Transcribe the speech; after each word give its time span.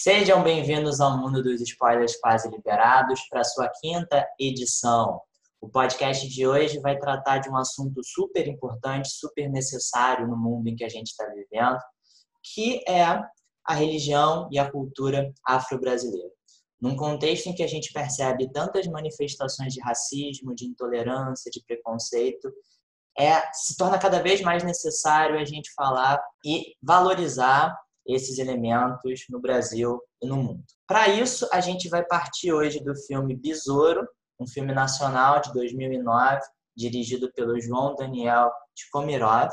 Sejam 0.00 0.44
bem-vindos 0.44 1.00
ao 1.00 1.18
mundo 1.18 1.42
dos 1.42 1.60
spoilers 1.60 2.14
quase 2.20 2.48
liberados 2.48 3.20
para 3.28 3.42
sua 3.42 3.68
quinta 3.80 4.24
edição. 4.38 5.20
O 5.60 5.68
podcast 5.68 6.28
de 6.28 6.46
hoje 6.46 6.78
vai 6.78 6.96
tratar 6.96 7.38
de 7.38 7.50
um 7.50 7.56
assunto 7.56 8.00
super 8.04 8.46
importante, 8.46 9.10
super 9.10 9.50
necessário 9.50 10.28
no 10.28 10.36
mundo 10.36 10.68
em 10.68 10.76
que 10.76 10.84
a 10.84 10.88
gente 10.88 11.08
está 11.08 11.26
vivendo, 11.26 11.80
que 12.44 12.80
é 12.88 13.02
a 13.64 13.74
religião 13.74 14.48
e 14.52 14.58
a 14.60 14.70
cultura 14.70 15.32
afro-brasileira. 15.44 16.30
Num 16.80 16.94
contexto 16.94 17.48
em 17.48 17.54
que 17.54 17.64
a 17.64 17.68
gente 17.68 17.92
percebe 17.92 18.48
tantas 18.52 18.86
manifestações 18.86 19.74
de 19.74 19.80
racismo, 19.80 20.54
de 20.54 20.64
intolerância, 20.64 21.50
de 21.50 21.60
preconceito, 21.66 22.52
é, 23.18 23.52
se 23.52 23.76
torna 23.76 23.98
cada 23.98 24.22
vez 24.22 24.40
mais 24.42 24.62
necessário 24.62 25.40
a 25.40 25.44
gente 25.44 25.72
falar 25.74 26.22
e 26.46 26.76
valorizar 26.80 27.76
esses 28.08 28.38
elementos 28.38 29.26
no 29.28 29.38
Brasil 29.38 30.00
e 30.22 30.26
no 30.26 30.36
mundo. 30.36 30.64
Para 30.86 31.08
isso, 31.08 31.46
a 31.52 31.60
gente 31.60 31.88
vai 31.90 32.02
partir 32.04 32.52
hoje 32.52 32.80
do 32.80 32.96
filme 32.96 33.36
Besouro, 33.36 34.08
um 34.40 34.46
filme 34.46 34.72
nacional 34.72 35.40
de 35.42 35.52
2009, 35.52 36.40
dirigido 36.74 37.30
pelo 37.34 37.60
João 37.60 37.94
Daniel 37.94 38.50
Tikomirov, 38.74 39.50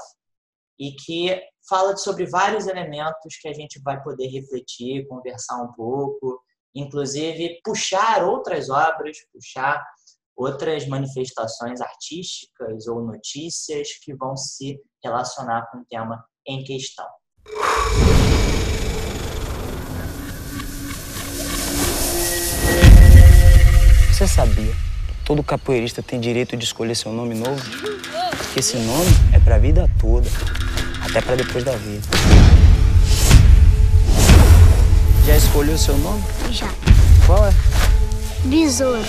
e 0.79 0.91
que 0.93 1.41
fala 1.67 1.97
sobre 1.97 2.25
vários 2.27 2.67
elementos 2.67 3.35
que 3.41 3.47
a 3.47 3.53
gente 3.53 3.81
vai 3.81 4.01
poder 4.01 4.27
refletir, 4.27 5.07
conversar 5.07 5.61
um 5.61 5.73
pouco, 5.73 6.41
inclusive 6.73 7.59
puxar 7.63 8.23
outras 8.23 8.69
obras, 8.69 9.17
puxar 9.33 9.83
outras 10.35 10.85
manifestações 10.87 11.81
artísticas 11.81 12.87
ou 12.87 13.01
notícias 13.01 13.97
que 14.01 14.13
vão 14.13 14.35
se 14.35 14.79
relacionar 15.03 15.69
com 15.71 15.79
o 15.79 15.85
tema 15.85 16.23
em 16.45 16.63
questão. 16.63 17.07
Você 24.11 24.27
sabia 24.27 24.73
que 25.07 25.25
todo 25.25 25.43
capoeirista 25.43 26.01
tem 26.01 26.19
direito 26.19 26.55
de 26.55 26.63
escolher 26.63 26.95
seu 26.95 27.11
nome 27.11 27.35
novo? 27.35 27.61
Que 28.53 28.59
esse 28.59 28.77
nome 28.77 29.09
é 29.33 29.39
pra 29.39 29.57
vida 29.57 29.89
toda, 29.99 30.29
até 31.03 31.19
para 31.21 31.35
depois 31.35 31.63
da 31.63 31.75
vida. 31.75 32.07
Já 35.25 35.35
escolheu 35.35 35.77
seu 35.77 35.97
nome? 35.97 36.23
Já. 36.49 36.67
Qual 37.25 37.45
é? 37.45 37.51
Besouro. 38.45 39.01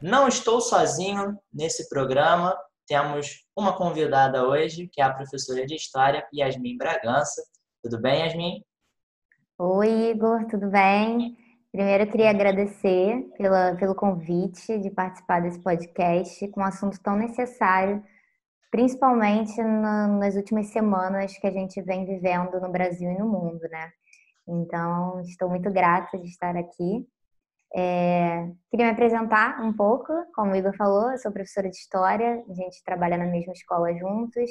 Não 0.00 0.28
estou 0.28 0.60
sozinho 0.60 1.36
nesse 1.52 1.88
programa. 1.88 2.54
Temos 2.86 3.44
uma 3.56 3.76
convidada 3.76 4.46
hoje, 4.46 4.88
que 4.88 5.00
é 5.00 5.04
a 5.04 5.12
professora 5.12 5.66
de 5.66 5.74
História, 5.74 6.24
Yasmin 6.32 6.76
Bragança. 6.76 7.42
Tudo 7.82 8.00
bem, 8.00 8.20
Yasmin? 8.20 8.64
Oi, 9.58 10.10
Igor, 10.10 10.46
tudo 10.46 10.68
bem? 10.68 11.36
Primeiro, 11.72 12.04
eu 12.04 12.10
queria 12.10 12.30
agradecer 12.30 13.28
pela, 13.36 13.74
pelo 13.74 13.94
convite 13.94 14.78
de 14.78 14.90
participar 14.90 15.42
desse 15.42 15.58
podcast 15.58 16.46
com 16.48 16.60
um 16.60 16.64
assunto 16.64 17.00
tão 17.02 17.16
necessário, 17.16 18.04
principalmente 18.70 19.60
nas 19.62 20.36
últimas 20.36 20.68
semanas 20.68 21.36
que 21.38 21.46
a 21.46 21.50
gente 21.50 21.82
vem 21.82 22.06
vivendo 22.06 22.60
no 22.60 22.70
Brasil 22.70 23.10
e 23.10 23.18
no 23.18 23.28
mundo, 23.28 23.60
né? 23.68 23.90
Então, 24.46 25.20
estou 25.22 25.48
muito 25.48 25.72
grata 25.72 26.16
de 26.18 26.28
estar 26.28 26.56
aqui. 26.56 27.04
É, 27.74 28.48
queria 28.70 28.86
me 28.86 28.92
apresentar 28.92 29.60
um 29.62 29.72
pouco, 29.72 30.12
como 30.34 30.52
o 30.52 30.56
Igor 30.56 30.74
falou, 30.76 31.10
eu 31.10 31.18
sou 31.18 31.32
professora 31.32 31.68
de 31.68 31.76
História, 31.76 32.44
a 32.48 32.54
gente 32.54 32.82
trabalha 32.84 33.16
na 33.16 33.26
mesma 33.26 33.52
escola 33.52 33.92
juntos. 33.94 34.50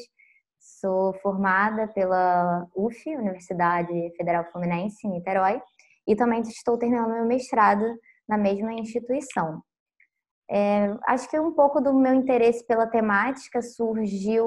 Sou 0.60 1.14
formada 1.22 1.88
pela 1.90 2.68
UF, 2.76 3.16
Universidade 3.16 3.94
Federal 4.18 4.46
Fluminense, 4.52 5.08
em 5.08 5.12
Niterói, 5.12 5.62
e 6.08 6.16
também 6.16 6.42
estou 6.42 6.78
terminando 6.78 7.14
meu 7.14 7.26
mestrado 7.26 7.86
na 8.28 8.38
mesma 8.38 8.74
instituição. 8.74 9.62
É, 10.50 10.96
acho 11.08 11.30
que 11.30 11.40
um 11.40 11.54
pouco 11.54 11.82
do 11.82 11.94
meu 11.94 12.14
interesse 12.14 12.66
pela 12.66 12.86
temática 12.88 13.62
surgiu 13.62 14.46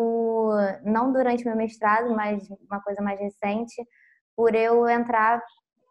não 0.84 1.12
durante 1.12 1.44
meu 1.44 1.56
mestrado, 1.56 2.14
mas 2.14 2.48
uma 2.68 2.80
coisa 2.80 3.02
mais 3.02 3.18
recente, 3.18 3.82
por 4.36 4.54
eu 4.54 4.88
entrar, 4.88 5.42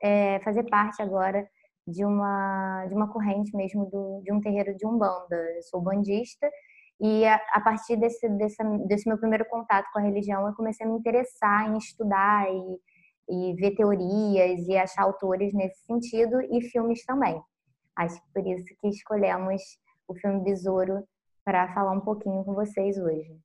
é, 0.01 0.39
fazer 0.41 0.63
parte 0.69 1.01
agora 1.01 1.45
de 1.87 2.03
uma, 2.03 2.85
de 2.87 2.93
uma 2.93 3.11
corrente 3.11 3.55
mesmo 3.55 3.89
do, 3.89 4.21
de 4.23 4.31
um 4.33 4.41
terreiro 4.41 4.75
de 4.75 4.85
Umbanda. 4.85 5.35
Eu 5.55 5.63
sou 5.63 5.81
bandista 5.81 6.49
e 6.99 7.25
a, 7.25 7.35
a 7.53 7.61
partir 7.61 7.95
desse, 7.95 8.27
desse, 8.29 8.63
desse, 8.87 9.07
meu 9.07 9.17
primeiro 9.17 9.45
contato 9.45 9.87
com 9.93 9.99
a 9.99 10.01
religião, 10.01 10.47
eu 10.47 10.53
comecei 10.55 10.85
a 10.85 10.89
me 10.89 10.97
interessar 10.97 11.69
em 11.69 11.77
estudar 11.77 12.47
e, 12.49 12.79
e 13.29 13.53
ver 13.55 13.75
teorias 13.75 14.67
e 14.67 14.75
achar 14.75 15.03
autores 15.03 15.53
nesse 15.53 15.85
sentido 15.85 16.41
e 16.41 16.61
filmes 16.69 17.05
também. 17.05 17.41
Acho 17.95 18.15
que 18.15 18.33
por 18.33 18.45
isso 18.47 18.65
que 18.81 18.87
escolhemos 18.89 19.61
o 20.07 20.15
filme 20.15 20.43
Besouro 20.43 21.03
para 21.45 21.73
falar 21.73 21.91
um 21.91 22.01
pouquinho 22.01 22.43
com 22.43 22.53
vocês 22.53 22.97
hoje. 22.97 23.39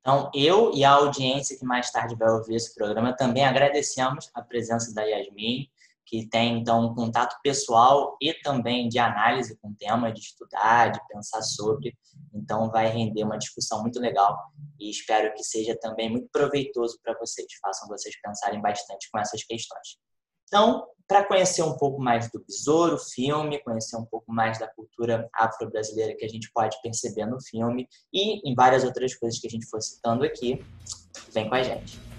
Então, 0.00 0.30
eu 0.34 0.72
e 0.74 0.84
a 0.84 0.90
audiência 0.90 1.56
que 1.56 1.64
mais 1.64 1.90
tarde 1.90 2.16
vai 2.16 2.28
ouvir 2.30 2.56
esse 2.56 2.74
programa 2.74 3.14
também 3.14 3.44
agradecemos 3.44 4.30
a 4.34 4.42
presença 4.42 4.92
da 4.92 5.02
Yasmin 5.02 5.68
que 6.06 6.28
tem 6.28 6.58
então 6.58 6.86
um 6.86 6.94
contato 6.94 7.36
pessoal 7.42 8.16
e 8.20 8.34
também 8.34 8.88
de 8.88 8.98
análise 8.98 9.56
com 9.58 9.68
o 9.68 9.74
tema, 9.74 10.12
de 10.12 10.20
estudar, 10.20 10.92
de 10.92 11.00
pensar 11.08 11.42
sobre. 11.42 11.96
Então 12.34 12.70
vai 12.70 12.88
render 12.88 13.24
uma 13.24 13.38
discussão 13.38 13.82
muito 13.82 14.00
legal 14.00 14.38
e 14.78 14.90
espero 14.90 15.32
que 15.34 15.44
seja 15.44 15.76
também 15.78 16.10
muito 16.10 16.28
proveitoso 16.30 16.98
para 17.02 17.16
vocês, 17.18 17.46
façam 17.60 17.88
vocês 17.88 18.14
pensarem 18.20 18.60
bastante 18.60 19.08
com 19.10 19.18
essas 19.18 19.42
questões. 19.44 19.96
Então, 20.46 20.86
para 21.08 21.24
conhecer 21.24 21.62
um 21.62 21.76
pouco 21.76 22.00
mais 22.00 22.30
do 22.30 22.44
Besouro, 22.44 22.98
filme, 22.98 23.62
conhecer 23.62 23.96
um 23.96 24.04
pouco 24.04 24.30
mais 24.32 24.58
da 24.58 24.66
cultura 24.66 25.28
afro-brasileira 25.34 26.14
que 26.16 26.24
a 26.24 26.28
gente 26.28 26.50
pode 26.52 26.80
perceber 26.82 27.26
no 27.26 27.40
filme 27.40 27.88
e 28.12 28.48
em 28.48 28.54
várias 28.54 28.84
outras 28.84 29.14
coisas 29.14 29.38
que 29.38 29.46
a 29.46 29.50
gente 29.50 29.66
for 29.66 29.80
citando 29.80 30.24
aqui, 30.24 30.64
vem 31.30 31.48
com 31.48 31.54
a 31.54 31.62
gente. 31.62 32.11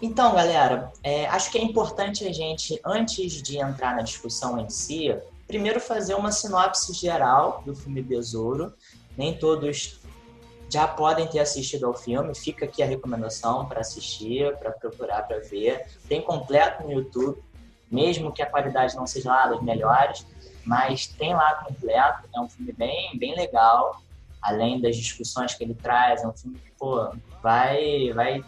Então, 0.00 0.34
galera, 0.34 0.92
é, 1.02 1.26
acho 1.28 1.50
que 1.50 1.58
é 1.58 1.62
importante 1.62 2.26
a 2.26 2.32
gente, 2.32 2.78
antes 2.84 3.42
de 3.42 3.58
entrar 3.58 3.96
na 3.96 4.02
discussão 4.02 4.58
em 4.60 4.68
si, 4.68 5.16
primeiro 5.46 5.80
fazer 5.80 6.14
uma 6.14 6.30
sinopse 6.30 6.92
geral 6.92 7.62
do 7.64 7.74
filme 7.74 8.02
Besouro. 8.02 8.74
Nem 9.16 9.38
todos 9.38 9.98
já 10.68 10.86
podem 10.86 11.26
ter 11.26 11.38
assistido 11.38 11.86
ao 11.86 11.94
filme, 11.94 12.34
fica 12.34 12.64
aqui 12.64 12.82
a 12.82 12.86
recomendação 12.86 13.66
para 13.66 13.80
assistir, 13.80 14.54
para 14.58 14.70
procurar 14.70 15.22
para 15.22 15.38
ver. 15.38 15.86
Tem 16.08 16.20
completo 16.20 16.82
no 16.82 16.92
YouTube, 16.92 17.42
mesmo 17.90 18.32
que 18.32 18.42
a 18.42 18.50
qualidade 18.50 18.94
não 18.96 19.06
seja 19.06 19.30
lá 19.30 19.46
das 19.46 19.62
melhores, 19.62 20.26
mas 20.64 21.06
tem 21.06 21.32
lá 21.32 21.54
completo. 21.64 22.28
É 22.34 22.40
um 22.40 22.48
filme 22.48 22.72
bem, 22.72 23.16
bem 23.16 23.34
legal, 23.34 24.02
além 24.42 24.80
das 24.80 24.96
discussões 24.96 25.54
que 25.54 25.64
ele 25.64 25.74
traz. 25.74 26.22
É 26.22 26.26
um 26.26 26.32
filme 26.32 26.58
que, 26.58 26.72
pô, 26.72 27.08
vai, 27.40 28.12
vai 28.12 28.44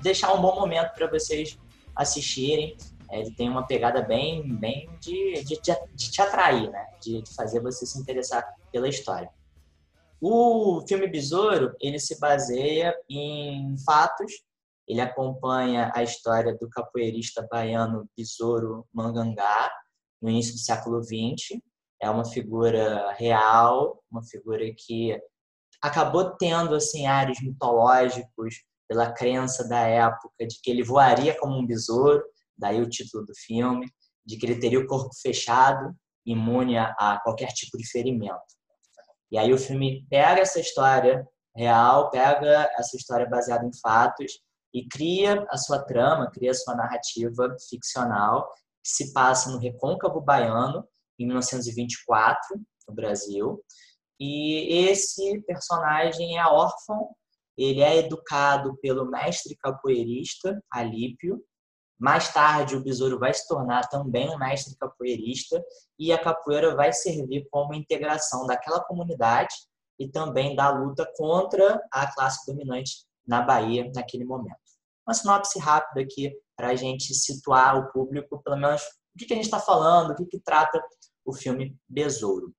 deixar 0.00 0.32
um 0.32 0.40
bom 0.40 0.54
momento 0.54 0.94
para 0.94 1.10
vocês 1.10 1.58
assistirem. 1.94 2.76
É, 3.10 3.20
ele 3.20 3.34
tem 3.34 3.48
uma 3.48 3.66
pegada 3.66 4.02
bem, 4.02 4.54
bem 4.56 4.88
de, 5.00 5.42
de, 5.44 5.60
de 5.94 6.10
te 6.10 6.20
atrair, 6.20 6.70
né? 6.70 6.86
De, 7.00 7.22
de, 7.22 7.34
fazer 7.34 7.60
você 7.60 7.86
se 7.86 7.98
interessar 7.98 8.44
pela 8.70 8.88
história. 8.88 9.30
O 10.20 10.84
filme 10.86 11.06
Besouro, 11.06 11.74
ele 11.80 11.98
se 11.98 12.18
baseia 12.18 12.94
em 13.08 13.76
fatos. 13.84 14.32
Ele 14.86 15.00
acompanha 15.00 15.92
a 15.94 16.02
história 16.02 16.56
do 16.56 16.68
capoeirista 16.68 17.46
baiano 17.50 18.08
Besouro 18.16 18.86
Mangangá, 18.92 19.70
no 20.20 20.28
início 20.28 20.54
do 20.54 20.60
século 20.60 21.02
XX. 21.02 21.60
É 22.00 22.10
uma 22.10 22.24
figura 22.24 23.12
real, 23.12 24.02
uma 24.10 24.22
figura 24.22 24.64
que 24.76 25.18
acabou 25.80 26.36
tendo 26.36 26.74
assim 26.74 27.06
ares 27.06 27.40
mitológicos, 27.40 28.64
pela 28.88 29.12
crença 29.12 29.68
da 29.68 29.80
época 29.80 30.46
de 30.46 30.60
que 30.62 30.70
ele 30.70 30.82
voaria 30.82 31.38
como 31.38 31.58
um 31.58 31.66
besouro, 31.66 32.24
daí 32.56 32.80
o 32.80 32.88
título 32.88 33.24
do 33.24 33.34
filme, 33.36 33.86
de 34.24 34.36
que 34.36 34.46
ele 34.46 34.58
teria 34.58 34.80
o 34.80 34.86
corpo 34.86 35.10
fechado, 35.20 35.94
imune 36.26 36.76
a 36.76 37.20
qualquer 37.22 37.48
tipo 37.48 37.76
de 37.78 37.88
ferimento. 37.88 38.40
E 39.30 39.38
aí 39.38 39.52
o 39.52 39.58
filme 39.58 40.06
pega 40.08 40.40
essa 40.40 40.58
história 40.58 41.26
real, 41.54 42.10
pega 42.10 42.70
essa 42.78 42.96
história 42.96 43.28
baseada 43.28 43.64
em 43.64 43.70
fatos 43.80 44.32
e 44.72 44.86
cria 44.86 45.46
a 45.50 45.56
sua 45.56 45.82
trama, 45.84 46.30
cria 46.30 46.50
a 46.50 46.54
sua 46.54 46.74
narrativa 46.74 47.54
ficcional 47.68 48.48
que 48.82 48.90
se 48.90 49.12
passa 49.12 49.50
no 49.50 49.58
Recôncavo 49.58 50.20
Baiano, 50.20 50.86
em 51.18 51.26
1924, 51.26 52.40
no 52.88 52.94
Brasil, 52.94 53.62
E 54.20 54.88
esse 54.88 55.40
personagem 55.42 56.38
é 56.38 56.46
órfão, 56.46 57.10
ele 57.58 57.80
é 57.80 57.96
educado 57.98 58.76
pelo 58.80 59.10
mestre 59.10 59.56
capoeirista 59.56 60.62
Alípio. 60.72 61.42
Mais 61.98 62.32
tarde, 62.32 62.76
o 62.76 62.82
besouro 62.82 63.18
vai 63.18 63.34
se 63.34 63.48
tornar 63.48 63.88
também 63.88 64.30
um 64.30 64.38
mestre 64.38 64.76
capoeirista 64.76 65.60
e 65.98 66.12
a 66.12 66.22
capoeira 66.22 66.76
vai 66.76 66.92
servir 66.92 67.48
como 67.50 67.74
integração 67.74 68.46
daquela 68.46 68.80
comunidade 68.84 69.52
e 69.98 70.08
também 70.08 70.54
da 70.54 70.70
luta 70.70 71.10
contra 71.16 71.84
a 71.92 72.14
classe 72.14 72.46
dominante 72.46 73.04
na 73.26 73.42
Bahia 73.42 73.90
naquele 73.92 74.24
momento. 74.24 74.56
Uma 75.04 75.14
sinopse 75.14 75.58
rápida 75.58 76.02
aqui 76.02 76.32
para 76.56 76.68
a 76.68 76.76
gente 76.76 77.12
situar 77.12 77.76
o 77.76 77.90
público, 77.90 78.40
pelo 78.44 78.56
menos 78.56 78.82
o 78.82 79.18
que 79.18 79.32
a 79.32 79.36
gente 79.36 79.46
está 79.46 79.58
falando, 79.58 80.12
o 80.12 80.14
que, 80.14 80.24
que 80.24 80.38
trata 80.38 80.80
o 81.24 81.32
filme 81.32 81.76
Besouro. 81.88 82.54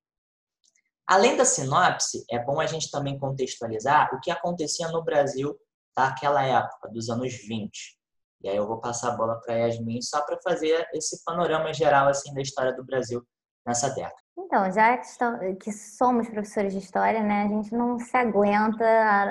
Além 1.10 1.36
da 1.36 1.44
sinopse, 1.44 2.24
é 2.30 2.38
bom 2.38 2.60
a 2.60 2.68
gente 2.68 2.92
também 2.92 3.18
contextualizar 3.18 4.14
o 4.14 4.20
que 4.20 4.30
acontecia 4.30 4.90
no 4.90 5.04
Brasil 5.04 5.58
daquela 5.98 6.44
época, 6.44 6.88
dos 6.90 7.10
anos 7.10 7.34
20. 7.48 7.98
E 8.44 8.48
aí 8.48 8.56
eu 8.56 8.68
vou 8.68 8.80
passar 8.80 9.14
a 9.14 9.18
bola 9.18 9.42
para 9.42 9.56
a 9.56 9.58
Yasmin 9.58 10.04
só 10.04 10.22
para 10.24 10.40
fazer 10.44 10.88
esse 10.94 11.24
panorama 11.26 11.74
geral 11.74 12.08
assim 12.08 12.32
da 12.32 12.42
história 12.42 12.76
do 12.76 12.86
Brasil 12.86 13.24
nessa 13.66 13.90
década. 13.90 14.22
Então, 14.38 14.72
já 14.72 14.98
que 14.98 15.72
somos 15.72 16.30
professores 16.30 16.74
de 16.74 16.80
história, 16.80 17.24
né, 17.24 17.46
a 17.46 17.48
gente 17.48 17.74
não 17.74 17.98
se 17.98 18.16
aguenta 18.16 18.86
a, 18.86 19.24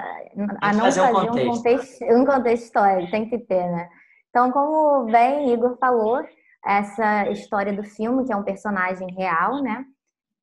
a 0.61 0.73
não 0.73 0.81
fazer, 0.81 1.01
um, 1.03 1.13
contexto. 1.13 1.39
Um, 1.39 1.55
contexto, 1.55 2.05
um 2.05 2.27
contexto 2.27 2.65
histórico, 2.65 3.11
tem 3.13 3.31
que 3.31 3.39
ter, 3.39 3.71
né? 3.71 3.89
Então, 4.31 4.51
como 4.51 5.05
bem 5.05 5.53
Igor 5.53 5.79
falou, 5.79 6.21
essa 6.67 7.29
história 7.31 7.73
do 7.73 7.85
filme, 7.85 8.27
que 8.27 8.33
é 8.33 8.37
um 8.37 8.43
personagem 8.43 9.09
real, 9.15 9.63
né? 9.63 9.85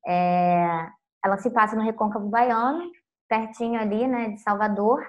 É, 0.08 0.95
ela 1.26 1.38
se 1.38 1.50
passa 1.50 1.74
no 1.74 1.82
Recôncavo 1.82 2.28
Baiano, 2.28 2.90
pertinho 3.28 3.80
ali, 3.80 4.06
né, 4.06 4.30
de 4.30 4.40
Salvador, 4.40 5.04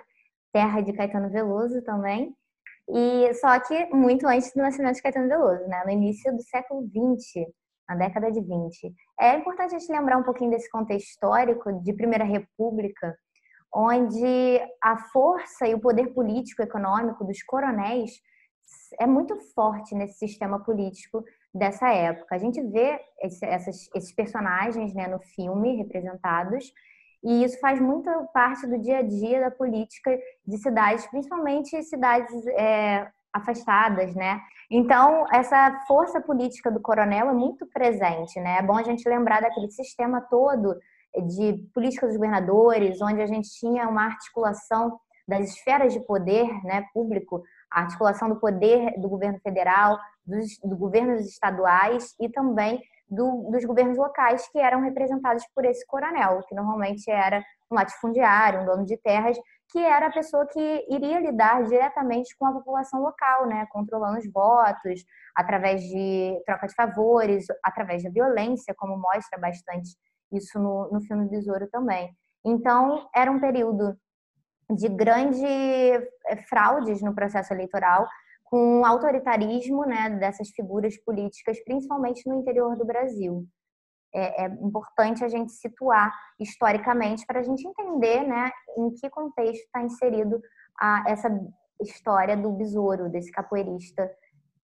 terra 0.52 0.82
de 0.82 0.92
Caetano 0.92 1.30
Veloso 1.30 1.82
também. 1.84 2.36
E 2.90 3.34
só 3.36 3.60
que 3.60 3.86
muito 3.94 4.26
antes 4.28 4.52
do 4.54 4.62
nascimento 4.62 4.96
de 4.96 5.02
Caetano 5.02 5.28
Veloso, 5.28 5.68
né, 5.68 5.84
no 5.86 5.92
início 5.92 6.36
do 6.36 6.42
século 6.42 6.82
XX, 6.88 7.46
na 7.88 7.96
década 7.96 8.32
de 8.32 8.42
20. 8.42 8.94
É 9.20 9.36
importante 9.36 9.76
a 9.76 9.80
gente 9.80 9.92
lembrar 9.92 10.18
um 10.18 10.24
pouquinho 10.24 10.50
desse 10.50 10.70
contexto 10.70 11.08
histórico 11.08 11.72
de 11.84 11.94
Primeira 11.94 12.24
República, 12.24 13.16
onde 13.74 14.60
a 14.84 14.98
força 15.12 15.68
e 15.68 15.76
o 15.76 15.80
poder 15.80 16.14
político 16.14 16.64
econômico 16.64 17.24
dos 17.24 17.44
coronéis 17.44 18.12
é 19.00 19.06
muito 19.06 19.38
forte 19.54 19.94
nesse 19.94 20.18
sistema 20.18 20.60
político 20.64 21.24
dessa 21.58 21.90
época. 21.90 22.36
A 22.36 22.38
gente 22.38 22.62
vê 22.62 23.00
esse, 23.22 23.46
essas, 23.46 23.90
esses 23.94 24.14
personagens 24.14 24.94
né, 24.94 25.08
no 25.08 25.20
filme 25.20 25.76
representados, 25.76 26.72
e 27.24 27.44
isso 27.44 27.60
faz 27.60 27.82
muito 27.82 28.10
parte 28.34 28.68
do 28.68 28.78
dia 28.78 29.00
a 29.00 29.02
dia 29.02 29.42
da 29.42 29.52
política 29.52 30.18
de 30.46 30.58
cidades, 30.58 31.08
principalmente 31.08 31.82
cidades 31.84 32.46
é, 32.48 33.08
afastadas, 33.34 34.14
né? 34.16 34.40
Então, 34.70 35.26
essa 35.32 35.84
força 35.88 36.22
política 36.22 36.70
do 36.70 36.82
coronel 36.82 37.30
é 37.30 37.34
muito 37.34 37.66
presente, 37.68 38.40
né? 38.40 38.58
É 38.60 38.62
bom 38.62 38.78
a 38.78 38.84
gente 38.84 39.08
lembrar 39.08 39.42
daquele 39.42 39.72
sistema 39.72 40.22
todo 40.22 40.78
de 41.28 41.54
política 41.74 42.06
dos 42.06 42.16
governadores, 42.16 43.02
onde 43.02 43.22
a 43.22 43.26
gente 43.26 43.50
tinha 43.60 43.88
uma 43.88 44.06
articulação 44.06 45.00
das 45.28 45.50
esferas 45.50 45.94
de 45.94 46.00
poder 46.02 46.48
né, 46.64 46.86
público 46.94 47.44
a 47.72 47.82
articulação 47.82 48.30
do 48.30 48.40
poder 48.40 48.94
do 49.00 49.10
governo 49.10 49.40
federal, 49.40 49.98
dos, 50.28 50.60
do 50.64 50.76
governos 50.76 51.22
estaduais 51.26 52.14
e 52.20 52.30
também 52.30 52.82
do, 53.10 53.50
dos 53.52 53.64
governos 53.64 53.98
locais 53.98 54.48
que 54.50 54.60
eram 54.60 54.82
representados 54.82 55.46
por 55.56 55.66
esse 55.66 55.86
coronel, 55.88 56.44
que 56.48 56.54
normalmente 56.54 57.10
era 57.10 57.42
um 57.72 57.76
latifundiário, 57.76 58.62
um 58.62 58.66
dono 58.66 58.86
de 58.86 58.98
terras, 58.98 59.38
que 59.70 59.80
era 59.80 60.08
a 60.08 60.12
pessoa 60.12 60.46
que 60.48 60.86
iria 60.90 61.20
lidar 61.20 61.64
diretamente 61.64 62.36
com 62.38 62.46
a 62.46 62.54
população 62.54 63.02
local, 63.02 63.48
né, 63.48 63.66
controlando 63.70 64.18
os 64.18 64.32
votos, 64.32 65.04
através 65.36 65.82
de 65.82 66.42
troca 66.46 66.68
de 66.68 66.74
favores, 66.74 67.46
através 67.64 68.04
da 68.04 68.10
violência, 68.10 68.74
como 68.78 68.98
mostra 68.98 69.40
bastante 69.40 69.90
isso 70.32 70.60
no, 70.60 70.90
no 70.92 71.02
filme 71.02 71.30
Besouro 71.30 71.68
também. 71.70 72.14
Então, 72.46 73.08
era 73.14 73.32
um 73.32 73.40
período 73.40 73.98
de 74.70 74.88
grandes 74.90 75.42
eh, 75.42 76.36
fraudes 76.50 77.02
no 77.02 77.16
processo 77.16 77.54
eleitoral, 77.54 78.06
com 78.50 78.82
o 78.82 78.86
autoritarismo 78.86 79.86
né, 79.86 80.10
dessas 80.10 80.50
figuras 80.50 80.98
políticas, 81.04 81.62
principalmente 81.64 82.28
no 82.28 82.40
interior 82.40 82.78
do 82.78 82.86
Brasil. 82.86 83.46
É, 84.14 84.46
é 84.46 84.48
importante 84.62 85.24
a 85.24 85.28
gente 85.28 85.52
situar 85.52 86.14
historicamente 86.40 87.26
para 87.26 87.42
a 87.42 87.44
gente 87.44 87.68
entender 87.68 88.24
né, 88.26 88.50
em 88.78 88.90
que 88.92 89.10
contexto 89.10 89.64
está 89.64 89.84
inserido 89.84 90.42
a, 90.80 91.04
essa 91.08 91.30
história 91.82 92.38
do 92.38 92.52
besouro, 92.52 93.10
desse 93.10 93.32
capoeirista 93.32 94.10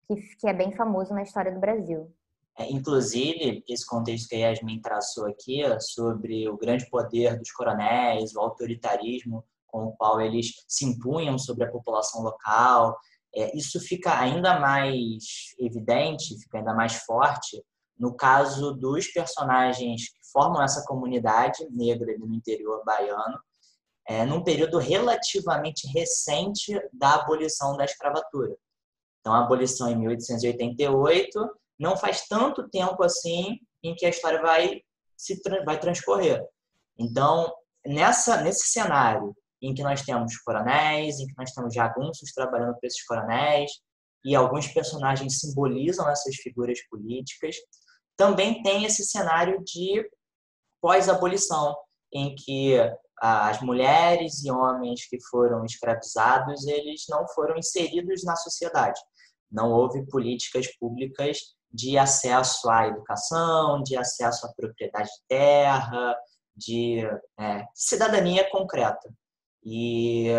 que, 0.08 0.16
que 0.40 0.48
é 0.48 0.54
bem 0.54 0.74
famoso 0.76 1.14
na 1.14 1.24
história 1.24 1.52
do 1.52 1.60
Brasil. 1.60 2.10
É, 2.58 2.72
inclusive, 2.72 3.64
esse 3.68 3.86
contexto 3.86 4.30
que 4.30 4.36
a 4.36 4.50
Yasmin 4.50 4.80
traçou 4.80 5.26
aqui 5.28 5.62
sobre 5.80 6.48
o 6.48 6.56
grande 6.56 6.88
poder 6.90 7.38
dos 7.38 7.52
coronéis, 7.52 8.34
o 8.36 8.40
autoritarismo 8.40 9.44
com 9.68 9.86
o 9.86 9.92
qual 9.94 10.22
eles 10.22 10.64
se 10.68 10.86
impunham 10.86 11.38
sobre 11.40 11.64
a 11.64 11.72
população 11.72 12.22
local. 12.22 12.96
É, 13.36 13.58
isso 13.58 13.80
fica 13.80 14.20
ainda 14.20 14.60
mais 14.60 15.56
evidente, 15.60 16.38
fica 16.40 16.60
ainda 16.60 16.74
mais 16.74 16.96
forte 16.98 17.64
no 17.98 18.16
caso 18.16 18.74
dos 18.74 19.08
personagens 19.08 20.10
que 20.10 20.20
formam 20.32 20.62
essa 20.64 20.84
comunidade 20.86 21.68
negra 21.72 22.18
no 22.18 22.34
interior 22.34 22.84
baiano, 22.84 23.40
é, 24.08 24.26
num 24.26 24.44
período 24.44 24.78
relativamente 24.78 25.88
recente 25.88 26.80
da 26.92 27.16
abolição 27.16 27.78
da 27.78 27.86
escravatura. 27.86 28.56
Então, 29.20 29.34
a 29.34 29.44
abolição 29.44 29.90
em 29.90 29.96
1888 29.96 31.50
não 31.80 31.96
faz 31.96 32.28
tanto 32.28 32.68
tempo 32.70 33.04
assim 33.04 33.58
em 33.82 33.96
que 33.96 34.06
a 34.06 34.10
história 34.10 34.42
vai 34.42 34.82
se 35.16 35.42
vai 35.66 35.80
transcorrer. 35.80 36.46
Então, 36.98 37.54
nessa 37.86 38.42
nesse 38.42 38.68
cenário 38.68 39.36
em 39.64 39.74
que 39.74 39.82
nós 39.82 40.02
temos 40.02 40.38
coronéis, 40.40 41.20
em 41.20 41.26
que 41.26 41.34
nós 41.38 41.52
temos 41.52 41.74
jagunços 41.74 42.34
trabalhando 42.34 42.78
para 42.78 42.88
esses 42.88 43.04
coronéis, 43.06 43.72
e 44.26 44.36
alguns 44.36 44.68
personagens 44.68 45.40
simbolizam 45.40 46.10
essas 46.10 46.36
figuras 46.36 46.80
políticas. 46.88 47.56
Também 48.18 48.62
tem 48.62 48.84
esse 48.84 49.06
cenário 49.06 49.64
de 49.64 50.06
pós-abolição, 50.82 51.76
em 52.14 52.36
que 52.36 52.78
as 53.18 53.62
mulheres 53.62 54.44
e 54.44 54.52
homens 54.52 55.08
que 55.08 55.18
foram 55.30 55.64
escravizados, 55.64 56.68
eles 56.68 57.06
não 57.10 57.26
foram 57.30 57.58
inseridos 57.58 58.24
na 58.24 58.36
sociedade. 58.36 59.00
Não 59.50 59.72
houve 59.72 60.06
políticas 60.08 60.68
públicas 60.78 61.38
de 61.72 61.98
acesso 61.98 62.70
à 62.70 62.88
educação, 62.88 63.82
de 63.82 63.96
acesso 63.96 64.46
à 64.46 64.54
propriedade 64.54 65.10
de 65.10 65.22
terra, 65.28 66.18
de 66.56 67.00
é, 67.40 67.66
cidadania 67.74 68.50
concreta. 68.52 69.10
E 69.66 70.30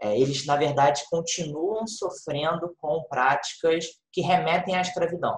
é, 0.00 0.18
eles, 0.18 0.46
na 0.46 0.56
verdade, 0.56 1.02
continuam 1.10 1.86
sofrendo 1.86 2.74
com 2.78 3.02
práticas 3.08 3.86
que 4.12 4.20
remetem 4.20 4.76
à 4.76 4.80
escravidão. 4.80 5.36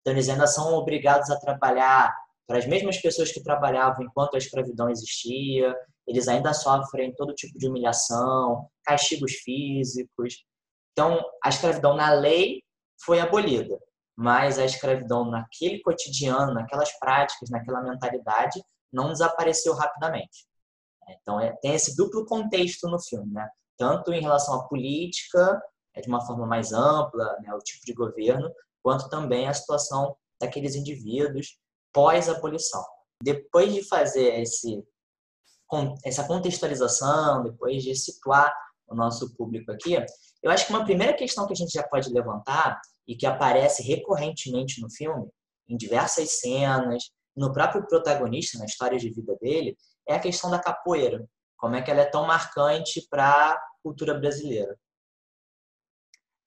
Então, 0.00 0.14
eles 0.14 0.28
ainda 0.28 0.46
são 0.46 0.74
obrigados 0.74 1.30
a 1.30 1.38
trabalhar 1.38 2.14
para 2.46 2.58
as 2.58 2.66
mesmas 2.66 3.00
pessoas 3.00 3.30
que 3.30 3.42
trabalhavam 3.42 4.04
enquanto 4.04 4.34
a 4.34 4.38
escravidão 4.38 4.90
existia, 4.90 5.72
eles 6.06 6.26
ainda 6.26 6.52
sofrem 6.52 7.14
todo 7.14 7.34
tipo 7.34 7.56
de 7.56 7.68
humilhação, 7.68 8.68
castigos 8.84 9.34
físicos. 9.34 10.44
Então, 10.92 11.20
a 11.44 11.48
escravidão 11.48 11.94
na 11.94 12.10
lei 12.12 12.60
foi 13.04 13.20
abolida, 13.20 13.78
mas 14.16 14.58
a 14.58 14.64
escravidão 14.64 15.30
naquele 15.30 15.80
cotidiano, 15.80 16.52
naquelas 16.52 16.90
práticas, 16.98 17.50
naquela 17.50 17.82
mentalidade, 17.82 18.60
não 18.92 19.12
desapareceu 19.12 19.74
rapidamente. 19.74 20.49
Então, 21.20 21.40
é, 21.40 21.52
tem 21.60 21.74
esse 21.74 21.96
duplo 21.96 22.24
contexto 22.26 22.88
no 22.88 23.00
filme, 23.00 23.32
né? 23.32 23.48
Tanto 23.76 24.12
em 24.12 24.20
relação 24.20 24.54
à 24.54 24.68
política, 24.68 25.60
é, 25.94 26.00
de 26.00 26.08
uma 26.08 26.24
forma 26.24 26.46
mais 26.46 26.72
ampla, 26.72 27.36
né, 27.40 27.52
o 27.54 27.58
tipo 27.58 27.84
de 27.84 27.92
governo, 27.92 28.50
quanto 28.82 29.08
também 29.08 29.48
a 29.48 29.54
situação 29.54 30.16
daqueles 30.40 30.74
indivíduos 30.74 31.58
pós-abolição. 31.92 32.84
Depois 33.22 33.72
de 33.74 33.86
fazer 33.86 34.40
esse, 34.40 34.82
essa 36.04 36.24
contextualização, 36.24 37.42
depois 37.42 37.82
de 37.82 37.94
situar 37.94 38.54
o 38.86 38.94
nosso 38.94 39.34
público 39.34 39.70
aqui, 39.72 39.96
eu 40.42 40.50
acho 40.50 40.66
que 40.66 40.72
uma 40.72 40.84
primeira 40.84 41.12
questão 41.14 41.46
que 41.46 41.52
a 41.52 41.56
gente 41.56 41.72
já 41.72 41.82
pode 41.82 42.10
levantar 42.10 42.80
e 43.06 43.16
que 43.16 43.26
aparece 43.26 43.82
recorrentemente 43.82 44.80
no 44.80 44.90
filme, 44.90 45.28
em 45.68 45.76
diversas 45.76 46.40
cenas, 46.40 47.10
no 47.36 47.52
próprio 47.52 47.86
protagonista, 47.86 48.58
na 48.58 48.64
história 48.64 48.98
de 48.98 49.10
vida 49.10 49.36
dele, 49.40 49.76
é 50.08 50.14
a 50.14 50.20
questão 50.20 50.50
da 50.50 50.58
capoeira. 50.58 51.26
Como 51.56 51.76
é 51.76 51.82
que 51.82 51.90
ela 51.90 52.00
é 52.00 52.06
tão 52.06 52.26
marcante 52.26 53.06
para 53.10 53.52
a 53.52 53.60
cultura 53.82 54.14
brasileira? 54.14 54.76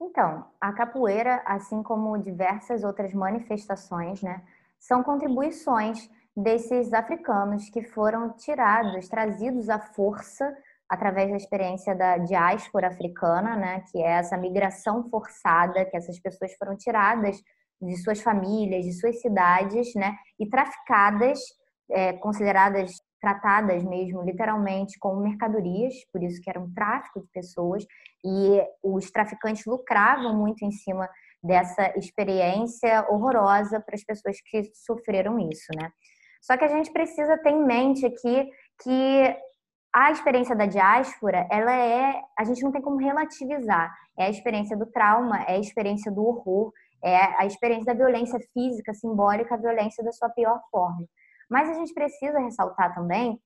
Então, 0.00 0.46
a 0.60 0.72
capoeira, 0.72 1.42
assim 1.46 1.82
como 1.82 2.18
diversas 2.18 2.84
outras 2.84 3.14
manifestações, 3.14 4.22
né, 4.22 4.42
são 4.78 5.02
contribuições 5.02 6.10
desses 6.36 6.92
africanos 6.92 7.70
que 7.70 7.82
foram 7.82 8.30
tirados, 8.36 9.08
trazidos 9.08 9.68
à 9.70 9.78
força 9.78 10.54
através 10.88 11.30
da 11.30 11.36
experiência 11.36 11.94
da 11.94 12.18
diáspora 12.18 12.88
africana, 12.88 13.56
né, 13.56 13.84
que 13.90 13.98
é 13.98 14.18
essa 14.18 14.36
migração 14.36 15.08
forçada, 15.08 15.84
que 15.84 15.96
essas 15.96 16.18
pessoas 16.18 16.52
foram 16.54 16.76
tiradas 16.76 17.40
de 17.80 17.96
suas 17.96 18.20
famílias, 18.20 18.84
de 18.84 18.92
suas 18.92 19.20
cidades, 19.20 19.94
né, 19.94 20.16
e 20.38 20.46
traficadas, 20.48 21.38
é, 21.90 22.12
consideradas 22.14 22.92
tratadas 23.24 23.82
mesmo 23.82 24.22
literalmente 24.22 24.98
como 24.98 25.22
mercadorias, 25.22 25.94
por 26.12 26.22
isso 26.22 26.42
que 26.42 26.50
era 26.50 26.60
um 26.60 26.70
tráfico 26.74 27.20
de 27.22 27.26
pessoas, 27.28 27.86
e 28.22 28.62
os 28.82 29.10
traficantes 29.10 29.64
lucravam 29.64 30.36
muito 30.36 30.62
em 30.62 30.70
cima 30.70 31.08
dessa 31.42 31.96
experiência 31.96 33.06
horrorosa 33.08 33.80
para 33.80 33.94
as 33.94 34.04
pessoas 34.04 34.36
que 34.42 34.62
sofreram 34.74 35.38
isso, 35.38 35.68
né? 35.74 35.90
Só 36.42 36.54
que 36.58 36.64
a 36.64 36.68
gente 36.68 36.92
precisa 36.92 37.38
ter 37.38 37.50
em 37.50 37.64
mente 37.64 38.04
aqui 38.04 38.50
que 38.82 39.36
a 39.94 40.10
experiência 40.10 40.54
da 40.54 40.66
diáspora, 40.66 41.46
ela 41.50 41.74
é, 41.74 42.20
a 42.38 42.44
gente 42.44 42.62
não 42.62 42.72
tem 42.72 42.82
como 42.82 42.98
relativizar. 42.98 43.90
É 44.18 44.26
a 44.26 44.30
experiência 44.30 44.76
do 44.76 44.84
trauma, 44.84 45.42
é 45.44 45.54
a 45.54 45.58
experiência 45.58 46.12
do 46.12 46.22
horror, 46.22 46.72
é 47.02 47.16
a 47.40 47.46
experiência 47.46 47.86
da 47.86 47.94
violência 47.94 48.38
física, 48.52 48.92
simbólica, 48.92 49.54
a 49.54 49.58
violência 49.58 50.04
da 50.04 50.12
sua 50.12 50.28
pior 50.28 50.60
forma. 50.70 51.06
Mas 51.50 51.68
a 51.68 51.74
gente 51.74 51.92
precisa 51.92 52.38
ressaltar 52.38 52.94
também 52.94 53.40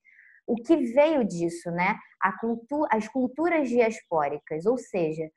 o 0.47 0.57
que 0.57 0.77
veio 0.77 1.25
disso, 1.25 1.71
né? 1.71 1.97
Cultu 2.41 2.87
as 2.91 3.07
culturas 3.09 3.69
diaspóricas, 3.69 4.67
ou 4.67 4.79
seja, 4.79 5.31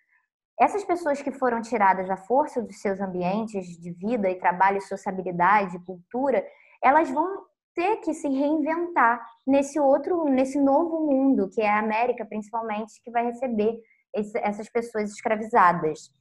essas 0.60 0.84
pessoas 0.84 1.22
que 1.22 1.32
foram 1.32 1.62
tiradas 1.62 2.10
à 2.10 2.18
força 2.18 2.62
dos 2.62 2.80
seus 2.82 3.00
ambientes 3.02 3.66
de 3.80 3.92
vida 3.92 4.30
e 4.30 4.40
trabalho, 4.40 4.82
sociabilidade, 4.82 5.84
cultura, 5.86 6.46
elas 6.84 7.10
vão 7.10 7.46
ter 7.74 7.98
que 7.98 8.14
se 8.14 8.28
reinventar 8.28 9.26
nesse 9.48 9.80
outro, 9.80 10.26
nesse 10.26 10.60
novo 10.60 11.06
mundo, 11.08 11.50
que 11.50 11.62
é 11.62 11.70
a 11.70 11.80
América, 11.80 12.26
principalmente, 12.26 13.02
que 13.04 13.10
vai 13.10 13.26
receber 13.26 13.80
essas 14.14 14.70
pessoas 14.70 15.12
escravizadas. 15.12 16.12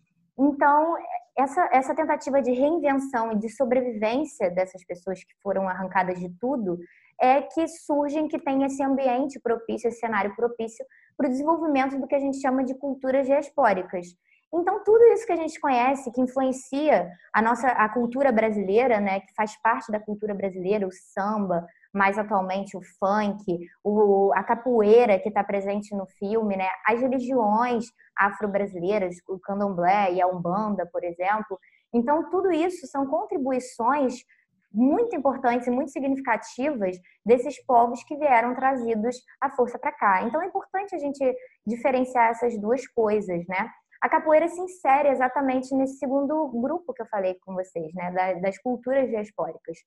Então, 0.40 0.96
essa, 1.36 1.68
essa 1.70 1.94
tentativa 1.94 2.40
de 2.40 2.50
reinvenção 2.52 3.32
e 3.32 3.38
de 3.38 3.50
sobrevivência 3.50 4.50
dessas 4.50 4.82
pessoas 4.86 5.22
que 5.22 5.34
foram 5.42 5.68
arrancadas 5.68 6.18
de 6.18 6.30
tudo 6.40 6.78
é 7.20 7.42
que 7.42 7.68
surgem, 7.68 8.26
que 8.26 8.38
tem 8.38 8.64
esse 8.64 8.82
ambiente 8.82 9.38
propício, 9.38 9.88
esse 9.88 10.00
cenário 10.00 10.34
propício 10.34 10.82
para 11.14 11.26
o 11.26 11.30
desenvolvimento 11.30 12.00
do 12.00 12.06
que 12.06 12.14
a 12.14 12.18
gente 12.18 12.40
chama 12.40 12.64
de 12.64 12.74
culturas 12.74 13.26
diaspóricas. 13.26 14.06
Então, 14.52 14.82
tudo 14.82 15.04
isso 15.12 15.26
que 15.26 15.32
a 15.32 15.36
gente 15.36 15.60
conhece, 15.60 16.10
que 16.10 16.20
influencia 16.20 17.08
a 17.32 17.42
nossa 17.42 17.68
a 17.68 17.88
cultura 17.90 18.32
brasileira, 18.32 18.98
né, 18.98 19.20
que 19.20 19.34
faz 19.34 19.60
parte 19.62 19.92
da 19.92 20.00
cultura 20.00 20.34
brasileira, 20.34 20.88
o 20.88 20.90
samba, 20.90 21.66
mais 21.92 22.18
atualmente 22.18 22.76
o 22.76 22.80
funk, 22.98 23.58
o, 23.82 24.32
a 24.34 24.42
capoeira 24.44 25.18
que 25.18 25.28
está 25.28 25.42
presente 25.42 25.94
no 25.94 26.06
filme, 26.06 26.56
né, 26.56 26.68
as 26.86 27.00
religiões 27.00 27.86
afro-brasileiras, 28.16 29.16
o 29.28 29.38
candomblé 29.38 30.12
e 30.12 30.22
a 30.22 30.26
umbanda, 30.26 30.86
por 30.86 31.02
exemplo. 31.02 31.58
Então, 31.92 32.30
tudo 32.30 32.52
isso 32.52 32.86
são 32.86 33.06
contribuições 33.06 34.24
muito 34.72 35.16
importantes 35.16 35.66
e 35.66 35.70
muito 35.70 35.90
significativas 35.90 36.96
desses 37.26 37.60
povos 37.64 38.04
que 38.04 38.16
vieram 38.16 38.54
trazidos 38.54 39.16
à 39.40 39.50
força 39.50 39.78
para 39.78 39.90
cá. 39.90 40.22
Então, 40.22 40.40
é 40.40 40.46
importante 40.46 40.94
a 40.94 40.98
gente 40.98 41.36
diferenciar 41.66 42.30
essas 42.30 42.56
duas 42.60 42.86
coisas, 42.86 43.44
né? 43.48 43.68
A 44.00 44.08
capoeira 44.08 44.48
se 44.48 44.60
insere 44.60 45.08
exatamente 45.08 45.74
nesse 45.74 45.98
segundo 45.98 46.48
grupo 46.48 46.94
que 46.94 47.02
eu 47.02 47.06
falei 47.06 47.34
com 47.44 47.52
vocês, 47.52 47.92
né, 47.94 48.40
das 48.40 48.56
culturas 48.58 49.10
diaspóricas. 49.10 49.78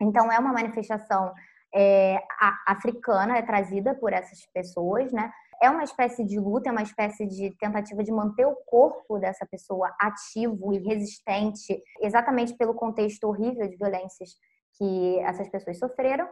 Então, 0.00 0.30
é 0.30 0.38
uma 0.38 0.52
manifestação 0.52 1.32
é, 1.74 2.22
africana, 2.66 3.36
é 3.36 3.42
trazida 3.42 3.94
por 3.94 4.12
essas 4.12 4.46
pessoas, 4.52 5.12
né? 5.12 5.30
É 5.60 5.70
uma 5.70 5.84
espécie 5.84 6.24
de 6.24 6.38
luta, 6.38 6.68
é 6.68 6.72
uma 6.72 6.82
espécie 6.82 7.26
de 7.26 7.50
tentativa 7.58 8.04
de 8.04 8.12
manter 8.12 8.46
o 8.46 8.56
corpo 8.66 9.18
dessa 9.18 9.46
pessoa 9.46 9.94
ativo 9.98 10.72
e 10.72 10.78
resistente, 10.78 11.82
exatamente 12.00 12.54
pelo 12.54 12.74
contexto 12.74 13.24
horrível 13.24 13.66
de 13.66 13.76
violências 13.76 14.30
que 14.76 15.18
essas 15.20 15.48
pessoas 15.48 15.78
sofreram. 15.78 16.28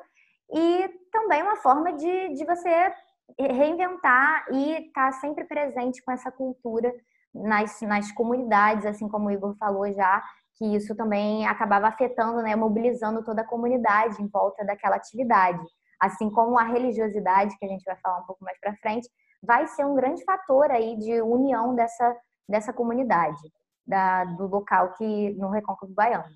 E 0.52 0.88
também 1.10 1.42
uma 1.42 1.56
forma 1.56 1.94
de, 1.94 2.34
de 2.34 2.44
você 2.44 2.92
reinventar 3.38 4.46
e 4.52 4.86
estar 4.86 5.10
tá 5.10 5.12
sempre 5.12 5.44
presente 5.44 6.02
com 6.04 6.12
essa 6.12 6.30
cultura 6.30 6.92
nas, 7.34 7.80
nas 7.80 8.12
comunidades, 8.12 8.84
assim 8.86 9.08
como 9.08 9.28
o 9.28 9.30
Igor 9.30 9.56
falou 9.56 9.90
já, 9.92 10.22
que 10.56 10.64
isso 10.76 10.94
também 10.94 11.46
acabava 11.46 11.88
afetando, 11.88 12.42
né, 12.42 12.54
mobilizando 12.54 13.24
toda 13.24 13.42
a 13.42 13.46
comunidade 13.46 14.22
em 14.22 14.28
volta 14.28 14.64
daquela 14.64 14.96
atividade. 14.96 15.64
Assim 16.00 16.30
como 16.30 16.58
a 16.58 16.64
religiosidade, 16.64 17.56
que 17.58 17.64
a 17.64 17.68
gente 17.68 17.84
vai 17.84 17.96
falar 17.96 18.20
um 18.20 18.26
pouco 18.26 18.44
mais 18.44 18.58
para 18.60 18.76
frente, 18.76 19.08
vai 19.42 19.66
ser 19.68 19.84
um 19.84 19.94
grande 19.94 20.24
fator 20.24 20.70
aí 20.70 20.96
de 20.96 21.20
união 21.22 21.74
dessa, 21.74 22.16
dessa 22.48 22.72
comunidade, 22.72 23.40
da, 23.86 24.24
do 24.24 24.46
local 24.46 24.92
que 24.94 25.30
no 25.34 25.50
Recôncavo 25.50 25.92
Baiano. 25.92 26.34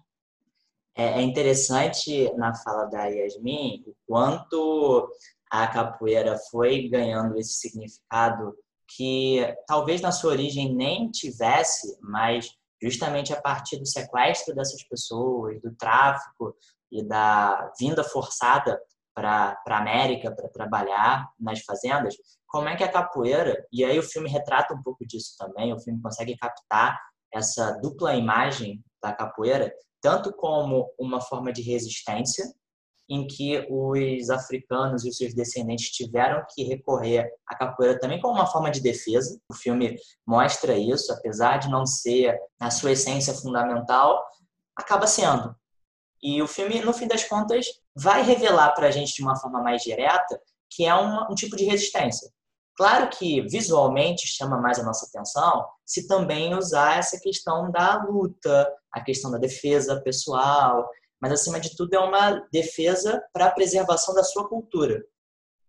É, 0.96 1.20
é 1.20 1.22
interessante 1.22 2.32
na 2.36 2.54
fala 2.54 2.86
da 2.86 3.04
Yasmin 3.06 3.84
o 3.86 3.94
quanto 4.06 5.08
a 5.50 5.66
capoeira 5.68 6.36
foi 6.50 6.88
ganhando 6.88 7.38
esse 7.38 7.54
significado 7.54 8.54
que 8.96 9.54
talvez 9.66 10.00
na 10.00 10.10
sua 10.10 10.32
origem 10.32 10.74
nem 10.74 11.10
tivesse, 11.10 11.98
mas 12.02 12.57
justamente 12.80 13.32
a 13.32 13.40
partir 13.40 13.78
do 13.78 13.86
sequestro 13.86 14.54
dessas 14.54 14.82
pessoas, 14.88 15.60
do 15.60 15.74
tráfico 15.74 16.54
e 16.90 17.06
da 17.06 17.72
vinda 17.78 18.02
forçada 18.04 18.80
para 19.14 19.60
a 19.66 19.78
América 19.78 20.30
para 20.34 20.48
trabalhar 20.48 21.28
nas 21.38 21.60
fazendas, 21.60 22.14
como 22.46 22.68
é 22.68 22.76
que 22.76 22.84
a 22.84 22.90
capoeira, 22.90 23.66
e 23.72 23.84
aí 23.84 23.98
o 23.98 24.02
filme 24.02 24.30
retrata 24.30 24.72
um 24.74 24.82
pouco 24.82 25.04
disso 25.04 25.34
também, 25.36 25.72
o 25.72 25.80
filme 25.80 26.00
consegue 26.00 26.36
captar 26.36 26.98
essa 27.34 27.72
dupla 27.82 28.14
imagem 28.14 28.82
da 29.02 29.12
capoeira, 29.12 29.72
tanto 30.00 30.32
como 30.32 30.88
uma 30.98 31.20
forma 31.20 31.52
de 31.52 31.62
resistência, 31.62 32.44
em 33.08 33.26
que 33.26 33.66
os 33.70 34.28
africanos 34.28 35.04
e 35.04 35.08
os 35.08 35.16
seus 35.16 35.34
descendentes 35.34 35.90
tiveram 35.90 36.44
que 36.54 36.64
recorrer 36.64 37.30
à 37.46 37.56
capoeira 37.56 37.98
também 37.98 38.20
como 38.20 38.34
uma 38.34 38.46
forma 38.46 38.70
de 38.70 38.80
defesa. 38.80 39.40
O 39.48 39.54
filme 39.54 39.96
mostra 40.26 40.76
isso, 40.76 41.12
apesar 41.12 41.58
de 41.58 41.70
não 41.70 41.86
ser 41.86 42.38
a 42.60 42.70
sua 42.70 42.92
essência 42.92 43.32
fundamental, 43.32 44.22
acaba 44.76 45.06
sendo. 45.06 45.56
E 46.22 46.42
o 46.42 46.46
filme, 46.46 46.80
no 46.80 46.92
fim 46.92 47.06
das 47.06 47.24
contas, 47.24 47.66
vai 47.96 48.22
revelar 48.22 48.72
para 48.72 48.88
a 48.88 48.90
gente 48.90 49.14
de 49.14 49.22
uma 49.22 49.36
forma 49.36 49.62
mais 49.62 49.82
direta 49.82 50.38
que 50.70 50.84
é 50.84 50.94
uma, 50.94 51.30
um 51.30 51.34
tipo 51.34 51.56
de 51.56 51.64
resistência. 51.64 52.30
Claro 52.76 53.08
que 53.08 53.40
visualmente 53.42 54.28
chama 54.28 54.60
mais 54.60 54.78
a 54.78 54.84
nossa 54.84 55.06
atenção 55.06 55.66
se 55.84 56.06
também 56.06 56.54
usar 56.54 56.98
essa 56.98 57.18
questão 57.18 57.70
da 57.72 58.04
luta, 58.04 58.72
a 58.92 59.00
questão 59.00 59.30
da 59.30 59.38
defesa 59.38 60.00
pessoal, 60.02 60.88
mas 61.20 61.32
acima 61.32 61.58
de 61.58 61.76
tudo 61.76 61.94
é 61.94 61.98
uma 61.98 62.46
defesa 62.52 63.22
para 63.32 63.46
a 63.46 63.50
preservação 63.50 64.14
da 64.14 64.22
sua 64.22 64.48
cultura, 64.48 65.04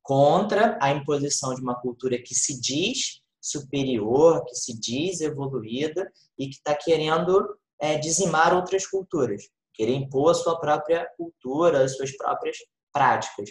contra 0.02 0.78
a 0.82 0.92
imposição 0.92 1.54
de 1.54 1.62
uma 1.62 1.80
cultura 1.80 2.18
que 2.18 2.34
se 2.34 2.60
diz 2.60 3.22
superior, 3.42 4.44
que 4.46 4.56
se 4.56 4.78
diz 4.80 5.22
evoluída 5.22 6.12
e 6.38 6.48
que 6.48 6.56
está 6.56 6.76
querendo 6.76 7.58
é, 7.80 7.98
dizimar 7.98 8.54
outras 8.54 8.86
culturas, 8.86 9.44
querer 9.74 9.94
impor 9.94 10.32
a 10.32 10.34
sua 10.34 10.60
própria 10.60 11.08
cultura, 11.18 11.84
as 11.84 11.96
suas 11.96 12.16
próprias 12.18 12.58
práticas. 12.92 13.50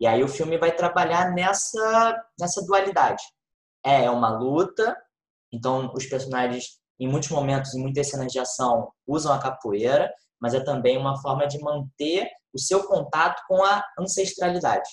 E 0.00 0.06
aí 0.06 0.22
o 0.22 0.28
filme 0.28 0.58
vai 0.58 0.74
trabalhar 0.74 1.32
nessa, 1.34 2.24
nessa 2.38 2.64
dualidade. 2.64 3.22
É, 3.84 4.04
é 4.04 4.10
uma 4.10 4.30
luta, 4.30 4.96
então 5.52 5.92
os 5.94 6.06
personagens, 6.06 6.78
em 6.98 7.08
muitos 7.08 7.30
momentos, 7.30 7.74
em 7.74 7.80
muitas 7.80 8.08
cenas 8.08 8.32
de 8.32 8.38
ação, 8.38 8.92
usam 9.06 9.32
a 9.32 9.38
capoeira, 9.38 10.12
mas 10.40 10.54
é 10.54 10.60
também 10.60 10.96
uma 10.96 11.20
forma 11.20 11.46
de 11.46 11.58
manter 11.60 12.28
o 12.52 12.58
seu 12.58 12.84
contato 12.84 13.42
com 13.46 13.62
a 13.62 13.82
ancestralidade, 13.98 14.88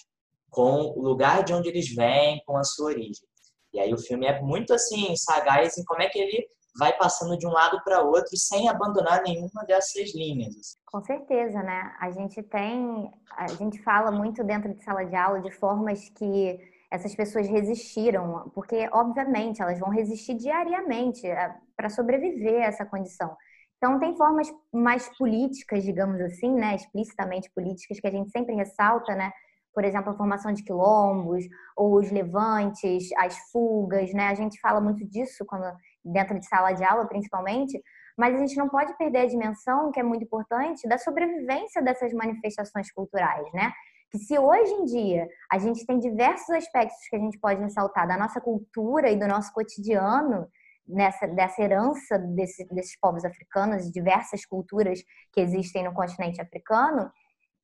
com 0.49 0.93
o 0.95 1.01
lugar 1.01 1.43
de 1.43 1.53
onde 1.53 1.69
eles 1.69 1.93
vêm, 1.93 2.41
com 2.45 2.57
a 2.57 2.63
sua 2.63 2.87
origem. 2.87 3.27
E 3.73 3.79
aí 3.79 3.93
o 3.93 3.97
filme 3.97 4.25
é 4.25 4.41
muito 4.41 4.73
assim 4.73 5.15
sagaz 5.15 5.77
em 5.77 5.83
como 5.83 6.01
é 6.01 6.07
que 6.07 6.19
ele 6.19 6.47
vai 6.77 6.93
passando 6.97 7.37
de 7.37 7.47
um 7.47 7.51
lado 7.51 7.81
para 7.83 8.01
outro 8.01 8.35
sem 8.37 8.67
abandonar 8.69 9.21
nenhuma 9.23 9.63
dessas 9.65 10.13
linhas. 10.13 10.55
Assim. 10.55 10.77
Com 10.85 11.01
certeza, 11.01 11.61
né? 11.63 11.95
A 11.99 12.11
gente 12.11 12.41
tem, 12.43 13.11
a 13.31 13.47
gente 13.47 13.81
fala 13.81 14.11
muito 14.11 14.43
dentro 14.43 14.73
de 14.73 14.83
sala 14.83 15.05
de 15.05 15.15
aula 15.15 15.41
de 15.41 15.51
formas 15.51 16.09
que 16.09 16.59
essas 16.91 17.15
pessoas 17.15 17.47
resistiram, 17.47 18.49
porque 18.53 18.87
obviamente 18.91 19.61
elas 19.61 19.79
vão 19.79 19.89
resistir 19.89 20.35
diariamente 20.35 21.25
eh, 21.27 21.55
para 21.75 21.89
sobreviver 21.89 22.61
a 22.61 22.67
essa 22.67 22.85
condição. 22.85 23.35
Então, 23.77 23.99
tem 23.99 24.15
formas 24.15 24.47
mais 24.73 25.09
políticas, 25.17 25.83
digamos 25.83 26.19
assim, 26.21 26.51
né, 26.53 26.75
explicitamente 26.75 27.51
políticas, 27.53 27.99
que 27.99 28.07
a 28.07 28.11
gente 28.11 28.31
sempre 28.31 28.55
ressalta, 28.55 29.13
né? 29.13 29.31
Por 29.73 29.83
exemplo, 29.83 30.11
a 30.11 30.17
formação 30.17 30.53
de 30.53 30.63
quilombos, 30.63 31.43
ou 31.75 31.97
os 31.97 32.09
levantes, 32.09 33.09
as 33.17 33.37
fugas, 33.51 34.13
né? 34.13 34.29
A 34.29 34.33
gente 34.33 34.59
fala 34.61 34.79
muito 34.79 35.05
disso 35.05 35.45
quando, 35.45 35.65
dentro 36.03 36.39
de 36.39 36.47
sala 36.47 36.71
de 36.71 36.83
aula, 36.83 37.05
principalmente, 37.07 37.81
mas 38.17 38.33
a 38.33 38.37
gente 38.37 38.55
não 38.55 38.69
pode 38.69 38.97
perder 38.97 39.19
a 39.19 39.25
dimensão, 39.27 39.91
que 39.91 39.99
é 39.99 40.03
muito 40.03 40.23
importante, 40.23 40.87
da 40.87 40.97
sobrevivência 40.97 41.81
dessas 41.81 42.13
manifestações 42.13 42.91
culturais, 42.91 43.45
né? 43.53 43.73
Que 44.09 44.17
se 44.17 44.39
hoje 44.39 44.71
em 44.71 44.85
dia 44.85 45.27
a 45.51 45.57
gente 45.57 45.85
tem 45.85 45.99
diversos 45.99 46.49
aspectos 46.51 47.05
que 47.09 47.15
a 47.17 47.19
gente 47.19 47.37
pode 47.37 47.61
ressaltar 47.61 48.07
da 48.07 48.17
nossa 48.17 48.39
cultura 48.39 49.11
e 49.11 49.19
do 49.19 49.27
nosso 49.27 49.51
cotidiano, 49.51 50.47
nessa 50.87 51.27
dessa 51.27 51.61
herança 51.61 52.17
desse, 52.17 52.65
desses 52.73 52.99
povos 52.99 53.25
africanos, 53.25 53.91
diversas 53.91 54.45
culturas 54.45 55.03
que 55.31 55.41
existem 55.41 55.83
no 55.83 55.93
continente 55.93 56.41
africano, 56.41 57.11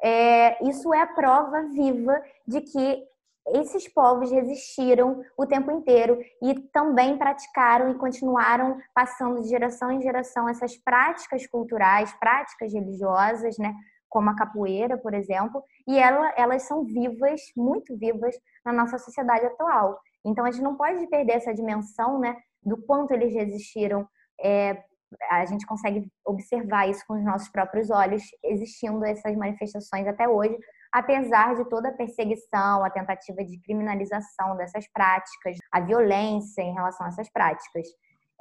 é, 0.04 0.64
isso 0.68 0.94
é 0.94 1.02
a 1.02 1.08
prova 1.08 1.62
viva 1.74 2.20
de 2.48 2.62
que 2.62 3.04
esses 3.48 3.88
povos 3.88 4.32
resistiram 4.32 5.24
o 5.38 5.46
tempo 5.46 5.72
inteiro 5.72 6.20
e 6.42 6.60
também 6.72 7.18
praticaram 7.18 7.90
e 7.90 7.96
continuaram 7.96 8.78
passando 8.94 9.42
de 9.42 9.50
geração 9.50 9.92
em 9.92 10.02
geração 10.02 10.48
essas 10.48 10.78
práticas 10.78 11.46
culturais, 11.48 12.14
práticas 12.20 12.74
religiosas, 12.74 13.58
né? 13.58 13.74
Como 14.08 14.30
a 14.30 14.36
capoeira, 14.36 14.98
por 14.98 15.14
exemplo, 15.14 15.64
e 15.88 15.98
ela, 15.98 16.34
elas 16.36 16.64
são 16.64 16.84
vivas, 16.84 17.42
muito 17.56 17.98
vivas 17.98 18.36
na 18.64 18.74
nossa 18.74 18.98
sociedade 18.98 19.46
atual. 19.46 19.98
Então 20.24 20.46
a 20.46 20.52
gente 20.52 20.64
não 20.64 20.76
pode 20.76 21.08
perder 21.08 21.34
essa 21.34 21.54
dimensão, 21.54 22.20
né? 22.20 22.36
Do 22.64 22.78
quanto 22.78 23.12
eles 23.12 23.34
resistiram 23.34 24.08
é, 24.40 24.84
a 25.30 25.46
gente 25.46 25.66
consegue 25.66 26.10
observar 26.26 26.90
isso 26.90 27.04
com 27.08 27.16
os 27.16 27.24
nossos 27.24 27.50
próprios 27.50 27.90
olhos, 27.90 28.24
existindo 28.44 29.04
essas 29.06 29.36
manifestações 29.36 30.08
até 30.08 30.28
hoje, 30.28 30.58
apesar 30.92 31.56
de 31.56 31.68
toda 31.70 31.90
a 31.90 31.94
perseguição, 31.94 32.84
a 32.84 32.90
tentativa 32.90 33.44
de 33.44 33.60
criminalização 33.62 34.56
dessas 34.56 34.88
práticas, 34.92 35.58
a 35.72 35.80
violência 35.80 36.62
em 36.62 36.74
relação 36.74 37.06
a 37.06 37.10
essas 37.10 37.30
práticas. 37.32 37.88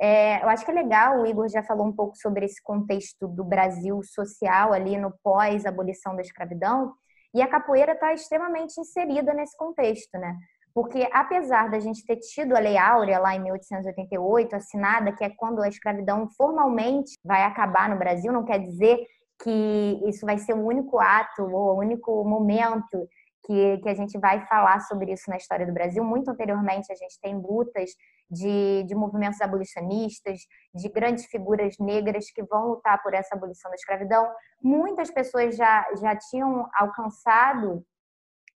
É, 0.01 0.43
eu 0.43 0.49
acho 0.49 0.65
que 0.65 0.71
é 0.71 0.75
legal, 0.75 1.21
o 1.21 1.27
Igor 1.27 1.49
já 1.49 1.63
falou 1.63 1.87
um 1.87 1.93
pouco 1.93 2.17
sobre 2.17 2.47
esse 2.47 2.63
contexto 2.63 3.29
do 3.29 3.45
Brasil 3.45 4.01
social 4.03 4.73
ali 4.73 4.97
no 4.97 5.13
pós-abolição 5.23 6.17
da 6.17 6.23
escravidão, 6.23 6.95
e 7.35 7.43
a 7.43 7.49
capoeira 7.49 7.93
está 7.93 8.13
extremamente 8.13 8.81
inserida 8.81 9.33
nesse 9.33 9.57
contexto, 9.57 10.19
né? 10.19 10.37
Porque 10.75 11.09
apesar 11.13 11.71
da 11.71 11.81
gente 11.81 12.05
ter 12.05 12.17
tido 12.17 12.57
a 12.57 12.61
Lei 12.61 12.77
Áurea 12.77 13.19
lá 13.19 13.35
em 13.35 13.41
1888, 13.41 14.57
assinada, 14.57 15.13
que 15.13 15.25
é 15.25 15.31
quando 15.31 15.63
a 15.63 15.69
escravidão 15.69 16.29
formalmente 16.37 17.13
vai 17.25 17.43
acabar 17.43 17.89
no 17.89 17.99
Brasil, 17.99 18.33
não 18.33 18.45
quer 18.45 18.59
dizer 18.59 18.99
que 19.43 20.01
isso 20.07 20.25
vai 20.27 20.39
ser 20.39 20.53
o 20.53 20.65
único 20.65 21.01
ato 21.01 21.43
ou 21.43 21.75
o 21.75 21.79
único 21.79 22.25
momento 22.25 23.09
que, 23.45 23.79
que 23.79 23.89
a 23.89 23.95
gente 23.95 24.19
vai 24.19 24.47
falar 24.47 24.81
sobre 24.81 25.13
isso 25.13 25.29
na 25.29 25.37
história 25.37 25.67
do 25.67 25.73
Brasil. 25.73 26.05
Muito 26.05 26.31
anteriormente, 26.31 26.93
a 26.93 26.95
gente 26.95 27.19
tem 27.21 27.35
lutas 27.37 27.91
de, 28.31 28.85
de 28.85 28.95
movimentos 28.95 29.41
abolicionistas, 29.41 30.41
de 30.75 30.89
grandes 30.89 31.25
figuras 31.27 31.77
negras 31.79 32.31
que 32.31 32.45
vão 32.45 32.69
lutar 32.69 33.03
por 33.03 33.15
essa 33.15 33.35
abolição 33.35 33.71
da 33.71 33.75
escravidão. 33.75 34.31
Muitas 34.63 35.11
pessoas 35.11 35.57
já, 35.57 35.87
já 36.01 36.17
tinham 36.17 36.69
alcançado 36.75 37.85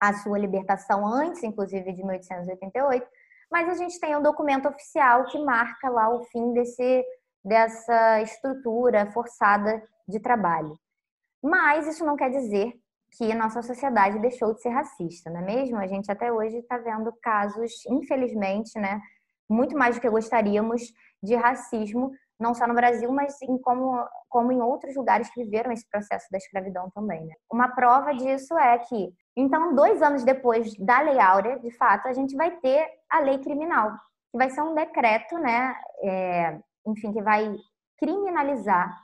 a 0.00 0.12
sua 0.14 0.38
libertação 0.38 1.06
antes, 1.06 1.42
inclusive, 1.42 1.92
de 1.92 2.04
1888, 2.04 3.06
mas 3.50 3.68
a 3.68 3.74
gente 3.74 3.98
tem 4.00 4.16
um 4.16 4.22
documento 4.22 4.68
oficial 4.68 5.24
que 5.26 5.38
marca 5.38 5.88
lá 5.88 6.08
o 6.08 6.24
fim 6.24 6.52
desse, 6.52 7.04
dessa 7.44 8.20
estrutura 8.22 9.10
forçada 9.12 9.82
de 10.08 10.20
trabalho. 10.20 10.78
Mas 11.42 11.86
isso 11.86 12.04
não 12.04 12.16
quer 12.16 12.30
dizer 12.30 12.72
que 13.16 13.32
nossa 13.34 13.62
sociedade 13.62 14.18
deixou 14.18 14.54
de 14.54 14.60
ser 14.60 14.70
racista, 14.70 15.30
não 15.30 15.40
é 15.40 15.44
mesmo? 15.44 15.76
A 15.78 15.86
gente 15.86 16.10
até 16.10 16.32
hoje 16.32 16.58
está 16.58 16.78
vendo 16.78 17.12
casos, 17.22 17.72
infelizmente, 17.86 18.78
né, 18.78 19.00
muito 19.48 19.76
mais 19.76 19.94
do 19.94 20.00
que 20.00 20.10
gostaríamos, 20.10 20.82
de 21.22 21.34
racismo, 21.34 22.10
não 22.38 22.54
só 22.54 22.66
no 22.66 22.74
Brasil, 22.74 23.10
mas 23.12 23.40
em 23.42 23.56
como, 23.58 24.04
como 24.28 24.52
em 24.52 24.60
outros 24.60 24.94
lugares 24.96 25.30
que 25.30 25.44
viveram 25.44 25.72
esse 25.72 25.88
processo 25.88 26.26
da 26.30 26.38
escravidão 26.38 26.90
também. 26.90 27.24
Né? 27.24 27.34
Uma 27.50 27.68
prova 27.68 28.12
disso 28.12 28.58
é 28.58 28.78
que, 28.78 29.12
então, 29.36 29.74
dois 29.74 30.00
anos 30.00 30.22
depois 30.22 30.74
da 30.76 31.00
Lei 31.00 31.18
Áurea, 31.18 31.58
de 31.58 31.70
fato, 31.72 32.06
a 32.06 32.12
gente 32.12 32.36
vai 32.36 32.52
ter 32.58 32.88
a 33.10 33.20
lei 33.20 33.38
criminal, 33.38 33.92
que 34.30 34.38
vai 34.38 34.48
ser 34.50 34.62
um 34.62 34.74
decreto, 34.74 35.36
né, 35.38 35.74
é, 36.02 36.60
enfim, 36.86 37.12
que 37.12 37.20
vai 37.20 37.52
criminalizar 37.98 38.96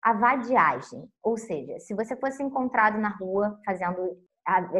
a 0.00 0.12
vadiagem. 0.12 1.08
Ou 1.22 1.36
seja, 1.36 1.80
se 1.80 1.94
você 1.94 2.14
fosse 2.16 2.42
encontrado 2.42 2.98
na 2.98 3.08
rua 3.08 3.58
fazendo 3.64 4.16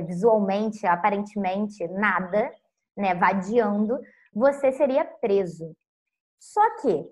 visualmente, 0.07 0.87
aparentemente, 0.87 1.89
nada, 1.89 2.53
né, 2.97 3.15
vadiando, 3.15 3.99
você 4.33 4.71
seria 4.71 5.05
preso. 5.05 5.75
Só 6.39 6.77
que 6.77 7.05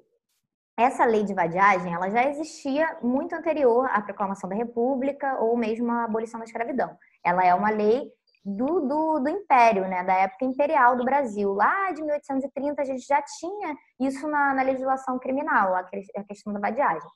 essa 0.76 1.04
lei 1.04 1.24
de 1.24 1.34
vadiagem, 1.34 1.92
ela 1.92 2.10
já 2.10 2.28
existia 2.28 2.98
muito 3.02 3.34
anterior 3.34 3.88
à 3.90 4.00
proclamação 4.00 4.48
da 4.48 4.56
República 4.56 5.38
ou 5.38 5.56
mesmo 5.56 5.90
à 5.90 6.04
abolição 6.04 6.38
da 6.38 6.44
escravidão. 6.44 6.96
Ela 7.24 7.44
é 7.44 7.54
uma 7.54 7.70
lei 7.70 8.10
do, 8.44 8.80
do, 8.80 9.20
do, 9.20 9.28
Império, 9.28 9.86
né, 9.88 10.02
da 10.02 10.14
época 10.14 10.44
imperial 10.44 10.96
do 10.96 11.04
Brasil. 11.04 11.52
Lá 11.52 11.92
de 11.92 12.02
1830 12.02 12.82
a 12.82 12.84
gente 12.84 13.06
já 13.06 13.22
tinha 13.22 13.76
isso 14.00 14.26
na, 14.28 14.54
na 14.54 14.62
legislação 14.62 15.18
criminal, 15.18 15.74
a, 15.74 15.84
questão 16.24 16.52
da 16.52 16.58
vadiagem. 16.58 17.08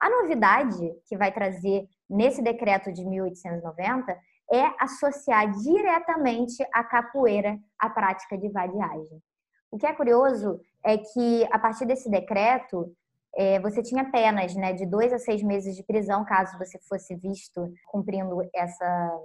A 0.00 0.10
novidade 0.10 0.92
que 1.06 1.16
vai 1.16 1.32
trazer 1.32 1.86
nesse 2.10 2.42
decreto 2.42 2.92
de 2.92 3.04
1890 3.04 4.18
é 4.52 4.74
associar 4.80 5.50
diretamente 5.52 6.66
a 6.74 6.82
capoeira 6.82 7.56
à 7.78 7.88
prática 7.88 8.36
de 8.36 8.48
vadiagem. 8.48 9.22
O 9.70 9.78
que 9.78 9.86
é 9.86 9.94
curioso 9.94 10.60
é 10.84 10.98
que, 10.98 11.48
a 11.50 11.58
partir 11.58 11.86
desse 11.86 12.10
decreto, 12.10 12.92
é, 13.34 13.60
você 13.60 13.82
tinha 13.82 14.10
penas 14.10 14.54
né, 14.54 14.72
de 14.72 14.84
dois 14.84 15.12
a 15.12 15.18
seis 15.18 15.42
meses 15.42 15.74
de 15.74 15.82
prisão 15.82 16.24
caso 16.24 16.58
você 16.58 16.78
fosse 16.86 17.14
visto 17.14 17.72
cumprindo 17.86 18.42
essa, 18.54 19.20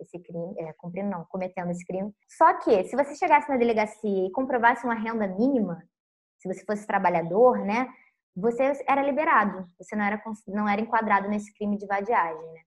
esse 0.00 0.18
crime, 0.18 0.54
é, 0.58 0.72
cumprindo 0.74 1.10
não, 1.10 1.24
cometendo 1.26 1.70
esse 1.70 1.84
crime. 1.84 2.12
Só 2.28 2.54
que, 2.58 2.84
se 2.84 2.96
você 2.96 3.14
chegasse 3.14 3.48
na 3.48 3.56
delegacia 3.56 4.26
e 4.26 4.32
comprovasse 4.32 4.84
uma 4.84 4.94
renda 4.94 5.26
mínima, 5.26 5.82
se 6.38 6.52
você 6.52 6.64
fosse 6.64 6.86
trabalhador, 6.86 7.58
né, 7.58 7.88
você 8.34 8.72
era 8.86 9.02
liberado, 9.02 9.66
você 9.78 9.96
não 9.96 10.04
era, 10.04 10.22
não 10.46 10.68
era 10.68 10.80
enquadrado 10.80 11.28
nesse 11.28 11.52
crime 11.54 11.76
de 11.76 11.86
vadiagem. 11.86 12.46
Né? 12.52 12.60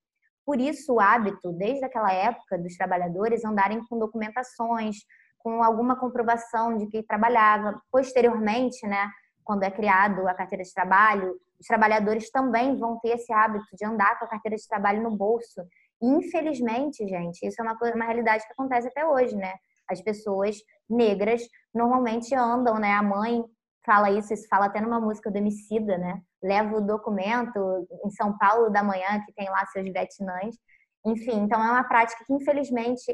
Por 0.46 0.60
isso, 0.60 0.96
o 0.96 1.00
hábito, 1.00 1.54
desde 1.54 1.86
aquela 1.86 2.12
época, 2.12 2.58
dos 2.58 2.76
trabalhadores 2.76 3.46
andarem 3.46 3.84
com 3.86 3.98
documentações, 3.98 4.98
com 5.38 5.64
alguma 5.64 5.96
comprovação 5.96 6.78
de 6.78 6.88
que 6.88 7.04
trabalhava. 7.04 7.82
Posteriormente, 7.92 8.86
né, 8.86 9.10
quando 9.44 9.64
é 9.64 9.72
criado 9.72 10.28
a 10.28 10.34
carteira 10.34 10.64
de 10.64 10.74
trabalho, 10.74 11.40
os 11.60 11.68
trabalhadores 11.68 12.30
também 12.32 12.76
vão 12.78 13.00
ter 13.00 13.10
esse 13.10 13.32
hábito 13.32 13.66
de 13.74 13.86
andar 13.86 14.18
com 14.18 14.26
a 14.26 14.28
carteira 14.28 14.58
de 14.58 14.68
trabalho 14.68 15.02
no 15.02 15.16
bolso. 15.16 15.62
Infelizmente, 16.02 17.08
gente, 17.08 17.46
isso 17.46 17.62
é 17.62 17.64
uma, 17.64 17.78
coisa, 17.78 17.96
uma 17.96 18.06
realidade 18.06 18.46
que 18.46 18.54
acontece 18.54 18.88
até 18.88 19.06
hoje, 19.06 19.36
né? 19.36 19.54
As 19.88 20.02
pessoas 20.02 20.58
negras 20.90 21.42
normalmente 21.74 22.34
andam, 22.34 22.80
né? 22.80 22.94
A 22.94 23.04
mãe 23.04 23.44
fala 23.86 24.10
isso, 24.10 24.34
isso 24.34 24.48
fala 24.48 24.66
até 24.66 24.82
numa 24.82 25.00
música 25.00 25.30
do 25.30 25.38
Emicida, 25.38 25.98
né? 25.98 26.22
Leva 26.42 26.78
o 26.78 26.82
documento 26.82 27.88
em 28.04 28.10
São 28.12 28.38
Paulo 28.38 28.70
da 28.70 28.84
manhã, 28.84 29.22
que 29.26 29.34
tem 29.34 29.50
lá 29.50 29.66
seus 29.68 29.86
vietnãs. 29.86 30.56
Enfim, 31.06 31.42
então 31.42 31.64
é 31.64 31.72
uma 31.72 31.84
prática 31.84 32.24
que, 32.26 32.34
infelizmente, 32.34 33.14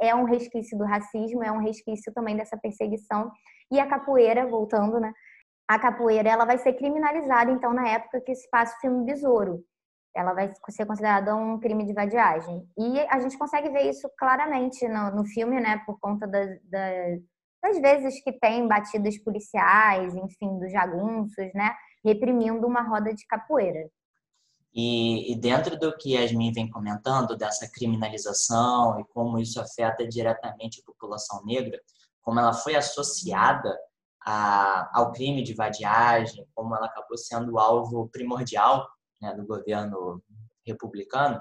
é 0.00 0.14
um 0.14 0.24
resquício 0.24 0.78
do 0.78 0.84
racismo, 0.84 1.42
é 1.42 1.50
um 1.50 1.58
resquício 1.58 2.12
também 2.12 2.36
dessa 2.36 2.56
perseguição. 2.56 3.30
E 3.70 3.80
a 3.80 3.86
capoeira, 3.86 4.46
voltando, 4.46 5.00
né? 5.00 5.12
A 5.68 5.78
capoeira 5.78 6.28
ela 6.30 6.44
vai 6.44 6.58
ser 6.58 6.74
criminalizada, 6.74 7.50
então, 7.50 7.72
na 7.74 7.88
época 7.88 8.20
que 8.20 8.34
se 8.34 8.48
passa 8.48 8.76
o 8.76 8.80
filme 8.80 9.04
Besouro. 9.04 9.62
Ela 10.18 10.34
vai 10.34 10.52
ser 10.70 10.84
considerada 10.84 11.34
um 11.36 11.60
crime 11.60 11.86
de 11.86 11.92
vadiagem. 11.92 12.68
E 12.76 12.98
a 13.08 13.20
gente 13.20 13.38
consegue 13.38 13.68
ver 13.70 13.88
isso 13.88 14.10
claramente 14.18 14.86
no, 14.88 15.12
no 15.12 15.24
filme, 15.24 15.60
né? 15.60 15.80
Por 15.86 15.98
conta 16.00 16.26
da, 16.26 16.44
da, 16.64 16.90
das 17.62 17.80
vezes 17.80 18.20
que 18.24 18.32
tem 18.32 18.66
batidas 18.66 19.16
policiais, 19.18 20.14
enfim, 20.16 20.58
dos 20.58 20.72
jagunços, 20.72 21.54
né? 21.54 21.72
Reprimindo 22.04 22.66
uma 22.66 22.82
roda 22.82 23.14
de 23.14 23.24
capoeira. 23.26 23.88
E, 24.74 25.32
e, 25.32 25.36
dentro 25.36 25.78
do 25.78 25.96
que 25.96 26.14
Yasmin 26.14 26.52
vem 26.52 26.68
comentando, 26.68 27.36
dessa 27.36 27.70
criminalização 27.72 29.00
e 29.00 29.04
como 29.14 29.38
isso 29.38 29.60
afeta 29.60 30.06
diretamente 30.06 30.80
a 30.80 30.84
população 30.84 31.44
negra, 31.44 31.80
como 32.22 32.40
ela 32.40 32.52
foi 32.52 32.74
associada 32.74 33.72
a, 34.24 34.90
ao 34.92 35.12
crime 35.12 35.42
de 35.42 35.54
vadiagem, 35.54 36.44
como 36.54 36.74
ela 36.74 36.86
acabou 36.86 37.16
sendo 37.16 37.58
alvo 37.58 38.08
primordial 38.08 38.86
né, 39.20 39.34
do 39.34 39.46
governo 39.46 40.22
republicano, 40.66 41.40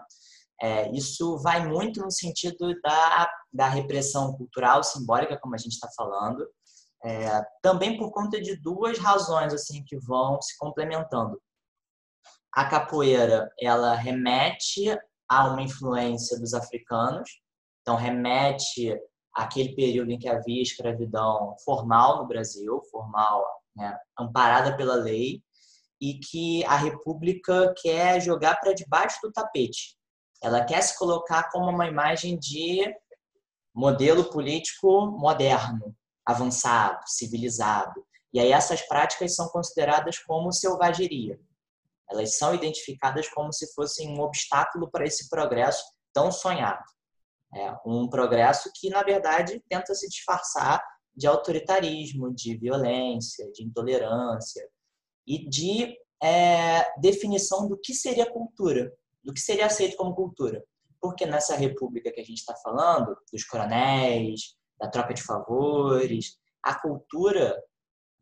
é, 0.62 0.92
isso 0.92 1.38
vai 1.38 1.68
muito 1.68 2.02
no 2.02 2.12
sentido 2.12 2.74
da, 2.82 3.30
da 3.54 3.68
repressão 3.68 4.36
cultural, 4.36 4.84
simbólica, 4.84 5.40
como 5.40 5.54
a 5.54 5.58
gente 5.58 5.74
está 5.74 5.88
falando, 5.96 6.48
é, 7.04 7.42
também 7.62 7.98
por 7.98 8.12
conta 8.12 8.42
de 8.42 8.56
duas 8.56 8.98
razões 8.98 9.54
assim 9.54 9.84
que 9.86 9.98
vão 10.00 10.42
se 10.42 10.58
complementando. 10.58 11.40
A 12.52 12.68
capoeira 12.68 13.52
ela 13.62 13.94
remete 13.94 14.98
a 15.30 15.48
uma 15.48 15.62
influência 15.62 16.40
dos 16.40 16.54
africanos, 16.56 17.30
então 17.82 17.96
remete 17.96 19.00
àquele 19.34 19.76
período 19.76 20.12
em 20.12 20.18
que 20.18 20.28
havia 20.28 20.62
escravidão 20.64 21.56
formal 21.64 22.18
no 22.18 22.28
Brasil, 22.28 22.82
formal, 22.90 23.46
né, 23.76 23.96
amparada 24.20 24.76
pela 24.76 24.96
lei, 24.96 25.44
e 26.00 26.20
que 26.20 26.64
a 26.66 26.76
República 26.76 27.74
quer 27.82 28.22
jogar 28.22 28.60
para 28.60 28.74
debaixo 28.74 29.20
do 29.22 29.32
tapete. 29.32 29.98
Ela 30.42 30.64
quer 30.64 30.82
se 30.82 30.98
colocar 30.98 31.50
como 31.50 31.70
uma 31.70 31.88
imagem 31.88 32.38
de 32.38 32.84
modelo 33.74 34.30
político 34.30 35.08
moderno, 35.08 35.96
avançado, 36.26 37.00
civilizado. 37.08 38.06
E 38.34 38.40
aí 38.40 38.52
essas 38.52 38.82
práticas 38.82 39.36
são 39.36 39.48
consideradas 39.50 40.20
como 40.20 40.52
selvageria. 40.52 41.40
Elas 42.10 42.38
são 42.38 42.54
identificadas 42.54 43.28
como 43.30 43.52
se 43.52 43.74
fossem 43.74 44.10
um 44.10 44.22
obstáculo 44.22 44.90
para 44.90 45.06
esse 45.06 45.28
progresso 45.30 45.84
tão 46.14 46.32
sonhado. 46.32 46.84
É 47.56 47.74
um 47.86 48.08
progresso 48.08 48.70
que, 48.76 48.90
na 48.90 49.02
verdade, 49.04 49.64
tenta 49.70 49.94
se 49.96 50.08
disfarçar 50.08 50.84
de 51.16 51.26
autoritarismo, 51.26 52.34
de 52.34 52.56
violência, 52.58 53.52
de 53.52 53.64
intolerância 53.64 54.68
e 55.28 55.48
de 55.48 55.98
é, 56.24 57.00
definição 57.00 57.68
do 57.68 57.78
que 57.78 57.94
seria 57.94 58.32
cultura, 58.32 58.92
do 59.24 59.34
que 59.34 59.40
seria 59.40 59.66
aceito 59.66 59.98
como 59.98 60.16
cultura. 60.16 60.64
Porque 61.00 61.26
nessa 61.26 61.56
república 61.56 62.12
que 62.12 62.22
a 62.22 62.24
gente 62.24 62.40
está 62.40 62.56
falando, 62.56 63.16
dos 63.32 63.44
coronéis, 63.44 64.56
da 64.80 64.88
troca 64.88 65.14
de 65.14 65.22
favores, 65.22 66.38
a 66.64 66.74
cultura 66.80 67.62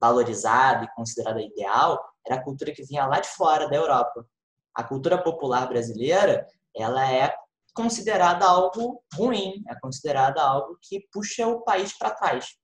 valorizada 0.02 0.84
e 0.84 0.96
considerada 0.96 1.42
ideal 1.42 2.04
era 2.26 2.36
a 2.36 2.44
cultura 2.44 2.74
que 2.74 2.84
vinha 2.84 3.06
lá 3.06 3.20
de 3.20 3.28
fora 3.30 3.70
da 3.70 3.76
Europa. 3.76 4.26
A 4.74 4.84
cultura 4.84 5.22
popular 5.22 5.68
brasileira, 5.68 6.46
ela 6.76 7.10
é 7.10 7.34
considerada 7.74 8.46
algo 8.46 9.04
ruim, 9.14 9.64
é 9.70 9.76
considerada 9.80 10.42
algo 10.42 10.78
que 10.82 11.08
puxa 11.12 11.48
o 11.48 11.62
país 11.62 11.98
para 11.98 12.12
trás. 12.12 12.56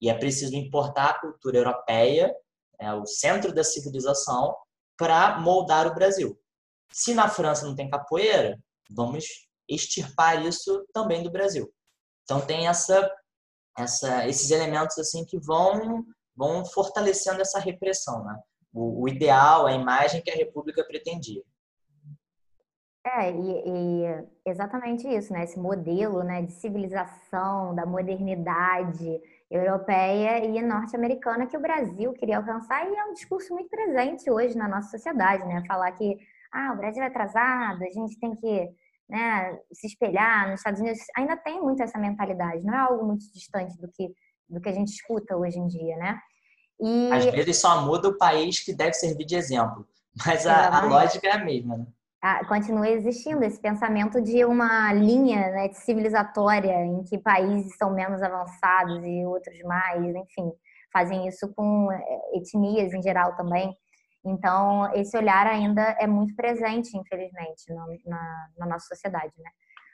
E 0.00 0.08
é 0.08 0.14
preciso 0.14 0.54
importar 0.54 1.10
a 1.10 1.20
cultura 1.20 1.58
europeia, 1.58 2.34
é, 2.80 2.92
o 2.92 3.06
centro 3.06 3.52
da 3.52 3.64
civilização, 3.64 4.56
para 4.96 5.38
moldar 5.40 5.86
o 5.86 5.94
Brasil. 5.94 6.38
Se 6.92 7.14
na 7.14 7.28
França 7.28 7.66
não 7.66 7.74
tem 7.74 7.88
capoeira, 7.88 8.58
vamos 8.90 9.26
extirpar 9.68 10.44
isso 10.44 10.84
também 10.92 11.22
do 11.22 11.30
Brasil. 11.30 11.72
Então 12.24 12.40
tem 12.40 12.66
essa, 12.66 13.10
essa, 13.76 14.26
esses 14.26 14.50
elementos 14.50 14.98
assim 14.98 15.24
que 15.24 15.38
vão 15.38 16.04
vão 16.38 16.64
fortalecendo 16.64 17.42
essa 17.42 17.58
repressão, 17.58 18.24
né? 18.24 18.40
O, 18.72 19.02
o 19.02 19.08
ideal, 19.08 19.66
a 19.66 19.72
imagem 19.72 20.22
que 20.22 20.30
a 20.30 20.36
República 20.36 20.84
pretendia. 20.84 21.42
É, 23.04 23.32
e, 23.32 23.62
e, 23.66 24.24
exatamente 24.46 25.08
isso, 25.08 25.32
né? 25.32 25.42
Esse 25.42 25.58
modelo 25.58 26.22
né, 26.22 26.42
de 26.42 26.52
civilização, 26.52 27.74
da 27.74 27.84
modernidade 27.84 29.20
europeia 29.50 30.44
e 30.44 30.62
norte-americana 30.62 31.46
que 31.46 31.56
o 31.56 31.60
Brasil 31.60 32.12
queria 32.12 32.36
alcançar 32.36 32.86
e 32.86 32.94
é 32.94 33.04
um 33.04 33.14
discurso 33.14 33.54
muito 33.54 33.70
presente 33.70 34.30
hoje 34.30 34.56
na 34.56 34.68
nossa 34.68 34.90
sociedade, 34.90 35.44
né? 35.46 35.62
Falar 35.66 35.90
que 35.92 36.16
ah, 36.52 36.72
o 36.74 36.76
Brasil 36.76 37.02
é 37.02 37.06
atrasado, 37.06 37.82
a 37.82 37.90
gente 37.90 38.18
tem 38.18 38.34
que 38.34 38.68
né, 39.08 39.58
se 39.72 39.86
espelhar 39.86 40.50
nos 40.50 40.60
Estados 40.60 40.80
Unidos. 40.80 41.00
Ainda 41.16 41.36
tem 41.36 41.60
muito 41.60 41.82
essa 41.82 41.98
mentalidade, 41.98 42.64
não 42.64 42.74
é 42.74 42.78
algo 42.78 43.06
muito 43.06 43.30
distante 43.32 43.76
do 43.78 43.88
que 43.88 44.12
do 44.48 44.60
que 44.60 44.68
a 44.68 44.72
gente 44.72 44.88
escuta 44.88 45.36
hoje 45.36 45.58
em 45.58 45.66
dia, 45.66 45.96
né? 45.96 46.18
E... 46.80 47.12
Às 47.12 47.26
vezes 47.26 47.58
só 47.58 47.82
muda 47.84 48.08
o 48.08 48.16
país 48.16 48.60
que 48.60 48.72
deve 48.72 48.94
servir 48.94 49.26
de 49.26 49.34
exemplo, 49.34 49.86
mas 50.24 50.46
a, 50.46 50.78
a 50.78 50.84
lógica 50.86 51.26
é 51.26 51.32
a 51.32 51.44
mesma, 51.44 51.76
né? 51.76 51.86
Ah, 52.20 52.44
continua 52.46 52.88
existindo 52.88 53.44
esse 53.44 53.60
pensamento 53.60 54.20
de 54.20 54.44
uma 54.44 54.92
linha 54.92 55.50
né, 55.50 55.72
civilizatória 55.72 56.84
em 56.84 57.04
que 57.04 57.16
países 57.16 57.76
são 57.76 57.94
menos 57.94 58.20
avançados 58.20 59.04
e 59.04 59.24
outros 59.24 59.56
mais, 59.62 60.04
enfim, 60.04 60.50
fazem 60.92 61.28
isso 61.28 61.52
com 61.54 61.92
eh, 61.92 62.38
etnias 62.38 62.92
em 62.92 63.00
geral 63.00 63.36
também. 63.36 63.72
Então, 64.24 64.92
esse 64.94 65.16
olhar 65.16 65.46
ainda 65.46 65.80
é 66.00 66.08
muito 66.08 66.34
presente, 66.34 66.96
infelizmente, 66.96 67.72
no, 67.72 67.86
na, 68.06 68.48
na 68.58 68.66
nossa 68.66 68.86
sociedade, 68.86 69.32
né? 69.38 69.50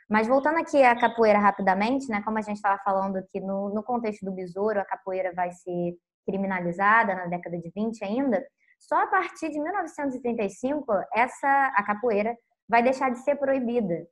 Mas 0.09 0.27
voltando 0.27 0.59
aqui 0.59 0.83
à 0.83 0.99
capoeira 0.99 1.39
rapidamente, 1.39 2.09
né? 2.09 2.23
Como 2.23 2.39
a 2.39 2.43
gente 2.43 2.57
estava 2.57 2.81
falando 2.83 3.23
que 3.31 3.41
no, 3.41 3.69
no 3.73 3.83
contexto 3.83 4.25
do 4.25 4.33
besouro, 4.33 4.81
a 4.81 4.85
capoeira 4.85 5.33
vai 5.35 5.51
ser 5.53 5.95
criminalizada 6.27 7.15
na 7.15 7.27
década 7.27 7.59
de 7.59 7.71
20 7.75 8.03
ainda, 8.03 8.43
só 8.79 9.03
a 9.03 9.07
partir 9.07 9.51
de 9.51 9.61
1935 9.61 10.87
essa 11.15 11.73
a 11.75 11.83
capoeira 11.83 12.37
vai 12.69 12.83
deixar 12.83 13.11
de 13.11 13.19
ser 13.19 13.37
proibida. 13.37 14.07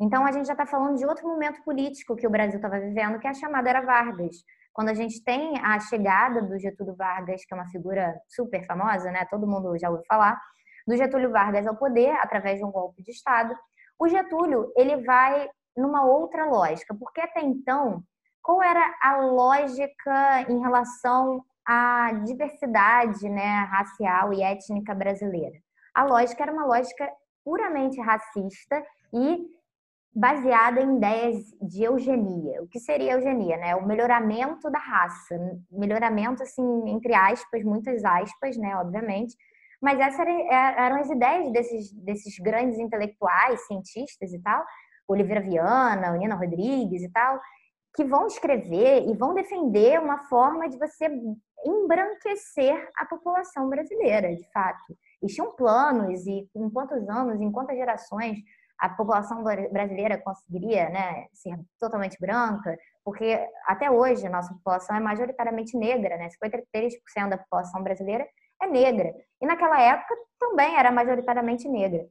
Então 0.00 0.24
a 0.24 0.32
gente 0.32 0.46
já 0.46 0.54
está 0.54 0.66
falando 0.66 0.96
de 0.96 1.04
outro 1.04 1.28
momento 1.28 1.62
político 1.62 2.16
que 2.16 2.26
o 2.26 2.30
Brasil 2.30 2.56
estava 2.56 2.80
vivendo, 2.80 3.18
que 3.18 3.26
é 3.26 3.30
a 3.30 3.34
chamada 3.34 3.68
era 3.68 3.82
Vargas. 3.82 4.36
Quando 4.72 4.88
a 4.88 4.94
gente 4.94 5.22
tem 5.22 5.58
a 5.58 5.78
chegada 5.78 6.40
do 6.40 6.58
Getúlio 6.58 6.94
Vargas, 6.94 7.44
que 7.44 7.52
é 7.52 7.56
uma 7.56 7.68
figura 7.68 8.18
super 8.28 8.64
famosa, 8.66 9.10
né? 9.10 9.26
Todo 9.28 9.46
mundo 9.46 9.76
já 9.78 9.90
ouviu 9.90 10.04
falar, 10.06 10.40
do 10.86 10.96
Getúlio 10.96 11.30
Vargas 11.30 11.66
ao 11.66 11.76
poder 11.76 12.12
através 12.12 12.58
de 12.58 12.64
um 12.64 12.70
golpe 12.70 13.02
de 13.02 13.10
Estado. 13.10 13.54
O 13.98 14.08
Getúlio 14.08 14.72
ele 14.76 15.04
vai 15.04 15.48
numa 15.76 16.04
outra 16.04 16.46
lógica, 16.46 16.94
porque 16.94 17.20
até 17.20 17.40
então 17.40 18.02
qual 18.42 18.62
era 18.62 18.96
a 19.02 19.18
lógica 19.18 20.42
em 20.48 20.60
relação 20.60 21.44
à 21.70 22.10
diversidade 22.24 23.28
né, 23.28 23.60
racial 23.70 24.32
e 24.32 24.42
étnica 24.42 24.92
brasileira? 24.92 25.56
A 25.94 26.04
lógica 26.04 26.42
era 26.42 26.52
uma 26.52 26.66
lógica 26.66 27.08
puramente 27.44 28.00
racista 28.00 28.82
e 29.14 29.46
baseada 30.12 30.80
em 30.80 30.96
ideias 30.96 31.36
de 31.62 31.84
eugenia. 31.84 32.60
O 32.60 32.66
que 32.66 32.80
seria 32.80 33.12
eugenia? 33.12 33.56
Né? 33.56 33.76
O 33.76 33.86
melhoramento 33.86 34.68
da 34.68 34.80
raça. 34.80 35.38
Melhoramento, 35.70 36.42
assim, 36.42 36.90
entre 36.90 37.14
aspas, 37.14 37.62
muitas 37.62 38.04
aspas, 38.04 38.56
né, 38.56 38.76
obviamente. 38.76 39.36
Mas 39.80 40.00
essas 40.00 40.26
eram 40.50 40.96
as 40.96 41.08
ideias 41.08 41.52
desses, 41.52 41.92
desses 41.92 42.36
grandes 42.40 42.80
intelectuais, 42.80 43.64
cientistas 43.68 44.32
e 44.32 44.42
tal, 44.42 44.64
Oliveira 45.06 45.40
Viana, 45.40 46.10
Nina 46.18 46.34
Rodrigues 46.34 47.02
e 47.02 47.08
tal, 47.10 47.40
que 47.94 48.04
vão 48.04 48.26
escrever 48.26 49.08
e 49.08 49.14
vão 49.14 49.34
defender 49.34 50.00
uma 50.00 50.24
forma 50.24 50.68
de 50.68 50.78
você 50.78 51.08
embranquecer 51.64 52.88
a 52.96 53.04
população 53.04 53.68
brasileira, 53.68 54.34
de 54.34 54.50
fato. 54.52 54.96
E 55.22 55.26
tinham 55.26 55.54
planos 55.54 56.26
e 56.26 56.48
em 56.54 56.70
quantos 56.70 57.08
anos, 57.08 57.40
em 57.40 57.52
quantas 57.52 57.76
gerações 57.76 58.38
a 58.78 58.88
população 58.88 59.44
brasileira 59.44 60.16
conseguiria 60.16 60.88
né, 60.88 61.26
ser 61.34 61.54
totalmente 61.78 62.16
branca, 62.18 62.78
porque 63.04 63.38
até 63.66 63.90
hoje 63.90 64.26
a 64.26 64.30
nossa 64.30 64.54
população 64.54 64.96
é 64.96 65.00
majoritariamente 65.00 65.76
negra, 65.76 66.16
né? 66.16 66.28
53% 66.42 67.28
da 67.28 67.36
população 67.36 67.82
brasileira 67.82 68.26
é 68.62 68.66
negra. 68.66 69.14
E 69.40 69.46
naquela 69.46 69.78
época 69.80 70.14
também 70.38 70.76
era 70.76 70.90
majoritariamente 70.90 71.68
negra. 71.68 72.06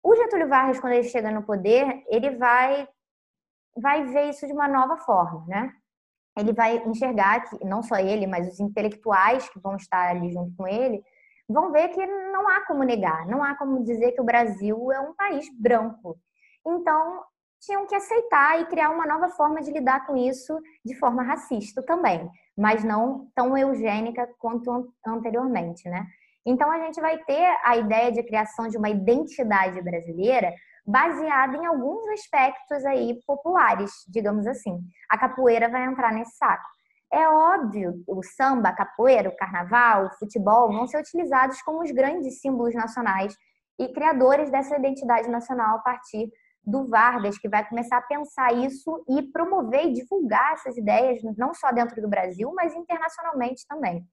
O 0.00 0.14
Getúlio 0.14 0.48
Vargas, 0.48 0.78
quando 0.78 0.92
ele 0.92 1.08
chega 1.08 1.32
no 1.32 1.42
poder, 1.42 2.04
ele 2.08 2.36
vai 2.36 2.86
vai 3.76 4.04
ver 4.06 4.30
isso 4.30 4.46
de 4.46 4.52
uma 4.52 4.68
nova 4.68 4.96
forma, 4.96 5.44
né? 5.46 5.72
Ele 6.36 6.52
vai 6.52 6.76
enxergar 6.86 7.40
que 7.40 7.64
não 7.64 7.82
só 7.82 7.96
ele, 7.96 8.26
mas 8.26 8.52
os 8.52 8.60
intelectuais 8.60 9.48
que 9.48 9.58
vão 9.58 9.76
estar 9.76 10.10
ali 10.10 10.30
junto 10.30 10.54
com 10.56 10.66
ele, 10.66 11.02
vão 11.48 11.72
ver 11.72 11.88
que 11.88 12.04
não 12.06 12.48
há 12.48 12.66
como 12.66 12.82
negar, 12.82 13.26
não 13.26 13.42
há 13.42 13.54
como 13.56 13.84
dizer 13.84 14.12
que 14.12 14.20
o 14.20 14.24
Brasil 14.24 14.92
é 14.92 15.00
um 15.00 15.14
país 15.14 15.46
branco. 15.58 16.18
Então, 16.66 17.22
tinham 17.60 17.86
que 17.86 17.94
aceitar 17.94 18.60
e 18.60 18.66
criar 18.66 18.90
uma 18.90 19.06
nova 19.06 19.28
forma 19.30 19.62
de 19.62 19.70
lidar 19.70 20.06
com 20.06 20.16
isso 20.16 20.60
de 20.84 20.94
forma 20.96 21.22
racista 21.22 21.82
também, 21.82 22.28
mas 22.56 22.84
não 22.84 23.28
tão 23.34 23.56
eugênica 23.56 24.28
quanto 24.38 24.92
anteriormente, 25.06 25.88
né? 25.88 26.06
Então, 26.44 26.70
a 26.70 26.78
gente 26.78 27.00
vai 27.00 27.18
ter 27.24 27.58
a 27.64 27.76
ideia 27.76 28.12
de 28.12 28.22
criação 28.22 28.68
de 28.68 28.76
uma 28.76 28.88
identidade 28.88 29.80
brasileira 29.82 30.54
baseada 30.86 31.56
em 31.56 31.66
alguns 31.66 32.06
aspectos 32.08 32.84
aí 32.84 33.18
populares, 33.26 33.90
digamos 34.08 34.46
assim. 34.46 34.78
A 35.10 35.18
capoeira 35.18 35.68
vai 35.68 35.84
entrar 35.84 36.12
nesse 36.12 36.36
saco. 36.36 36.64
É 37.12 37.28
óbvio, 37.28 38.02
o 38.06 38.22
samba, 38.22 38.68
a 38.68 38.76
capoeira, 38.76 39.28
o 39.28 39.36
carnaval, 39.36 40.06
o 40.06 40.18
futebol 40.18 40.72
vão 40.72 40.86
ser 40.86 40.98
utilizados 40.98 41.60
como 41.62 41.82
os 41.82 41.90
grandes 41.90 42.40
símbolos 42.40 42.74
nacionais 42.74 43.36
e 43.78 43.92
criadores 43.92 44.50
dessa 44.50 44.76
identidade 44.76 45.28
nacional 45.28 45.76
a 45.76 45.80
partir 45.80 46.30
do 46.64 46.88
Vargas, 46.88 47.38
que 47.38 47.48
vai 47.48 47.66
começar 47.68 47.98
a 47.98 48.02
pensar 48.02 48.52
isso 48.54 49.04
e 49.08 49.22
promover 49.30 49.86
e 49.86 49.92
divulgar 49.92 50.54
essas 50.54 50.76
ideias, 50.76 51.22
não 51.36 51.54
só 51.54 51.70
dentro 51.70 52.00
do 52.02 52.08
Brasil, 52.08 52.52
mas 52.54 52.74
internacionalmente 52.74 53.64
também. 53.68 54.04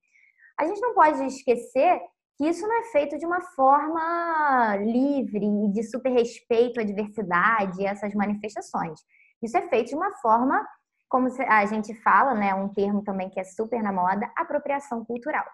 A 0.59 0.65
gente 0.65 0.79
não 0.79 0.93
pode 0.93 1.23
esquecer 1.25 1.99
que 2.37 2.47
isso 2.47 2.67
não 2.67 2.79
é 2.79 2.83
feito 2.85 3.17
de 3.17 3.25
uma 3.25 3.41
forma 3.41 4.75
livre 4.77 5.45
e 5.45 5.71
de 5.71 5.83
super 5.83 6.11
respeito 6.11 6.79
à 6.79 6.83
diversidade 6.83 7.81
e 7.81 7.85
essas 7.85 8.13
manifestações. 8.13 8.99
Isso 9.41 9.57
é 9.57 9.61
feito 9.69 9.89
de 9.89 9.95
uma 9.95 10.11
forma, 10.17 10.65
como 11.09 11.27
a 11.47 11.65
gente 11.65 11.93
fala, 12.01 12.33
né, 12.33 12.53
um 12.55 12.69
termo 12.69 13.03
também 13.03 13.29
que 13.29 13.39
é 13.39 13.43
super 13.43 13.81
na 13.83 13.91
moda, 13.91 14.31
apropriação 14.35 15.05
cultural. 15.05 15.45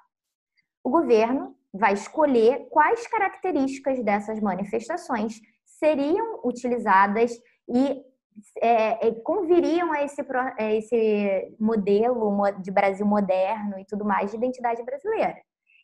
O 0.83 0.89
governo 0.89 1.55
vai 1.73 1.93
escolher 1.93 2.67
quais 2.69 3.05
características 3.07 4.03
dessas 4.03 4.39
manifestações 4.39 5.39
seriam 5.65 6.41
utilizadas 6.43 7.31
e 7.67 8.03
é, 8.61 9.07
é, 9.07 9.11
conviriam 9.23 9.91
a 9.91 10.03
esse, 10.03 10.21
a 10.57 10.73
esse 10.73 11.55
modelo 11.59 12.31
de 12.61 12.71
Brasil 12.71 13.05
moderno 13.05 13.77
e 13.79 13.85
tudo 13.85 14.05
mais 14.05 14.31
de 14.31 14.37
identidade 14.37 14.83
brasileira. 14.83 15.35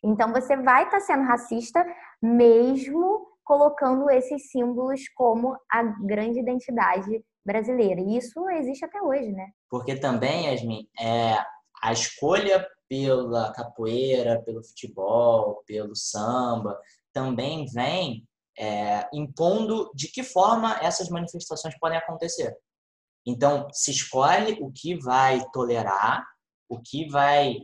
Então 0.02 0.32
você 0.32 0.56
vai 0.56 0.84
estar 0.84 0.98
tá 0.98 1.04
sendo 1.04 1.24
racista 1.24 1.84
mesmo 2.22 3.26
colocando 3.44 4.10
esses 4.10 4.50
símbolos 4.50 5.08
como 5.14 5.56
a 5.70 5.82
grande 5.82 6.40
identidade 6.40 7.24
brasileira. 7.44 8.00
E 8.00 8.16
isso 8.16 8.48
existe 8.50 8.84
até 8.84 9.00
hoje, 9.00 9.30
né? 9.30 9.50
Porque 9.70 9.94
também, 9.94 10.46
Yasmin, 10.46 10.88
é, 10.98 11.36
a 11.80 11.92
escolha 11.92 12.66
pela 12.88 13.52
capoeira, 13.52 14.42
pelo 14.42 14.64
futebol, 14.64 15.62
pelo 15.66 15.94
samba, 15.94 16.78
também 17.12 17.66
vem 17.66 18.26
é, 18.58 19.08
impondo 19.12 19.90
de 19.94 20.08
que 20.08 20.22
forma 20.22 20.78
essas 20.82 21.08
manifestações 21.08 21.78
podem 21.78 21.98
acontecer. 21.98 22.56
Então, 23.24 23.68
se 23.72 23.90
escolhe 23.90 24.58
o 24.60 24.70
que 24.72 24.96
vai 24.98 25.44
tolerar, 25.52 26.24
o 26.68 26.80
que 26.80 27.08
vai 27.08 27.56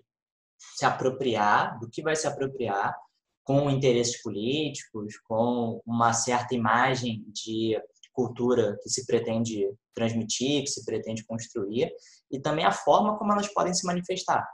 se 0.76 0.84
apropriar, 0.84 1.78
do 1.78 1.88
que 1.88 2.02
vai 2.02 2.16
se 2.16 2.26
apropriar, 2.26 2.96
com 3.44 3.70
interesses 3.70 4.22
políticos, 4.22 5.18
com 5.24 5.80
uma 5.84 6.12
certa 6.12 6.54
imagem 6.54 7.24
de 7.28 7.80
cultura 8.12 8.78
que 8.82 8.90
se 8.90 9.06
pretende 9.06 9.68
transmitir, 9.94 10.62
que 10.62 10.70
se 10.70 10.84
pretende 10.84 11.24
construir, 11.24 11.92
e 12.30 12.38
também 12.40 12.64
a 12.64 12.72
forma 12.72 13.18
como 13.18 13.32
elas 13.32 13.48
podem 13.52 13.74
se 13.74 13.86
manifestar. 13.86 14.46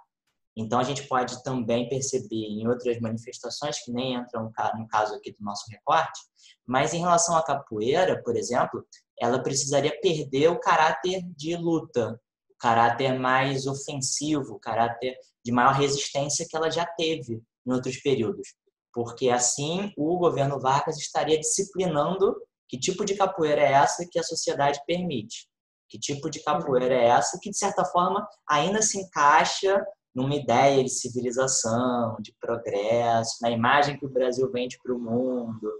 Então, 0.57 0.81
a 0.81 0.83
gente 0.83 1.07
pode 1.07 1.42
também 1.44 1.88
perceber 1.88 2.47
em 2.47 2.66
outras 2.66 2.99
manifestações, 2.99 3.79
que 3.85 3.92
nem 3.92 4.14
entram 4.14 4.51
no 4.77 4.88
caso 4.88 5.14
aqui 5.14 5.33
do 5.33 5.44
nosso 5.44 5.71
recorte, 5.71 6.21
mas 6.66 6.92
em 6.92 6.99
relação 6.99 7.37
à 7.37 7.44
capoeira, 7.44 8.21
por 8.25 8.37
exemplo, 8.37 8.85
ela 9.21 9.40
precisaria 9.40 9.97
perder 10.01 10.49
o 10.49 10.59
caráter 10.59 11.23
de 11.37 11.57
luta, 11.57 12.21
caráter 12.59 13.18
mais 13.18 13.66
ofensivo, 13.66 14.59
caráter 14.59 15.16
de 15.44 15.53
maior 15.53 15.75
resistência 15.75 16.47
que 16.49 16.57
ela 16.57 16.71
já 16.71 16.85
teve 16.85 17.42
em 17.66 17.73
outros 17.73 17.99
períodos. 17.99 18.55
Porque 18.92 19.31
assim 19.31 19.92
o 19.97 20.18
governo 20.18 20.61
Vargas 20.61 20.99
estaria 20.99 21.38
disciplinando 21.38 22.35
que 22.68 22.79
tipo 22.79 23.05
de 23.05 23.14
capoeira 23.14 23.62
é 23.62 23.73
essa 23.73 24.07
que 24.11 24.18
a 24.18 24.23
sociedade 24.23 24.81
permite. 24.87 25.49
Que 25.88 25.99
tipo 25.99 26.29
de 26.29 26.40
capoeira 26.40 26.94
é 26.94 27.07
essa 27.07 27.38
que, 27.40 27.51
de 27.51 27.57
certa 27.57 27.85
forma, 27.85 28.29
ainda 28.47 28.83
se 28.83 28.99
encaixa 29.01 29.83
numa 30.14 30.35
ideia 30.35 30.83
de 30.83 30.90
civilização, 30.90 32.16
de 32.21 32.35
progresso, 32.40 33.38
na 33.40 33.51
imagem 33.51 33.99
que 33.99 34.05
o 34.05 34.11
Brasil 34.11 34.51
vende 34.53 34.79
para 34.83 34.94
o 34.94 34.99
mundo. 34.99 35.73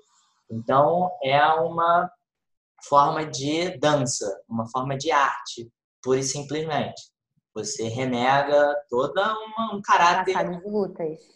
Então, 0.51 1.11
é 1.23 1.45
uma 1.45 2.11
forma 2.85 3.27
de 3.27 3.77
dança, 3.79 4.41
uma 4.49 4.67
forma 4.71 4.97
de 4.97 5.11
arte, 5.11 5.71
pura 6.03 6.21
e 6.21 6.23
simplesmente. 6.23 7.01
Você 7.55 7.89
renega 7.89 8.75
toda 8.89 9.21
uma, 9.21 9.75
um 9.75 9.83
caráter. 9.83 10.33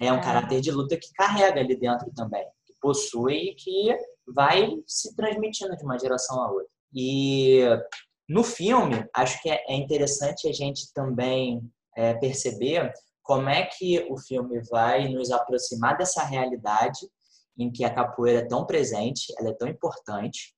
É 0.00 0.12
um 0.12 0.18
é. 0.18 0.22
caráter 0.22 0.60
de 0.60 0.70
luta 0.70 0.96
que 0.96 1.12
carrega 1.14 1.60
ali 1.60 1.76
dentro 1.76 2.12
também, 2.14 2.44
que 2.66 2.74
possui 2.80 3.50
e 3.50 3.54
que 3.54 3.96
vai 4.34 4.70
se 4.86 5.14
transmitindo 5.16 5.76
de 5.76 5.84
uma 5.84 5.98
geração 5.98 6.40
a 6.40 6.50
outra. 6.50 6.68
E 6.94 7.62
no 8.28 8.44
filme, 8.44 9.04
acho 9.14 9.40
que 9.42 9.50
é, 9.50 9.64
é 9.68 9.74
interessante 9.74 10.48
a 10.48 10.52
gente 10.52 10.92
também 10.94 11.60
é, 11.96 12.14
perceber 12.14 12.92
como 13.22 13.48
é 13.48 13.64
que 13.66 14.06
o 14.10 14.18
filme 14.18 14.60
vai 14.70 15.08
nos 15.08 15.30
aproximar 15.30 15.96
dessa 15.96 16.24
realidade 16.24 17.00
em 17.58 17.70
que 17.70 17.84
a 17.84 17.94
capoeira 17.94 18.40
é 18.40 18.46
tão 18.46 18.66
presente, 18.66 19.32
ela 19.38 19.50
é 19.50 19.54
tão 19.54 19.68
importante. 19.68 20.54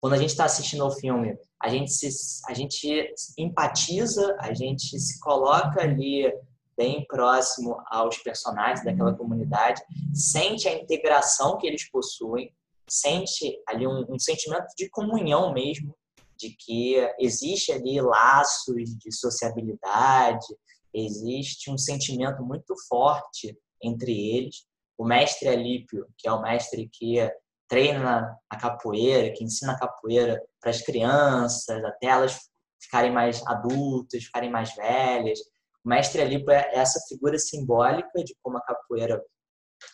Quando 0.00 0.14
a 0.14 0.18
gente 0.18 0.30
está 0.30 0.44
assistindo 0.44 0.82
ao 0.82 0.90
filme, 0.90 1.36
a 1.64 1.68
gente 1.70 1.90
se, 1.90 2.42
a 2.46 2.52
gente 2.52 3.14
empatiza, 3.38 4.36
a 4.38 4.52
gente 4.52 5.00
se 5.00 5.18
coloca 5.18 5.82
ali 5.82 6.30
bem 6.76 7.06
próximo 7.06 7.80
aos 7.86 8.18
personagens 8.18 8.84
daquela 8.84 9.14
comunidade, 9.14 9.80
sente 10.12 10.68
a 10.68 10.74
integração 10.74 11.56
que 11.56 11.66
eles 11.66 11.90
possuem, 11.90 12.54
sente 12.86 13.58
ali 13.66 13.86
um, 13.86 14.04
um 14.10 14.18
sentimento 14.18 14.66
de 14.76 14.90
comunhão 14.90 15.54
mesmo 15.54 15.96
de 16.38 16.50
que 16.50 16.96
existe 17.18 17.72
ali 17.72 17.98
laços 17.98 18.98
de 18.98 19.10
sociabilidade, 19.10 20.46
existe 20.92 21.70
um 21.70 21.78
sentimento 21.78 22.42
muito 22.42 22.74
forte 22.86 23.56
entre 23.82 24.12
eles. 24.12 24.66
O 24.98 25.06
mestre 25.06 25.48
Alípio, 25.48 26.06
que 26.18 26.28
é 26.28 26.32
o 26.32 26.42
mestre 26.42 26.90
que 26.92 27.20
treina 27.68 28.36
a 28.48 28.56
capoeira, 28.56 29.32
que 29.34 29.44
ensina 29.44 29.72
a 29.72 29.78
capoeira 29.78 30.40
para 30.60 30.70
as 30.70 30.80
crianças, 30.82 31.84
até 31.84 32.06
elas 32.06 32.38
ficarem 32.82 33.12
mais 33.12 33.44
adultas, 33.46 34.24
ficarem 34.24 34.50
mais 34.50 34.74
velhas. 34.74 35.38
O 35.84 35.88
mestre 35.88 36.22
Alípio 36.22 36.50
é 36.50 36.70
essa 36.74 37.00
figura 37.08 37.38
simbólica 37.38 38.22
de 38.22 38.36
como 38.42 38.58
a 38.58 38.62
capoeira 38.62 39.22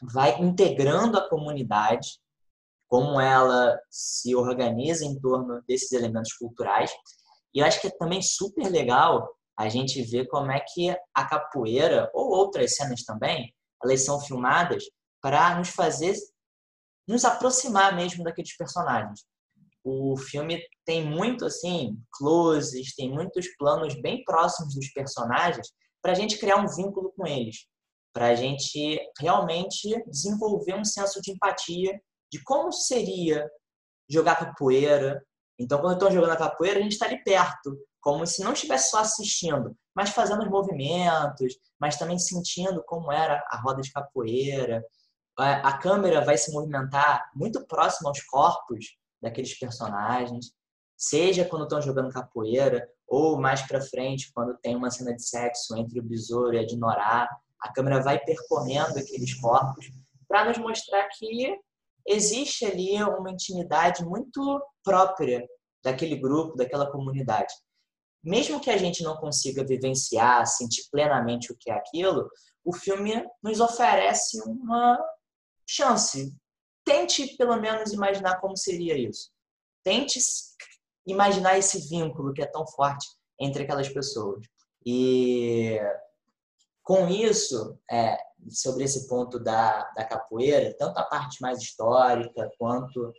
vai 0.02 0.40
integrando 0.40 1.18
a 1.18 1.28
comunidade 1.28 2.08
como 2.90 3.20
ela 3.20 3.78
se 3.88 4.34
organiza 4.34 5.04
em 5.04 5.18
torno 5.20 5.62
desses 5.66 5.92
elementos 5.92 6.32
culturais. 6.32 6.90
E 7.54 7.60
eu 7.60 7.64
acho 7.64 7.80
que 7.80 7.86
é 7.86 7.90
também 7.96 8.20
super 8.20 8.68
legal 8.68 9.28
a 9.56 9.68
gente 9.68 10.02
ver 10.02 10.26
como 10.26 10.50
é 10.50 10.58
que 10.60 10.90
a 11.14 11.24
capoeira, 11.24 12.10
ou 12.12 12.30
outras 12.30 12.74
cenas 12.74 13.04
também, 13.04 13.54
elas 13.82 14.04
são 14.04 14.20
filmadas 14.20 14.82
para 15.22 15.56
nos 15.56 15.68
fazer 15.68 16.16
nos 17.10 17.24
aproximar 17.24 17.96
mesmo 17.96 18.22
daqueles 18.22 18.56
personagens. 18.56 19.24
O 19.82 20.16
filme 20.16 20.62
tem 20.84 21.04
muito 21.04 21.44
assim 21.44 21.98
closes, 22.12 22.94
tem 22.94 23.10
muitos 23.10 23.48
planos 23.56 24.00
bem 24.00 24.22
próximos 24.24 24.74
dos 24.74 24.92
personagens 24.92 25.66
para 26.00 26.12
a 26.12 26.14
gente 26.14 26.38
criar 26.38 26.56
um 26.56 26.68
vínculo 26.68 27.12
com 27.16 27.26
eles, 27.26 27.66
para 28.12 28.28
a 28.28 28.34
gente 28.36 29.00
realmente 29.18 30.02
desenvolver 30.06 30.74
um 30.74 30.84
senso 30.84 31.20
de 31.20 31.32
empatia 31.32 32.00
de 32.32 32.40
como 32.44 32.72
seria 32.72 33.50
jogar 34.08 34.36
capoeira. 34.36 35.20
Então, 35.58 35.80
quando 35.80 35.94
estão 35.94 36.12
jogando 36.12 36.32
a 36.32 36.36
capoeira, 36.36 36.78
a 36.78 36.82
gente 36.82 36.92
está 36.92 37.06
ali 37.06 37.22
perto, 37.24 37.76
como 38.00 38.24
se 38.24 38.42
não 38.44 38.52
estivesse 38.52 38.90
só 38.90 39.00
assistindo, 39.00 39.76
mas 39.96 40.10
fazendo 40.10 40.44
os 40.44 40.50
movimentos, 40.50 41.54
mas 41.78 41.96
também 41.96 42.18
sentindo 42.18 42.84
como 42.86 43.10
era 43.10 43.42
a 43.50 43.60
roda 43.60 43.82
de 43.82 43.90
capoeira. 43.90 44.84
A 45.36 45.78
câmera 45.78 46.24
vai 46.24 46.36
se 46.36 46.52
movimentar 46.52 47.30
muito 47.34 47.66
próximo 47.66 48.08
aos 48.08 48.22
corpos 48.22 48.96
daqueles 49.22 49.58
personagens, 49.58 50.52
seja 50.96 51.44
quando 51.44 51.62
estão 51.62 51.80
jogando 51.80 52.12
capoeira 52.12 52.86
ou 53.06 53.40
mais 53.40 53.62
para 53.62 53.80
frente 53.80 54.30
quando 54.34 54.56
tem 54.58 54.76
uma 54.76 54.90
cena 54.90 55.14
de 55.14 55.22
sexo 55.22 55.76
entre 55.76 55.98
o 55.98 56.02
besouro 56.02 56.54
e 56.54 56.58
a 56.58 56.66
Dinorá, 56.66 57.28
a 57.60 57.72
câmera 57.72 58.02
vai 58.02 58.18
percorrendo 58.18 58.98
aqueles 58.98 59.34
corpos 59.34 59.90
para 60.28 60.44
nos 60.44 60.58
mostrar 60.58 61.08
que 61.08 61.58
existe 62.06 62.64
ali 62.64 63.02
uma 63.02 63.30
intimidade 63.30 64.04
muito 64.04 64.62
própria 64.84 65.46
daquele 65.82 66.16
grupo, 66.16 66.56
daquela 66.56 66.90
comunidade. 66.90 67.52
Mesmo 68.22 68.60
que 68.60 68.70
a 68.70 68.76
gente 68.76 69.02
não 69.02 69.16
consiga 69.16 69.64
vivenciar, 69.64 70.46
sentir 70.46 70.84
plenamente 70.90 71.50
o 71.50 71.56
que 71.58 71.70
é 71.70 71.74
aquilo, 71.74 72.28
o 72.64 72.74
filme 72.74 73.26
nos 73.42 73.60
oferece 73.60 74.38
uma 74.46 74.98
chance. 75.70 76.34
Tente, 76.84 77.36
pelo 77.36 77.56
menos, 77.60 77.92
imaginar 77.92 78.40
como 78.40 78.56
seria 78.56 78.96
isso. 78.96 79.30
Tente 79.84 80.18
imaginar 81.06 81.58
esse 81.58 81.88
vínculo 81.88 82.32
que 82.32 82.42
é 82.42 82.46
tão 82.46 82.66
forte 82.66 83.06
entre 83.38 83.62
aquelas 83.62 83.88
pessoas. 83.88 84.44
E 84.84 85.78
com 86.82 87.08
isso, 87.08 87.78
é, 87.90 88.16
sobre 88.48 88.84
esse 88.84 89.06
ponto 89.06 89.38
da, 89.38 89.88
da 89.92 90.04
capoeira, 90.04 90.74
tanto 90.78 90.98
a 90.98 91.04
parte 91.04 91.40
mais 91.40 91.60
histórica 91.60 92.50
quanto 92.58 93.12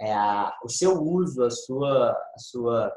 é, 0.00 0.12
a, 0.12 0.56
o 0.62 0.68
seu 0.68 1.02
uso, 1.02 1.42
a 1.42 1.50
sua, 1.50 2.10
a 2.10 2.38
sua 2.38 2.92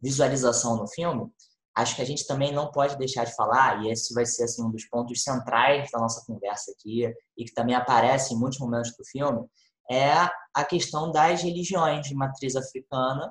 visualização 0.00 0.76
no 0.76 0.88
filme, 0.88 1.30
acho 1.76 1.96
que 1.96 2.02
a 2.02 2.06
gente 2.06 2.26
também 2.26 2.52
não 2.52 2.70
pode 2.70 2.96
deixar 2.96 3.24
de 3.24 3.34
falar, 3.34 3.82
e 3.82 3.90
esse 3.90 4.14
vai 4.14 4.24
ser 4.24 4.44
assim, 4.44 4.64
um 4.64 4.70
dos 4.70 4.84
pontos 4.88 5.22
centrais 5.22 5.90
da 5.90 5.98
nossa 5.98 6.24
conversa 6.26 6.72
aqui, 6.72 7.12
e 7.36 7.44
que 7.44 7.52
também 7.52 7.74
aparece 7.74 8.34
em 8.34 8.38
muitos 8.38 8.58
momentos 8.58 8.92
do 8.96 9.04
filme, 9.04 9.44
é 9.90 10.12
a 10.54 10.64
questão 10.64 11.10
das 11.10 11.42
religiões 11.42 12.06
de 12.06 12.14
matriz 12.14 12.56
africana. 12.56 13.30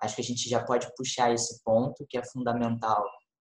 Acho 0.00 0.14
que 0.14 0.22
a 0.22 0.24
gente 0.24 0.48
já 0.48 0.62
pode 0.62 0.88
puxar 0.96 1.32
esse 1.32 1.62
ponto, 1.64 2.06
que 2.08 2.16
é 2.16 2.24
fundamental 2.24 3.02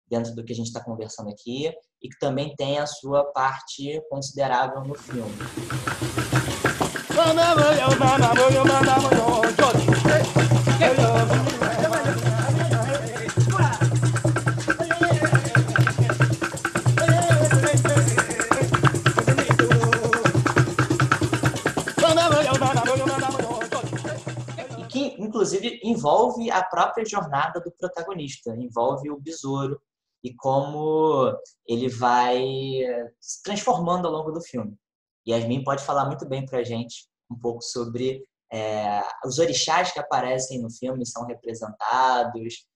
dentro 0.09 0.35
do 0.35 0.45
que 0.45 0.53
a 0.53 0.57
gente 0.57 0.67
está 0.67 0.83
conversando 0.83 1.31
aqui 1.31 1.73
e 2.03 2.09
que 2.09 2.19
também 2.19 2.55
tem 2.57 2.79
a 2.79 2.87
sua 2.87 3.25
parte 3.33 4.01
considerável 4.11 4.83
no 4.85 4.95
filme. 4.95 5.35
E 10.81 11.14
envolve 26.05 26.51
a 26.51 26.63
própria 26.63 27.05
jornada 27.05 27.61
do 27.61 27.73
protagonista, 27.73 28.55
envolve 28.55 29.11
o 29.11 29.19
besouro, 29.19 29.81
e 30.23 30.35
como 30.35 31.35
ele 31.67 31.89
vai 31.89 32.43
se 33.21 33.43
transformando 33.43 34.07
ao 34.07 34.13
longo 34.13 34.31
do 34.31 34.41
filme. 34.41 34.79
Yasmin 35.27 35.65
pode 35.65 35.83
falar 35.83 36.05
muito 36.07 36.27
bem 36.27 36.45
para 36.45 36.59
a 36.59 36.63
gente 36.63 37.09
um 37.31 37.39
pouco 37.39 37.63
sobre 37.63 38.23
é, 38.53 39.03
os 39.25 39.39
orixás 39.39 39.93
que 39.93 39.99
aparecem 39.99 40.61
no 40.61 40.71
filme 40.71 41.07
são 41.07 41.27
representados, 41.27 42.67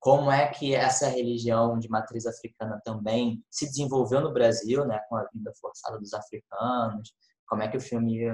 como 0.00 0.30
é 0.30 0.48
que 0.48 0.74
essa 0.74 1.08
religião 1.08 1.78
de 1.78 1.88
matriz 1.88 2.26
africana 2.26 2.80
também 2.84 3.44
se 3.48 3.66
desenvolveu 3.66 4.20
no 4.20 4.32
Brasil, 4.32 4.84
né, 4.84 5.00
com 5.08 5.16
a 5.16 5.28
vinda 5.32 5.52
forçada 5.60 5.98
dos 5.98 6.12
africanos, 6.12 7.14
como 7.46 7.62
é 7.62 7.68
que 7.68 7.76
o 7.76 7.80
filme 7.80 8.26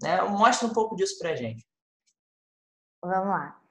né, 0.00 0.22
mostra 0.22 0.66
um 0.66 0.72
pouco 0.72 0.96
disso 0.96 1.18
para 1.18 1.30
a 1.30 1.36
gente. 1.36 1.66
Vamos 3.02 3.28
lá. 3.28 3.63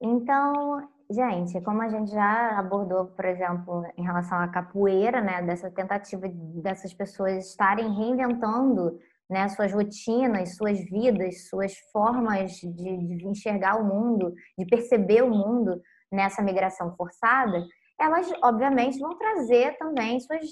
Então, 0.00 0.88
gente, 1.10 1.60
como 1.62 1.82
a 1.82 1.88
gente 1.88 2.10
já 2.10 2.58
abordou, 2.58 3.06
por 3.06 3.24
exemplo, 3.24 3.84
em 3.96 4.02
relação 4.02 4.38
à 4.38 4.48
capoeira, 4.48 5.20
né, 5.20 5.42
dessa 5.42 5.70
tentativa 5.70 6.28
dessas 6.62 6.94
pessoas 6.94 7.48
estarem 7.48 7.92
reinventando 7.94 8.98
né, 9.28 9.48
suas 9.48 9.72
rotinas, 9.72 10.56
suas 10.56 10.78
vidas, 10.80 11.48
suas 11.48 11.76
formas 11.92 12.52
de, 12.52 12.72
de, 12.72 13.26
enxergar 13.26 13.76
o 13.76 13.84
mundo, 13.84 14.32
de 14.56 14.64
perceber 14.64 15.22
o 15.22 15.30
mundo 15.30 15.80
nessa 16.10 16.40
migração 16.42 16.94
forçada, 16.96 17.62
elas 18.00 18.30
obviamente 18.42 18.98
vão 18.98 19.18
trazer 19.18 19.76
também 19.76 20.20
suas 20.20 20.46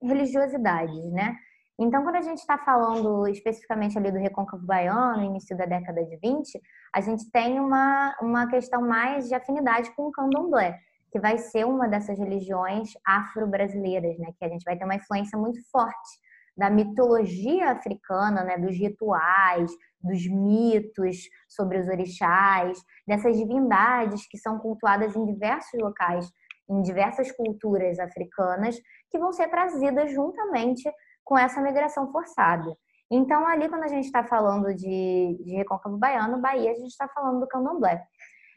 religiosidades, 0.00 1.12
né? 1.12 1.36
Então, 1.78 2.02
quando 2.02 2.16
a 2.16 2.22
gente 2.22 2.38
está 2.38 2.56
falando 2.56 3.28
especificamente 3.28 3.98
ali 3.98 4.10
do 4.10 4.18
Recôncavo 4.18 4.64
Baiano, 4.64 5.22
início 5.22 5.54
da 5.56 5.66
década 5.66 6.02
de 6.04 6.16
20, 6.16 6.58
a 6.94 7.00
gente 7.02 7.30
tem 7.30 7.60
uma, 7.60 8.16
uma 8.22 8.48
questão 8.48 8.80
mais 8.80 9.28
de 9.28 9.34
afinidade 9.34 9.94
com 9.94 10.04
o 10.04 10.10
candomblé, 10.10 10.78
que 11.12 11.20
vai 11.20 11.36
ser 11.36 11.66
uma 11.66 11.86
dessas 11.86 12.18
religiões 12.18 12.92
afro-brasileiras, 13.06 14.18
né? 14.18 14.32
Que 14.38 14.44
a 14.46 14.48
gente 14.48 14.64
vai 14.64 14.76
ter 14.76 14.84
uma 14.84 14.94
influência 14.94 15.38
muito 15.38 15.60
forte 15.70 16.26
da 16.56 16.70
mitologia 16.70 17.72
africana, 17.72 18.42
né, 18.42 18.56
dos 18.56 18.74
rituais, 18.74 19.70
dos 20.02 20.26
mitos 20.26 21.28
sobre 21.46 21.78
os 21.78 21.86
orixás, 21.86 22.78
dessas 23.06 23.36
divindades 23.36 24.26
que 24.26 24.38
são 24.38 24.58
cultuadas 24.58 25.14
em 25.14 25.26
diversos 25.26 25.78
locais, 25.78 26.30
em 26.68 26.80
diversas 26.80 27.30
culturas 27.32 27.98
africanas, 27.98 28.76
que 29.10 29.18
vão 29.18 29.32
ser 29.32 29.48
trazidas 29.48 30.10
juntamente 30.12 30.90
com 31.26 31.36
essa 31.36 31.60
migração 31.60 32.10
forçada. 32.10 32.74
Então, 33.10 33.46
ali, 33.46 33.68
quando 33.68 33.82
a 33.82 33.88
gente 33.88 34.06
está 34.06 34.24
falando 34.24 34.72
de, 34.74 35.38
de 35.44 35.56
Recôncavo 35.56 35.98
Baiano, 35.98 36.40
Bahia, 36.40 36.70
a 36.70 36.74
gente 36.74 36.90
está 36.90 37.06
falando 37.08 37.40
do 37.40 37.48
candomblé. 37.48 38.02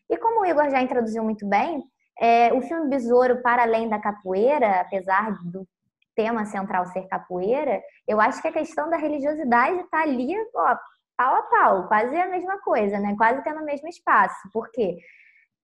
E 0.10 0.16
como 0.18 0.42
o 0.42 0.46
Igor 0.46 0.70
já 0.70 0.82
introduziu 0.82 1.24
muito 1.24 1.48
bem, 1.48 1.84
é, 2.20 2.54
o 2.54 2.62
filme 2.62 2.90
Besouro, 2.90 3.42
para 3.42 3.64
além 3.64 3.90
da 3.90 4.00
capoeira, 4.00 4.82
apesar 4.82 5.36
do 5.44 5.68
tema 6.16 6.46
central 6.46 6.86
ser 6.88 7.08
capoeira, 7.08 7.82
eu 8.08 8.22
acho 8.22 8.42
que 8.42 8.48
a 8.48 8.54
questão 8.54 8.90
da 8.90 8.98
religiosidade 8.98 9.80
está 9.82 10.02
ali, 10.02 10.36
ó, 10.56 10.76
pau 11.18 11.36
a 11.36 11.44
pau, 11.44 11.88
quase 11.88 12.16
a 12.16 12.28
mesma 12.28 12.60
coisa, 12.62 13.00
né? 13.00 13.16
Quase 13.18 13.44
tendo 13.44 13.62
o 13.62 13.66
mesmo 13.66 13.88
espaço. 13.88 14.50
Por 14.54 14.70
quê? 14.72 14.98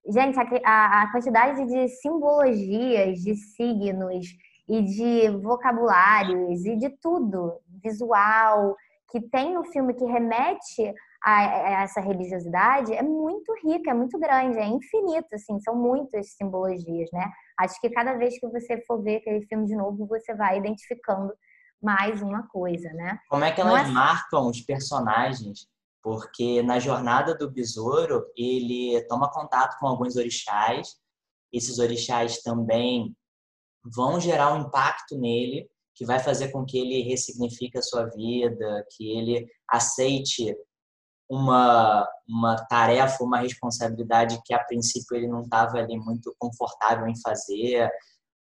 Gente, 0.08 0.38
a, 0.64 1.02
a 1.02 1.12
quantidade 1.12 1.66
de 1.66 1.88
simbologias, 1.90 3.20
de 3.20 3.36
signos 3.36 4.26
e 4.68 4.82
de 4.82 5.30
vocabulários 5.42 6.66
e 6.66 6.76
de 6.76 6.90
tudo, 7.02 7.60
visual, 7.84 8.76
que 9.10 9.22
tem 9.22 9.54
no 9.54 9.64
filme 9.66 9.94
que 9.94 10.06
remete 10.06 10.94
a, 11.24 11.44
essa 11.84 12.00
religiosidade 12.02 12.94
é 12.94 13.02
muito 13.02 13.54
rica, 13.64 13.92
é 13.92 13.94
muito 13.94 14.18
grande, 14.20 14.58
é 14.58 14.68
infinito, 14.68 15.28
assim, 15.34 15.60
são 15.60 15.76
muitas 15.76 16.34
simbologias, 16.36 17.10
né? 17.12 17.32
Acho 17.58 17.80
que 17.82 17.90
cada 17.90 18.14
vez 18.16 18.40
que 18.40 18.48
você 18.48 18.82
for 18.86 19.02
ver 19.02 19.18
aquele 19.18 19.46
filme 19.48 19.66
de 19.66 19.76
novo, 19.76 20.06
você 20.06 20.36
vai 20.36 20.60
identificando 20.60 21.34
mais 21.82 22.22
uma 22.22 22.48
coisa, 22.48 22.92
né? 22.94 23.20
Como 23.30 23.44
é 23.44 23.52
que 23.52 23.62
elas 23.62 23.88
é... 23.88 23.92
marcam 23.92 24.48
os 24.48 24.62
personagens? 24.62 25.68
Porque 26.04 26.62
na 26.62 26.80
jornada 26.80 27.36
do 27.36 27.52
besouro, 27.52 28.24
ele 28.38 29.04
toma 29.08 29.32
contato 29.32 29.80
com 29.80 29.88
alguns 29.88 30.16
orixás, 30.16 30.96
esses 31.52 31.80
orixás 31.80 32.42
também 32.42 33.16
vão 33.94 34.20
gerar 34.20 34.54
um 34.54 34.62
impacto 34.62 35.18
nele, 35.18 35.70
que 35.96 36.06
vai 36.06 36.20
fazer 36.20 36.52
com 36.52 36.66
que 36.66 36.78
ele 36.78 37.10
ressignifique 37.10 37.78
a 37.78 37.82
sua 37.82 38.06
vida, 38.06 38.86
que 38.92 39.18
ele 39.18 39.48
aceite 39.70 40.56
uma, 41.30 42.08
uma 42.28 42.56
tarefa, 42.68 43.24
uma 43.24 43.40
responsabilidade 43.40 44.40
que 44.46 44.54
a 44.54 44.64
princípio 44.64 45.16
ele 45.16 45.28
não 45.28 45.42
estava 45.42 45.78
ali 45.78 45.98
muito 45.98 46.36
confortável 46.38 47.08
em 47.08 47.20
fazer, 47.22 47.90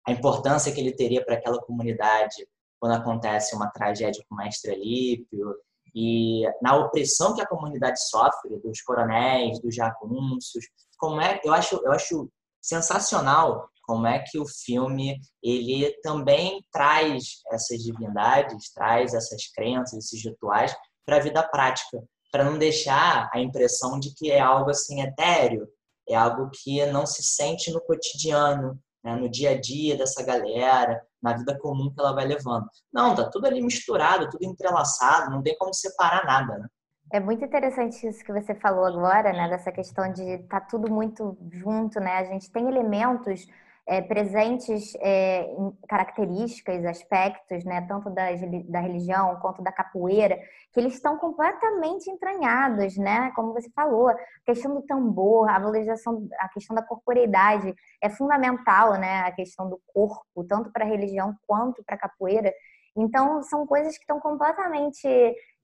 a 0.06 0.12
importância 0.12 0.72
que 0.72 0.80
ele 0.80 0.94
teria 0.94 1.24
para 1.24 1.34
aquela 1.34 1.60
comunidade 1.62 2.46
quando 2.80 2.92
acontece 2.92 3.56
uma 3.56 3.70
tragédia 3.70 4.24
com 4.28 4.34
o 4.34 4.38
mestre 4.38 4.72
Alípio, 4.72 5.56
e 5.94 6.44
na 6.62 6.76
opressão 6.76 7.34
que 7.34 7.40
a 7.40 7.46
comunidade 7.46 8.00
sofre 8.08 8.58
dos 8.60 8.80
coronéis, 8.82 9.60
dos 9.60 9.74
jagunços, 9.74 10.64
como 10.96 11.20
é, 11.20 11.40
eu 11.44 11.52
acho, 11.52 11.76
eu 11.84 11.92
acho 11.92 12.30
sensacional 12.60 13.68
como 13.88 14.06
é 14.06 14.18
que 14.18 14.38
o 14.38 14.46
filme 14.46 15.18
ele 15.42 15.90
também 16.02 16.62
traz 16.70 17.40
essas 17.50 17.78
divindades, 17.78 18.70
traz 18.74 19.14
essas 19.14 19.50
crenças, 19.54 20.04
esses 20.04 20.22
rituais 20.22 20.76
para 21.06 21.16
a 21.16 21.20
vida 21.20 21.42
prática 21.42 21.98
para 22.30 22.44
não 22.44 22.58
deixar 22.58 23.30
a 23.32 23.40
impressão 23.40 23.98
de 23.98 24.14
que 24.14 24.30
é 24.30 24.40
algo 24.40 24.68
assim 24.68 25.00
etéreo, 25.00 25.66
é 26.06 26.14
algo 26.14 26.50
que 26.52 26.84
não 26.86 27.06
se 27.06 27.22
sente 27.22 27.72
no 27.72 27.80
cotidiano, 27.80 28.78
né, 29.02 29.16
no 29.16 29.26
dia 29.26 29.52
a 29.52 29.60
dia 29.60 29.96
dessa 29.96 30.22
galera, 30.22 31.02
na 31.22 31.34
vida 31.34 31.58
comum 31.58 31.90
que 31.90 31.98
ela 31.98 32.12
vai 32.12 32.26
levando. 32.26 32.66
Não, 32.92 33.14
tá 33.14 33.30
tudo 33.30 33.46
ali 33.46 33.62
misturado, 33.62 34.28
tudo 34.28 34.44
entrelaçado, 34.44 35.30
não 35.30 35.42
tem 35.42 35.56
como 35.56 35.72
separar 35.72 36.26
nada, 36.26 36.58
né? 36.58 36.68
É 37.10 37.18
muito 37.18 37.42
interessante 37.42 38.06
isso 38.06 38.22
que 38.22 38.32
você 38.32 38.54
falou 38.54 38.84
agora, 38.84 39.32
né? 39.32 39.48
Dessa 39.48 39.72
questão 39.72 40.12
de 40.12 40.38
tá 40.46 40.60
tudo 40.60 40.92
muito 40.92 41.38
junto, 41.50 41.98
né? 41.98 42.18
A 42.18 42.24
gente 42.24 42.50
tem 42.50 42.68
elementos 42.68 43.46
é, 43.88 44.02
presentes 44.02 44.92
é, 45.00 45.48
características, 45.88 46.84
aspectos, 46.84 47.64
né, 47.64 47.80
tanto 47.88 48.10
da, 48.10 48.26
da 48.68 48.80
religião 48.80 49.36
quanto 49.36 49.62
da 49.62 49.72
capoeira, 49.72 50.38
que 50.74 50.78
eles 50.78 50.92
estão 50.92 51.16
completamente 51.16 52.10
entranhados, 52.10 52.98
né? 52.98 53.32
Como 53.34 53.54
você 53.54 53.70
falou, 53.70 54.08
a 54.08 54.16
questão 54.44 54.74
do 54.74 54.82
tambor, 54.82 55.48
a 55.48 55.58
valorização, 55.58 56.28
a 56.38 56.48
questão 56.50 56.76
da 56.76 56.82
corporeidade 56.82 57.74
é 58.02 58.10
fundamental, 58.10 58.92
né? 59.00 59.20
A 59.20 59.32
questão 59.32 59.70
do 59.70 59.80
corpo, 59.86 60.44
tanto 60.46 60.70
para 60.70 60.84
a 60.84 60.88
religião 60.88 61.34
quanto 61.46 61.82
para 61.82 61.96
a 61.96 61.98
capoeira. 61.98 62.52
Então, 62.94 63.42
são 63.44 63.66
coisas 63.66 63.96
que 63.96 64.02
estão 64.02 64.20
completamente 64.20 65.08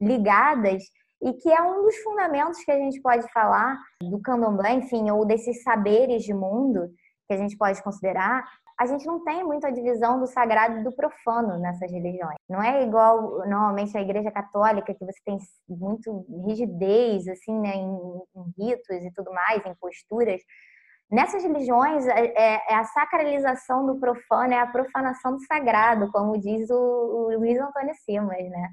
ligadas 0.01 0.83
e 1.23 1.35
que 1.35 1.53
é 1.53 1.61
um 1.61 1.83
dos 1.83 1.97
fundamentos 1.99 2.65
que 2.65 2.73
a 2.73 2.79
gente 2.79 3.03
pode 3.03 3.31
falar 3.33 3.79
do 4.01 4.19
candomblé, 4.21 4.73
enfim, 4.73 5.11
ou 5.11 5.27
desses 5.27 5.63
saberes 5.63 6.23
de 6.23 6.33
mundo 6.33 6.89
que 7.27 7.35
a 7.35 7.37
gente 7.37 7.57
pode 7.57 7.83
considerar, 7.83 8.45
a 8.79 8.87
gente 8.87 9.07
não 9.07 9.23
tem 9.23 9.45
muito 9.45 9.67
a 9.67 9.71
divisão 9.71 10.19
do 10.19 10.27
sagrado 10.27 10.79
e 10.79 10.85
do 10.85 10.95
profano 10.95 11.59
nessas 11.59 11.91
religiões. 11.91 12.37
Não 12.49 12.61
é 12.61 12.83
igual 12.83 13.47
normalmente 13.47 13.97
a 13.97 14.03
Igreja 14.03 14.31
Católica 14.33 14.93
que 14.93 15.05
você 15.05 15.19
tem 15.25 15.39
muito 15.69 16.27
rigidez 16.47 17.29
assim, 17.29 17.59
né, 17.61 17.75
em, 17.77 17.97
em 18.37 18.53
ritos 18.59 19.05
e 19.05 19.13
tudo 19.15 19.33
mais, 19.33 19.65
em 19.65 19.75
posturas. 19.77 20.41
Nessas 21.11 21.45
religiões, 21.45 22.07
é, 22.07 22.27
é, 22.27 22.73
é, 22.73 22.75
a 22.75 22.85
sacralização 22.85 23.87
do 23.87 24.01
profano, 24.01 24.53
é 24.53 24.59
a 24.59 24.67
profanação 24.67 25.33
do 25.33 25.47
sagrado, 25.47 26.11
como 26.11 26.41
diz 26.41 26.69
o, 26.71 26.75
o 26.75 27.39
Luiz 27.39 27.59
Antônio 27.61 27.95
Simas, 27.95 28.51
né? 28.51 28.71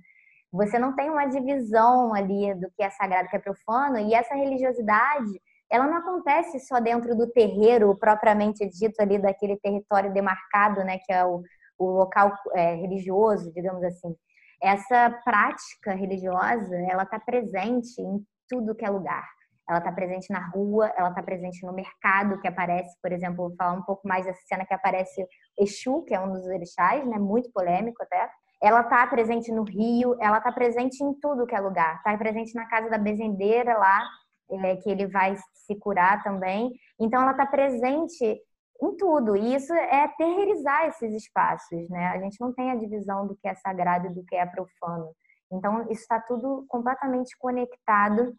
Você 0.51 0.79
não 0.79 0.95
tem 0.95 1.09
uma 1.09 1.27
divisão 1.27 2.13
ali 2.13 2.53
do 2.55 2.69
que 2.75 2.83
é 2.83 2.89
sagrado 2.89 3.27
e 3.27 3.29
que 3.29 3.35
é 3.35 3.39
profano, 3.39 3.99
e 3.99 4.13
essa 4.13 4.33
religiosidade 4.33 5.39
ela 5.71 5.87
não 5.87 5.97
acontece 5.97 6.59
só 6.59 6.81
dentro 6.81 7.15
do 7.15 7.31
terreiro 7.31 7.95
propriamente 7.95 8.67
dito 8.69 9.01
ali 9.01 9.17
daquele 9.17 9.57
território 9.57 10.11
demarcado, 10.11 10.83
né, 10.83 10.97
que 10.97 11.13
é 11.13 11.25
o, 11.25 11.41
o 11.79 11.85
local 11.91 12.33
é, 12.53 12.75
religioso, 12.75 13.51
digamos 13.53 13.81
assim. 13.83 14.13
Essa 14.61 15.09
prática 15.23 15.93
religiosa, 15.95 16.75
ela 16.89 17.03
está 17.03 17.19
presente 17.19 18.01
em 18.01 18.21
tudo 18.49 18.75
que 18.75 18.85
é 18.85 18.89
lugar. 18.89 19.25
Ela 19.67 19.79
está 19.79 19.91
presente 19.93 20.29
na 20.29 20.45
rua, 20.49 20.91
ela 20.97 21.09
está 21.09 21.23
presente 21.23 21.65
no 21.65 21.71
mercado, 21.71 22.37
que 22.41 22.47
aparece, 22.47 22.93
por 23.01 23.13
exemplo, 23.13 23.47
vou 23.47 23.55
falar 23.55 23.73
um 23.73 23.83
pouco 23.83 24.05
mais 24.05 24.25
dessa 24.25 24.41
cena 24.45 24.65
que 24.65 24.73
aparece 24.73 25.25
Exu, 25.57 26.03
que 26.03 26.13
é 26.13 26.19
um 26.19 26.33
dos 26.33 26.45
orixás, 26.47 27.07
né, 27.07 27.17
muito 27.17 27.49
polêmico 27.53 28.03
até. 28.03 28.29
Ela 28.61 28.81
está 28.81 29.07
presente 29.07 29.51
no 29.51 29.63
rio, 29.63 30.17
ela 30.19 30.37
está 30.37 30.51
presente 30.51 31.01
em 31.01 31.13
tudo 31.13 31.47
que 31.47 31.55
é 31.55 31.59
lugar. 31.61 31.95
Está 31.97 32.15
presente 32.17 32.53
na 32.53 32.67
casa 32.67 32.89
da 32.89 32.97
bezendeira 32.97 33.77
lá, 33.77 34.03
é, 34.51 34.75
que 34.77 34.89
ele 34.89 35.07
vai 35.07 35.35
se 35.53 35.75
curar 35.75 36.23
também. 36.23 36.71
Então, 36.99 37.21
ela 37.21 37.31
está 37.31 37.45
presente 37.45 38.41
em 38.81 38.97
tudo. 38.97 39.35
E 39.35 39.55
isso 39.55 39.73
é 39.73 40.07
terreirizar 40.17 40.87
esses 40.87 41.13
espaços, 41.13 41.89
né? 41.89 42.07
A 42.07 42.19
gente 42.19 42.39
não 42.41 42.53
tem 42.53 42.71
a 42.71 42.75
divisão 42.75 43.27
do 43.27 43.35
que 43.35 43.47
é 43.47 43.55
sagrado 43.55 44.07
e 44.07 44.13
do 44.13 44.23
que 44.23 44.35
é 44.35 44.45
profano. 44.45 45.13
Então, 45.51 45.83
isso 45.83 46.01
está 46.01 46.19
tudo 46.19 46.65
completamente 46.67 47.37
conectado 47.37 48.33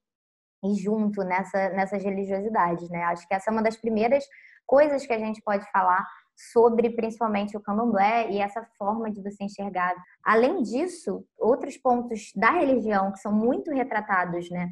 e 0.64 0.74
junto 0.74 1.22
nessa, 1.22 1.70
nessas 1.70 2.02
religiosidades, 2.02 2.88
né? 2.88 3.04
Acho 3.04 3.26
que 3.26 3.34
essa 3.34 3.50
é 3.50 3.52
uma 3.52 3.62
das 3.62 3.76
primeiras 3.76 4.24
coisas 4.66 5.04
que 5.06 5.12
a 5.12 5.18
gente 5.18 5.42
pode 5.42 5.68
falar 5.70 6.06
sobre 6.34 6.90
principalmente 6.90 7.56
o 7.56 7.60
candomblé 7.60 8.30
e 8.30 8.38
essa 8.38 8.66
forma 8.78 9.10
de 9.10 9.22
você 9.22 9.44
enxergar. 9.44 9.94
Além 10.24 10.62
disso, 10.62 11.24
outros 11.38 11.76
pontos 11.76 12.32
da 12.34 12.50
religião 12.52 13.12
que 13.12 13.18
são 13.18 13.32
muito 13.32 13.70
retratados 13.70 14.48
né, 14.50 14.70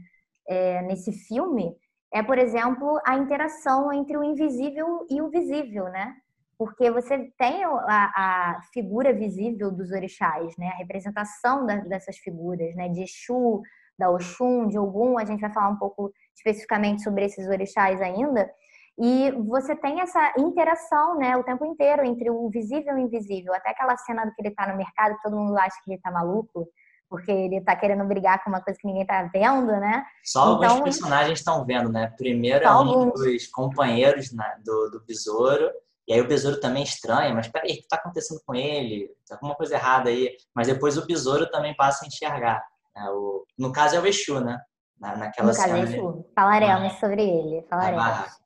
é, 0.51 0.82
nesse 0.82 1.12
filme 1.12 1.74
é, 2.12 2.22
por 2.22 2.38
exemplo, 2.38 3.01
a 3.07 3.16
interação 3.16 3.92
entre 3.92 4.16
o 4.16 4.24
invisível 4.24 5.07
e 5.09 5.22
o 5.22 5.30
visível, 5.30 5.84
né? 5.84 6.16
Porque 6.59 6.90
você 6.90 7.32
tem 7.38 7.64
a, 7.64 7.78
a 7.88 8.61
figura 8.72 9.12
visível 9.12 9.70
dos 9.70 9.92
orixás, 9.92 10.57
né? 10.59 10.70
A 10.70 10.78
representação 10.78 11.64
da, 11.64 11.76
dessas 11.76 12.18
figuras, 12.18 12.74
né? 12.74 12.88
De 12.88 13.03
Exu, 13.05 13.62
da 13.96 14.11
Oxum, 14.11 14.66
de 14.66 14.78
Ogum, 14.78 15.18
a 15.18 15.24
gente 15.24 15.40
vai 15.40 15.53
falar 15.53 15.68
um 15.68 15.78
pouco 15.78 16.12
especificamente 16.34 17.03
sobre 17.03 17.24
esses 17.26 17.46
orixás 17.46 18.03
ainda. 18.03 18.51
E 18.98 19.30
você 19.46 19.76
tem 19.76 20.01
essa 20.01 20.34
interação, 20.36 21.16
né, 21.16 21.34
o 21.36 21.44
tempo 21.44 21.64
inteiro 21.64 22.05
entre 22.05 22.28
o 22.28 22.51
visível 22.51 22.98
e 22.98 23.03
o 23.03 23.07
invisível. 23.07 23.55
Até 23.55 23.70
aquela 23.70 23.96
cena 23.96 24.26
do 24.26 24.34
que 24.34 24.42
ele 24.42 24.55
tá 24.55 24.66
no 24.66 24.76
mercado, 24.76 25.16
todo 25.22 25.36
mundo 25.36 25.57
acha 25.57 25.76
que 25.84 25.92
ele 25.92 26.01
tá 26.01 26.11
maluco, 26.11 26.68
porque 27.11 27.30
ele 27.30 27.61
tá 27.61 27.74
querendo 27.74 28.04
brigar 28.04 28.42
com 28.42 28.48
uma 28.48 28.62
coisa 28.62 28.78
que 28.78 28.86
ninguém 28.86 29.04
tá 29.04 29.28
vendo, 29.32 29.66
né? 29.66 30.04
Só 30.24 30.54
então, 30.54 30.70
alguns 30.70 30.84
personagens 30.84 31.40
estão 31.40 31.64
vendo, 31.66 31.90
né? 31.90 32.14
Primeiro 32.16 32.64
é 32.64 32.72
um 32.72 33.11
dos 33.11 33.46
companheiros 33.48 34.32
né, 34.32 34.56
do, 34.64 34.90
do 34.90 35.04
besouro, 35.04 35.70
e 36.06 36.14
aí 36.14 36.20
o 36.20 36.28
besouro 36.28 36.61
também 36.61 36.84
estranha, 36.84 37.34
mas 37.34 37.48
peraí, 37.48 37.72
o 37.72 37.76
que 37.76 37.88
tá 37.88 37.96
acontecendo 37.96 38.40
com 38.46 38.54
ele? 38.54 39.11
Tá 39.28 39.34
alguma 39.34 39.54
coisa 39.54 39.74
errada 39.74 40.08
aí. 40.08 40.36
Mas 40.54 40.68
depois 40.68 40.96
o 40.96 41.06
besouro 41.06 41.50
também 41.50 41.74
passa 41.74 42.04
a 42.04 42.08
enxergar. 42.08 42.64
Né? 42.96 43.11
O, 43.11 43.44
no 43.58 43.72
caso 43.72 43.96
é 43.96 44.00
o 44.00 44.06
Exu, 44.06 44.40
né? 44.40 44.61
Na, 44.98 45.16
naquela 45.16 45.50
no 45.50 45.56
caso 45.56 45.68
é 45.68 45.74
o 45.74 45.82
Exu. 45.82 46.26
Falaremos 46.34 46.94
ah, 46.94 47.00
sobre 47.00 47.22
ele, 47.22 47.66
falaremos 47.68 48.40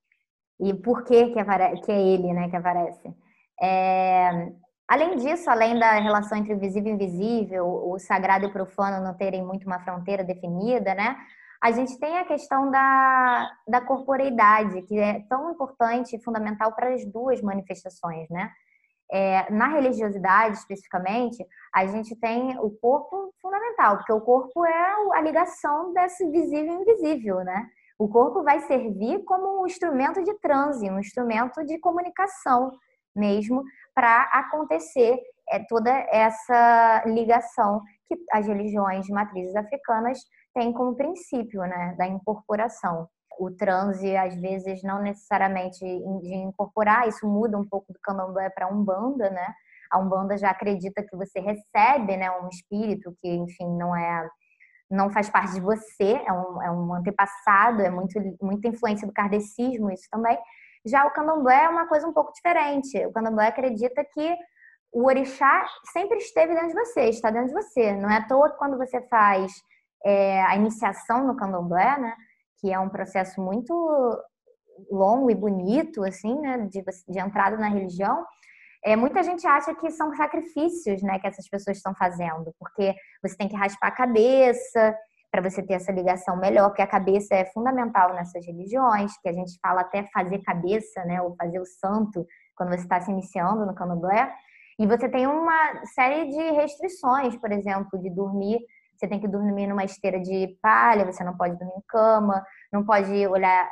e 0.60 0.72
por 0.72 1.04
que 1.04 1.26
que, 1.30 1.44
que 1.82 1.92
é 1.92 2.00
ele, 2.00 2.32
né, 2.32 2.48
que 2.48 2.56
aparece. 2.56 3.14
É, 3.60 4.52
além 4.88 5.16
disso, 5.16 5.50
além 5.50 5.78
da 5.78 5.92
relação 5.92 6.38
entre 6.38 6.54
o 6.54 6.58
visível 6.58 6.92
e 6.92 6.94
invisível, 6.94 7.66
o 7.66 7.98
sagrado 7.98 8.44
e 8.44 8.48
o 8.48 8.52
profano 8.52 9.04
não 9.04 9.14
terem 9.14 9.44
muito 9.44 9.66
uma 9.66 9.80
fronteira 9.80 10.22
definida, 10.22 10.94
né, 10.94 11.16
a 11.64 11.70
gente 11.70 11.98
tem 11.98 12.18
a 12.18 12.26
questão 12.26 12.70
da, 12.70 13.50
da 13.66 13.80
corporeidade, 13.80 14.82
que 14.82 14.98
é 14.98 15.20
tão 15.30 15.50
importante 15.50 16.14
e 16.14 16.22
fundamental 16.22 16.74
para 16.74 16.92
as 16.92 17.06
duas 17.06 17.40
manifestações, 17.40 18.28
né? 18.28 18.50
É, 19.10 19.50
na 19.50 19.68
religiosidade, 19.68 20.58
especificamente, 20.58 21.42
a 21.74 21.86
gente 21.86 22.14
tem 22.16 22.58
o 22.58 22.70
corpo 22.70 23.32
fundamental, 23.40 23.96
porque 23.96 24.12
o 24.12 24.20
corpo 24.20 24.62
é 24.62 24.94
a 25.14 25.22
ligação 25.22 25.94
desse 25.94 26.30
visível 26.30 26.74
e 26.74 26.82
invisível, 26.82 27.36
né? 27.38 27.66
O 27.98 28.08
corpo 28.08 28.42
vai 28.42 28.60
servir 28.60 29.24
como 29.24 29.62
um 29.62 29.66
instrumento 29.66 30.22
de 30.22 30.34
transe, 30.40 30.90
um 30.90 30.98
instrumento 30.98 31.64
de 31.64 31.78
comunicação 31.78 32.72
mesmo, 33.16 33.62
para 33.94 34.22
acontecer 34.24 35.18
é, 35.48 35.60
toda 35.68 35.90
essa 36.10 37.04
ligação 37.06 37.82
que 38.06 38.16
as 38.32 38.46
religiões 38.46 39.06
de 39.06 39.12
matrizes 39.12 39.54
africanas 39.54 40.18
têm 40.54 40.72
como 40.72 40.96
princípio 40.96 41.60
né, 41.62 41.94
da 41.98 42.06
incorporação. 42.06 43.08
O 43.38 43.50
transe, 43.50 44.16
às 44.16 44.34
vezes, 44.36 44.82
não 44.82 45.02
necessariamente 45.02 45.80
de 45.80 46.34
incorporar, 46.34 47.08
isso 47.08 47.26
muda 47.26 47.58
um 47.58 47.66
pouco 47.68 47.92
do 47.92 47.98
candomblé 48.00 48.48
para 48.50 48.68
umbanda, 48.68 49.28
né? 49.30 49.54
A 49.90 49.98
umbanda 49.98 50.38
já 50.38 50.50
acredita 50.50 51.02
que 51.02 51.16
você 51.16 51.40
recebe 51.40 52.16
né, 52.16 52.30
um 52.30 52.48
espírito 52.48 53.12
que, 53.20 53.28
enfim, 53.28 53.76
não 53.76 53.94
é 53.94 54.28
não 54.90 55.10
faz 55.10 55.28
parte 55.28 55.54
de 55.54 55.60
você, 55.60 56.22
é 56.26 56.32
um, 56.32 56.62
é 56.62 56.70
um 56.70 56.94
antepassado, 56.94 57.82
é 57.82 57.90
muito, 57.90 58.20
muita 58.40 58.68
influência 58.68 59.06
do 59.06 59.12
kardecismo 59.12 59.90
isso 59.90 60.06
também. 60.10 60.38
Já 60.86 61.06
o 61.06 61.12
candomblé 61.12 61.64
é 61.64 61.68
uma 61.68 61.86
coisa 61.86 62.06
um 62.06 62.12
pouco 62.12 62.32
diferente. 62.32 63.04
O 63.06 63.12
candomblé 63.12 63.48
acredita 63.48 64.04
que 64.04 64.36
o 64.92 65.06
orixá 65.06 65.66
sempre 65.92 66.18
esteve 66.18 66.54
dentro 66.54 66.68
de 66.68 66.74
você, 66.74 67.08
está 67.08 67.30
dentro 67.30 67.48
de 67.48 67.54
você. 67.54 67.92
Não 67.92 68.10
é 68.10 68.18
à 68.18 68.26
toa 68.26 68.50
que 68.50 68.58
quando 68.58 68.76
você 68.76 69.00
faz 69.08 69.52
é, 70.04 70.42
a 70.42 70.56
iniciação 70.56 71.26
no 71.26 71.36
candomblé, 71.36 71.98
né, 71.98 72.14
que 72.60 72.72
é 72.72 72.78
um 72.78 72.88
processo 72.88 73.40
muito 73.40 73.74
longo 74.90 75.30
e 75.30 75.34
bonito, 75.34 76.04
assim, 76.04 76.38
né, 76.40 76.58
de, 76.70 76.84
de 77.08 77.18
entrada 77.18 77.56
na 77.56 77.68
religião, 77.68 78.24
é, 78.84 78.94
muita 78.94 79.22
gente 79.22 79.46
acha 79.46 79.74
que 79.74 79.90
são 79.90 80.14
sacrifícios 80.14 81.02
né, 81.02 81.18
que 81.18 81.26
essas 81.26 81.48
pessoas 81.48 81.78
estão 81.78 81.94
fazendo, 81.94 82.54
porque 82.58 82.94
você 83.22 83.36
tem 83.36 83.48
que 83.48 83.56
raspar 83.56 83.88
a 83.88 83.96
cabeça 83.96 84.96
para 85.34 85.50
você 85.50 85.60
ter 85.64 85.74
essa 85.74 85.90
ligação 85.90 86.36
melhor, 86.36 86.68
porque 86.68 86.80
a 86.80 86.86
cabeça 86.86 87.34
é 87.34 87.44
fundamental 87.46 88.14
nessas 88.14 88.46
religiões, 88.46 89.18
que 89.20 89.28
a 89.28 89.32
gente 89.32 89.58
fala 89.60 89.80
até 89.80 90.04
fazer 90.12 90.38
cabeça, 90.38 91.04
né, 91.04 91.20
ou 91.20 91.34
fazer 91.34 91.58
o 91.58 91.66
santo, 91.66 92.24
quando 92.54 92.68
você 92.68 92.84
está 92.84 93.00
se 93.00 93.10
iniciando 93.10 93.66
no 93.66 93.74
candomblé. 93.74 94.32
E 94.78 94.86
você 94.86 95.08
tem 95.08 95.26
uma 95.26 95.84
série 95.86 96.30
de 96.30 96.52
restrições, 96.52 97.36
por 97.36 97.50
exemplo, 97.50 98.00
de 98.00 98.10
dormir. 98.10 98.60
Você 98.96 99.08
tem 99.08 99.18
que 99.18 99.26
dormir 99.26 99.66
numa 99.66 99.82
esteira 99.82 100.20
de 100.20 100.56
palha, 100.62 101.04
você 101.04 101.24
não 101.24 101.36
pode 101.36 101.58
dormir 101.58 101.78
em 101.78 101.84
cama, 101.88 102.40
não 102.72 102.84
pode 102.84 103.26
olhar 103.26 103.68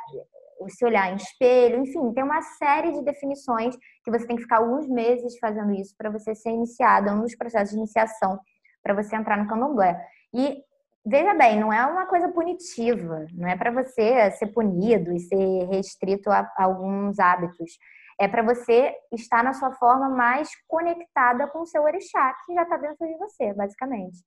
se 0.67 0.85
olhar 0.85 1.11
em 1.11 1.15
espelho, 1.15 1.81
enfim, 1.81 2.13
tem 2.13 2.23
uma 2.23 2.41
série 2.41 2.91
de 2.91 3.03
definições 3.03 3.75
que 4.03 4.11
você 4.11 4.25
tem 4.25 4.35
que 4.35 4.43
ficar 4.43 4.57
alguns 4.57 4.87
meses 4.87 5.37
fazendo 5.37 5.73
isso 5.73 5.93
para 5.97 6.09
você 6.09 6.35
ser 6.35 6.51
iniciado, 6.51 7.09
é 7.09 7.11
um 7.11 7.21
dos 7.21 7.35
processos 7.35 7.71
de 7.71 7.77
iniciação 7.77 8.39
para 8.81 8.93
você 8.93 9.15
entrar 9.15 9.37
no 9.37 9.47
candomblé. 9.47 9.99
E 10.33 10.63
veja 11.05 11.33
bem, 11.33 11.59
não 11.59 11.71
é 11.71 11.85
uma 11.85 12.05
coisa 12.05 12.29
punitiva, 12.29 13.25
não 13.33 13.47
é 13.47 13.57
para 13.57 13.71
você 13.71 14.31
ser 14.31 14.47
punido 14.47 15.11
e 15.13 15.19
ser 15.19 15.67
restrito 15.69 16.29
a, 16.29 16.49
alguns 16.57 17.19
hábitos. 17.19 17.77
É 18.19 18.27
para 18.27 18.43
você 18.43 18.93
estar 19.11 19.43
na 19.43 19.53
sua 19.53 19.71
forma 19.73 20.09
mais 20.09 20.49
conectada 20.67 21.47
com 21.47 21.61
o 21.61 21.65
seu 21.65 21.83
orixá, 21.83 22.33
que 22.45 22.53
já 22.53 22.63
está 22.63 22.77
dentro 22.77 23.05
de 23.07 23.17
você, 23.17 23.53
basicamente. 23.53 24.19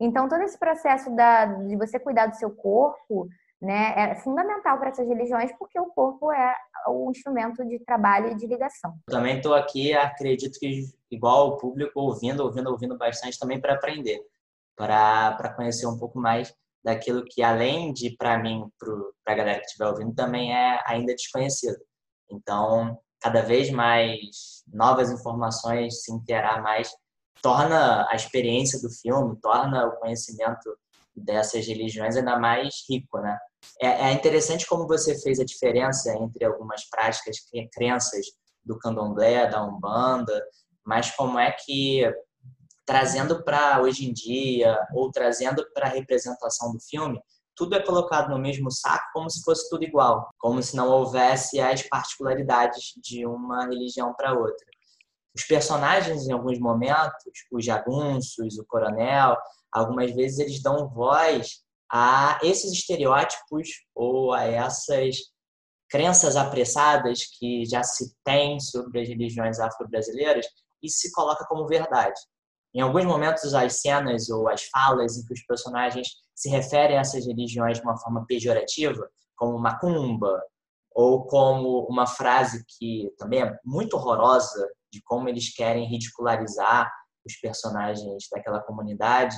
Então, 0.00 0.28
todo 0.28 0.42
esse 0.42 0.58
processo 0.58 1.14
da, 1.14 1.46
de 1.46 1.76
você 1.76 1.98
cuidar 1.98 2.26
do 2.26 2.36
seu 2.36 2.50
corpo, 2.50 3.28
né, 3.60 3.94
é 3.96 4.14
fundamental 4.16 4.78
para 4.78 4.90
essas 4.90 5.08
religiões 5.08 5.50
porque 5.58 5.78
o 5.80 5.86
corpo 5.86 6.32
é 6.32 6.54
o 6.86 7.10
instrumento 7.10 7.64
de 7.64 7.78
trabalho 7.80 8.30
e 8.30 8.34
de 8.36 8.46
ligação. 8.46 8.94
também 9.06 9.36
estou 9.36 9.54
aqui, 9.54 9.92
acredito 9.92 10.58
que 10.58 10.84
igual 11.10 11.48
o 11.48 11.56
público 11.56 11.98
ouvindo, 12.00 12.44
ouvindo, 12.44 12.70
ouvindo 12.70 12.96
bastante 12.96 13.38
também 13.38 13.60
para 13.60 13.74
aprender, 13.74 14.24
para 14.78 15.52
conhecer 15.54 15.86
um 15.86 15.98
pouco 15.98 16.18
mais 16.18 16.54
daquilo 16.82 17.24
que 17.24 17.42
além 17.42 17.92
de 17.92 18.16
para 18.16 18.38
mim, 18.38 18.64
para 18.78 19.34
a 19.34 19.36
galera 19.36 19.58
que 19.58 19.66
estiver 19.66 19.88
ouvindo, 19.88 20.14
também 20.14 20.54
é 20.54 20.80
ainda 20.86 21.14
desconhecido. 21.14 21.76
Então, 22.30 22.98
cada 23.20 23.42
vez 23.42 23.70
mais 23.70 24.62
novas 24.72 25.10
informações, 25.10 26.02
se 26.02 26.12
interar 26.12 26.62
mais, 26.62 26.90
torna 27.42 28.06
a 28.08 28.14
experiência 28.14 28.80
do 28.80 28.88
filme, 28.90 29.38
torna 29.42 29.86
o 29.86 29.96
conhecimento 29.96 30.70
dessas 31.14 31.66
religiões 31.66 32.16
ainda 32.16 32.38
mais 32.38 32.74
rico, 32.88 33.18
né? 33.18 33.36
É, 33.82 34.10
é 34.10 34.12
interessante 34.12 34.66
como 34.66 34.86
você 34.86 35.20
fez 35.20 35.40
a 35.40 35.44
diferença 35.44 36.14
entre 36.16 36.44
algumas 36.44 36.88
práticas, 36.88 37.36
crenças 37.72 38.26
do 38.64 38.78
candomblé, 38.78 39.48
da 39.48 39.64
umbanda, 39.64 40.40
mas 40.86 41.10
como 41.10 41.38
é 41.38 41.50
que 41.50 42.04
trazendo 42.88 43.44
para 43.44 43.82
hoje 43.82 44.08
em 44.08 44.14
dia 44.14 44.80
ou 44.94 45.10
trazendo 45.10 45.62
para 45.74 45.88
a 45.88 45.90
representação 45.90 46.72
do 46.72 46.80
filme, 46.80 47.20
tudo 47.54 47.76
é 47.76 47.82
colocado 47.82 48.30
no 48.30 48.38
mesmo 48.38 48.70
saco 48.70 49.04
como 49.12 49.28
se 49.28 49.42
fosse 49.42 49.68
tudo 49.68 49.84
igual, 49.84 50.30
como 50.38 50.62
se 50.62 50.74
não 50.74 50.88
houvesse 50.88 51.60
as 51.60 51.82
particularidades 51.82 52.94
de 52.96 53.26
uma 53.26 53.66
religião 53.66 54.14
para 54.14 54.32
outra. 54.32 54.66
Os 55.36 55.44
personagens, 55.44 56.26
em 56.26 56.32
alguns 56.32 56.58
momentos, 56.58 57.30
os 57.52 57.62
jagunços, 57.62 58.56
o 58.58 58.64
coronel, 58.66 59.36
algumas 59.70 60.10
vezes 60.12 60.38
eles 60.38 60.62
dão 60.62 60.88
voz 60.88 61.58
a 61.92 62.38
esses 62.42 62.72
estereótipos 62.72 63.68
ou 63.94 64.32
a 64.32 64.44
essas 64.44 65.16
crenças 65.90 66.36
apressadas 66.36 67.26
que 67.38 67.66
já 67.66 67.82
se 67.82 68.14
tem 68.24 68.58
sobre 68.58 69.02
as 69.02 69.08
religiões 69.08 69.60
afro-brasileiras 69.60 70.46
e 70.82 70.88
se 70.88 71.12
coloca 71.12 71.44
como 71.44 71.66
verdade. 71.66 72.18
Em 72.74 72.80
alguns 72.80 73.04
momentos, 73.04 73.54
as 73.54 73.80
cenas 73.80 74.28
ou 74.28 74.48
as 74.48 74.64
falas 74.64 75.16
em 75.16 75.24
que 75.24 75.32
os 75.32 75.42
personagens 75.46 76.08
se 76.34 76.48
referem 76.48 76.98
a 76.98 77.00
essas 77.00 77.26
religiões 77.26 77.78
de 77.78 77.84
uma 77.84 77.96
forma 77.98 78.24
pejorativa, 78.26 79.08
como 79.36 79.58
macumba, 79.58 80.42
ou 80.92 81.24
como 81.24 81.86
uma 81.88 82.06
frase 82.06 82.64
que 82.66 83.12
também 83.18 83.42
é 83.42 83.58
muito 83.64 83.94
horrorosa 83.94 84.68
de 84.92 85.00
como 85.02 85.28
eles 85.28 85.54
querem 85.54 85.88
ridicularizar 85.88 86.90
os 87.24 87.36
personagens 87.40 88.24
daquela 88.32 88.60
comunidade, 88.60 89.36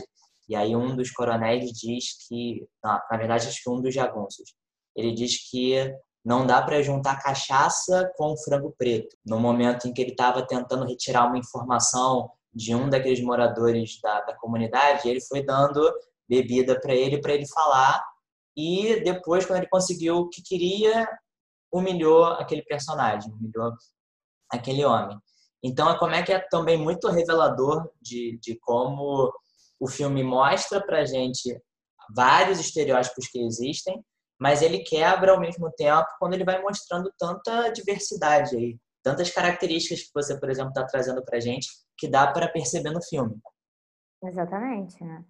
e 0.49 0.57
aí 0.57 0.75
um 0.75 0.97
dos 0.97 1.11
coronéis 1.11 1.71
diz 1.73 2.27
que, 2.27 2.67
na, 2.83 3.03
na 3.11 3.17
verdade 3.17 3.47
acho 3.47 3.63
que 3.63 3.71
um 3.71 3.81
dos 3.81 3.95
jagunços, 3.95 4.55
ele 4.97 5.13
diz 5.13 5.51
que 5.51 5.95
não 6.25 6.47
dá 6.47 6.61
para 6.63 6.83
juntar 6.83 7.23
cachaça 7.23 8.11
com 8.17 8.37
frango 8.37 8.75
preto. 8.77 9.17
No 9.25 9.39
momento 9.39 9.89
em 9.89 9.93
que 9.93 10.03
ele 10.03 10.11
estava 10.11 10.47
tentando 10.47 10.85
retirar 10.85 11.27
uma 11.27 11.39
informação 11.39 12.31
de 12.53 12.75
um 12.75 12.89
daqueles 12.89 13.23
moradores 13.23 14.01
da, 14.03 14.21
da 14.23 14.37
comunidade, 14.37 15.09
ele 15.09 15.21
foi 15.21 15.45
dando 15.45 15.81
bebida 16.29 16.79
para 16.81 16.95
ele, 16.95 17.21
para 17.21 17.33
ele 17.33 17.47
falar, 17.47 18.05
e 18.57 19.01
depois, 19.03 19.47
quando 19.47 19.59
ele 19.59 19.69
conseguiu 19.69 20.17
o 20.17 20.29
que 20.29 20.43
queria, 20.43 21.09
humilhou 21.73 22.25
aquele 22.25 22.63
personagem, 22.63 23.33
humilhou 23.33 23.73
aquele 24.51 24.85
homem. 24.85 25.19
Então, 25.63 25.91
é 25.91 25.99
como 25.99 26.15
é 26.15 26.23
que 26.23 26.33
é 26.33 26.39
também 26.51 26.77
muito 26.77 27.09
revelador 27.09 27.89
de, 28.01 28.39
de 28.43 28.59
como 28.61 29.33
o 29.79 29.89
filme 29.89 30.23
mostra 30.23 30.85
pra 30.85 31.05
gente 31.05 31.59
vários 32.15 32.59
estereótipos 32.59 33.29
que 33.29 33.41
existem, 33.41 34.03
mas 34.39 34.63
ele 34.63 34.81
quebra 34.81 35.33
ao 35.33 35.41
mesmo 35.41 35.71
tempo 35.73 36.07
quando 36.19 36.35
ele 36.35 36.45
vai 36.45 36.61
mostrando 36.61 37.13
tanta 37.19 37.71
diversidade 37.71 38.57
aí, 38.57 38.79
tantas 39.03 39.31
características 39.31 40.03
que 40.03 40.11
você, 40.15 40.39
por 40.39 40.51
exemplo, 40.51 40.71
está 40.71 40.85
trazendo 40.85 41.23
pra 41.25 41.41
gente 41.41 41.69
que 42.01 42.09
dá 42.09 42.27
para 42.27 42.49
perceber 42.49 42.91
no 42.91 43.03
filme. 43.03 43.37
Exatamente, 44.25 45.05
né? 45.05 45.23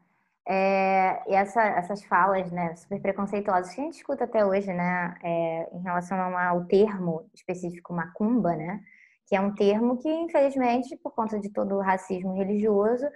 É, 0.48 1.22
e 1.30 1.34
essa, 1.34 1.62
essas 1.62 2.02
falas, 2.04 2.50
né, 2.50 2.74
super 2.76 3.00
preconceituosas 3.00 3.74
que 3.74 3.80
a 3.80 3.84
gente 3.84 3.96
escuta 3.98 4.24
até 4.24 4.44
hoje, 4.44 4.72
né, 4.72 5.14
é, 5.22 5.68
em 5.72 5.82
relação 5.82 6.18
ao 6.18 6.64
termo 6.64 7.28
específico 7.34 7.92
macumba, 7.92 8.56
né, 8.56 8.80
que 9.26 9.36
é 9.36 9.40
um 9.40 9.54
termo 9.54 9.98
que, 9.98 10.08
infelizmente, 10.08 10.96
por 10.96 11.14
conta 11.14 11.38
de 11.38 11.52
todo 11.52 11.76
o 11.76 11.80
racismo 11.80 12.34
religioso, 12.34 13.06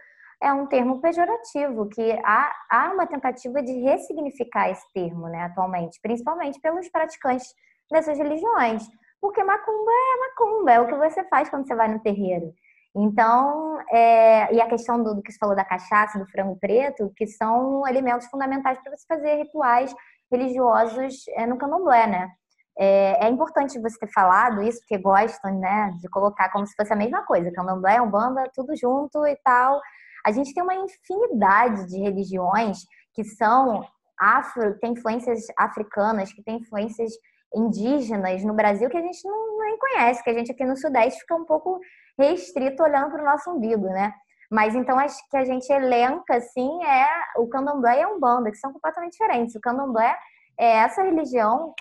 é 0.41 0.53
um 0.53 0.67
termo 0.67 1.01
pejorativo, 1.01 1.89
que 1.89 2.13
há, 2.25 2.53
há 2.71 2.93
uma 2.93 3.07
tentativa 3.07 3.63
de 3.63 3.73
ressignificar 3.81 4.71
esse 4.71 4.93
termo, 4.93 5.27
né, 5.29 5.45
atualmente, 5.45 5.99
principalmente 6.01 6.61
pelos 6.61 6.89
praticantes 6.89 7.53
dessas 7.91 8.19
religiões, 8.19 8.87
porque 9.21 9.43
macumba 9.43 9.91
é 9.91 10.21
macumba, 10.29 10.73
é 10.73 10.81
o 10.81 10.87
que 10.87 10.95
você 10.95 11.25
faz 11.25 11.49
quando 11.49 11.67
você 11.67 11.75
vai 11.75 11.89
no 11.89 12.01
terreiro. 12.01 12.53
Então, 12.97 13.81
é, 13.91 14.55
e 14.55 14.61
a 14.61 14.69
questão 14.69 15.03
do, 15.03 15.17
do, 15.17 15.23
que 15.23 15.33
você 15.33 15.39
falou 15.39 15.57
da 15.57 15.65
cachaça, 15.65 16.19
do 16.19 16.27
frango 16.27 16.57
preto, 16.61 17.13
que 17.17 17.27
são 17.27 17.85
alimentos 17.85 18.27
fundamentais 18.29 18.79
para 18.79 18.97
você 18.97 19.05
fazer 19.07 19.35
rituais 19.37 19.93
religiosos 20.31 21.25
é, 21.37 21.47
no 21.47 21.59
candomblé, 21.59 22.07
né? 22.07 22.31
É, 22.79 23.27
é, 23.27 23.29
importante 23.29 23.81
você 23.81 23.99
ter 23.99 24.13
falado 24.13 24.63
isso, 24.63 24.81
porque 24.81 24.99
gostam, 24.99 25.59
né, 25.59 25.93
de 26.01 26.09
colocar 26.09 26.51
como 26.51 26.67
se 26.67 26.75
fosse 26.75 26.93
a 26.93 26.97
mesma 26.97 27.25
coisa, 27.25 27.53
candomblé, 27.53 28.01
umbanda, 28.01 28.51
tudo 28.55 28.77
junto 28.77 29.27
e 29.27 29.37
tal. 29.45 29.81
A 30.25 30.33
gente 30.33 30.53
tem 30.55 30.63
uma 30.63 30.75
infinidade 30.75 31.87
de 31.89 31.99
religiões 31.99 32.79
que 33.13 33.25
são 33.25 33.85
afro, 34.19 34.79
tem 34.79 34.93
influências 34.93 35.43
africanas, 35.57 36.33
que 36.33 36.43
tem 36.43 36.57
influências 36.59 37.13
indígenas 37.55 38.43
no 38.45 38.55
Brasil 38.55 38.91
que 38.91 38.97
a 38.97 39.03
gente 39.03 39.21
não, 39.25 39.59
nem 39.61 39.79
conhece, 39.79 40.23
que 40.23 40.31
a 40.31 40.35
gente 40.35 40.51
aqui 40.51 40.65
no 40.65 40.77
Sudeste 40.77 41.21
fica 41.21 41.37
um 41.37 41.45
pouco 41.45 41.79
restrito 42.19 42.83
olhando 42.83 43.11
para 43.11 43.23
o 43.23 43.25
nosso 43.25 43.51
umbigo, 43.51 43.87
né? 43.87 44.13
Mas 44.51 44.75
então 44.75 44.99
acho 44.99 45.19
que 45.31 45.37
a 45.37 45.45
gente 45.45 45.71
elenca 45.73 46.37
assim 46.37 46.85
é 46.85 47.07
o 47.39 47.49
candomblé 47.49 48.01
e 48.01 48.03
a 48.03 48.09
umbanda, 48.09 48.51
que 48.51 48.57
são 48.57 48.73
completamente 48.73 49.13
diferentes. 49.13 49.55
O 49.55 49.61
candomblé 49.61 50.17
é 50.59 50.77
essa 50.77 51.03
religião 51.03 51.75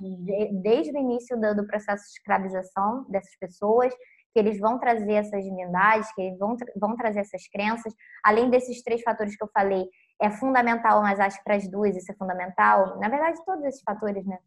desde 0.61 0.91
o 0.91 0.97
início 0.97 1.39
do, 1.39 1.55
do 1.55 1.67
processo 1.67 2.03
de 2.03 2.11
escravização 2.11 3.05
dessas 3.09 3.35
pessoas, 3.37 3.93
que 4.33 4.39
eles 4.39 4.59
vão 4.59 4.79
trazer 4.79 5.13
essas 5.13 5.43
divindades, 5.43 6.11
que 6.13 6.21
eles 6.21 6.39
vão, 6.39 6.57
vão 6.77 6.95
trazer 6.95 7.19
essas 7.19 7.47
crenças. 7.47 7.93
Além 8.23 8.49
desses 8.49 8.81
três 8.81 9.03
fatores 9.03 9.35
que 9.35 9.43
eu 9.43 9.49
falei, 9.53 9.87
é 10.19 10.31
fundamental, 10.31 11.01
mas 11.03 11.19
acho 11.19 11.37
que 11.37 11.43
para 11.43 11.55
as 11.55 11.67
duas 11.69 11.95
isso 11.95 12.11
é 12.11 12.15
fundamental. 12.15 12.99
Na 12.99 13.09
verdade, 13.09 13.39
todos 13.45 13.63
esses 13.65 13.83
fatores, 13.83 14.25
né, 14.25 14.39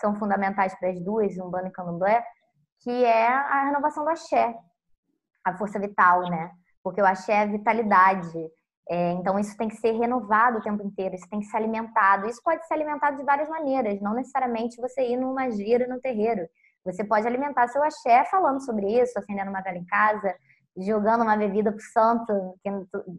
são 0.00 0.14
fundamentais 0.14 0.74
para 0.78 0.88
as 0.88 1.00
duas, 1.00 1.36
Umbanda 1.36 1.68
e 1.68 1.72
Candomblé, 1.72 2.24
que 2.80 3.04
é 3.04 3.26
a 3.26 3.66
renovação 3.66 4.04
do 4.04 4.10
axé, 4.10 4.54
a 5.44 5.56
força 5.56 5.78
vital, 5.78 6.22
né? 6.22 6.50
Porque 6.82 7.00
o 7.00 7.06
axé 7.06 7.42
é 7.42 7.46
vitalidade. 7.46 8.32
É, 8.88 9.12
então, 9.12 9.38
isso 9.38 9.56
tem 9.56 9.68
que 9.68 9.76
ser 9.76 9.92
renovado 9.92 10.58
o 10.58 10.62
tempo 10.62 10.82
inteiro, 10.82 11.14
isso 11.14 11.28
tem 11.28 11.40
que 11.40 11.46
ser 11.46 11.56
alimentado. 11.56 12.28
Isso 12.28 12.42
pode 12.42 12.66
ser 12.66 12.74
alimentado 12.74 13.16
de 13.16 13.24
várias 13.24 13.48
maneiras, 13.48 14.00
não 14.00 14.14
necessariamente 14.14 14.80
você 14.80 15.02
ir 15.02 15.16
numa 15.16 15.50
gira 15.50 15.86
no 15.86 16.00
terreiro. 16.00 16.46
Você 16.84 17.02
pode 17.02 17.26
alimentar 17.26 17.66
seu 17.68 17.82
axé 17.82 18.24
falando 18.26 18.62
sobre 18.62 18.86
isso, 19.00 19.18
acendendo 19.18 19.50
uma 19.50 19.62
vela 19.62 19.78
em 19.78 19.86
casa, 19.86 20.34
jogando 20.76 21.22
uma 21.22 21.36
bebida 21.36 21.72
pro 21.72 21.80
santo. 21.80 22.32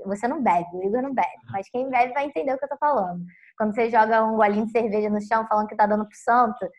Você 0.05 0.27
não 0.27 0.41
bebe, 0.41 0.67
o 0.73 0.83
Igor 0.83 1.01
não 1.01 1.13
bebe, 1.13 1.27
mas 1.51 1.67
quem 1.69 1.89
bebe 1.89 2.13
vai 2.13 2.25
entender 2.25 2.53
o 2.53 2.59
que 2.59 2.65
eu 2.65 2.69
tô 2.69 2.77
falando. 2.77 3.23
Quando 3.57 3.73
você 3.73 3.89
joga 3.89 4.23
um 4.23 4.35
golinho 4.35 4.65
de 4.65 4.71
cerveja 4.71 5.09
no 5.09 5.21
chão 5.21 5.47
falando 5.47 5.67
que 5.67 5.75
tá 5.75 5.87
dando 5.87 6.05
pro 6.05 6.17
santo. 6.17 6.69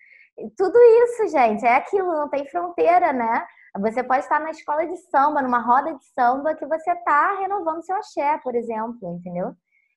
Tudo 0.56 0.78
isso, 0.78 1.28
gente, 1.28 1.64
é 1.64 1.76
aquilo, 1.76 2.12
não 2.12 2.28
tem 2.28 2.46
fronteira, 2.46 3.12
né? 3.12 3.44
Você 3.80 4.02
pode 4.02 4.20
estar 4.20 4.40
na 4.40 4.50
escola 4.50 4.86
de 4.86 4.96
samba, 5.10 5.42
numa 5.42 5.60
roda 5.60 5.94
de 5.94 6.04
samba, 6.14 6.54
que 6.54 6.66
você 6.66 6.92
está 6.92 7.38
renovando 7.38 7.84
seu 7.84 7.96
axé, 7.96 8.38
por 8.42 8.54
exemplo, 8.54 9.16
entendeu? 9.18 9.54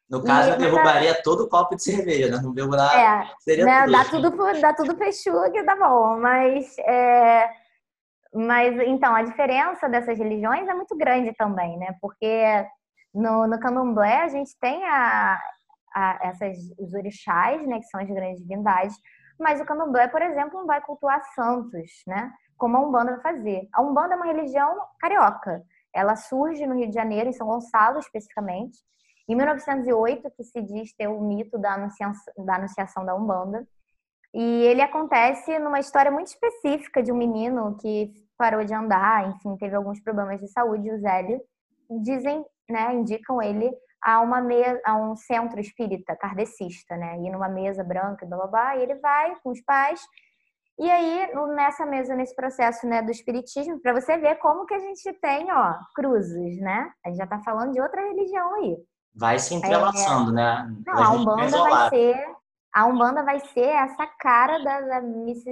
No 0.09 0.23
caso, 0.23 0.49
e, 0.49 0.51
eu 0.53 0.57
derrubaria 0.57 1.11
a... 1.11 1.21
todo 1.21 1.43
o 1.43 1.49
copo 1.49 1.75
de 1.75 1.83
cerveja, 1.83 2.31
né? 2.31 2.41
Não 2.41 2.67
nada. 2.67 2.99
É, 2.99 3.31
seria 3.39 3.65
né? 3.65 3.81
tudo. 3.83 3.91
Dá 3.91 4.05
tudo, 4.05 4.61
dá 4.61 4.73
tudo 4.73 4.97
fechuga 4.97 5.51
que 5.51 5.63
tá 5.63 5.75
bom. 5.75 6.19
Mas, 6.19 6.75
é... 6.79 7.49
mas, 8.33 8.75
então, 8.87 9.13
a 9.13 9.21
diferença 9.21 9.87
dessas 9.87 10.17
religiões 10.17 10.67
é 10.67 10.73
muito 10.73 10.97
grande 10.97 11.31
também, 11.37 11.77
né? 11.77 11.95
Porque 12.01 12.65
no, 13.13 13.47
no 13.47 13.59
candomblé 13.59 14.23
a 14.23 14.27
gente 14.29 14.51
tem 14.59 14.83
a, 14.83 15.39
a, 15.93 16.19
essas, 16.23 16.57
os 16.79 16.93
orixás, 16.95 17.65
né? 17.67 17.77
Que 17.79 17.85
são 17.85 18.01
as 18.01 18.09
grandes 18.09 18.41
divindades. 18.41 18.95
Mas 19.39 19.61
o 19.61 19.65
candomblé, 19.65 20.07
por 20.07 20.23
exemplo, 20.23 20.59
não 20.59 20.65
vai 20.65 20.81
cultuar 20.81 21.23
santos, 21.35 22.01
né? 22.07 22.31
Como 22.59 22.77
a 22.77 22.81
Umbanda 22.81 23.13
vai 23.13 23.21
fazer. 23.21 23.67
A 23.73 23.81
Umbanda 23.81 24.13
é 24.13 24.17
uma 24.17 24.25
religião 24.25 24.77
carioca. 24.99 25.63
Ela 25.95 26.15
surge 26.15 26.67
no 26.67 26.75
Rio 26.75 26.89
de 26.89 26.93
Janeiro, 26.93 27.29
em 27.29 27.33
São 27.33 27.47
Gonçalo 27.47 27.97
especificamente, 27.97 28.77
em 29.27 29.35
1908, 29.35 30.29
que 30.31 30.43
se 30.43 30.61
diz 30.61 30.93
ter 30.93 31.07
o 31.07 31.21
mito 31.21 31.57
da 31.57 31.73
anunciação 31.73 32.45
da, 32.45 32.55
anunciação 32.55 33.05
da 33.05 33.15
Umbanda. 33.15 33.65
E 34.33 34.41
ele 34.41 34.81
acontece 34.81 35.57
numa 35.57 35.79
história 35.79 36.11
muito 36.11 36.27
específica 36.27 37.01
de 37.01 37.11
um 37.11 37.17
menino 37.17 37.75
que 37.77 38.11
parou 38.37 38.63
de 38.63 38.73
andar, 38.73 39.27
enfim, 39.29 39.55
teve 39.57 39.75
alguns 39.75 39.99
problemas 40.01 40.39
de 40.39 40.47
saúde, 40.47 40.91
o 40.91 40.99
Zélio. 40.99 41.41
Dizem, 42.01 42.45
né, 42.69 42.93
indicam 42.93 43.41
ele 43.41 43.71
a, 44.03 44.21
uma 44.21 44.41
mesa, 44.41 44.79
a 44.85 44.95
um 44.95 45.15
centro 45.15 45.59
espírita 45.59 46.15
kardecista, 46.15 46.95
né, 46.95 47.17
e 47.17 47.29
numa 47.31 47.49
mesa 47.49 47.83
branca, 47.83 48.25
blá, 48.25 48.37
blá, 48.37 48.47
blá, 48.47 48.77
e 48.77 48.83
ele 48.83 48.95
vai 48.95 49.35
com 49.41 49.49
os 49.49 49.61
pais 49.61 49.99
e 50.79 50.89
aí, 50.89 51.29
nessa 51.55 51.85
mesa, 51.85 52.15
nesse 52.15 52.33
processo 52.33 52.87
né, 52.87 53.01
do 53.01 53.11
espiritismo, 53.11 53.81
para 53.81 53.99
você 53.99 54.17
ver 54.17 54.35
como 54.35 54.65
que 54.65 54.73
a 54.73 54.79
gente 54.79 55.11
tem, 55.21 55.51
ó, 55.51 55.73
cruzes, 55.93 56.57
né? 56.61 56.89
A 57.05 57.09
gente 57.09 57.17
já 57.17 57.25
está 57.25 57.39
falando 57.39 57.73
de 57.73 57.81
outra 57.81 58.01
religião 58.01 58.55
aí. 58.55 58.77
Vai 59.13 59.37
se 59.39 59.53
entrelaçando, 59.53 60.31
é... 60.31 60.33
né? 60.35 60.75
Não, 60.87 61.03
a 61.03 61.11
Umbanda 61.11 61.57
vai 61.57 61.89
ser. 61.89 62.39
A 62.73 62.85
Umbanda 62.85 63.23
vai 63.23 63.39
ser 63.39 63.65
essa 63.65 64.07
cara 64.19 64.63
da, 64.63 64.79
da, 64.79 65.01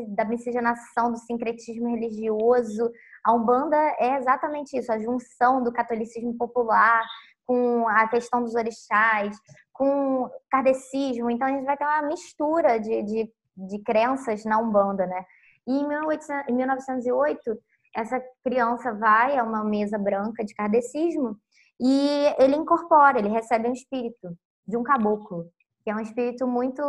da 0.09 0.25
miscigenação, 0.25 1.11
do 1.11 1.17
sincretismo 1.17 1.89
religioso. 1.89 2.89
A 3.25 3.33
Umbanda 3.33 3.75
é 3.99 4.17
exatamente 4.17 4.77
isso, 4.77 4.91
a 4.91 4.99
junção 4.99 5.61
do 5.61 5.73
catolicismo 5.73 6.37
popular 6.37 7.03
com 7.45 7.87
a 7.87 8.07
questão 8.07 8.43
dos 8.43 8.55
orixás, 8.55 9.35
com 9.73 10.29
kardecismo. 10.49 11.29
Então, 11.29 11.47
a 11.47 11.51
gente 11.51 11.65
vai 11.65 11.75
ter 11.75 11.85
uma 11.85 12.03
mistura 12.03 12.79
de, 12.79 13.03
de 13.03 13.31
de 13.57 13.79
crenças 13.79 14.45
na 14.45 14.59
Umbanda, 14.59 15.05
né? 15.07 15.25
E 15.67 15.71
em, 15.71 15.87
1800, 15.87 16.49
em 16.49 16.53
1908, 16.53 17.57
essa 17.95 18.21
criança 18.43 18.93
vai 18.93 19.37
a 19.37 19.43
uma 19.43 19.63
mesa 19.63 19.97
branca 19.97 20.45
de 20.45 20.53
kardecismo 20.53 21.37
e 21.79 22.33
ele 22.39 22.55
incorpora, 22.55 23.19
ele 23.19 23.29
recebe 23.29 23.67
um 23.67 23.73
espírito 23.73 24.37
de 24.67 24.77
um 24.77 24.83
caboclo, 24.83 25.45
que 25.83 25.89
é 25.89 25.95
um 25.95 25.99
espírito 25.99 26.45
muito 26.47 26.81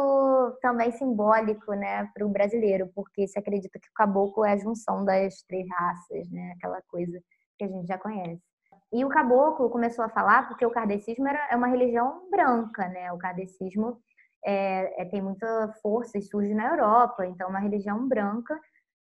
também 0.61 0.91
simbólico, 0.93 1.73
né, 1.73 2.09
para 2.13 2.27
o 2.27 2.29
brasileiro, 2.29 2.91
porque 2.95 3.27
se 3.27 3.39
acredita 3.39 3.79
que 3.79 3.89
o 3.89 3.95
caboclo 3.95 4.45
é 4.45 4.53
a 4.53 4.57
junção 4.57 5.05
das 5.05 5.43
três 5.43 5.67
raças, 5.69 6.31
né, 6.31 6.53
aquela 6.57 6.83
coisa 6.89 7.21
que 7.57 7.65
a 7.65 7.69
gente 7.69 7.87
já 7.87 7.99
conhece. 7.99 8.43
E 8.93 9.05
o 9.05 9.09
caboclo 9.09 9.69
começou 9.71 10.05
a 10.05 10.09
falar 10.09 10.49
porque 10.49 10.65
o 10.65 10.71
kardecismo 10.71 11.29
era, 11.29 11.49
é 11.51 11.57
uma 11.57 11.69
religião 11.69 12.29
branca, 12.31 12.89
né, 12.89 13.13
o 13.13 13.19
kardecismo 13.19 13.99
é, 14.45 15.03
é, 15.03 15.05
tem 15.07 15.23
muita 15.23 15.73
força 15.83 16.19
e 16.19 16.23
surge 16.23 16.55
na 16.55 16.69
Europa, 16.69 17.27
então 17.27 17.47
é 17.47 17.51
uma 17.51 17.61
religião 17.61 18.07
branca, 18.09 18.59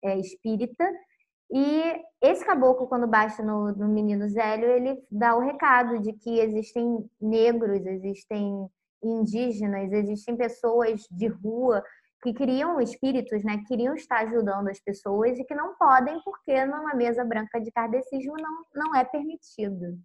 é, 0.04 0.18
espírita. 0.18 0.84
E 1.50 2.02
esse 2.20 2.44
caboclo, 2.44 2.88
quando 2.88 3.06
baixa 3.06 3.42
no, 3.42 3.72
no 3.72 3.88
menino 3.88 4.28
Zélio, 4.28 4.68
ele 4.68 4.98
dá 5.10 5.36
o 5.36 5.40
recado 5.40 6.00
de 6.00 6.12
que 6.12 6.40
existem 6.40 7.08
negros, 7.20 7.86
existem 7.86 8.68
indígenas, 9.02 9.92
existem 9.92 10.36
pessoas 10.36 11.02
de 11.10 11.28
rua 11.28 11.82
que 12.22 12.32
queriam 12.32 12.80
espíritos, 12.80 13.44
né, 13.44 13.62
queriam 13.68 13.94
estar 13.94 14.22
ajudando 14.22 14.68
as 14.68 14.80
pessoas 14.80 15.38
e 15.38 15.44
que 15.44 15.54
não 15.54 15.76
podem 15.76 16.20
porque 16.24 16.64
numa 16.64 16.94
mesa 16.94 17.24
branca 17.24 17.60
de 17.60 17.70
kardecismo 17.70 18.34
não, 18.36 18.64
não 18.74 18.96
é 18.96 19.04
permitido. 19.04 19.96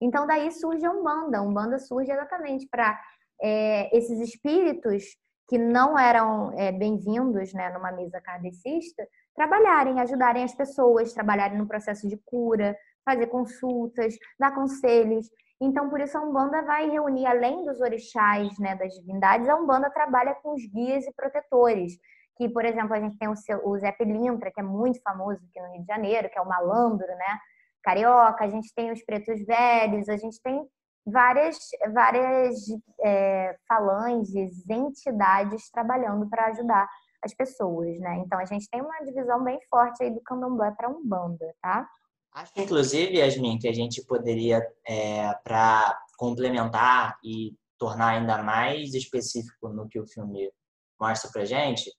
Então 0.00 0.26
daí 0.26 0.50
surge 0.50 0.84
a 0.84 0.90
Umbanda. 0.90 1.38
A 1.38 1.42
Umbanda 1.42 1.78
surge 1.78 2.10
exatamente 2.10 2.66
para 2.68 2.98
é, 3.42 3.96
esses 3.96 4.20
espíritos 4.20 5.04
que 5.48 5.58
não 5.58 5.98
eram 5.98 6.52
é, 6.56 6.70
bem-vindos 6.70 7.52
né, 7.52 7.70
numa 7.70 7.90
mesa 7.90 8.20
kardecista, 8.20 9.06
trabalharem, 9.34 10.00
ajudarem 10.00 10.44
as 10.44 10.54
pessoas, 10.54 11.12
trabalharem 11.12 11.58
no 11.58 11.66
processo 11.66 12.08
de 12.08 12.16
cura, 12.24 12.76
fazer 13.04 13.26
consultas, 13.26 14.14
dar 14.38 14.54
conselhos. 14.54 15.28
Então, 15.60 15.90
por 15.90 16.00
isso, 16.00 16.16
a 16.16 16.22
Umbanda 16.22 16.62
vai 16.62 16.88
reunir, 16.88 17.26
além 17.26 17.64
dos 17.64 17.80
orixás, 17.80 18.56
né, 18.58 18.76
das 18.76 18.94
divindades, 18.94 19.48
a 19.48 19.56
Umbanda 19.56 19.90
trabalha 19.90 20.34
com 20.42 20.54
os 20.54 20.64
guias 20.66 21.04
e 21.04 21.12
protetores, 21.12 21.94
que, 22.36 22.48
por 22.48 22.64
exemplo, 22.64 22.94
a 22.94 23.00
gente 23.00 23.18
tem 23.18 23.28
o, 23.28 23.36
seu, 23.36 23.66
o 23.66 23.76
Zé 23.76 23.92
Pilintra, 23.92 24.50
que 24.52 24.60
é 24.60 24.62
muito 24.62 25.02
famoso 25.02 25.40
aqui 25.48 25.60
no 25.60 25.72
Rio 25.72 25.80
de 25.80 25.86
Janeiro, 25.86 26.30
que 26.30 26.38
é 26.38 26.42
o 26.42 26.48
malandro, 26.48 27.06
né? 27.06 27.38
Carioca, 27.82 28.44
a 28.44 28.48
gente 28.48 28.72
tem 28.74 28.92
os 28.92 29.02
pretos 29.04 29.44
velhos, 29.44 30.08
a 30.08 30.16
gente 30.16 30.40
tem 30.42 30.64
várias, 31.06 31.58
várias 31.92 32.64
é, 33.02 33.56
falanges, 33.68 34.68
entidades 34.68 35.70
trabalhando 35.70 36.28
para 36.28 36.46
ajudar 36.46 36.88
as 37.22 37.34
pessoas, 37.34 37.98
né? 38.00 38.22
Então 38.24 38.38
a 38.38 38.44
gente 38.44 38.68
tem 38.70 38.80
uma 38.80 38.98
divisão 39.04 39.42
bem 39.44 39.58
forte 39.68 40.02
aí 40.02 40.10
do 40.10 40.20
candomblé 40.22 40.70
para 40.72 40.88
umbanda, 40.88 41.54
tá? 41.60 41.88
Acho, 42.32 42.52
inclusive, 42.56 43.18
Yasmin, 43.18 43.58
que 43.58 43.68
a 43.68 43.74
gente 43.74 44.04
poderia, 44.04 44.64
é, 44.86 45.32
para 45.42 45.98
complementar 46.16 47.18
e 47.24 47.56
tornar 47.76 48.10
ainda 48.10 48.42
mais 48.42 48.94
específico 48.94 49.68
no 49.68 49.88
que 49.88 49.98
o 49.98 50.06
filme 50.06 50.50
mostra 50.98 51.30
pra 51.32 51.44
gente, 51.44 51.90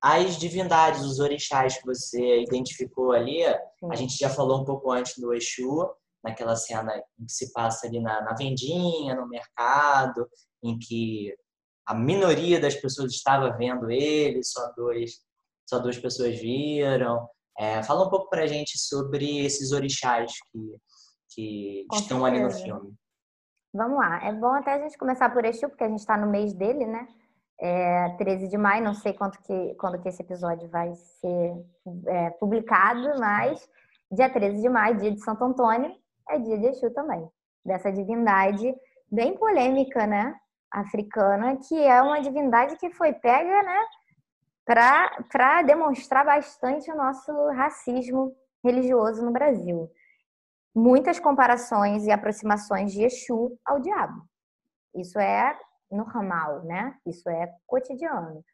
as 0.00 0.36
divindades, 0.36 1.02
os 1.02 1.18
orixás 1.18 1.76
que 1.76 1.86
você 1.86 2.42
identificou 2.42 3.12
ali, 3.12 3.42
Sim. 3.78 3.88
a 3.90 3.96
gente 3.96 4.16
já 4.16 4.30
falou 4.30 4.60
um 4.60 4.64
pouco 4.64 4.90
antes 4.90 5.18
do 5.18 5.34
Exu, 5.34 5.90
naquela 6.22 6.56
cena 6.56 6.92
em 7.18 7.24
que 7.24 7.32
se 7.32 7.52
passa 7.52 7.86
ali 7.86 8.00
na, 8.00 8.22
na 8.22 8.34
vendinha, 8.34 9.14
no 9.14 9.28
mercado, 9.28 10.28
em 10.62 10.78
que 10.78 11.34
a 11.86 11.94
minoria 11.94 12.60
das 12.60 12.74
pessoas 12.74 13.12
estava 13.12 13.50
vendo 13.56 13.90
ele, 13.90 14.42
só 14.42 14.72
dois, 14.76 15.20
só 15.68 15.78
duas 15.78 15.98
pessoas 15.98 16.38
viram. 16.38 17.28
É, 17.58 17.82
fala 17.82 18.06
um 18.06 18.10
pouco 18.10 18.28
para 18.28 18.42
a 18.42 18.46
gente 18.46 18.78
sobre 18.78 19.44
esses 19.44 19.72
orixás 19.72 20.32
que, 20.52 20.76
que 21.30 21.86
estão 21.92 22.20
certeza. 22.20 22.26
ali 22.26 22.40
no 22.40 22.50
filme. 22.50 22.94
Vamos 23.72 23.98
lá. 23.98 24.24
É 24.24 24.32
bom 24.32 24.54
até 24.54 24.74
a 24.74 24.78
gente 24.78 24.98
começar 24.98 25.32
por 25.32 25.44
Exu, 25.44 25.68
porque 25.68 25.84
a 25.84 25.88
gente 25.88 26.00
está 26.00 26.16
no 26.16 26.30
mês 26.30 26.52
dele, 26.52 26.86
né? 26.86 27.06
É 27.60 28.10
13 28.16 28.48
de 28.48 28.56
maio, 28.56 28.84
não 28.84 28.94
sei 28.94 29.12
quanto 29.12 29.40
que, 29.42 29.74
quando 29.74 30.00
que 30.00 30.08
esse 30.08 30.22
episódio 30.22 30.68
vai 30.68 30.94
ser 30.94 31.66
é, 32.06 32.30
publicado, 32.30 33.18
mas 33.18 33.68
dia 34.12 34.30
13 34.30 34.60
de 34.62 34.68
maio, 34.68 34.98
dia 34.98 35.10
de 35.10 35.20
Santo 35.20 35.44
Antônio, 35.44 35.92
é 36.28 36.38
dia 36.38 36.58
de 36.58 36.66
Exu 36.66 36.90
também. 36.92 37.28
Dessa 37.64 37.92
divindade 37.92 38.74
bem 39.10 39.36
polêmica, 39.36 40.06
né? 40.06 40.34
Africana, 40.70 41.56
que 41.56 41.74
é 41.74 42.00
uma 42.02 42.20
divindade 42.20 42.76
que 42.76 42.90
foi 42.90 43.12
pega, 43.12 43.62
né? 43.62 43.86
Para 44.64 45.62
demonstrar 45.62 46.24
bastante 46.24 46.90
o 46.90 46.96
nosso 46.96 47.32
racismo 47.52 48.36
religioso 48.62 49.24
no 49.24 49.32
Brasil. 49.32 49.90
Muitas 50.74 51.18
comparações 51.18 52.04
e 52.04 52.10
aproximações 52.10 52.92
de 52.92 53.02
Exu 53.02 53.58
ao 53.64 53.80
diabo. 53.80 54.22
Isso 54.94 55.18
é 55.18 55.58
normal, 55.90 56.64
né? 56.64 56.94
Isso 57.06 57.28
é 57.30 57.50
cotidiano. 57.66 58.44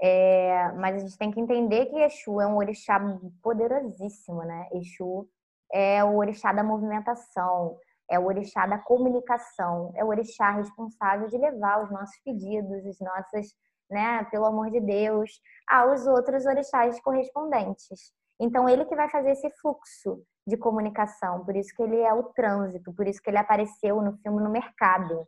É, 0.00 0.72
mas 0.72 0.96
a 0.96 0.98
gente 1.00 1.18
tem 1.18 1.30
que 1.30 1.40
entender 1.40 1.86
que 1.86 1.96
Exu 1.96 2.40
é 2.40 2.46
um 2.46 2.56
orixá 2.56 2.98
poderosíssimo, 3.42 4.42
né? 4.42 4.68
Exu 4.72 5.28
é 5.72 6.04
o 6.04 6.16
orixá 6.16 6.52
da 6.52 6.62
movimentação, 6.62 7.78
é 8.10 8.18
o 8.18 8.26
orixá 8.26 8.66
da 8.66 8.78
comunicação, 8.78 9.92
é 9.96 10.04
o 10.04 10.08
orixá 10.08 10.50
responsável 10.50 11.28
de 11.28 11.38
levar 11.38 11.82
os 11.82 11.90
nossos 11.90 12.16
pedidos, 12.24 12.84
as 12.86 13.00
nossas, 13.00 13.46
né, 13.90 14.24
pelo 14.30 14.44
amor 14.44 14.70
de 14.70 14.80
Deus, 14.80 15.40
aos 15.68 16.06
outros 16.06 16.44
orixás 16.44 17.00
correspondentes. 17.00 18.12
Então 18.38 18.68
ele 18.68 18.84
que 18.84 18.96
vai 18.96 19.08
fazer 19.08 19.30
esse 19.30 19.48
fluxo 19.60 20.22
de 20.46 20.56
comunicação, 20.56 21.44
por 21.44 21.56
isso 21.56 21.74
que 21.74 21.82
ele 21.82 22.00
é 22.00 22.12
o 22.12 22.24
trânsito, 22.24 22.92
por 22.92 23.06
isso 23.06 23.22
que 23.22 23.30
ele 23.30 23.38
apareceu 23.38 24.02
no 24.02 24.16
filme 24.18 24.42
no 24.42 24.50
mercado. 24.50 25.26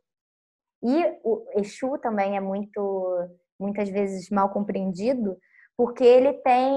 E 0.82 1.20
o 1.22 1.46
Exu 1.56 1.96
também 1.98 2.36
é 2.36 2.40
muito, 2.40 3.28
muitas 3.58 3.88
vezes 3.88 4.28
mal 4.28 4.50
compreendido, 4.50 5.38
porque 5.76 6.04
ele 6.04 6.34
tem 6.34 6.74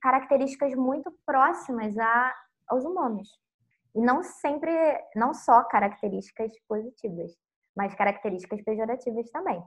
características 0.00 0.74
muito 0.74 1.12
próximas 1.26 1.96
a, 1.98 2.34
aos 2.68 2.84
humanos. 2.84 3.28
E 3.94 4.00
não 4.00 4.22
sempre, 4.22 4.72
não 5.14 5.32
só 5.32 5.62
características 5.64 6.52
positivas, 6.68 7.32
mas 7.76 7.94
características 7.94 8.62
pejorativas 8.62 9.30
também. 9.30 9.62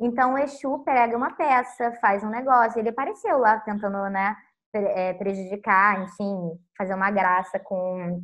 Então, 0.00 0.34
o 0.34 0.38
Exu 0.38 0.78
pega 0.84 1.16
uma 1.16 1.34
peça, 1.34 1.92
faz 2.00 2.22
um 2.22 2.30
negócio, 2.30 2.78
ele 2.78 2.90
apareceu 2.90 3.38
lá 3.38 3.58
tentando, 3.60 4.08
né, 4.08 4.36
é, 4.72 5.12
prejudicar, 5.14 6.02
enfim, 6.02 6.58
fazer 6.76 6.94
uma 6.94 7.10
graça 7.10 7.58
com 7.58 8.22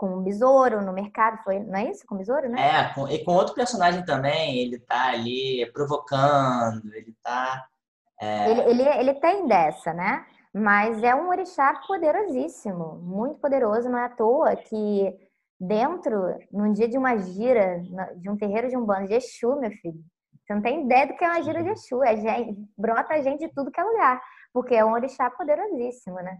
com 0.00 0.14
o 0.14 0.22
Besouro 0.22 0.80
no 0.80 0.94
mercado, 0.94 1.42
foi, 1.44 1.58
não 1.58 1.78
é 1.78 1.90
isso? 1.90 2.06
Com 2.06 2.14
o 2.14 2.18
Besouro, 2.18 2.48
né? 2.48 2.58
É, 2.58 2.94
com, 2.94 3.06
e 3.06 3.22
com 3.22 3.32
outro 3.32 3.54
personagem 3.54 4.02
também, 4.02 4.56
ele 4.56 4.78
tá 4.78 5.10
ali 5.10 5.70
provocando, 5.74 6.90
ele 6.94 7.14
tá... 7.22 7.66
É... 8.18 8.50
Ele, 8.50 8.60
ele, 8.62 8.88
ele 8.88 9.14
tem 9.20 9.46
dessa, 9.46 9.92
né? 9.92 10.24
Mas 10.52 11.02
é 11.02 11.14
um 11.14 11.28
orixá 11.28 11.72
poderosíssimo, 11.86 12.96
muito 12.96 13.38
poderoso, 13.38 13.88
não 13.88 13.98
é 13.98 14.04
à 14.04 14.08
toa 14.08 14.56
que 14.56 15.16
dentro, 15.60 16.38
num 16.50 16.72
dia 16.72 16.88
de 16.88 16.98
uma 16.98 17.16
gira, 17.18 17.80
de 18.16 18.28
um 18.28 18.36
terreiro 18.36 18.68
de 18.68 18.76
um 18.76 18.84
bando 18.84 19.06
de 19.06 19.14
Exu, 19.14 19.56
meu 19.56 19.70
filho, 19.70 20.02
você 20.42 20.54
não 20.54 20.62
tem 20.62 20.84
ideia 20.84 21.06
do 21.06 21.16
que 21.16 21.24
é 21.24 21.28
uma 21.28 21.42
gira 21.42 21.62
de 21.62 21.68
Exu, 21.68 22.02
é 22.02 22.16
gente, 22.16 22.58
brota 22.76 23.22
gente 23.22 23.46
de 23.46 23.54
tudo 23.54 23.70
que 23.70 23.80
é 23.80 23.84
lugar, 23.84 24.20
porque 24.52 24.74
é 24.74 24.84
um 24.84 24.92
orixá 24.92 25.30
poderosíssimo, 25.30 26.16
né? 26.16 26.38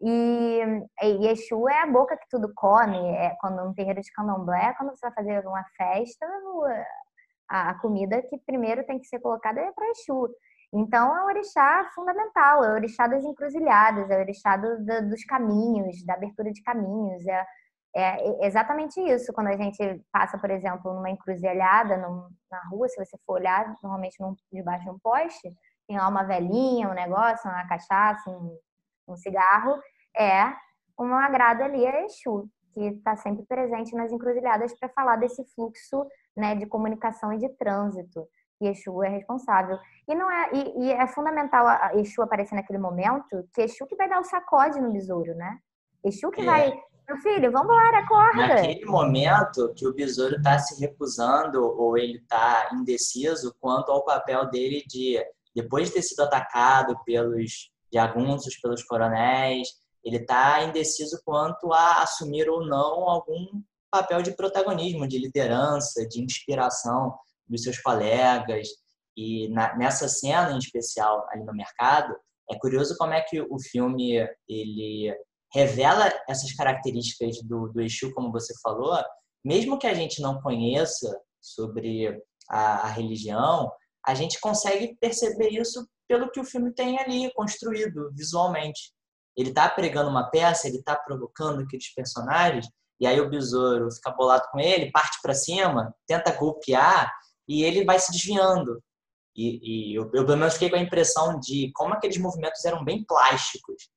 E, 0.00 0.60
e 1.02 1.26
Exu 1.26 1.68
é 1.68 1.82
a 1.82 1.86
boca 1.86 2.16
que 2.16 2.28
tudo 2.30 2.52
come. 2.54 2.96
É, 3.16 3.36
quando 3.40 3.62
um 3.62 3.74
terreiro 3.74 4.00
de 4.00 4.12
candomblé, 4.12 4.72
quando 4.74 4.90
você 4.90 5.06
vai 5.06 5.12
fazer 5.12 5.44
uma 5.46 5.64
festa, 5.76 6.26
a 7.48 7.74
comida 7.80 8.22
que 8.22 8.38
primeiro 8.46 8.84
tem 8.86 8.98
que 9.00 9.06
ser 9.06 9.18
colocada 9.18 9.60
é 9.60 9.72
para 9.72 9.90
Exu. 9.90 10.28
Então, 10.72 11.16
é 11.16 11.24
o 11.24 11.26
orixá 11.26 11.90
fundamental, 11.94 12.64
é 12.64 12.70
o 12.70 12.74
orixá 12.74 13.06
das 13.06 13.24
encruzilhadas, 13.24 14.10
é 14.10 14.16
o 14.16 14.20
orixá 14.20 14.56
do, 14.56 14.84
do, 14.84 15.08
dos 15.08 15.24
caminhos, 15.24 16.04
da 16.04 16.14
abertura 16.14 16.52
de 16.52 16.62
caminhos. 16.62 17.26
É, 17.26 17.46
é, 17.96 18.46
exatamente 18.46 19.00
isso. 19.00 19.32
Quando 19.32 19.48
a 19.48 19.56
gente 19.56 20.02
passa, 20.12 20.38
por 20.38 20.50
exemplo, 20.50 20.92
numa 20.92 21.10
encruzilhada 21.10 21.96
num, 21.96 22.28
na 22.50 22.60
rua, 22.70 22.88
se 22.88 23.02
você 23.02 23.16
for 23.26 23.34
olhar, 23.34 23.74
normalmente 23.82 24.20
num, 24.20 24.36
debaixo 24.52 24.84
de 24.84 24.90
um 24.90 24.98
poste, 24.98 25.52
tem 25.86 25.96
lá 25.96 26.06
uma 26.06 26.22
velhinha, 26.22 26.88
um 26.88 26.94
negócio, 26.94 27.50
uma 27.50 27.66
cachaça, 27.66 28.30
um, 28.30 28.58
um 29.08 29.16
cigarro, 29.16 29.80
é 30.16 30.54
uma 30.98 31.24
agrada 31.24 31.64
ali 31.64 31.86
a 31.86 32.04
Exu, 32.04 32.48
que 32.74 32.80
está 32.80 33.16
sempre 33.16 33.44
presente 33.46 33.94
nas 33.94 34.12
encruzilhadas 34.12 34.78
para 34.78 34.88
falar 34.90 35.16
desse 35.16 35.44
fluxo 35.54 36.06
né, 36.36 36.54
de 36.54 36.66
comunicação 36.66 37.32
e 37.32 37.38
de 37.38 37.48
trânsito. 37.56 38.28
Exu 38.66 39.02
é 39.02 39.08
responsável. 39.08 39.78
E 40.06 40.14
não 40.14 40.30
é 40.30 40.50
e, 40.52 40.84
e, 40.84 40.92
é 40.92 41.06
fundamental 41.06 41.66
a 41.66 41.92
Exu 41.94 42.22
aparecer 42.22 42.54
naquele 42.54 42.78
momento, 42.78 43.48
que 43.52 43.62
Exu 43.62 43.86
que 43.86 43.96
vai 43.96 44.08
dar 44.08 44.20
o 44.20 44.24
sacode 44.24 44.80
no 44.80 44.92
besouro, 44.92 45.34
né? 45.34 45.58
Exu 46.04 46.30
que 46.30 46.40
é. 46.40 46.44
vai 46.44 46.82
meu 47.08 47.16
filho, 47.18 47.50
vamos 47.50 47.68
embora, 47.68 47.98
acorda. 48.00 48.48
Naquele 48.48 48.84
momento 48.84 49.72
que 49.74 49.86
o 49.86 49.94
besouro 49.94 50.36
está 50.36 50.58
se 50.58 50.78
recusando 50.78 51.64
ou 51.64 51.96
ele 51.96 52.18
está 52.18 52.68
indeciso 52.74 53.56
quanto 53.58 53.90
ao 53.90 54.04
papel 54.04 54.50
dele 54.50 54.84
de, 54.86 55.18
depois 55.56 55.88
de 55.88 55.94
ter 55.94 56.02
sido 56.02 56.20
atacado 56.20 56.94
pelos 57.06 57.70
jagunços, 57.90 58.58
pelos 58.60 58.82
coronéis, 58.82 59.68
ele 60.04 60.18
está 60.18 60.62
indeciso 60.64 61.18
quanto 61.24 61.72
a 61.72 62.02
assumir 62.02 62.46
ou 62.46 62.66
não 62.66 63.08
algum 63.08 63.62
papel 63.90 64.20
de 64.20 64.36
protagonismo, 64.36 65.08
de 65.08 65.18
liderança, 65.18 66.06
de 66.06 66.22
inspiração 66.22 67.18
dos 67.48 67.62
seus 67.62 67.80
colegas. 67.80 68.68
E 69.16 69.48
na, 69.48 69.76
nessa 69.76 70.08
cena 70.08 70.52
em 70.52 70.58
especial 70.58 71.26
ali 71.30 71.44
no 71.44 71.52
mercado, 71.52 72.14
é 72.50 72.58
curioso 72.58 72.96
como 72.96 73.12
é 73.12 73.20
que 73.20 73.40
o 73.40 73.58
filme 73.60 74.26
ele 74.48 75.14
revela 75.52 76.10
essas 76.28 76.52
características 76.52 77.42
do, 77.42 77.68
do 77.68 77.80
Exu, 77.80 78.12
como 78.14 78.30
você 78.30 78.54
falou, 78.62 79.02
mesmo 79.44 79.78
que 79.78 79.86
a 79.86 79.94
gente 79.94 80.20
não 80.20 80.40
conheça 80.40 81.20
sobre 81.40 82.20
a, 82.50 82.86
a 82.86 82.88
religião, 82.88 83.72
a 84.06 84.14
gente 84.14 84.40
consegue 84.40 84.96
perceber 85.00 85.48
isso 85.50 85.86
pelo 86.08 86.30
que 86.30 86.40
o 86.40 86.44
filme 86.44 86.72
tem 86.72 86.98
ali 86.98 87.32
construído 87.34 88.10
visualmente. 88.14 88.92
Ele 89.36 89.50
está 89.50 89.68
pregando 89.68 90.10
uma 90.10 90.30
peça, 90.30 90.66
ele 90.66 90.78
está 90.78 90.96
provocando 90.96 91.60
aqueles 91.60 91.92
personagens, 91.94 92.66
e 93.00 93.06
aí 93.06 93.20
o 93.20 93.30
besouro 93.30 93.90
fica 93.92 94.10
bolado 94.10 94.44
com 94.50 94.58
ele, 94.58 94.90
parte 94.90 95.18
para 95.22 95.34
cima, 95.34 95.94
tenta 96.06 96.32
golpear, 96.32 97.12
e 97.48 97.64
ele 97.64 97.84
vai 97.84 97.98
se 97.98 98.12
desviando. 98.12 98.82
E, 99.34 99.92
e 99.92 99.94
eu, 99.94 100.04
eu, 100.12 100.26
pelo 100.26 100.36
menos, 100.36 100.54
fiquei 100.54 100.68
com 100.68 100.76
a 100.76 100.82
impressão 100.82 101.40
de 101.40 101.70
como 101.72 101.94
aqueles 101.94 102.18
movimentos 102.18 102.64
eram 102.64 102.84
bem 102.84 103.04
plásticos. 103.04 103.88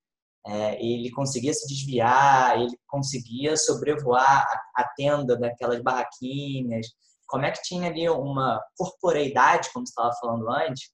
É, 0.45 0.83
ele 0.83 1.11
conseguia 1.11 1.53
se 1.53 1.67
desviar, 1.67 2.59
ele 2.59 2.75
conseguia 2.87 3.57
sobrevoar 3.57 4.47
a, 4.75 4.81
a 4.81 4.87
tenda 4.95 5.37
daquelas 5.37 5.81
barraquinhas. 5.81 6.87
Como 7.27 7.45
é 7.45 7.51
que 7.51 7.61
tinha 7.61 7.89
ali 7.89 8.09
uma 8.09 8.61
corporeidade, 8.77 9.69
como 9.73 9.85
você 9.85 9.91
estava 9.91 10.13
falando 10.19 10.49
antes, 10.49 10.91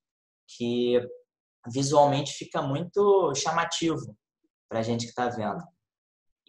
que 0.55 0.99
visualmente 1.67 2.33
fica 2.33 2.61
muito 2.61 3.33
chamativo 3.35 4.15
para 4.69 4.79
a 4.79 4.83
gente 4.83 5.03
que 5.03 5.09
está 5.09 5.29
vendo. 5.29 5.63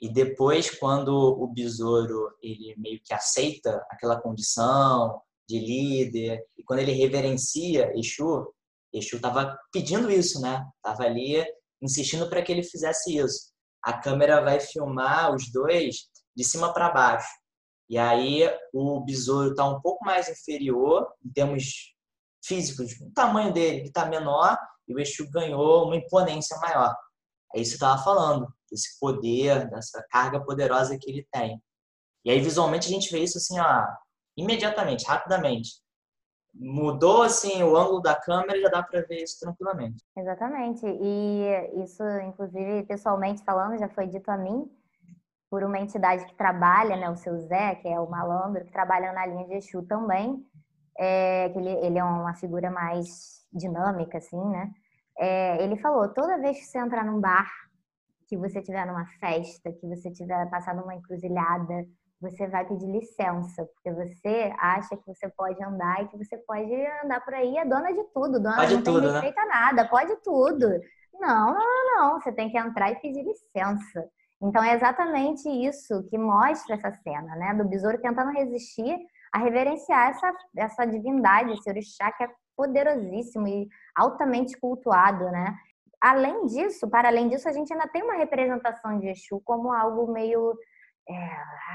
E 0.00 0.09
depois, 0.09 0.70
quando 0.78 1.09
o 1.09 1.46
besouro 1.48 2.32
ele 2.40 2.74
meio 2.78 3.00
que 3.04 3.12
aceita 3.12 3.84
aquela 3.90 4.20
condição 4.20 5.20
de 5.49 5.59
líder, 5.59 6.44
e 6.57 6.62
quando 6.62 6.80
ele 6.80 6.92
reverencia 6.92 7.90
Exu, 7.96 8.53
Exu 8.92 9.16
estava 9.16 9.59
pedindo 9.72 10.11
isso, 10.11 10.40
né? 10.40 10.64
Tava 10.82 11.05
ali 11.05 11.44
insistindo 11.80 12.28
para 12.28 12.42
que 12.42 12.53
ele 12.53 12.62
fizesse 12.62 13.16
isso. 13.16 13.53
A 13.82 13.99
câmera 13.99 14.40
vai 14.42 14.61
filmar 14.61 15.34
os 15.34 15.51
dois 15.51 16.09
de 16.36 16.44
cima 16.44 16.72
para 16.72 16.90
baixo. 16.90 17.28
E 17.88 17.96
aí 17.96 18.42
o 18.72 19.01
besouro 19.01 19.51
está 19.51 19.64
um 19.64 19.80
pouco 19.80 20.05
mais 20.05 20.28
inferior 20.28 21.09
em 21.24 21.30
termos 21.30 21.94
físicos, 22.44 22.92
o 23.01 23.11
tamanho 23.12 23.53
dele 23.53 23.88
está 23.88 24.07
menor 24.07 24.57
e 24.86 24.94
o 24.94 25.01
Exu 25.01 25.28
ganhou 25.30 25.86
uma 25.86 25.96
imponência 25.96 26.57
maior. 26.59 26.94
É 27.55 27.61
isso 27.61 27.78
que 27.78 27.84
eu 27.84 27.88
estava 27.88 28.03
falando, 28.03 28.46
desse 28.70 28.99
poder, 28.99 29.68
dessa 29.70 30.05
carga 30.11 30.42
poderosa 30.42 30.99
que 30.99 31.11
ele 31.11 31.26
tem. 31.32 31.62
E 32.24 32.30
aí 32.30 32.40
visualmente 32.40 32.88
a 32.88 32.90
gente 32.90 33.11
vê 33.11 33.20
isso 33.20 33.38
assim, 33.38 33.59
ó, 33.59 33.86
imediatamente, 34.39 35.05
rapidamente. 35.05 35.82
Mudou 36.55 37.22
assim 37.22 37.62
o 37.62 37.76
ângulo 37.76 38.01
da 38.01 38.14
câmera, 38.14 38.61
já 38.61 38.68
dá 38.68 38.82
para 38.82 39.03
ver 39.03 39.22
isso 39.22 39.39
tranquilamente. 39.41 40.03
Exatamente. 40.16 40.86
E 40.86 41.82
isso, 41.82 42.03
inclusive, 42.20 42.84
pessoalmente 42.84 43.45
falando, 43.45 43.78
já 43.78 43.89
foi 43.89 44.07
dito 44.07 44.30
a 44.30 44.36
mim 44.36 44.70
por 45.51 45.64
uma 45.64 45.78
entidade 45.78 46.24
que 46.26 46.34
trabalha, 46.34 46.97
né, 46.97 47.11
o 47.11 47.16
seu 47.16 47.39
Zé, 47.39 47.74
que 47.76 47.89
é 47.89 47.99
o 47.99 48.09
malandro, 48.09 48.64
que 48.64 48.72
trabalha 48.72 49.12
na 49.12 49.26
linha 49.26 49.47
de 49.47 49.55
Exu 49.55 49.82
também, 49.82 50.45
é, 50.97 51.49
que 51.49 51.59
ele, 51.59 51.70
ele 51.70 51.99
é 51.99 52.05
uma 52.05 52.34
figura 52.34 52.70
mais 52.70 53.47
dinâmica, 53.53 54.18
assim, 54.18 54.43
né? 54.51 54.70
É, 55.18 55.62
ele 55.62 55.76
falou, 55.76 56.09
toda 56.12 56.39
vez 56.39 56.59
que 56.59 56.66
você 56.66 56.78
entrar 56.78 57.05
num 57.05 57.20
bar, 57.20 57.51
que 58.28 58.36
você 58.36 58.61
tiver 58.61 58.86
numa 58.86 59.07
festa, 59.18 59.72
que 59.72 59.86
você 59.86 60.11
tiver 60.11 60.49
passado 60.51 60.82
uma 60.82 60.95
encruzilhada, 60.95 61.86
você 62.20 62.48
vai 62.48 62.66
pedir 62.66 62.86
licença, 62.86 63.64
porque 63.64 63.92
você 63.92 64.52
acha 64.58 64.96
que 64.96 65.06
você 65.06 65.28
pode 65.28 65.62
andar 65.62 66.02
e 66.02 66.08
que 66.08 66.16
você 66.16 66.36
pode 66.38 66.74
andar 67.04 67.24
por 67.24 67.34
aí, 67.34 67.56
é 67.56 67.64
dona 67.64 67.92
de 67.92 68.02
tudo, 68.12 68.40
dona 68.40 68.56
pode 68.56 68.74
não 68.74 68.82
tudo, 68.82 69.00
tem 69.00 69.12
respeito 69.12 69.36
né? 69.36 69.42
a 69.42 69.46
nada, 69.46 69.88
pode 69.88 70.16
tudo. 70.22 70.68
Não, 71.14 71.54
não, 71.54 71.54
não, 71.54 71.96
não, 71.96 72.20
você 72.20 72.32
tem 72.32 72.50
que 72.50 72.58
entrar 72.58 72.90
e 72.90 72.96
pedir 72.96 73.22
licença. 73.22 74.08
Então 74.40 74.62
é 74.62 74.74
exatamente 74.74 75.48
isso 75.48 76.04
que 76.08 76.16
mostra 76.16 76.76
essa 76.76 76.92
cena, 76.92 77.34
né? 77.36 77.54
Do 77.54 77.68
besouro 77.68 78.00
tentando 78.00 78.30
resistir 78.30 78.96
a 79.32 79.38
reverenciar 79.38 80.10
essa, 80.10 80.32
essa 80.56 80.86
divindade, 80.86 81.52
esse 81.52 81.68
orixá 81.68 82.12
que 82.12 82.24
é 82.24 82.30
poderosíssimo 82.56 83.46
e 83.46 83.68
altamente 83.94 84.58
cultuado, 84.58 85.24
né? 85.30 85.54
Além 86.00 86.46
disso, 86.46 86.88
para 86.88 87.08
além 87.08 87.28
disso, 87.28 87.48
a 87.48 87.52
gente 87.52 87.72
ainda 87.72 87.88
tem 87.88 88.02
uma 88.02 88.14
representação 88.14 88.98
de 88.98 89.08
Exu 89.08 89.40
como 89.44 89.72
algo 89.72 90.12
meio, 90.12 90.56
é, 91.09 91.30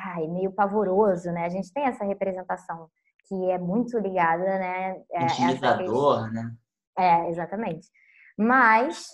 ai, 0.06 0.28
meio 0.28 0.52
pavoroso, 0.52 1.32
né? 1.32 1.46
A 1.46 1.50
gente 1.50 1.72
tem 1.74 1.86
essa 1.86 2.06
representação 2.06 2.90
que 3.28 3.52
é 3.52 3.58
muito 3.58 3.98
ligada, 3.98 4.44
né? 4.44 5.02
É, 5.12 5.24
Intimidador, 5.24 6.32
né? 6.32 6.52
É, 6.98 7.30
exatamente. 7.30 7.88
Mas 8.38 9.08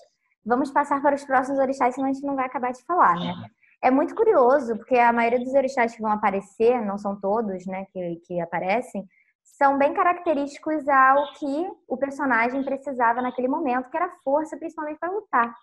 vamos 0.45 0.71
passar 0.71 1.01
para 1.01 1.15
os 1.15 1.23
próximos 1.23 1.59
orixás, 1.59 1.95
senão 1.95 2.09
a 2.09 2.13
gente 2.13 2.25
não 2.25 2.35
vai 2.35 2.45
acabar 2.45 2.71
de 2.71 2.83
falar, 2.83 3.15
né? 3.15 3.33
É 3.81 3.89
muito 3.89 4.13
curioso, 4.13 4.75
porque 4.75 4.97
a 4.97 5.13
maioria 5.13 5.39
dos 5.39 5.53
orixás 5.53 5.95
que 5.95 6.01
vão 6.01 6.11
aparecer, 6.11 6.81
não 6.81 6.97
são 6.97 7.17
todos, 7.17 7.65
né, 7.65 7.85
que, 7.93 8.17
que 8.25 8.41
aparecem, 8.41 9.07
são 9.41 9.77
bem 9.77 9.93
característicos 9.93 10.87
ao 10.87 11.33
que 11.33 11.71
o 11.87 11.95
personagem 11.95 12.61
precisava 12.63 13.21
naquele 13.21 13.47
momento, 13.47 13.89
que 13.89 13.95
era 13.95 14.09
força, 14.21 14.57
principalmente 14.57 14.99
para 14.99 15.11
lutar. 15.11 15.53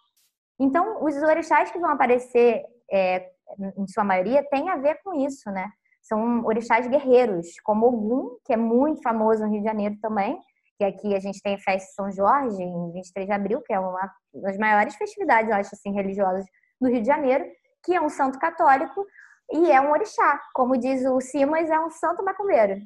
Então, 0.58 1.04
os 1.04 1.14
orixás 1.16 1.70
que 1.70 1.78
vão 1.78 1.90
aparecer, 1.90 2.64
é, 2.90 3.30
em 3.76 3.86
sua 3.86 4.04
maioria, 4.04 4.46
têm 4.50 4.68
a 4.68 4.76
ver 4.76 5.00
com 5.02 5.14
isso, 5.14 5.50
né? 5.50 5.70
São 6.02 6.44
orixás 6.44 6.86
guerreiros, 6.86 7.46
como 7.64 7.86
Ogum, 7.86 8.38
que 8.44 8.52
é 8.52 8.56
muito 8.56 9.02
famoso 9.02 9.44
no 9.44 9.50
Rio 9.50 9.60
de 9.60 9.66
Janeiro 9.66 9.96
também, 10.00 10.38
que 10.78 10.84
aqui 10.84 11.14
a 11.14 11.18
gente 11.18 11.40
tem 11.42 11.54
a 11.54 11.58
festa 11.58 11.88
de 11.88 11.94
São 11.94 12.10
Jorge, 12.12 12.62
em 12.62 12.92
23 12.92 13.26
de 13.26 13.32
abril, 13.32 13.62
que 13.62 13.72
é 13.72 13.80
uma 13.80 14.12
das 14.34 14.56
maiores 14.58 14.94
festividades, 14.94 15.50
eu 15.50 15.56
acho 15.56 15.70
assim, 15.74 15.92
religiosas 15.92 16.44
do 16.80 16.88
Rio 16.88 17.00
de 17.00 17.06
Janeiro, 17.06 17.44
que 17.84 17.94
é 17.94 18.00
um 18.00 18.08
santo 18.08 18.38
católico 18.38 19.06
e 19.50 19.70
é 19.70 19.80
um 19.80 19.90
orixá. 19.90 20.40
Como 20.54 20.76
diz 20.76 21.04
o 21.06 21.20
Simas, 21.20 21.70
é 21.70 21.80
um 21.80 21.90
santo 21.90 22.24
macumbeiro. 22.24 22.80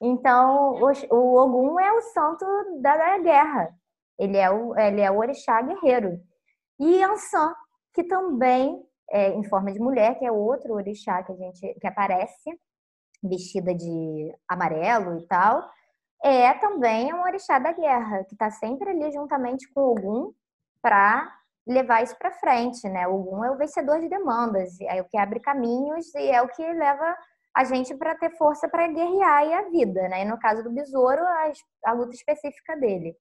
Então, 0.00 0.74
o 1.10 1.36
Ogum 1.38 1.80
é 1.80 1.92
o 1.92 2.00
santo 2.02 2.44
da 2.80 3.18
guerra. 3.18 3.70
Ele 4.18 4.36
é 4.36 4.50
o, 4.50 4.76
ele 4.78 5.00
é 5.00 5.10
o 5.10 5.18
orixá 5.18 5.62
guerreiro. 5.62 6.18
E 6.78 7.02
Ansan, 7.02 7.54
que 7.94 8.04
também 8.04 8.82
é 9.10 9.30
em 9.30 9.44
forma 9.44 9.72
de 9.72 9.78
mulher, 9.78 10.18
que 10.18 10.24
é 10.24 10.32
outro 10.32 10.74
orixá 10.74 11.22
que 11.22 11.32
a 11.32 11.36
gente 11.36 11.74
que 11.80 11.86
aparece 11.86 12.50
vestida 13.22 13.74
de 13.74 14.34
amarelo 14.48 15.18
e 15.18 15.26
tal, 15.26 15.68
é 16.22 16.52
também 16.54 17.12
um 17.12 17.22
orixá 17.22 17.58
da 17.58 17.72
guerra, 17.72 18.24
que 18.24 18.34
está 18.34 18.50
sempre 18.50 18.90
ali 18.90 19.12
juntamente 19.12 19.68
com 19.72 19.80
Ogum 19.80 20.32
para 20.82 21.32
levar 21.66 22.02
isso 22.02 22.16
para 22.16 22.32
frente, 22.32 22.88
né? 22.88 23.06
Ogum 23.08 23.44
é 23.44 23.50
o 23.50 23.56
vencedor 23.56 24.00
de 24.00 24.08
demandas, 24.08 24.80
é 24.80 25.00
o 25.00 25.04
que 25.04 25.18
abre 25.18 25.40
caminhos 25.40 26.14
e 26.14 26.30
é 26.30 26.40
o 26.40 26.48
que 26.48 26.62
leva 26.62 27.16
a 27.54 27.64
gente 27.64 27.94
para 27.94 28.14
ter 28.14 28.30
força 28.36 28.68
para 28.68 28.86
guerrear 28.86 29.46
e 29.46 29.54
a 29.54 29.62
vida, 29.70 30.08
né? 30.08 30.22
E 30.22 30.24
no 30.24 30.38
caso 30.38 30.62
do 30.62 30.70
besouro, 30.70 31.22
a, 31.22 31.52
a, 31.86 31.92
luta 31.92 32.14
específica 32.14 32.76
dele. 32.76 33.16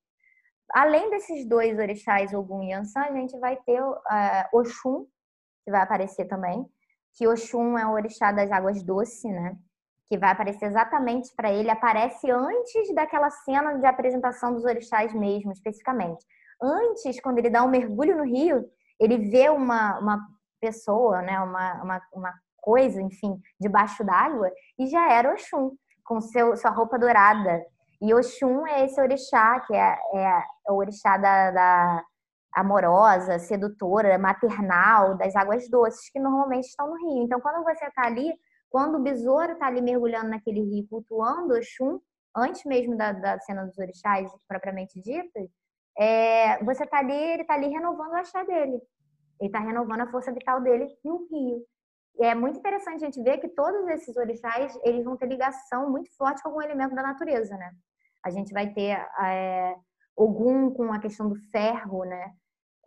Além 0.74 1.10
desses 1.10 1.48
dois 1.48 1.78
orixás, 1.80 2.34
Ogum 2.34 2.64
e 2.64 2.74
Ansan, 2.74 3.02
a 3.02 3.14
gente 3.14 3.38
vai 3.40 3.56
ter 3.66 3.82
uh, 3.82 3.96
Oxum, 4.54 5.06
que 5.66 5.72
vai 5.72 5.82
aparecer 5.82 6.26
também, 6.26 6.66
que 7.16 7.28
Oxum 7.28 7.78
é 7.78 7.86
o 7.88 7.94
orixá 7.94 8.32
das 8.32 8.52
águas 8.52 8.84
doces, 8.84 9.24
né? 9.24 9.58
Que 10.08 10.18
vai 10.18 10.32
aparecer 10.32 10.66
exatamente 10.66 11.34
para 11.36 11.52
ele, 11.52 11.72
aparece 11.72 12.30
antes 12.30 12.94
daquela 12.94 13.32
cena 13.32 13.74
de 13.80 13.86
apresentação 13.86 14.54
dos 14.54 14.64
orixás 14.64 15.12
mesmo, 15.14 15.52
especificamente. 15.52 16.24
Antes, 16.62 17.20
quando 17.20 17.40
ele 17.40 17.50
dá 17.50 17.64
um 17.64 17.70
mergulho 17.70 18.16
no 18.16 18.24
rio, 18.24 18.64
ele 19.00 19.30
vê 19.30 19.50
uma, 19.50 19.98
uma 19.98 20.28
pessoa, 20.62 21.22
né? 21.22 21.40
uma, 21.40 21.82
uma, 21.82 22.02
uma 22.14 22.34
coisa, 22.58 23.02
enfim, 23.02 23.42
debaixo 23.60 24.04
d'água, 24.04 24.52
e 24.78 24.88
já 24.88 25.12
era 25.12 25.34
Oxum, 25.34 25.72
com 26.04 26.22
seu, 26.22 26.56
sua 26.56 26.70
roupa 26.70 27.00
dourada. 27.00 27.66
E 28.00 28.14
Oxum 28.14 28.68
é 28.68 28.86
esse 28.86 29.02
orixá, 29.02 29.60
que 29.62 29.74
é, 29.74 29.98
é, 30.14 30.44
o 30.70 30.76
orixá 30.76 31.18
da, 31.18 31.52
da, 31.52 32.04
amorosa, 32.56 33.38
sedutora, 33.38 34.18
maternal, 34.18 35.18
das 35.18 35.36
águas 35.36 35.70
doces, 35.70 36.10
que 36.10 36.20
normalmente 36.20 36.68
estão 36.68 36.90
no 36.90 36.96
rio. 36.96 37.24
Então, 37.24 37.42
quando 37.42 37.64
você 37.64 37.86
está 37.86 38.06
ali, 38.06 38.34
quando 38.70 38.96
o 38.96 39.04
besouro 39.04 39.54
está 39.54 39.68
ali 39.68 39.82
mergulhando 39.82 40.30
naquele 40.30 40.62
rio, 40.62 40.88
cultuando 40.90 41.54
Oxum, 41.54 42.00
antes 42.36 42.64
mesmo 42.64 42.96
da, 42.96 43.12
da 43.12 43.40
cena 43.40 43.66
dos 43.66 43.78
orixás 43.78 44.32
propriamente 44.48 45.02
ditas, 45.02 45.50
é, 45.98 46.64
você 46.64 46.84
está 46.84 47.00
ali, 47.00 47.14
ele 47.14 47.42
está 47.42 47.54
ali 47.54 47.68
renovando 47.68 48.12
o 48.12 48.16
achar 48.16 48.46
dele. 48.46 48.82
Ele 49.40 49.50
está 49.50 49.60
renovando 49.60 50.02
a 50.02 50.08
força 50.12 50.32
vital 50.32 50.62
dele 50.62 50.88
no 51.04 51.28
rio. 51.30 51.66
E 52.18 52.26
é 52.26 52.34
muito 52.34 52.60
interessante 52.60 53.04
a 53.04 53.08
gente 53.08 53.22
ver 53.22 53.38
que 53.40 53.50
todos 53.50 53.86
esses 53.90 54.16
orixás, 54.16 54.78
eles 54.84 55.04
vão 55.04 55.18
ter 55.18 55.28
ligação 55.28 55.90
muito 55.90 56.10
forte 56.16 56.42
com 56.42 56.50
algum 56.50 56.62
elemento 56.62 56.96
da 56.96 57.04
natureza, 57.04 57.58
né? 57.58 57.72
A 58.24 58.30
gente 58.30 58.54
vai 58.54 58.74
ter 58.74 58.98
é, 59.22 59.76
Ogum 60.16 60.72
com 60.72 60.94
a 60.94 61.00
questão 61.00 61.28
do 61.28 61.36
ferro, 61.52 62.06
né? 62.06 62.34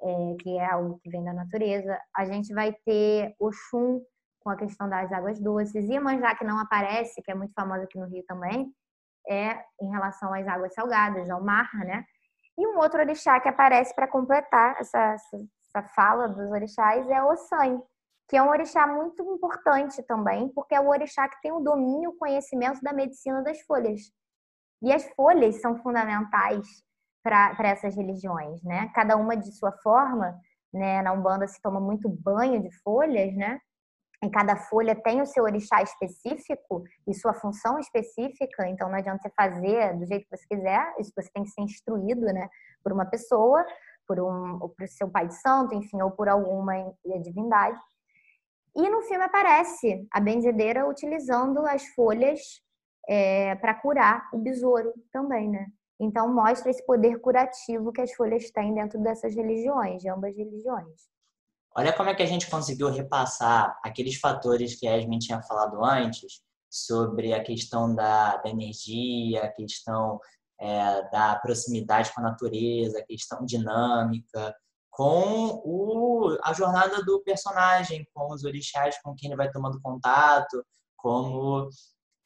É, 0.01 0.37
que 0.41 0.57
é 0.57 0.65
algo 0.65 1.01
que 1.03 1.11
vem 1.11 1.25
da 1.25 1.33
natureza. 1.33 1.99
A 2.17 2.25
gente 2.25 2.55
vai 2.55 2.73
ter 2.85 3.35
Oxum 3.41 4.01
com 4.41 4.51
a 4.51 4.57
questão 4.57 4.89
das 4.89 5.11
águas 5.13 5.41
doces. 5.41 5.85
E 5.85 5.93
Iemanjá, 5.93 6.35
que 6.35 6.45
não 6.45 6.59
aparece, 6.59 7.21
que 7.23 7.31
é 7.31 7.35
muito 7.35 7.53
famosa 7.53 7.85
aqui 7.85 7.99
no 7.99 8.07
Rio 8.07 8.25
também, 8.27 8.73
é 9.29 9.63
em 9.81 9.91
relação 9.91 10.33
às 10.33 10.47
águas 10.47 10.73
salgadas, 10.73 11.29
ao 11.29 11.43
mar, 11.43 11.69
né? 11.75 12.05
E 12.57 12.67
um 12.67 12.79
outro 12.79 13.01
orixá 13.01 13.39
que 13.41 13.49
aparece 13.49 13.95
para 13.95 14.09
completar 14.09 14.77
essa, 14.81 15.15
essa, 15.15 15.83
fala 15.95 16.29
dos 16.29 16.51
orixás 16.51 17.09
é 17.09 17.23
o 17.23 17.29
Ossan, 17.29 17.83
que 18.29 18.37
é 18.37 18.43
um 18.43 18.49
orixá 18.49 18.87
muito 18.87 19.23
importante 19.23 20.03
também, 20.05 20.49
porque 20.49 20.75
é 20.75 20.81
o 20.81 20.89
orixá 20.89 21.29
que 21.29 21.41
tem 21.41 21.53
o 21.53 21.61
domínio, 21.61 22.11
o 22.11 22.17
conhecimento 22.17 22.81
da 22.83 22.93
medicina 22.93 23.43
das 23.43 23.61
folhas. 23.63 24.01
E 24.83 24.93
as 24.93 25.05
folhas 25.15 25.61
são 25.61 25.77
fundamentais 25.77 26.67
para 27.29 27.68
essas 27.68 27.95
religiões, 27.95 28.62
né? 28.62 28.91
Cada 28.95 29.16
uma 29.16 29.37
de 29.37 29.53
sua 29.53 29.72
forma, 29.72 30.35
né? 30.72 31.03
Na 31.03 31.12
Umbanda 31.12 31.47
se 31.47 31.61
toma 31.61 31.81
muito 31.81 32.09
banho 32.09 32.62
de 32.62 32.70
folhas, 32.83 33.35
né? 33.37 33.61
em 34.22 34.31
cada 34.31 34.57
folha 34.57 34.95
tem 34.95 35.22
o 35.22 35.26
seu 35.26 35.45
orixá 35.45 35.81
específico 35.83 36.83
e 37.07 37.14
sua 37.14 37.33
função 37.35 37.79
específica, 37.79 38.68
então 38.68 38.89
não 38.89 38.97
adianta 38.97 39.22
você 39.22 39.31
fazer 39.31 39.97
do 39.97 40.07
jeito 40.07 40.24
que 40.24 40.37
você 40.37 40.47
quiser, 40.49 40.95
isso 40.99 41.12
você 41.14 41.31
tem 41.33 41.45
que 41.45 41.51
ser 41.51 41.62
instruído, 41.62 42.22
né, 42.22 42.49
por 42.83 42.93
uma 42.93 43.07
pessoa, 43.07 43.64
por 44.07 44.18
um, 44.20 44.59
ou 44.61 44.70
por 44.70 44.89
seu 44.89 45.09
pai 45.09 45.29
de 45.29 45.41
santo, 45.41 45.74
enfim, 45.74 46.01
ou 46.03 46.11
por 46.11 46.29
alguma 46.29 46.74
divindade. 47.22 47.79
E 48.74 48.89
no 48.89 49.03
filme 49.03 49.24
aparece 49.24 50.07
a 50.11 50.20
benzedeira 50.20 50.89
utilizando 50.89 51.61
as 51.66 51.87
folhas 51.89 52.41
é, 53.09 53.55
para 53.57 53.74
curar 53.74 54.29
o 54.33 54.39
besouro 54.39 54.93
também, 55.12 55.49
né? 55.49 55.66
Então 56.01 56.33
mostra 56.33 56.71
esse 56.71 56.85
poder 56.87 57.21
curativo 57.21 57.93
que 57.93 58.01
as 58.01 58.13
folhas 58.13 58.51
têm 58.51 58.75
dentro 58.75 59.01
dessas 59.03 59.35
religiões, 59.35 60.01
de 60.01 60.09
ambas 60.09 60.37
religiões. 60.37 61.09
Olha 61.77 61.93
como 61.93 62.09
é 62.09 62.15
que 62.15 62.23
a 62.23 62.27
gente 62.27 62.51
conseguiu 62.51 62.91
repassar 62.91 63.79
aqueles 63.85 64.17
fatores 64.17 64.79
que 64.79 64.87
a 64.87 64.95
Yasmin 64.95 65.19
tinha 65.19 65.43
falado 65.43 65.85
antes, 65.85 66.41
sobre 66.71 67.33
a 67.33 67.43
questão 67.43 67.95
da, 67.95 68.37
da 68.37 68.51
energia, 68.51 69.45
a 69.45 69.53
questão 69.53 70.21
é, 70.61 71.09
da 71.11 71.37
proximidade 71.37 72.13
com 72.13 72.21
a 72.21 72.25
natureza, 72.25 72.99
a 72.99 73.05
questão 73.05 73.45
dinâmica, 73.45 74.55
com 74.91 75.63
o, 75.65 76.37
a 76.43 76.53
jornada 76.53 77.03
do 77.05 77.23
personagem, 77.23 78.07
com 78.13 78.33
os 78.33 78.45
orixás 78.45 79.01
com 79.03 79.15
quem 79.15 79.31
ele 79.31 79.37
vai 79.37 79.51
tomando 79.51 79.81
contato, 79.81 80.63
como 80.97 81.69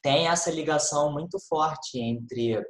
tem 0.02 0.28
essa 0.28 0.50
ligação 0.50 1.12
muito 1.12 1.38
forte 1.38 2.00
entre 2.00 2.64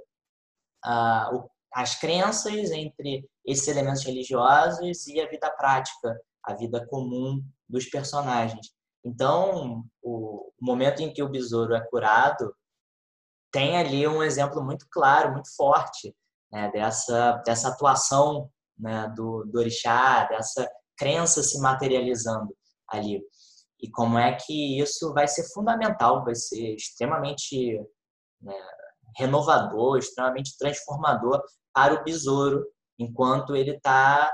uh, 0.87 1.49
as 1.73 1.99
crenças, 1.99 2.71
entre 2.71 3.29
esses 3.45 3.67
elementos 3.69 4.05
religiosos 4.05 5.07
e 5.07 5.21
a 5.21 5.29
vida 5.29 5.51
prática, 5.51 6.21
a 6.45 6.55
vida 6.55 6.87
comum 6.89 7.43
dos 7.69 7.87
personagens. 7.87 8.71
Então, 9.05 9.85
o 10.03 10.53
momento 10.61 11.03
em 11.03 11.13
que 11.13 11.23
o 11.23 11.29
besouro 11.29 11.75
é 11.75 11.81
curado 11.89 12.55
tem 13.51 13.77
ali 13.77 14.07
um 14.07 14.23
exemplo 14.23 14.63
muito 14.63 14.87
claro, 14.91 15.33
muito 15.33 15.55
forte 15.57 16.15
né, 16.51 16.71
dessa, 16.71 17.33
dessa 17.45 17.69
atuação 17.69 18.51
né, 18.79 19.13
do, 19.15 19.45
do 19.45 19.59
orixá, 19.59 20.25
dessa 20.25 20.69
crença 20.97 21.43
se 21.43 21.61
materializando 21.61 22.55
ali. 22.89 23.23
E 23.81 23.91
como 23.91 24.19
é 24.19 24.35
que 24.37 24.79
isso 24.81 25.13
vai 25.13 25.27
ser 25.27 25.45
fundamental, 25.53 26.25
vai 26.25 26.35
ser 26.35 26.75
extremamente 26.75 27.79
né, 28.41 28.55
renovador, 29.17 29.99
extremamente 29.99 30.57
transformador 30.59 31.43
para 31.73 31.95
o 31.95 32.05
besouro, 32.05 32.65
enquanto 32.99 33.57
ele 33.57 33.73
está 33.73 34.33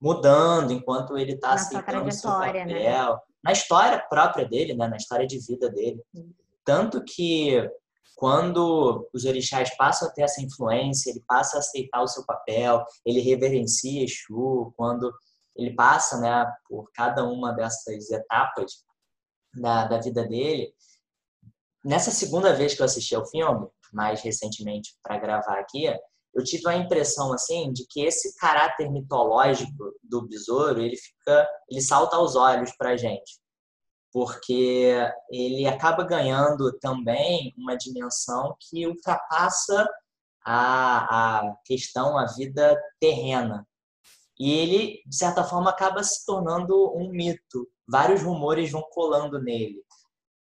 mudando, 0.00 0.72
enquanto 0.72 1.16
ele 1.16 1.32
está 1.32 1.52
aceitando 1.52 2.08
o 2.08 2.12
seu 2.12 2.30
né? 2.38 2.46
papel, 2.46 2.66
né? 2.66 3.18
na 3.42 3.52
história 3.52 3.98
própria 4.08 4.46
dele, 4.46 4.74
né, 4.74 4.86
na 4.86 4.96
história 4.96 5.26
de 5.26 5.38
vida 5.38 5.70
dele. 5.70 6.02
Tanto 6.64 7.02
que 7.02 7.68
quando 8.16 9.08
os 9.14 9.24
orixás 9.24 9.76
passam 9.76 10.08
a 10.08 10.10
ter 10.10 10.22
essa 10.22 10.42
influência, 10.42 11.10
ele 11.10 11.22
passa 11.26 11.56
a 11.56 11.60
aceitar 11.60 12.02
o 12.02 12.08
seu 12.08 12.24
papel, 12.26 12.84
ele 13.04 13.20
reverencia 13.20 14.02
Exu, 14.02 14.72
quando 14.76 15.12
ele 15.56 15.74
passa 15.74 16.20
né, 16.20 16.46
por 16.68 16.90
cada 16.92 17.24
uma 17.24 17.52
dessas 17.52 18.10
etapas 18.10 18.84
da, 19.54 19.86
da 19.86 19.98
vida 19.98 20.26
dele. 20.26 20.72
Nessa 21.84 22.10
segunda 22.10 22.54
vez 22.54 22.74
que 22.74 22.82
eu 22.82 22.86
assisti 22.86 23.14
ao 23.14 23.26
filme, 23.26 23.68
mais 23.92 24.20
recentemente 24.22 24.94
para 25.02 25.18
gravar 25.18 25.58
aqui, 25.58 25.86
eu 26.34 26.44
tive 26.44 26.68
a 26.68 26.76
impressão 26.76 27.32
assim 27.32 27.72
de 27.72 27.86
que 27.88 28.04
esse 28.04 28.36
caráter 28.36 28.90
mitológico 28.90 29.92
do 30.02 30.26
besouro 30.28 30.80
ele 30.80 30.96
fica, 30.96 31.48
ele 31.70 31.80
salta 31.80 32.16
aos 32.16 32.36
olhos 32.36 32.70
para 32.76 32.96
gente 32.96 33.38
porque 34.12 34.96
ele 35.30 35.66
acaba 35.66 36.04
ganhando 36.04 36.72
também 36.78 37.52
uma 37.56 37.76
dimensão 37.76 38.56
que 38.60 38.86
ultrapassa 38.86 39.86
a, 40.44 41.38
a 41.40 41.56
questão, 41.64 42.18
a 42.18 42.26
vida 42.26 42.76
terrena. 42.98 43.66
E 44.38 44.52
ele, 44.52 45.02
de 45.06 45.16
certa 45.16 45.44
forma, 45.44 45.70
acaba 45.70 46.02
se 46.02 46.24
tornando 46.24 46.96
um 46.96 47.10
mito. 47.10 47.68
Vários 47.86 48.22
rumores 48.22 48.70
vão 48.70 48.82
colando 48.90 49.40
nele. 49.40 49.82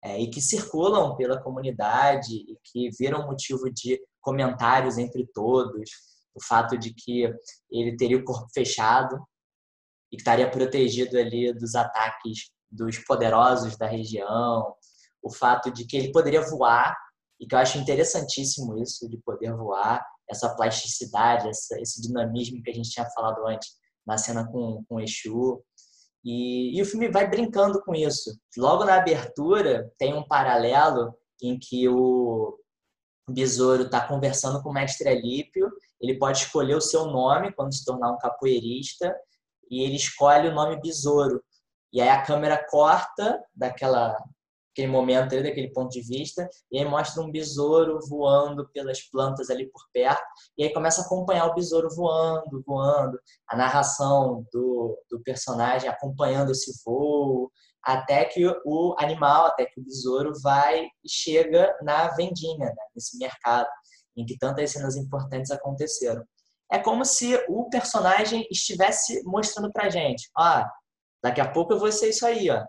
É, 0.05 0.21
e 0.21 0.29
que 0.29 0.39
circulam 0.39 1.15
pela 1.15 1.41
comunidade 1.41 2.35
e 2.35 2.55
que 2.63 2.89
viram 2.99 3.25
motivo 3.25 3.71
de 3.73 3.99
comentários 4.21 4.99
entre 4.99 5.27
todos. 5.33 5.89
O 6.35 6.43
fato 6.43 6.77
de 6.77 6.93
que 6.93 7.23
ele 7.71 7.97
teria 7.97 8.17
o 8.17 8.23
corpo 8.23 8.45
fechado 8.53 9.17
e 10.11 10.17
estaria 10.17 10.49
protegido 10.49 11.17
ali 11.17 11.51
dos 11.53 11.73
ataques 11.73 12.51
dos 12.69 12.99
poderosos 12.99 13.77
da 13.77 13.87
região, 13.87 14.75
o 15.23 15.33
fato 15.33 15.71
de 15.71 15.85
que 15.85 15.97
ele 15.97 16.11
poderia 16.11 16.41
voar, 16.41 16.95
e 17.39 17.47
que 17.47 17.55
eu 17.55 17.59
acho 17.59 17.79
interessantíssimo 17.79 18.77
isso, 18.77 19.09
de 19.09 19.17
poder 19.17 19.55
voar, 19.55 20.05
essa 20.29 20.53
plasticidade, 20.55 21.49
essa, 21.49 21.79
esse 21.79 22.01
dinamismo 22.01 22.61
que 22.61 22.69
a 22.69 22.73
gente 22.73 22.91
tinha 22.91 23.09
falado 23.09 23.45
antes 23.47 23.69
na 24.05 24.17
cena 24.17 24.45
com, 24.47 24.83
com 24.87 24.99
Exu. 24.99 25.63
E, 26.25 26.75
e 26.75 26.81
o 26.81 26.85
filme 26.85 27.07
vai 27.07 27.29
brincando 27.29 27.79
com 27.83 27.93
isso. 27.93 28.35
Logo 28.57 28.83
na 28.83 28.95
abertura, 28.95 29.93
tem 29.97 30.15
um 30.15 30.27
paralelo 30.27 31.15
em 31.41 31.59
que 31.59 31.87
o 31.87 32.57
besouro 33.29 33.83
está 33.83 34.07
conversando 34.07 34.61
com 34.61 34.69
o 34.69 34.73
mestre 34.73 35.07
Alípio, 35.07 35.71
ele 36.01 36.17
pode 36.17 36.39
escolher 36.39 36.75
o 36.75 36.81
seu 36.81 37.05
nome 37.05 37.53
quando 37.53 37.73
se 37.73 37.85
tornar 37.85 38.11
um 38.11 38.17
capoeirista, 38.17 39.15
e 39.69 39.83
ele 39.83 39.95
escolhe 39.95 40.47
o 40.47 40.53
nome 40.53 40.79
besouro, 40.81 41.43
e 41.91 42.01
aí 42.01 42.09
a 42.09 42.21
câmera 42.21 42.63
corta 42.69 43.39
daquela 43.55 44.15
aquele 44.75 44.91
momento 44.91 45.33
ali, 45.33 45.43
daquele 45.43 45.71
ponto 45.71 45.89
de 45.89 46.01
vista, 46.01 46.47
e 46.69 46.77
aí 46.77 46.85
mostra 46.85 47.23
um 47.23 47.31
besouro 47.31 47.97
voando 48.09 48.69
pelas 48.73 49.01
plantas 49.09 49.49
ali 49.49 49.71
por 49.71 49.81
perto, 49.93 50.21
e 50.57 50.63
aí 50.63 50.73
começa 50.73 51.01
a 51.01 51.05
acompanhar 51.05 51.45
o 51.47 51.55
besouro 51.55 51.87
voando, 51.95 52.61
voando, 52.67 53.17
a 53.49 53.55
narração 53.55 54.45
do, 54.51 55.01
do 55.09 55.23
personagem 55.23 55.89
acompanhando 55.89 56.51
esse 56.51 56.73
voo, 56.85 57.49
até 57.81 58.25
que 58.25 58.45
o 58.65 58.95
animal, 58.99 59.45
até 59.45 59.65
que 59.65 59.79
o 59.79 59.83
besouro 59.83 60.33
vai 60.43 60.83
e 60.83 61.09
chega 61.09 61.73
na 61.81 62.09
vendinha, 62.15 62.67
né, 62.67 62.75
nesse 62.93 63.17
mercado, 63.17 63.69
em 64.17 64.25
que 64.25 64.37
tantas 64.37 64.71
cenas 64.71 64.97
importantes 64.97 65.51
aconteceram. 65.51 66.23
É 66.71 66.79
como 66.79 67.05
se 67.05 67.35
o 67.47 67.69
personagem 67.69 68.45
estivesse 68.51 69.21
mostrando 69.23 69.71
pra 69.71 69.89
gente, 69.89 70.29
ó, 70.37 70.65
Daqui 71.25 71.41
a 71.41 71.51
pouco 71.51 71.73
eu 71.73 71.79
vou 71.79 71.91
ser 71.91 72.09
isso 72.09 72.23
aí, 72.23 72.51
ó. 72.51 72.63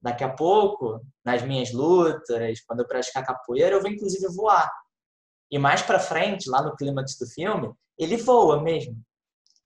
Daqui 0.00 0.22
a 0.22 0.32
pouco, 0.32 1.00
nas 1.24 1.42
minhas 1.42 1.72
lutas, 1.72 2.60
quando 2.66 2.80
eu 2.80 2.86
praticar 2.86 3.24
capoeira, 3.24 3.76
eu 3.76 3.80
vou 3.80 3.90
inclusive 3.90 4.26
voar. 4.34 4.70
E 5.50 5.58
mais 5.58 5.82
para 5.82 5.98
frente, 5.98 6.50
lá 6.50 6.62
no 6.62 6.76
clímax 6.76 7.16
do 7.18 7.26
filme, 7.26 7.72
ele 7.98 8.16
voa 8.16 8.62
mesmo. 8.62 8.96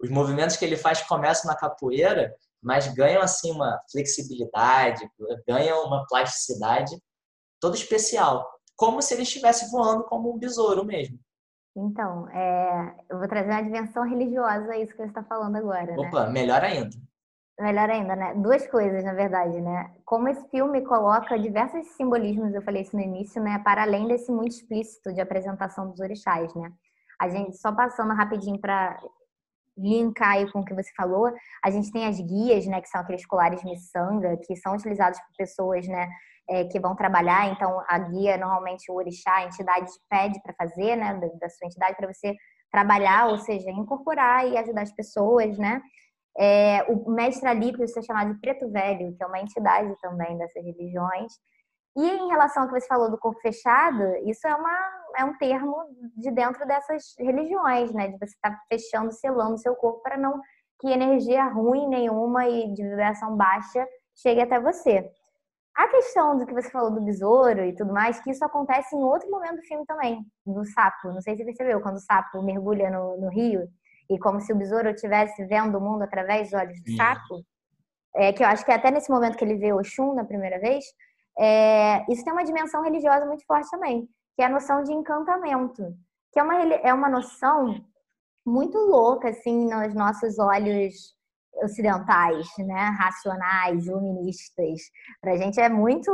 Os 0.03 0.11
movimentos 0.11 0.57
que 0.57 0.64
ele 0.64 0.76
faz 0.76 1.03
começam 1.03 1.51
na 1.51 1.57
capoeira, 1.57 2.35
mas 2.62 2.93
ganham 2.95 3.22
assim 3.22 3.51
uma 3.51 3.81
flexibilidade, 3.91 5.09
ganham 5.47 5.85
uma 5.85 6.07
plasticidade 6.07 6.97
toda 7.61 7.76
especial, 7.76 8.47
como 8.76 9.03
se 9.03 9.14
ele 9.14 9.22
estivesse 9.22 9.70
voando 9.70 10.05
como 10.05 10.33
um 10.33 10.39
besouro 10.39 10.85
mesmo. 10.85 11.18
Então, 11.76 12.28
é, 12.31 12.95
eu 13.09 13.18
vou 13.18 13.28
trazer 13.28 13.51
uma 13.51 13.62
dimensão 13.62 14.09
religiosa 14.09 14.72
a 14.72 14.78
isso 14.78 14.93
que 14.93 14.99
você 14.99 15.09
está 15.09 15.22
falando 15.22 15.57
agora. 15.57 15.97
Né? 15.97 15.99
Opa, 15.99 16.26
né? 16.26 16.33
melhor 16.33 16.64
ainda. 16.64 16.97
Melhor 17.61 17.91
ainda, 17.91 18.17
né? 18.17 18.33
Duas 18.37 18.67
coisas, 18.67 19.05
na 19.05 19.13
verdade, 19.13 19.61
né? 19.61 19.93
Como 20.07 20.29
esse 20.29 20.49
filme 20.49 20.81
coloca 20.81 21.39
diversos 21.39 21.87
simbolismos, 21.89 22.55
eu 22.55 22.63
falei 22.63 22.81
isso 22.81 22.97
no 22.97 23.03
início, 23.03 23.43
né? 23.43 23.61
Para 23.63 23.83
além 23.83 24.09
desse 24.09 24.33
muito 24.33 24.53
explícito 24.53 25.13
de 25.13 25.21
apresentação 25.21 25.91
dos 25.91 26.01
orixás, 26.01 26.55
né? 26.55 26.73
A 27.21 27.29
gente, 27.29 27.59
só 27.59 27.71
passando 27.71 28.15
rapidinho 28.15 28.59
para 28.59 28.99
linkar 29.77 30.37
aí 30.37 30.51
com 30.51 30.61
o 30.61 30.65
que 30.65 30.73
você 30.73 30.91
falou, 30.97 31.31
a 31.63 31.71
gente 31.71 31.93
tem 31.93 32.07
as 32.07 32.19
guias, 32.19 32.67
né? 32.67 32.81
Que 32.81 32.89
são 32.89 33.03
aqueles 33.03 33.27
colares 33.27 33.63
miçanga, 33.63 34.39
que 34.39 34.57
são 34.57 34.75
utilizados 34.75 35.21
por 35.21 35.37
pessoas, 35.37 35.87
né? 35.87 36.09
É, 36.49 36.65
que 36.65 36.81
vão 36.81 36.97
trabalhar, 36.97 37.49
então 37.49 37.85
a 37.89 37.99
guia, 37.99 38.39
normalmente 38.39 38.91
o 38.91 38.95
orixá, 38.95 39.37
a 39.37 39.45
entidade 39.45 39.91
pede 40.09 40.41
para 40.43 40.55
fazer, 40.55 40.97
né? 40.97 41.13
Da, 41.13 41.27
da 41.39 41.49
sua 41.51 41.67
entidade, 41.67 41.97
para 41.97 42.11
você 42.11 42.35
trabalhar, 42.73 43.29
ou 43.29 43.37
seja, 43.37 43.71
incorporar 43.71 44.49
e 44.49 44.57
ajudar 44.57 44.81
as 44.81 44.93
pessoas, 44.93 45.59
né? 45.59 45.83
É, 46.39 46.85
o 46.89 47.11
mestre 47.11 47.49
Alípio 47.49 47.85
é 47.85 48.03
chamado 48.03 48.33
de 48.33 48.41
Preto 48.41 48.70
Velho, 48.70 49.14
que 49.16 49.22
é 49.22 49.26
uma 49.26 49.41
entidade 49.41 49.95
também 50.01 50.39
dessas 50.39 50.64
religiões. 50.64 51.33
E 51.97 52.09
em 52.09 52.28
relação 52.28 52.62
ao 52.62 52.68
que 52.68 52.81
você 52.81 52.87
falou 52.87 53.11
do 53.11 53.18
corpo 53.18 53.41
fechado, 53.41 54.03
isso 54.24 54.47
é, 54.47 54.55
uma, 54.55 54.91
é 55.18 55.24
um 55.24 55.37
termo 55.37 55.76
de 56.16 56.31
dentro 56.31 56.66
dessas 56.66 57.14
religiões, 57.18 57.93
né? 57.93 58.09
De 58.09 58.18
você 58.18 58.35
estar 58.35 58.51
tá 58.51 58.61
fechando, 58.68 59.12
selando 59.12 59.59
seu 59.59 59.74
corpo 59.74 60.01
para 60.03 60.16
não 60.16 60.41
que 60.81 60.89
energia 60.89 61.45
ruim 61.45 61.87
nenhuma 61.89 62.49
e 62.49 62.72
de 62.72 62.83
vibração 62.83 63.37
baixa 63.37 63.87
chegue 64.16 64.41
até 64.41 64.59
você. 64.59 65.11
A 65.76 65.89
questão 65.89 66.37
do 66.37 66.47
que 66.47 66.55
você 66.55 66.70
falou 66.70 66.91
do 66.91 67.05
besouro 67.05 67.64
e 67.64 67.74
tudo 67.74 67.93
mais, 67.93 68.20
que 68.20 68.31
isso 68.31 68.45
acontece 68.45 68.95
em 68.97 69.03
outro 69.03 69.31
momento 69.31 69.57
do 69.57 69.62
filme 69.62 69.85
também, 69.87 70.24
do 70.45 70.64
sapo. 70.64 71.09
Não 71.09 71.20
sei 71.20 71.35
se 71.35 71.43
você 71.43 71.45
percebeu, 71.47 71.81
quando 71.81 71.97
o 71.97 72.01
sapo 72.01 72.43
mergulha 72.43 72.91
no, 72.91 73.16
no 73.18 73.28
rio 73.28 73.68
e 74.11 74.19
como 74.19 74.41
se 74.41 74.53
o 74.53 74.57
besouro 74.57 74.91
estivesse 74.91 75.45
vendo 75.47 75.79
o 75.79 75.81
mundo 75.81 76.03
através 76.03 76.51
dos 76.51 76.61
olhos 76.61 76.83
do 76.83 76.97
sapo, 76.97 77.45
é, 78.17 78.33
que 78.33 78.43
eu 78.43 78.49
acho 78.49 78.65
que 78.65 78.73
até 78.73 78.91
nesse 78.91 79.11
momento 79.11 79.37
que 79.37 79.45
ele 79.45 79.57
vê 79.57 79.73
o 79.73 79.85
Xun 79.85 80.15
na 80.15 80.25
primeira 80.25 80.59
vez, 80.59 80.85
é, 81.39 82.05
isso 82.11 82.25
tem 82.25 82.33
uma 82.33 82.45
dimensão 82.45 82.83
religiosa 82.83 83.25
muito 83.25 83.45
forte 83.47 83.71
também, 83.71 84.09
que 84.37 84.43
é 84.43 84.47
a 84.47 84.51
noção 84.51 84.83
de 84.83 84.93
encantamento, 84.93 85.95
que 86.33 86.41
é 86.41 86.43
uma, 86.43 86.55
é 86.61 86.93
uma 86.93 87.09
noção 87.09 87.81
muito 88.45 88.77
louca, 88.79 89.29
assim, 89.29 89.71
nos 89.73 89.95
nossos 89.95 90.39
olhos 90.39 91.15
ocidentais, 91.63 92.49
né, 92.59 92.97
racionais, 92.99 93.87
luministas. 93.87 94.81
Para 95.21 95.33
a 95.33 95.37
gente 95.37 95.61
é 95.61 95.69
muito 95.69 96.11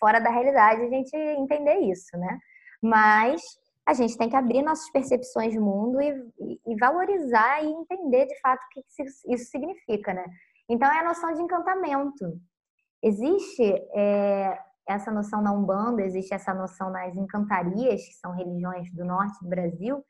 fora 0.00 0.20
da 0.20 0.30
realidade 0.30 0.82
a 0.82 0.88
gente 0.88 1.16
entender 1.16 1.78
isso, 1.80 2.16
né? 2.16 2.38
Mas 2.82 3.42
a 3.88 3.94
gente 3.94 4.18
tem 4.18 4.28
que 4.28 4.36
abrir 4.36 4.60
nossas 4.60 4.90
percepções 4.90 5.54
do 5.54 5.62
mundo 5.62 5.98
e, 5.98 6.60
e, 6.66 6.76
valorizar 6.76 7.64
e 7.64 7.68
entender 7.68 8.26
de 8.26 8.38
fato 8.38 8.62
o 8.62 8.68
que 8.68 9.02
isso 9.32 9.50
significa, 9.50 10.12
né? 10.12 10.26
Então 10.68 10.92
é 10.92 11.00
a 11.00 11.04
noção 11.04 11.32
de 11.32 11.40
encantamento. 11.40 12.38
Existe 13.02 13.62
é, 13.94 14.58
essa 14.86 15.10
noção 15.10 15.40
na 15.40 15.52
Umbanda, 15.52 16.02
existe 16.02 16.34
essa 16.34 16.52
noção 16.52 16.90
nas 16.90 17.16
encantarias, 17.16 18.06
que 18.06 18.12
são 18.16 18.32
religiões 18.32 18.92
do 18.92 19.06
norte 19.06 19.42
do 19.42 19.48
Brasil, 19.48 20.04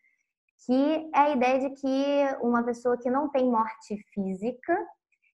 que 0.66 1.10
é 1.14 1.18
a 1.20 1.30
ideia 1.30 1.60
de 1.60 1.70
que 1.80 2.36
uma 2.42 2.64
pessoa 2.64 2.98
que 2.98 3.08
não 3.08 3.28
tem 3.28 3.48
morte 3.48 3.96
física 4.12 4.76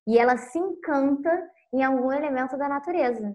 e 0.07 0.19
ela 0.19 0.37
se 0.37 0.59
encanta 0.59 1.51
em 1.73 1.83
algum 1.83 2.13
elemento 2.13 2.59
da 2.59 2.69
natureza. 2.69 3.35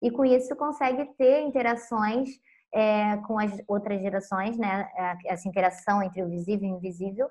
E 0.00 0.10
com 0.10 0.24
isso 0.24 0.56
consegue 0.56 1.04
ter 1.18 1.42
interações 1.42 2.30
é, 2.76 3.16
com 3.26 3.38
as 3.38 3.50
outras 3.66 3.98
gerações, 4.02 4.58
né? 4.58 4.86
Essa 5.24 5.48
interação 5.48 6.02
entre 6.02 6.22
o 6.22 6.28
visível 6.28 6.68
e 6.68 6.72
o 6.72 6.76
invisível, 6.76 7.26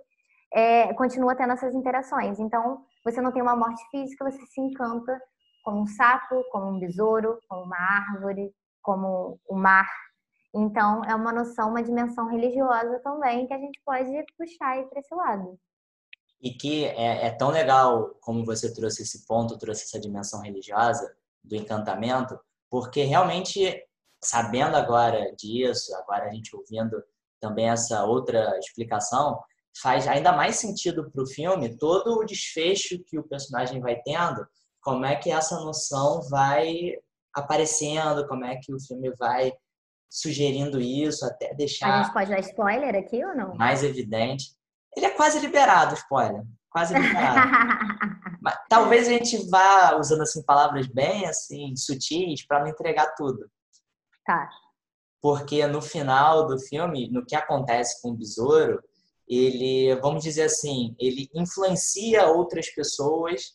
é, 0.51 0.91
continua 0.95 1.35
tendo 1.35 1.53
essas 1.53 1.75
interações. 1.75 2.39
Então, 2.39 2.83
você 3.03 3.21
não 3.21 3.31
tem 3.31 3.43
uma 3.43 3.55
morte 3.55 3.83
física, 3.91 4.25
você 4.25 4.43
se 4.47 4.59
encanta 4.59 5.21
como 5.63 5.81
um 5.81 5.85
sapo, 5.85 6.43
como 6.51 6.71
um 6.71 6.79
besouro, 6.79 7.39
como 7.47 7.63
uma 7.63 7.77
árvore, 7.77 8.51
como 8.81 9.39
o 9.47 9.55
mar. 9.55 9.87
Então, 10.51 11.05
é 11.05 11.13
uma 11.13 11.31
noção, 11.31 11.69
uma 11.69 11.83
dimensão 11.83 12.27
religiosa 12.27 12.99
também 13.03 13.45
que 13.45 13.53
a 13.53 13.59
gente 13.59 13.79
pode 13.85 14.09
puxar 14.35 14.83
para 14.87 14.99
esse 14.99 15.13
lado. 15.13 15.59
E 16.41 16.51
que 16.51 16.85
é, 16.85 17.27
é, 17.27 17.31
tão 17.31 17.49
legal 17.49 18.15
como 18.19 18.43
você 18.43 18.73
trouxe 18.73 19.03
esse 19.03 19.27
ponto, 19.27 19.59
trouxe 19.59 19.83
essa 19.83 19.99
dimensão 19.99 20.41
religiosa 20.41 21.15
do 21.43 21.55
encantamento, 21.55 22.39
porque 22.67 23.03
realmente, 23.03 23.79
sabendo 24.25 24.75
agora 24.75 25.33
disso, 25.35 25.95
agora 25.95 26.25
a 26.25 26.33
gente 26.33 26.55
ouvindo 26.55 27.01
também 27.39 27.69
essa 27.69 28.03
outra 28.03 28.57
explicação, 28.57 29.39
faz 29.81 30.07
ainda 30.07 30.31
mais 30.31 30.55
sentido 30.55 31.11
para 31.11 31.23
o 31.23 31.27
filme 31.27 31.77
todo 31.77 32.17
o 32.17 32.25
desfecho 32.25 33.03
que 33.05 33.19
o 33.19 33.27
personagem 33.27 33.81
vai 33.81 34.01
tendo, 34.01 34.45
como 34.81 35.05
é 35.05 35.15
que 35.15 35.31
essa 35.31 35.59
noção 35.59 36.21
vai 36.29 36.93
aparecendo, 37.33 38.27
como 38.27 38.45
é 38.45 38.55
que 38.55 38.73
o 38.73 38.79
filme 38.79 39.11
vai 39.17 39.51
sugerindo 40.09 40.79
isso, 40.79 41.25
até 41.25 41.53
deixar. 41.53 41.99
A 41.99 42.03
gente 42.03 42.13
pode 42.13 42.29
dar 42.29 42.39
spoiler 42.39 42.95
aqui 42.95 43.23
ou 43.23 43.35
não? 43.35 43.55
Mais 43.55 43.83
evidente. 43.83 44.55
Ele 44.95 45.07
é 45.07 45.09
quase 45.09 45.39
liberado, 45.39 45.93
spoiler. 45.95 46.43
Quase 46.69 46.93
liberado. 46.93 47.51
Mas, 48.41 48.57
talvez 48.69 49.07
a 49.07 49.11
gente 49.11 49.49
vá 49.49 49.97
usando 49.97 50.21
assim 50.21 50.43
palavras 50.43 50.87
bem 50.87 51.25
assim 51.25 51.75
sutis 51.75 52.45
para 52.45 52.61
não 52.61 52.67
entregar 52.67 53.13
tudo. 53.15 53.49
Tá. 54.25 54.49
Porque 55.21 55.65
no 55.67 55.81
final 55.81 56.47
do 56.47 56.59
filme, 56.59 57.09
no 57.09 57.25
que 57.25 57.35
acontece 57.35 58.01
com 58.01 58.09
o 58.09 58.17
besouro, 58.17 58.81
ele, 59.27 59.95
vamos 60.01 60.23
dizer 60.23 60.43
assim, 60.43 60.95
ele 60.99 61.29
influencia 61.33 62.27
outras 62.27 62.69
pessoas 62.69 63.53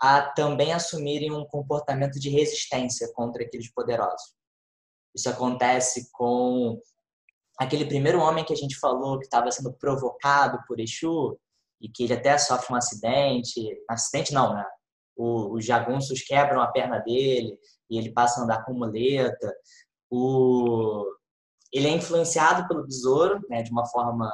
a 0.00 0.22
também 0.22 0.72
assumirem 0.72 1.30
um 1.30 1.44
comportamento 1.44 2.18
de 2.18 2.28
resistência 2.28 3.10
contra 3.14 3.44
aqueles 3.44 3.72
poderosos. 3.72 4.34
Isso 5.14 5.28
acontece 5.28 6.10
com 6.12 6.80
aquele 7.58 7.84
primeiro 7.84 8.20
homem 8.20 8.44
que 8.44 8.52
a 8.52 8.56
gente 8.56 8.78
falou 8.78 9.18
que 9.18 9.26
estava 9.26 9.50
sendo 9.50 9.72
provocado 9.74 10.58
por 10.66 10.80
Exu 10.80 11.38
e 11.80 11.88
que 11.88 12.04
ele 12.04 12.14
até 12.14 12.36
sofre 12.38 12.72
um 12.72 12.76
acidente, 12.76 13.60
acidente 13.88 14.32
não, 14.32 14.54
né? 14.54 14.64
O, 15.14 15.54
os 15.54 15.64
jagunços 15.64 16.22
quebram 16.22 16.60
a 16.60 16.72
perna 16.72 16.98
dele 16.98 17.58
e 17.90 17.98
ele 17.98 18.12
passa 18.12 18.40
a 18.40 18.44
andar 18.44 18.64
com 18.64 18.72
muleta. 18.72 19.54
O, 20.14 21.06
ele 21.72 21.88
é 21.88 21.90
influenciado 21.90 22.68
pelo 22.68 22.84
besouro, 22.84 23.40
né, 23.48 23.62
de 23.62 23.70
uma 23.70 23.86
forma 23.86 24.30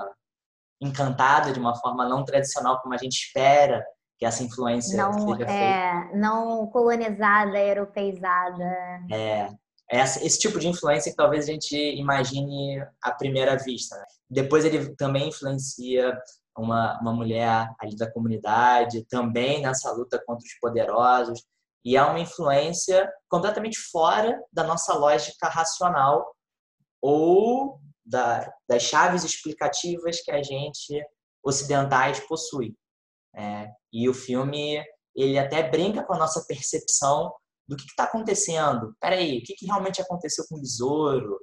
encantada, 0.81 1.53
de 1.53 1.61
uma 1.61 1.77
forma 1.77 2.09
não 2.09 2.25
tradicional 2.25 2.81
como 2.81 2.95
a 2.95 2.99
gente 2.99 3.13
espera 3.13 3.85
que 4.19 4.27
essa 4.27 4.43
influência 4.43 4.97
não, 4.97 5.13
seja 5.13 5.45
é, 5.45 5.93
feita. 6.03 6.17
Não 6.17 6.67
colonizada, 6.67 7.57
europeizada. 7.57 8.65
É, 9.13 9.49
esse 9.91 10.39
tipo 10.39 10.59
de 10.59 10.67
influência 10.67 11.13
que 11.13 11.17
talvez 11.17 11.49
a 11.49 11.53
gente 11.53 11.77
imagine 11.77 12.85
à 13.01 13.13
primeira 13.13 13.57
vista. 13.57 13.97
Né? 13.97 14.05
Depois 14.29 14.65
ele 14.65 14.95
também 14.97 15.29
influencia 15.29 16.19
uma, 16.57 17.01
uma 17.01 17.13
mulher 17.13 17.73
ali 17.81 17.97
da 17.97 18.11
comunidade, 18.11 19.07
também 19.09 19.63
nessa 19.63 19.93
luta 19.93 20.21
contra 20.27 20.45
os 20.45 20.55
poderosos, 20.61 21.45
e 21.85 21.97
é 21.97 22.03
uma 22.03 22.21
influência 22.21 23.11
completamente 23.29 23.79
fora 23.79 24.41
da 24.53 24.65
nossa 24.65 24.95
lógica 24.95 25.49
racional 25.49 26.35
ou 27.01 27.81
da, 28.05 28.53
das 28.69 28.83
chaves 28.83 29.25
explicativas 29.25 30.21
que 30.21 30.31
a 30.31 30.43
gente 30.43 31.03
ocidentais 31.45 32.21
possui. 32.21 32.75
É, 33.35 33.71
e 33.93 34.09
o 34.09 34.15
filme 34.15 34.83
ele 35.15 35.39
até 35.39 35.69
brinca 35.69 36.05
com 36.05 36.15
a 36.15 36.19
nossa 36.19 36.45
percepção 36.47 37.33
do 37.69 37.77
que 37.77 37.85
está 37.85 38.05
acontecendo. 38.05 38.95
Peraí, 39.01 39.39
o 39.39 39.43
que, 39.43 39.55
que 39.55 39.67
realmente 39.67 40.01
aconteceu 40.01 40.45
com 40.49 40.57
o 40.57 40.61
besouro? 40.61 41.39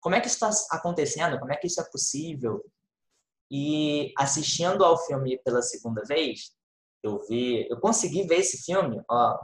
Como 0.00 0.14
é 0.14 0.20
que 0.20 0.26
isso 0.26 0.44
está 0.44 0.76
acontecendo? 0.76 1.38
Como 1.38 1.52
é 1.52 1.56
que 1.56 1.66
isso 1.66 1.80
é 1.80 1.90
possível? 1.90 2.64
E 3.50 4.12
assistindo 4.18 4.84
ao 4.84 4.98
filme 5.06 5.38
pela 5.44 5.62
segunda 5.62 6.02
vez, 6.04 6.52
eu 7.02 7.24
vi, 7.26 7.66
eu 7.70 7.80
consegui 7.80 8.26
ver 8.26 8.40
esse 8.40 8.64
filme, 8.64 9.02
ó, 9.08 9.38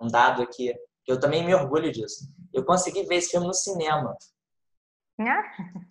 um, 0.00 0.08
dado 0.08 0.42
aqui, 0.42 0.74
que 1.04 1.12
eu 1.12 1.18
também 1.18 1.44
me 1.44 1.54
orgulho 1.54 1.90
disso. 1.92 2.28
Eu 2.52 2.64
consegui 2.64 3.04
ver 3.04 3.16
esse 3.16 3.30
filme 3.30 3.46
no 3.46 3.54
cinema. 3.54 4.16
Ah. 5.20 5.42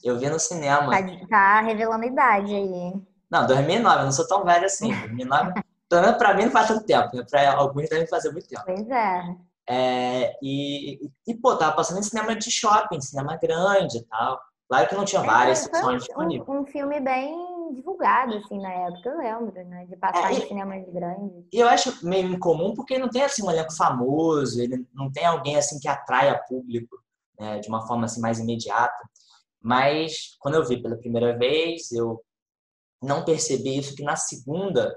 Eu 0.04 0.18
vi 0.18 0.30
no 0.30 0.40
cinema. 0.40 0.92
Tá, 0.92 1.28
tá 1.30 1.62
revelando 1.62 2.04
a 2.04 2.08
idade 2.08 2.54
aí. 2.54 2.94
Não, 3.30 3.48
2009, 3.48 4.00
eu 4.00 4.06
não 4.06 4.12
sou 4.12 4.28
tão 4.28 4.44
velho 4.44 4.66
assim. 4.66 4.94
2009, 4.94 5.54
pelo 5.90 6.02
menos 6.02 6.18
pra 6.18 6.34
mim 6.34 6.46
não 6.46 6.52
faz 6.52 6.68
tanto 6.68 6.86
tempo, 6.86 7.16
né? 7.16 7.24
Pra 7.30 7.54
alguns 7.56 7.90
devem 7.90 8.08
fazer 8.08 8.32
muito 8.32 8.48
tempo. 8.48 8.64
Pois 8.66 8.90
é. 8.90 9.36
é 9.70 10.38
e, 10.42 11.10
e, 11.28 11.36
pô, 11.36 11.56
tava 11.56 11.76
passando 11.76 12.00
em 12.00 12.04
cinema 12.04 12.36
de 12.36 12.52
shopping, 12.52 13.02
cinema 13.02 13.38
grande 13.42 13.98
e 13.98 14.06
tal. 14.06 14.40
Claro 14.68 14.88
que 14.88 14.96
não 14.96 15.06
tinha 15.06 15.22
é, 15.22 15.26
várias 15.26 15.60
secções 15.60 16.04
disponíveis. 16.04 16.48
Um, 16.48 16.62
um 16.62 16.66
filme 16.66 17.00
bem 17.00 17.53
divulgado, 17.72 18.36
assim, 18.36 18.60
na 18.60 18.72
época, 18.72 19.10
eu 19.10 19.18
lembro, 19.18 19.66
né? 19.66 19.86
De 19.86 19.96
passar 19.96 20.32
é, 20.32 20.36
em 20.36 20.48
cinemas 20.48 20.86
grandes. 20.92 21.46
E 21.52 21.60
eu 21.60 21.68
acho 21.68 22.06
meio 22.06 22.28
incomum 22.34 22.74
porque 22.74 22.98
não 22.98 23.10
tem, 23.10 23.22
assim, 23.22 23.44
um 23.44 23.52
elenco 23.52 23.76
famoso, 23.76 24.62
ele 24.62 24.86
não 24.94 25.12
tem 25.12 25.26
alguém, 25.26 25.56
assim, 25.56 25.80
que 25.80 25.88
atraia 25.88 26.42
público 26.48 26.98
né? 27.40 27.60
de 27.60 27.70
uma 27.70 27.86
forma, 27.88 28.06
assim, 28.06 28.20
mais 28.20 28.40
imediata. 28.40 28.98
Mas, 29.62 30.36
quando 30.40 30.56
eu 30.56 30.66
vi 30.66 30.82
pela 30.82 30.98
primeira 30.98 31.38
vez, 31.38 31.92
eu 31.92 32.22
não 33.02 33.24
percebi 33.24 33.78
isso, 33.78 33.96
que 33.96 34.04
na 34.04 34.16
segunda, 34.16 34.94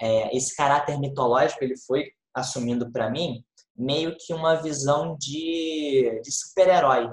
é, 0.00 0.36
esse 0.36 0.54
caráter 0.54 0.98
mitológico, 0.98 1.62
ele 1.62 1.76
foi 1.78 2.10
assumindo 2.34 2.90
para 2.90 3.10
mim 3.10 3.44
meio 3.76 4.16
que 4.18 4.32
uma 4.32 4.54
visão 4.56 5.16
de, 5.18 6.20
de 6.22 6.32
super-herói 6.32 7.10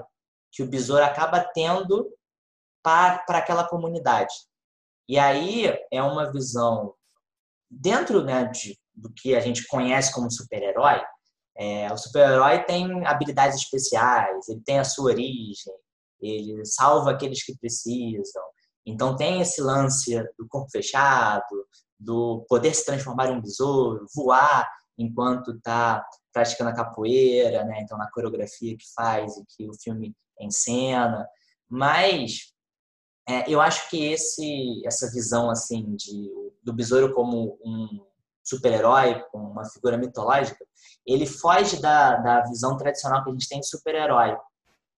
que 0.50 0.62
o 0.62 0.68
besouro 0.68 1.04
acaba 1.04 1.40
tendo 1.54 2.08
para 2.82 3.24
aquela 3.28 3.66
comunidade. 3.66 4.32
E 5.12 5.18
aí 5.18 5.66
é 5.92 6.02
uma 6.02 6.32
visão 6.32 6.94
dentro 7.70 8.24
né, 8.24 8.46
de, 8.46 8.78
do 8.94 9.12
que 9.12 9.36
a 9.36 9.40
gente 9.40 9.66
conhece 9.66 10.10
como 10.10 10.30
super-herói. 10.30 11.02
É, 11.54 11.92
o 11.92 11.98
super-herói 11.98 12.64
tem 12.64 13.04
habilidades 13.04 13.58
especiais, 13.58 14.48
ele 14.48 14.62
tem 14.64 14.78
a 14.78 14.84
sua 14.84 15.10
origem, 15.10 15.74
ele 16.18 16.64
salva 16.64 17.10
aqueles 17.10 17.44
que 17.44 17.54
precisam. 17.58 18.42
Então 18.86 19.14
tem 19.14 19.42
esse 19.42 19.60
lance 19.60 20.16
do 20.38 20.48
corpo 20.48 20.70
fechado, 20.70 21.66
do 22.00 22.46
poder 22.48 22.74
se 22.74 22.86
transformar 22.86 23.28
em 23.28 23.36
um 23.36 23.42
besouro, 23.42 24.06
voar 24.16 24.66
enquanto 24.96 25.50
está 25.50 26.02
praticando 26.32 26.70
a 26.70 26.74
capoeira, 26.74 27.64
né? 27.64 27.82
Então 27.82 27.98
na 27.98 28.10
coreografia 28.10 28.74
que 28.78 28.90
faz 28.94 29.36
e 29.36 29.44
que 29.44 29.68
o 29.68 29.74
filme 29.74 30.16
em 30.40 30.50
cena, 30.50 31.28
mas 31.68 32.51
é, 33.28 33.48
eu 33.48 33.60
acho 33.60 33.88
que 33.88 34.12
esse 34.12 34.82
essa 34.84 35.10
visão 35.10 35.50
assim 35.50 35.94
de 35.96 36.30
do 36.62 36.72
besouro 36.72 37.14
como 37.14 37.58
um 37.64 38.04
super-herói, 38.42 39.20
como 39.30 39.50
uma 39.50 39.64
figura 39.64 39.96
mitológica, 39.96 40.64
ele 41.06 41.26
foge 41.26 41.80
da, 41.80 42.16
da 42.16 42.40
visão 42.42 42.76
tradicional 42.76 43.22
que 43.22 43.30
a 43.30 43.32
gente 43.32 43.48
tem 43.48 43.60
de 43.60 43.68
super-herói. 43.68 44.36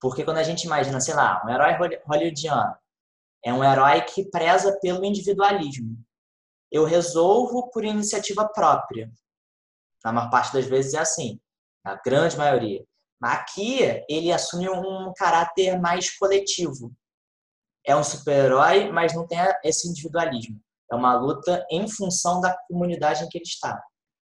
Porque 0.00 0.24
quando 0.24 0.38
a 0.38 0.42
gente 0.42 0.64
imagina, 0.64 1.00
sei 1.00 1.14
lá, 1.14 1.42
um 1.44 1.50
herói 1.50 1.72
hollywoodiano, 2.06 2.76
é 3.44 3.52
um 3.52 3.62
herói 3.62 4.02
que 4.02 4.28
preza 4.30 4.78
pelo 4.80 5.04
individualismo. 5.04 5.96
Eu 6.70 6.84
resolvo 6.84 7.70
por 7.70 7.84
iniciativa 7.84 8.48
própria. 8.48 9.10
Na 10.04 10.12
maior 10.12 10.30
parte 10.30 10.52
das 10.52 10.66
vezes 10.66 10.94
é 10.94 10.98
assim, 10.98 11.40
na 11.84 11.94
grande 12.04 12.36
maioria. 12.36 12.84
Aqui, 13.22 13.78
ele 14.08 14.32
assume 14.32 14.68
um 14.68 15.12
caráter 15.16 15.80
mais 15.80 16.14
coletivo. 16.18 16.92
É 17.86 17.94
um 17.94 18.04
super-herói, 18.04 18.90
mas 18.90 19.14
não 19.14 19.26
tem 19.26 19.38
esse 19.62 19.88
individualismo. 19.88 20.56
É 20.90 20.94
uma 20.94 21.14
luta 21.14 21.64
em 21.70 21.88
função 21.88 22.40
da 22.40 22.56
comunidade 22.68 23.24
em 23.24 23.28
que 23.28 23.38
ele 23.38 23.44
está. 23.44 23.80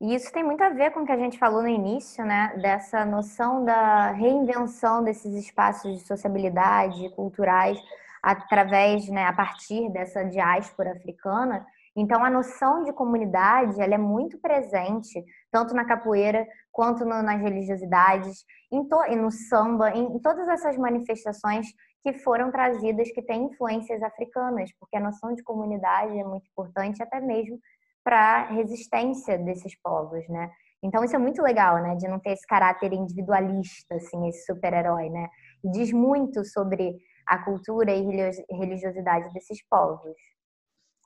E 0.02 0.14
isso 0.14 0.32
tem 0.32 0.44
muito 0.44 0.62
a 0.62 0.70
ver 0.70 0.92
com 0.92 1.02
o 1.02 1.06
que 1.06 1.12
a 1.12 1.18
gente 1.18 1.40
falou 1.40 1.62
no 1.62 1.70
início, 1.70 2.26
né? 2.26 2.54
Dessa 2.62 3.06
noção 3.06 3.64
da 3.64 4.12
reinvenção 4.12 5.04
desses 5.04 5.34
espaços 5.34 6.00
de 6.00 6.06
sociabilidade 6.06 7.10
culturais 7.16 7.80
através, 8.22 9.08
né, 9.08 9.26
a 9.26 9.34
partir 9.34 9.88
dessa 9.92 10.24
diáspora 10.26 10.94
africana 10.94 11.64
Então, 11.96 12.26
a 12.26 12.30
noção 12.30 12.84
de 12.84 12.92
comunidade 12.92 13.80
ela 13.80 13.94
é 13.94 13.98
muito 13.98 14.38
presente, 14.40 15.24
tanto 15.50 15.74
na 15.74 15.86
capoeira 15.86 16.46
quanto 16.72 17.06
no, 17.06 17.22
nas 17.22 17.40
religiosidades, 17.40 18.44
em 18.70 18.84
to, 18.90 19.02
e 19.06 19.16
no 19.16 19.32
samba, 19.32 19.92
em, 19.92 20.04
em 20.16 20.20
todas 20.20 20.48
essas 20.50 20.76
manifestações 20.76 21.68
que 22.06 22.14
foram 22.20 22.52
trazidas 22.52 23.10
que 23.10 23.22
têm 23.24 23.46
influências 23.46 24.00
africanas, 24.04 24.70
porque 24.80 24.96
a 24.96 25.00
noção 25.00 25.34
de 25.34 25.42
comunidade 25.42 26.16
é 26.16 26.24
muito 26.24 26.48
importante 26.52 27.02
até 27.02 27.20
mesmo 27.20 27.60
para 28.04 28.42
a 28.42 28.46
resistência 28.52 29.40
desses 29.40 29.76
povos, 29.82 30.24
né? 30.30 30.52
Então 30.84 31.04
isso 31.04 31.16
é 31.16 31.18
muito 31.18 31.42
legal, 31.42 31.82
né, 31.82 31.96
de 31.96 32.08
não 32.08 32.20
ter 32.20 32.34
esse 32.34 32.46
caráter 32.46 32.94
individualista, 32.94 33.96
assim, 33.96 34.28
esse 34.28 34.46
super-herói, 34.46 35.10
né? 35.10 35.28
E 35.64 35.72
diz 35.72 35.92
muito 35.92 36.46
sobre 36.46 36.96
a 37.28 37.44
cultura 37.44 37.92
e 37.92 38.04
religiosidade 38.52 39.34
desses 39.34 39.68
povos. 39.68 40.16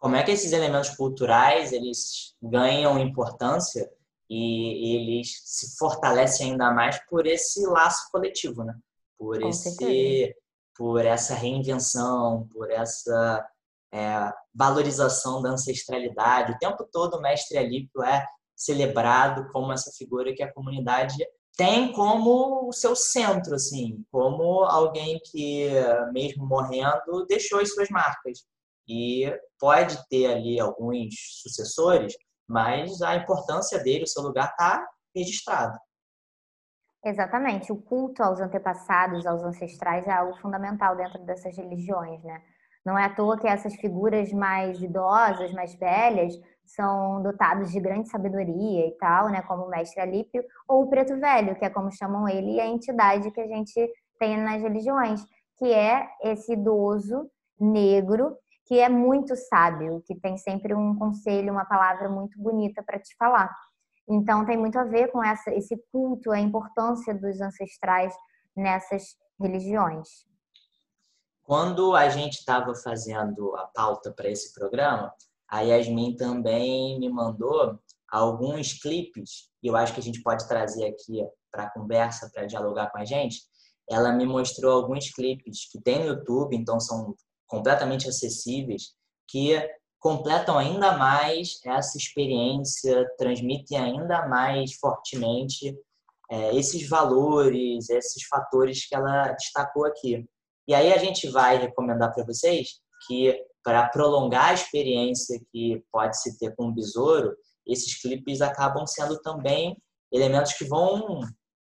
Como 0.01 0.17
é 0.17 0.23
que 0.23 0.31
esses 0.31 0.51
elementos 0.51 0.89
culturais 0.89 1.71
eles 1.71 2.35
ganham 2.43 2.99
importância 2.99 3.89
e 4.29 4.97
eles 4.97 5.31
se 5.45 5.77
fortalecem 5.77 6.51
ainda 6.51 6.73
mais 6.73 6.99
por 7.05 7.25
esse 7.25 7.65
laço 7.67 8.11
coletivo, 8.11 8.65
né? 8.65 8.75
Por 9.17 9.39
Com 9.39 9.47
esse, 9.47 9.71
certeza. 9.71 10.35
Por 10.79 11.05
essa 11.05 11.35
reinvenção, 11.35 12.47
por 12.53 12.71
essa 12.71 13.45
é, 13.93 14.31
valorização 14.55 15.41
da 15.41 15.49
ancestralidade. 15.49 16.53
O 16.53 16.57
tempo 16.57 16.87
todo 16.89 17.17
o 17.17 17.21
mestre 17.21 17.57
Alípio 17.57 18.01
é 18.01 18.25
celebrado 18.55 19.51
como 19.51 19.73
essa 19.73 19.91
figura 19.91 20.33
que 20.33 20.41
a 20.41 20.53
comunidade 20.53 21.17
tem 21.57 21.91
como 21.91 22.69
o 22.69 22.71
seu 22.71 22.95
centro, 22.95 23.55
assim, 23.55 24.05
como 24.09 24.63
alguém 24.63 25.19
que, 25.29 25.67
mesmo 26.13 26.47
morrendo, 26.47 27.25
deixou 27.27 27.59
as 27.59 27.73
suas 27.73 27.89
marcas. 27.89 28.45
E 28.87 29.29
pode 29.59 29.97
ter 30.07 30.27
ali 30.27 30.61
alguns 30.61 31.13
sucessores, 31.41 32.13
mas 32.47 33.01
a 33.01 33.17
importância 33.17 33.83
dele, 33.83 34.05
o 34.05 34.07
seu 34.07 34.23
lugar 34.23 34.49
está 34.51 34.87
registrado. 35.13 35.77
Exatamente. 37.03 37.71
O 37.71 37.77
culto 37.81 38.21
aos 38.21 38.39
antepassados, 38.41 39.25
aos 39.25 39.41
ancestrais, 39.43 40.05
é 40.07 40.11
algo 40.11 40.37
fundamental 40.39 40.95
dentro 40.95 41.19
dessas 41.23 41.55
religiões, 41.55 42.21
né? 42.23 42.41
Não 42.85 42.97
é 42.97 43.05
à 43.05 43.09
toa 43.15 43.37
que 43.37 43.47
essas 43.47 43.75
figuras 43.75 44.31
mais 44.33 44.81
idosas, 44.81 45.51
mais 45.53 45.73
velhas, 45.75 46.33
são 46.65 47.21
dotados 47.23 47.71
de 47.71 47.79
grande 47.79 48.09
sabedoria 48.09 48.87
e 48.87 48.91
tal, 48.97 49.29
né, 49.29 49.41
como 49.41 49.63
o 49.65 49.69
mestre 49.69 49.99
Alípio, 50.01 50.43
ou 50.67 50.83
o 50.83 50.89
preto 50.89 51.19
velho, 51.19 51.55
que 51.55 51.65
é 51.65 51.69
como 51.69 51.91
chamam 51.91 52.27
ele, 52.27 52.53
e 52.55 52.59
a 52.61 52.67
entidade 52.67 53.31
que 53.31 53.41
a 53.41 53.47
gente 53.47 53.73
tem 54.19 54.37
nas 54.37 54.61
religiões, 54.61 55.21
que 55.57 55.73
é 55.73 56.07
esse 56.23 56.53
idoso 56.53 57.29
negro 57.59 58.35
que 58.65 58.79
é 58.79 58.87
muito 58.87 59.35
sábio, 59.35 60.01
que 60.05 60.13
tem 60.15 60.37
sempre 60.37 60.75
um 60.75 60.95
conselho, 60.95 61.51
uma 61.51 61.65
palavra 61.65 62.07
muito 62.07 62.39
bonita 62.39 62.83
para 62.83 62.99
te 62.99 63.15
falar. 63.17 63.49
Então 64.09 64.45
tem 64.45 64.57
muito 64.57 64.77
a 64.79 64.83
ver 64.83 65.11
com 65.11 65.23
essa, 65.23 65.51
esse 65.51 65.77
culto, 65.91 66.31
a 66.31 66.39
importância 66.39 67.13
dos 67.13 67.39
ancestrais 67.39 68.13
nessas 68.55 69.15
religiões. 69.39 70.07
Quando 71.43 71.95
a 71.95 72.09
gente 72.09 72.39
estava 72.39 72.73
fazendo 72.75 73.55
a 73.55 73.65
pauta 73.67 74.11
para 74.11 74.29
esse 74.29 74.53
programa, 74.53 75.13
a 75.47 75.61
Yasmin 75.61 76.15
também 76.15 76.99
me 76.99 77.09
mandou 77.09 77.79
alguns 78.11 78.73
clipes, 78.73 79.49
e 79.61 79.67
eu 79.67 79.75
acho 79.75 79.93
que 79.93 79.99
a 79.99 80.03
gente 80.03 80.21
pode 80.21 80.47
trazer 80.47 80.85
aqui 80.85 81.23
para 81.51 81.63
a 81.63 81.71
conversa, 81.71 82.29
para 82.33 82.45
dialogar 82.45 82.91
com 82.91 82.99
a 82.99 83.05
gente. 83.05 83.41
Ela 83.89 84.11
me 84.11 84.25
mostrou 84.25 84.73
alguns 84.73 85.11
clipes 85.11 85.69
que 85.71 85.81
tem 85.81 85.99
no 85.99 86.05
YouTube, 86.05 86.55
então 86.55 86.79
são 86.79 87.15
completamente 87.47 88.07
acessíveis, 88.07 88.93
que 89.27 89.55
completam 89.99 90.57
ainda 90.57 90.97
mais 90.97 91.59
essa 91.65 91.97
experiência, 91.97 93.05
transmitem 93.17 93.77
ainda 93.77 94.27
mais 94.27 94.73
fortemente 94.75 95.77
é, 96.31 96.55
esses 96.55 96.87
valores, 96.87 97.89
esses 97.89 98.23
fatores 98.27 98.87
que 98.87 98.95
ela 98.95 99.29
destacou 99.33 99.85
aqui. 99.85 100.25
E 100.67 100.73
aí 100.73 100.93
a 100.93 100.97
gente 100.97 101.29
vai 101.29 101.57
recomendar 101.57 102.13
para 102.13 102.23
vocês 102.23 102.79
que 103.07 103.35
para 103.63 103.89
prolongar 103.89 104.51
a 104.51 104.53
experiência 104.53 105.39
que 105.51 105.83
pode 105.91 106.19
se 106.19 106.37
ter 106.37 106.55
com 106.55 106.67
o 106.67 106.73
besouro, 106.73 107.35
esses 107.67 108.01
clipes 108.01 108.41
acabam 108.41 108.85
sendo 108.87 109.19
também 109.21 109.75
elementos 110.11 110.53
que 110.53 110.65
vão 110.65 111.21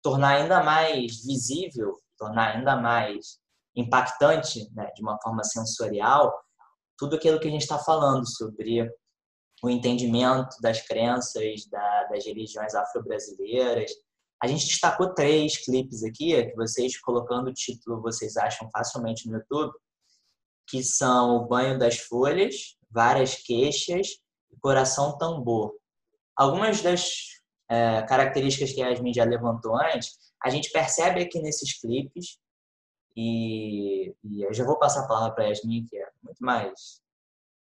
tornar 0.03 0.37
ainda 0.37 0.63
mais 0.63 1.23
visível, 1.25 1.93
tornar 2.17 2.55
ainda 2.55 2.75
mais 2.75 3.39
impactante, 3.75 4.69
né, 4.73 4.89
de 4.95 5.01
uma 5.01 5.17
forma 5.21 5.43
sensorial, 5.43 6.33
tudo 6.99 7.15
aquilo 7.15 7.39
que 7.39 7.47
a 7.47 7.51
gente 7.51 7.61
está 7.61 7.79
falando 7.79 8.27
sobre 8.27 8.91
o 9.63 9.69
entendimento 9.69 10.57
das 10.61 10.81
crenças 10.81 11.65
da, 11.71 12.03
das 12.05 12.25
religiões 12.25 12.75
afro-brasileiras. 12.75 13.91
A 14.41 14.47
gente 14.47 14.67
destacou 14.67 15.13
três 15.13 15.57
clipes 15.65 16.03
aqui, 16.03 16.45
que 16.45 16.55
vocês, 16.55 16.99
colocando 16.99 17.49
o 17.49 17.53
título, 17.53 18.01
vocês 18.01 18.37
acham 18.37 18.69
facilmente 18.71 19.27
no 19.27 19.37
YouTube, 19.37 19.73
que 20.67 20.83
são 20.83 21.37
o 21.37 21.47
banho 21.47 21.79
das 21.79 21.97
folhas, 21.97 22.77
várias 22.89 23.35
queixas 23.35 24.07
e 24.51 24.59
coração 24.61 25.17
tambor. 25.17 25.73
Algumas 26.35 26.81
das 26.81 27.11
é, 27.69 28.01
características 28.03 28.71
que 28.71 28.81
a 28.81 28.89
Yasmin 28.89 29.13
já 29.13 29.23
levantou 29.23 29.75
antes, 29.75 30.17
a 30.41 30.49
gente 30.49 30.71
percebe 30.71 31.21
aqui 31.21 31.41
nesses 31.41 31.79
clipes 31.79 32.37
e, 33.15 34.15
e 34.23 34.43
eu 34.45 34.53
já 34.53 34.63
vou 34.63 34.77
passar 34.79 35.03
a 35.03 35.07
palavra 35.07 35.35
para 35.35 35.43
a 35.45 35.47
Yasmin, 35.47 35.85
que 35.85 35.97
é 35.97 36.08
muito 36.39 36.45
mais 36.45 37.01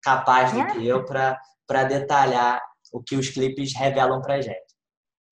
capaz 0.03 0.51
do 0.51 0.65
que 0.67 0.87
eu 0.87 1.05
para 1.05 1.83
detalhar 1.83 2.61
o 2.91 3.01
que 3.01 3.15
os 3.15 3.29
clipes 3.29 3.73
revelam 3.75 4.21
para 4.21 4.35
a 4.35 4.41
gente. 4.41 4.71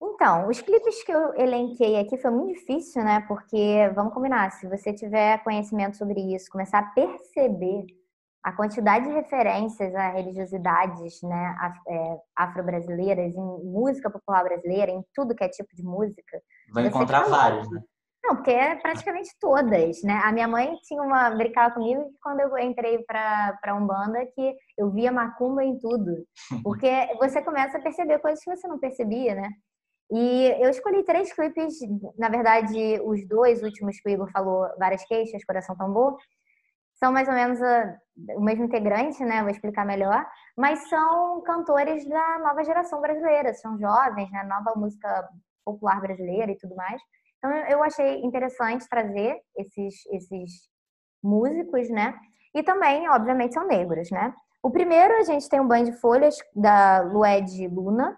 Então, 0.02 0.48
os 0.48 0.62
clipes 0.62 1.04
que 1.04 1.12
eu 1.12 1.34
elenquei 1.36 2.00
aqui 2.00 2.18
foi 2.18 2.32
muito 2.32 2.60
difícil, 2.60 3.04
né? 3.04 3.22
Porque, 3.28 3.90
vamos 3.96 4.14
combinar, 4.14 4.52
se 4.52 4.68
você 4.68 4.94
tiver 4.94 5.44
conhecimento 5.44 5.98
sobre 5.98 6.36
isso, 6.36 6.52
começar 6.52 6.80
a 6.80 6.92
perceber 6.92 7.86
a 8.42 8.54
quantidade 8.54 9.06
de 9.06 9.14
referências 9.14 9.94
a 9.94 10.10
religiosidades 10.10 11.22
né, 11.22 11.56
é, 11.88 12.18
afro-brasileiras, 12.38 13.34
em 13.36 13.64
música 13.66 14.10
popular 14.10 14.44
brasileira, 14.44 14.92
em 14.92 15.04
tudo 15.14 15.36
que 15.36 15.44
é 15.44 15.50
tipo 15.50 15.76
de 15.76 15.84
música. 15.84 16.42
Vai 16.72 16.88
encontrar 16.88 17.24
vários, 17.24 17.70
né? 17.70 17.82
Não, 18.24 18.36
porque 18.36 18.52
é 18.52 18.76
praticamente 18.76 19.30
todas, 19.40 20.04
né? 20.04 20.20
A 20.24 20.32
minha 20.32 20.48
mãe 20.48 20.76
tinha 20.84 21.02
uma 21.02 21.30
brincava 21.30 21.74
comigo 21.74 22.04
que 22.06 22.18
quando 22.22 22.42
eu 22.42 22.58
entrei 22.58 23.04
para 23.04 23.76
Umbanda 23.76 24.26
que 24.36 24.56
eu 24.78 24.92
via 24.92 25.12
macumba 25.12 25.64
em 25.64 25.80
tudo. 25.80 26.26
Porque 26.64 26.90
você 27.18 27.42
começa 27.42 27.78
a 27.78 27.82
perceber 27.82 28.20
coisas 28.20 28.44
que 28.44 28.56
você 28.56 28.68
não 28.68 28.78
percebia, 28.78 29.36
né? 29.36 29.50
E 30.12 30.56
eu 30.60 30.70
escolhi 30.70 31.04
três 31.04 31.32
clipes, 31.32 31.76
na 32.18 32.30
verdade, 32.30 33.00
os 33.04 33.28
dois 33.28 33.62
últimos 33.62 34.00
que 34.00 34.10
o 34.10 34.12
Igor 34.12 34.30
falou, 34.32 34.68
Várias 34.80 35.06
Queixas, 35.06 35.46
Coração 35.46 35.78
Tambor, 35.78 36.18
são 36.96 37.12
mais 37.14 37.28
ou 37.28 37.34
menos 37.34 37.62
a, 37.62 37.98
o 38.36 38.42
mesmo 38.42 38.66
integrante, 38.66 39.24
né? 39.24 39.42
Vou 39.42 39.52
explicar 39.52 39.86
melhor. 39.86 40.26
Mas 40.58 40.90
são 40.90 41.42
cantores 41.42 42.08
da 42.08 42.40
nova 42.40 42.64
geração 42.64 43.00
brasileira, 43.00 43.54
são 43.54 43.80
jovens, 43.80 44.30
né? 44.32 44.44
Nova 44.44 44.78
música 44.78 45.30
popular 45.64 46.02
brasileira 46.02 46.52
e 46.52 46.58
tudo 46.58 46.76
mais. 46.76 47.02
Então 47.40 47.52
eu 47.68 47.82
achei 47.82 48.22
interessante 48.22 48.88
trazer 48.88 49.42
esses, 49.58 50.06
esses 50.12 50.70
músicos, 51.24 51.90
né? 51.90 52.14
E 52.54 52.62
também, 52.62 53.10
obviamente, 53.10 53.54
são 53.54 53.66
negros, 53.66 54.12
né? 54.12 54.34
O 54.62 54.70
primeiro 54.70 55.16
a 55.16 55.24
gente 55.24 55.48
tem 55.48 55.60
um 55.60 55.68
banho 55.68 55.86
de 55.86 55.94
folhas 55.94 56.38
da 56.54 57.02
Lued 57.02 57.68
Luna. 57.68 58.18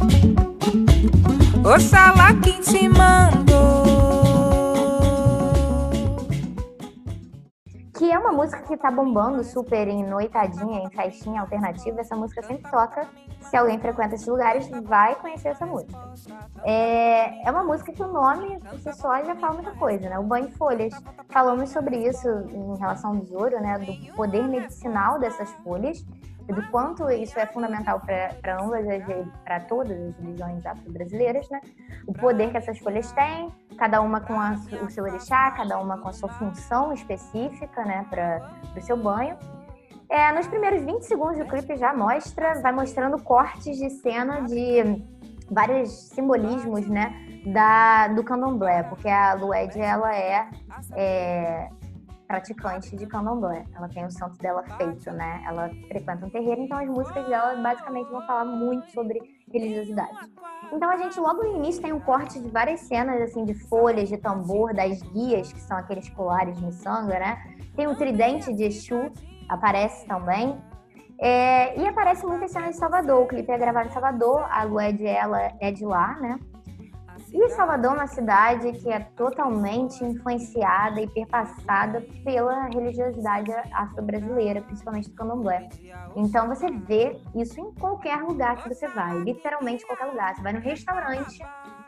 Oxalá 1.63 2.33
quem 2.43 2.59
te 2.59 2.89
mandou. 2.89 3.83
Que 7.93 8.11
é 8.11 8.17
uma 8.17 8.31
música 8.31 8.63
que 8.63 8.75
tá 8.75 8.89
bombando 8.89 9.43
super 9.43 9.87
em 9.87 10.03
noitadinha, 10.03 10.79
em 10.79 10.89
caixinha 10.89 11.39
alternativa. 11.39 12.01
Essa 12.01 12.15
música 12.15 12.41
sempre 12.41 12.69
toca. 12.71 13.07
Se 13.41 13.55
alguém 13.55 13.77
frequenta 13.79 14.15
esses 14.15 14.25
lugares, 14.25 14.67
vai 14.83 15.13
conhecer 15.15 15.49
essa 15.49 15.67
música. 15.67 15.95
É, 16.63 17.47
é 17.47 17.51
uma 17.51 17.63
música 17.63 17.93
que 17.93 18.01
o 18.01 18.11
nome 18.11 18.59
por 18.83 18.93
só 18.95 19.23
já 19.23 19.35
fala 19.35 19.53
muita 19.53 19.71
coisa, 19.73 20.09
né? 20.09 20.17
O 20.17 20.23
Banho 20.23 20.47
de 20.47 20.53
Folhas. 20.53 20.93
Falamos 21.29 21.69
sobre 21.69 21.95
isso 21.95 22.27
em 22.27 22.75
relação 22.79 23.11
ao 23.11 23.17
besouro, 23.17 23.61
né? 23.61 23.77
Do 23.77 24.15
poder 24.15 24.47
medicinal 24.47 25.19
dessas 25.19 25.51
folhas 25.63 26.03
do 26.51 26.67
quanto 26.69 27.09
isso 27.09 27.39
é 27.39 27.45
fundamental 27.45 27.99
para 27.99 28.61
ambas 28.61 28.85
para 29.43 29.59
todas 29.61 29.91
as 29.91 30.15
religiões 30.17 30.65
afro-brasileiras, 30.65 31.49
né? 31.49 31.61
O 32.07 32.13
poder 32.13 32.51
que 32.51 32.57
essas 32.57 32.77
folhas 32.79 33.11
têm, 33.11 33.51
cada 33.77 34.01
uma 34.01 34.21
com 34.21 34.33
a, 34.33 34.53
o 34.83 34.89
seu 34.89 35.03
orixá, 35.03 35.51
cada 35.51 35.79
uma 35.79 35.97
com 35.97 36.09
a 36.09 36.13
sua 36.13 36.29
função 36.29 36.93
específica, 36.93 37.83
né, 37.83 38.05
para 38.09 38.51
o 38.75 38.81
seu 38.81 38.97
banho. 38.97 39.37
É, 40.09 40.31
nos 40.33 40.47
primeiros 40.47 40.83
20 40.83 41.03
segundos 41.03 41.37
do 41.37 41.45
clipe 41.45 41.77
já 41.77 41.93
mostra, 41.93 42.61
vai 42.61 42.71
mostrando 42.73 43.21
cortes 43.23 43.77
de 43.77 43.89
cena 43.89 44.41
de 44.41 45.01
vários 45.49 46.09
simbolismos, 46.09 46.87
né, 46.87 47.13
da, 47.45 48.07
do 48.09 48.23
candomblé, 48.23 48.83
porque 48.83 49.09
a 49.09 49.33
Lued, 49.33 49.79
ela 49.79 50.15
é, 50.15 50.47
é 50.95 51.69
praticante 52.31 52.95
de 52.95 53.05
candomblé. 53.05 53.65
Ela 53.75 53.89
tem 53.89 54.05
o 54.05 54.09
santo 54.09 54.37
dela 54.37 54.63
feito, 54.77 55.11
né? 55.11 55.43
Ela 55.45 55.69
frequenta 55.89 56.25
um 56.25 56.29
terreiro, 56.29 56.61
então 56.61 56.77
as 56.77 56.87
músicas 56.87 57.27
dela 57.27 57.61
basicamente 57.61 58.09
vão 58.09 58.25
falar 58.25 58.45
muito 58.45 58.89
sobre 58.91 59.19
religiosidade. 59.51 60.31
Então 60.71 60.89
a 60.89 60.95
gente 60.95 61.19
logo 61.19 61.43
no 61.43 61.57
início 61.57 61.81
tem 61.81 61.91
um 61.91 61.99
corte 61.99 62.39
de 62.39 62.49
várias 62.49 62.79
cenas 62.81 63.21
assim 63.21 63.43
de 63.43 63.53
folhas 63.53 64.07
de 64.07 64.17
tambor, 64.17 64.73
das 64.73 65.01
guias, 65.01 65.51
que 65.51 65.59
são 65.59 65.75
aqueles 65.75 66.07
colares 66.09 66.57
de 66.57 66.65
miçanga, 66.65 67.19
né? 67.19 67.43
Tem 67.75 67.87
o 67.87 67.95
tridente 67.95 68.53
de 68.53 68.63
Exu, 68.63 69.11
aparece 69.49 70.07
também. 70.07 70.57
É, 71.19 71.77
e 71.77 71.85
aparece 71.85 72.25
muitas 72.25 72.49
cenas 72.51 72.71
de 72.71 72.77
Salvador. 72.77 73.23
O 73.23 73.27
clipe 73.27 73.51
é 73.51 73.57
gravado 73.57 73.89
em 73.89 73.91
Salvador, 73.91 74.47
a 74.49 74.63
Lued 74.63 75.05
ela 75.05 75.51
é 75.59 75.69
de 75.69 75.85
lá, 75.85 76.17
né? 76.21 76.39
E 77.33 77.49
Salvador 77.49 77.91
é 77.91 77.95
uma 77.95 78.07
cidade 78.07 78.73
que 78.73 78.91
é 78.91 78.99
totalmente 78.99 80.03
influenciada 80.03 80.99
e 80.99 81.07
perpassada 81.07 82.05
pela 82.25 82.65
religiosidade 82.65 83.49
afro-brasileira, 83.71 84.61
principalmente 84.61 85.09
do 85.09 85.15
candomblé. 85.15 85.69
Então 86.13 86.49
você 86.49 86.69
vê 86.69 87.21
isso 87.33 87.57
em 87.59 87.73
qualquer 87.73 88.21
lugar 88.21 88.57
que 88.57 88.67
você 88.67 88.85
vai, 88.89 89.17
literalmente 89.19 89.85
qualquer 89.85 90.07
lugar. 90.07 90.35
Você 90.35 90.41
vai 90.41 90.51
no 90.51 90.59
restaurante, 90.59 91.39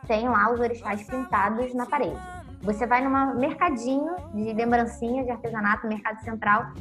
tem 0.08 0.30
lá 0.30 0.50
os 0.50 0.62
orixás 0.62 1.04
pintados 1.04 1.74
na 1.74 1.86
parede. 1.86 2.20
Você 2.62 2.88
vai 2.88 3.04
num 3.04 3.36
mercadinho 3.36 4.16
de 4.34 4.54
lembrancinha 4.54 5.26
de 5.26 5.32
artesanato, 5.32 5.86
mercado 5.88 6.24
central, 6.24 6.72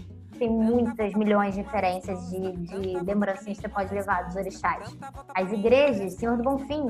tem 0.43 0.51
muitas 0.51 1.15
milhões 1.15 1.55
de 1.55 1.63
referências 1.63 2.29
de, 2.29 2.51
de 2.57 2.99
lembrancinhas 3.05 3.59
que 3.59 3.63
você 3.63 3.69
pode 3.69 3.95
levar 3.95 4.25
dos 4.25 4.35
orixás. 4.35 4.93
As 5.33 5.53
igrejas, 5.53 6.15
Senhor 6.15 6.37
do 6.37 6.43
Bonfim, 6.43 6.89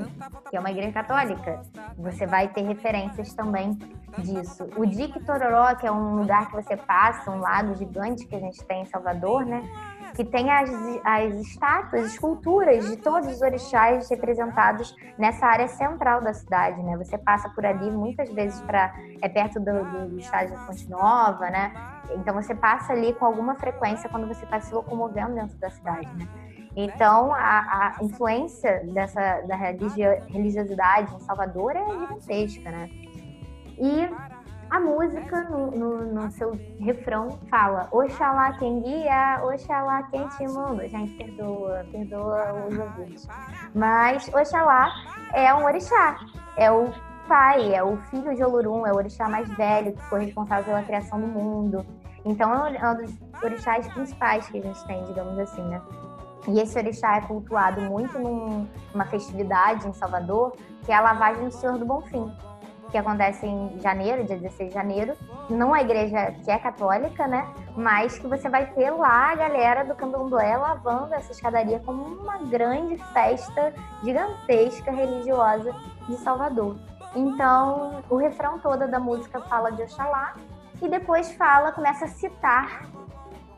que 0.49 0.57
é 0.57 0.59
uma 0.59 0.71
igreja 0.71 0.91
católica, 0.91 1.61
você 1.95 2.25
vai 2.25 2.47
ter 2.47 2.63
referências 2.63 3.31
também 3.35 3.77
disso. 4.17 4.67
O 4.75 4.87
Dique 4.87 5.23
Tororó, 5.23 5.75
que 5.75 5.85
é 5.85 5.91
um 5.91 6.15
lugar 6.15 6.47
que 6.47 6.55
você 6.55 6.75
passa, 6.75 7.29
um 7.29 7.37
lago 7.37 7.75
gigante 7.75 8.25
que 8.25 8.35
a 8.35 8.39
gente 8.39 8.63
tem 8.65 8.81
em 8.81 8.85
Salvador, 8.85 9.45
né? 9.45 9.61
Que 10.13 10.23
tem 10.23 10.49
as, 10.51 10.69
as 11.03 11.33
estátuas, 11.35 12.05
esculturas 12.05 12.87
de 12.87 12.97
todos 12.97 13.27
os 13.27 13.41
orixás 13.41 14.09
representados 14.09 14.95
nessa 15.17 15.45
área 15.45 15.67
central 15.67 16.21
da 16.21 16.33
cidade, 16.33 16.81
né? 16.83 16.95
Você 16.97 17.17
passa 17.17 17.49
por 17.49 17.65
ali 17.65 17.89
muitas 17.89 18.29
vezes 18.29 18.61
para 18.61 18.93
é 19.21 19.27
perto 19.27 19.59
do, 19.59 20.09
do 20.09 20.19
estádio 20.19 20.55
Fonte 20.65 20.89
Nova, 20.89 21.49
né? 21.49 21.73
Então 22.15 22.33
você 22.33 22.53
passa 22.53 22.93
ali 22.93 23.13
com 23.13 23.25
alguma 23.25 23.55
frequência 23.55 24.09
quando 24.09 24.27
você 24.27 24.43
está 24.45 24.59
se 24.59 24.73
locomovendo 24.73 25.33
dentro 25.33 25.57
da 25.57 25.69
cidade, 25.69 26.09
né? 26.15 26.27
Então 26.75 27.33
a, 27.33 27.97
a 27.97 28.03
influência 28.03 28.83
dessa 28.93 29.41
da 29.41 29.55
religiosidade 29.55 31.13
em 31.15 31.19
Salvador 31.21 31.75
é 31.75 31.85
gigantesca, 31.85 32.69
né? 32.71 32.89
E 33.79 34.07
a 34.69 34.79
música, 34.79 35.43
no, 35.49 35.71
no, 35.71 36.13
no, 36.13 36.31
seu 36.31 36.51
refrão, 36.79 37.39
fala 37.49 37.87
Oxalá 37.91 38.53
quem 38.53 38.81
guia, 38.81 39.41
Oxalá 39.43 40.03
quem 40.03 40.27
te 40.29 40.47
manda. 40.47 40.87
Gente, 40.87 41.13
perdoa, 41.13 41.85
perdoa 41.91 42.53
os 42.67 42.77
ouvintes. 42.77 43.27
Mas 43.73 44.27
Oxalá 44.33 44.89
é 45.33 45.53
um 45.53 45.63
orixá, 45.65 46.17
é 46.57 46.71
o 46.71 46.91
pai, 47.27 47.73
é 47.73 47.83
o 47.83 47.97
filho 48.09 48.35
de 48.35 48.43
Olorum, 48.43 48.85
é 48.85 48.91
o 48.91 48.95
orixá 48.95 49.29
mais 49.29 49.47
velho 49.55 49.93
que 49.93 50.03
foi 50.03 50.25
responsável 50.25 50.65
pela 50.65 50.83
criação 50.83 51.19
do 51.19 51.27
mundo. 51.27 51.85
Então 52.25 52.53
é 52.67 52.91
um 52.91 52.95
dos 52.97 53.13
orixás 53.43 53.87
principais 53.93 54.47
que 54.47 54.57
a 54.57 54.61
gente 54.61 54.85
tem, 54.85 55.03
digamos 55.05 55.37
assim, 55.39 55.61
né? 55.63 55.81
E 56.47 56.59
esse 56.59 56.77
orixá 56.77 57.17
é 57.17 57.21
cultuado 57.21 57.79
muito 57.81 58.19
num, 58.19 58.67
numa 58.93 59.05
festividade 59.05 59.87
em 59.87 59.93
Salvador, 59.93 60.55
que 60.83 60.91
é 60.91 60.95
a 60.95 61.01
lavagem 61.01 61.45
do 61.45 61.51
Senhor 61.51 61.77
do 61.77 61.85
Bonfim 61.85 62.31
que 62.93 62.97
acontece 62.99 63.47
em 63.47 63.79
janeiro, 63.79 64.23
dia 64.23 64.37
16 64.37 64.69
de 64.69 64.75
janeiro, 64.75 65.17
numa 65.49 65.81
igreja 65.81 66.31
que 66.43 66.51
é 66.51 66.59
católica, 66.59 67.27
né? 67.27 67.51
Mas 67.75 68.19
que 68.19 68.27
você 68.27 68.47
vai 68.47 68.67
ter 68.67 68.91
lá 68.91 69.31
a 69.31 69.35
galera 69.35 69.83
do 69.83 69.95
candomblé 69.95 70.55
lavando 70.55 71.15
essa 71.15 71.31
escadaria 71.31 71.79
como 71.79 72.03
uma 72.03 72.37
grande 72.43 72.97
festa 73.11 73.73
gigantesca 74.03 74.91
religiosa 74.91 75.73
de 76.07 76.15
Salvador. 76.17 76.77
Então, 77.15 78.03
o 78.11 78.15
refrão 78.15 78.59
todo 78.59 78.87
da 78.87 78.99
música 78.99 79.41
fala 79.41 79.71
de 79.71 79.81
Oxalá 79.81 80.35
e 80.79 80.87
depois 80.87 81.31
fala, 81.33 81.71
começa 81.71 82.05
a 82.05 82.09
citar 82.09 82.85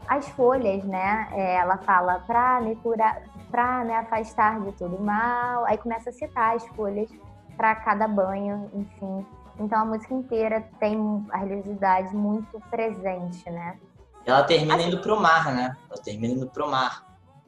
as 0.07 0.29
folhas, 0.29 0.81
né? 0.85 1.27
É, 1.33 1.55
ela 1.55 1.75
fala 1.79 2.23
para 2.25 2.61
me 2.61 2.77
curar, 2.77 3.21
para 3.51 3.83
me 3.83 3.93
afastar 3.93 4.61
de 4.61 4.71
todo 4.71 4.97
mal. 4.97 5.65
Aí 5.65 5.77
começa 5.77 6.09
a 6.09 6.13
citar 6.13 6.55
as 6.55 6.65
folhas 6.69 7.09
para 7.55 7.75
cada 7.75 8.07
banho, 8.07 8.69
enfim. 8.73 9.25
Então 9.59 9.79
a 9.79 9.85
música 9.85 10.13
inteira 10.13 10.67
tem 10.79 11.25
a 11.31 11.37
religiosidade 11.37 12.13
muito 12.15 12.59
presente, 12.69 13.49
né? 13.49 13.79
Ela 14.25 14.43
termina 14.43 14.75
assim, 14.75 14.87
indo 14.87 15.01
pro 15.01 15.19
mar, 15.19 15.53
né? 15.53 15.77
Ela 15.89 16.01
termina 16.01 16.33
indo 16.33 16.47
pro 16.47 16.69
mar. 16.69 17.05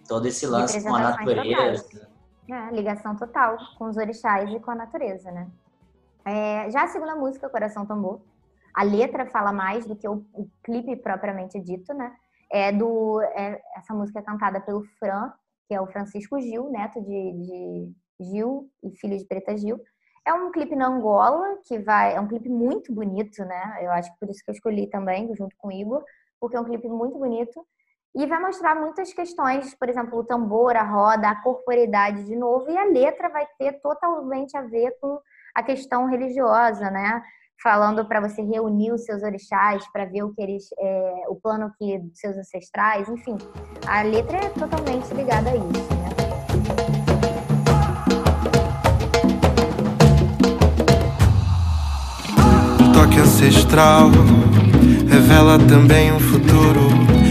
Todo 0.08 0.26
esse 0.28 0.46
lance 0.46 0.82
com 0.82 0.96
a 0.96 1.00
natureza. 1.00 2.08
É, 2.50 2.74
ligação 2.74 3.16
total 3.16 3.58
com 3.78 3.86
os 3.90 3.98
orixás 3.98 4.50
e 4.50 4.60
com 4.60 4.72
a 4.72 4.76
natureza, 4.76 5.32
né? 5.32 5.50
É, 6.24 6.70
já 6.72 6.84
a 6.84 6.88
segunda 6.88 7.16
música, 7.16 7.50
Coração 7.50 7.86
Tambor, 7.86 8.22
a 8.74 8.84
letra 8.84 9.26
fala 9.26 9.52
mais 9.52 9.86
do 9.86 9.96
que 9.96 10.08
o, 10.08 10.24
o 10.34 10.48
clipe 10.64 10.96
propriamente 10.98 11.60
dito, 11.60 11.94
né? 11.94 12.16
É 12.50 12.72
do, 12.72 13.22
é, 13.22 13.60
essa 13.76 13.94
música 13.94 14.20
é 14.20 14.22
cantada 14.22 14.62
pelo 14.62 14.84
Fran, 15.00 15.34
que 15.68 15.74
é 15.74 15.82
o 15.82 15.88
Francisco 15.88 16.40
Gil, 16.40 16.70
neto 16.70 17.02
de, 17.02 17.34
de 17.34 17.94
Gil 18.22 18.70
e 18.84 18.92
filho 18.98 19.18
de 19.18 19.26
Preta 19.26 19.58
Gil. 19.58 19.80
É 20.28 20.34
um 20.34 20.52
clipe 20.52 20.76
na 20.76 20.88
Angola, 20.88 21.58
que 21.66 21.80
vai. 21.80 22.14
É 22.14 22.20
um 22.20 22.28
clipe 22.28 22.50
muito 22.50 22.94
bonito, 22.94 23.46
né? 23.46 23.78
Eu 23.82 23.92
acho 23.92 24.12
que 24.12 24.20
por 24.20 24.30
isso 24.30 24.44
que 24.44 24.52
eu 24.52 24.54
escolhi 24.54 24.86
também, 24.86 25.34
junto 25.34 25.56
com 25.58 25.70
o 25.70 25.72
Igor, 25.72 26.04
porque 26.38 26.58
é 26.58 26.60
um 26.60 26.66
clipe 26.66 26.90
muito 26.90 27.18
bonito. 27.18 27.66
E 28.14 28.26
vai 28.26 28.38
mostrar 28.38 28.76
muitas 28.76 29.14
questões, 29.14 29.74
por 29.76 29.88
exemplo, 29.88 30.20
o 30.20 30.26
tambor, 30.26 30.76
a 30.76 30.84
roda, 30.84 31.30
a 31.30 31.42
corporeidade 31.42 32.26
de 32.26 32.36
novo, 32.36 32.70
e 32.70 32.78
a 32.78 32.84
letra 32.84 33.30
vai 33.30 33.48
ter 33.58 33.80
totalmente 33.80 34.58
a 34.58 34.64
ver 34.64 34.98
com 35.00 35.18
a 35.56 35.64
questão 35.64 36.08
religiosa, 36.08 36.92
né? 36.92 37.24
Falando 37.64 38.06
para 38.06 38.20
você 38.20 38.42
reunir 38.42 38.92
os 38.92 39.06
seus 39.06 39.24
orixás, 39.24 39.88
para 39.94 40.04
ver 40.04 40.24
o 40.24 40.34
que 40.34 40.42
eles, 40.42 40.68
é, 40.78 41.24
o 41.30 41.36
plano 41.38 41.72
que 41.78 42.04
seus 42.14 42.36
ancestrais, 42.36 43.08
enfim. 43.08 43.38
A 43.88 44.02
letra 44.02 44.40
é 44.40 44.50
totalmente 44.50 45.14
ligada 45.14 45.52
a 45.52 45.56
isso, 45.56 45.97
ancestral 53.48 54.12
revela 55.10 55.58
também 55.58 56.12
um 56.12 56.20
futuro, 56.20 56.90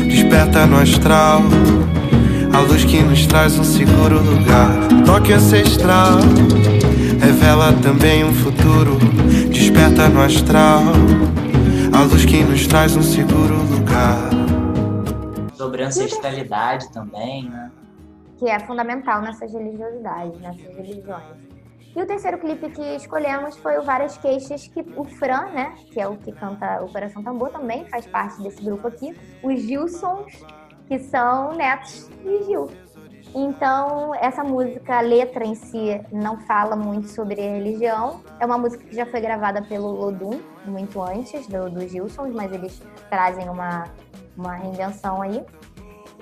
desperta 0.08 0.66
no 0.66 0.78
astral. 0.78 1.42
A 2.54 2.60
luz 2.60 2.84
que 2.86 3.02
nos 3.02 3.26
traz 3.26 3.58
um 3.58 3.64
seguro 3.64 4.22
lugar. 4.22 4.70
Toque 5.04 5.34
ancestral 5.34 6.20
revela 7.20 7.70
também 7.82 8.24
um 8.24 8.32
futuro, 8.32 8.96
desperta 9.52 10.08
no 10.08 10.22
astral. 10.22 10.84
A 11.92 12.02
luz 12.04 12.24
que 12.24 12.42
nos 12.44 12.66
traz 12.66 12.96
um 12.96 13.02
seguro 13.02 13.56
lugar. 13.70 14.30
Sobre 15.52 15.82
ancestralidade 15.82 16.90
também, 16.92 17.50
né? 17.50 17.70
Que 18.38 18.48
é 18.48 18.58
fundamental 18.60 19.20
nessas 19.20 19.52
religiosidades, 19.52 20.40
nessas 20.40 20.76
religiões. 20.76 21.45
E 21.96 22.02
o 22.02 22.06
terceiro 22.06 22.36
clipe 22.36 22.68
que 22.68 22.94
escolhemos 22.94 23.56
foi 23.56 23.78
o 23.78 23.82
Várias 23.82 24.18
Queixas, 24.18 24.68
que 24.68 24.84
o 24.96 25.02
Fran, 25.02 25.46
né, 25.46 25.74
que 25.90 25.98
é 25.98 26.06
o 26.06 26.14
que 26.14 26.30
canta 26.30 26.84
o 26.84 26.92
Coração 26.92 27.22
Tambor, 27.22 27.48
também 27.48 27.86
faz 27.86 28.06
parte 28.06 28.42
desse 28.42 28.62
grupo 28.62 28.86
aqui. 28.86 29.16
Os 29.42 29.62
Gilsons, 29.62 30.44
que 30.86 30.98
são 30.98 31.54
netos 31.54 32.10
de 32.22 32.44
Gil. 32.44 32.68
Então, 33.34 34.14
essa 34.14 34.44
música, 34.44 34.98
a 34.98 35.00
letra 35.00 35.42
em 35.46 35.54
si, 35.54 35.98
não 36.12 36.38
fala 36.40 36.76
muito 36.76 37.08
sobre 37.08 37.40
religião. 37.40 38.20
É 38.38 38.44
uma 38.44 38.58
música 38.58 38.84
que 38.84 38.94
já 38.94 39.06
foi 39.06 39.22
gravada 39.22 39.62
pelo 39.62 39.90
Lodum, 39.90 40.38
muito 40.66 41.00
antes 41.00 41.46
do, 41.46 41.70
do 41.70 41.88
Gilsons, 41.88 42.34
mas 42.34 42.52
eles 42.52 42.78
trazem 43.08 43.48
uma, 43.48 43.84
uma 44.36 44.54
reinvenção 44.54 45.22
aí. 45.22 45.42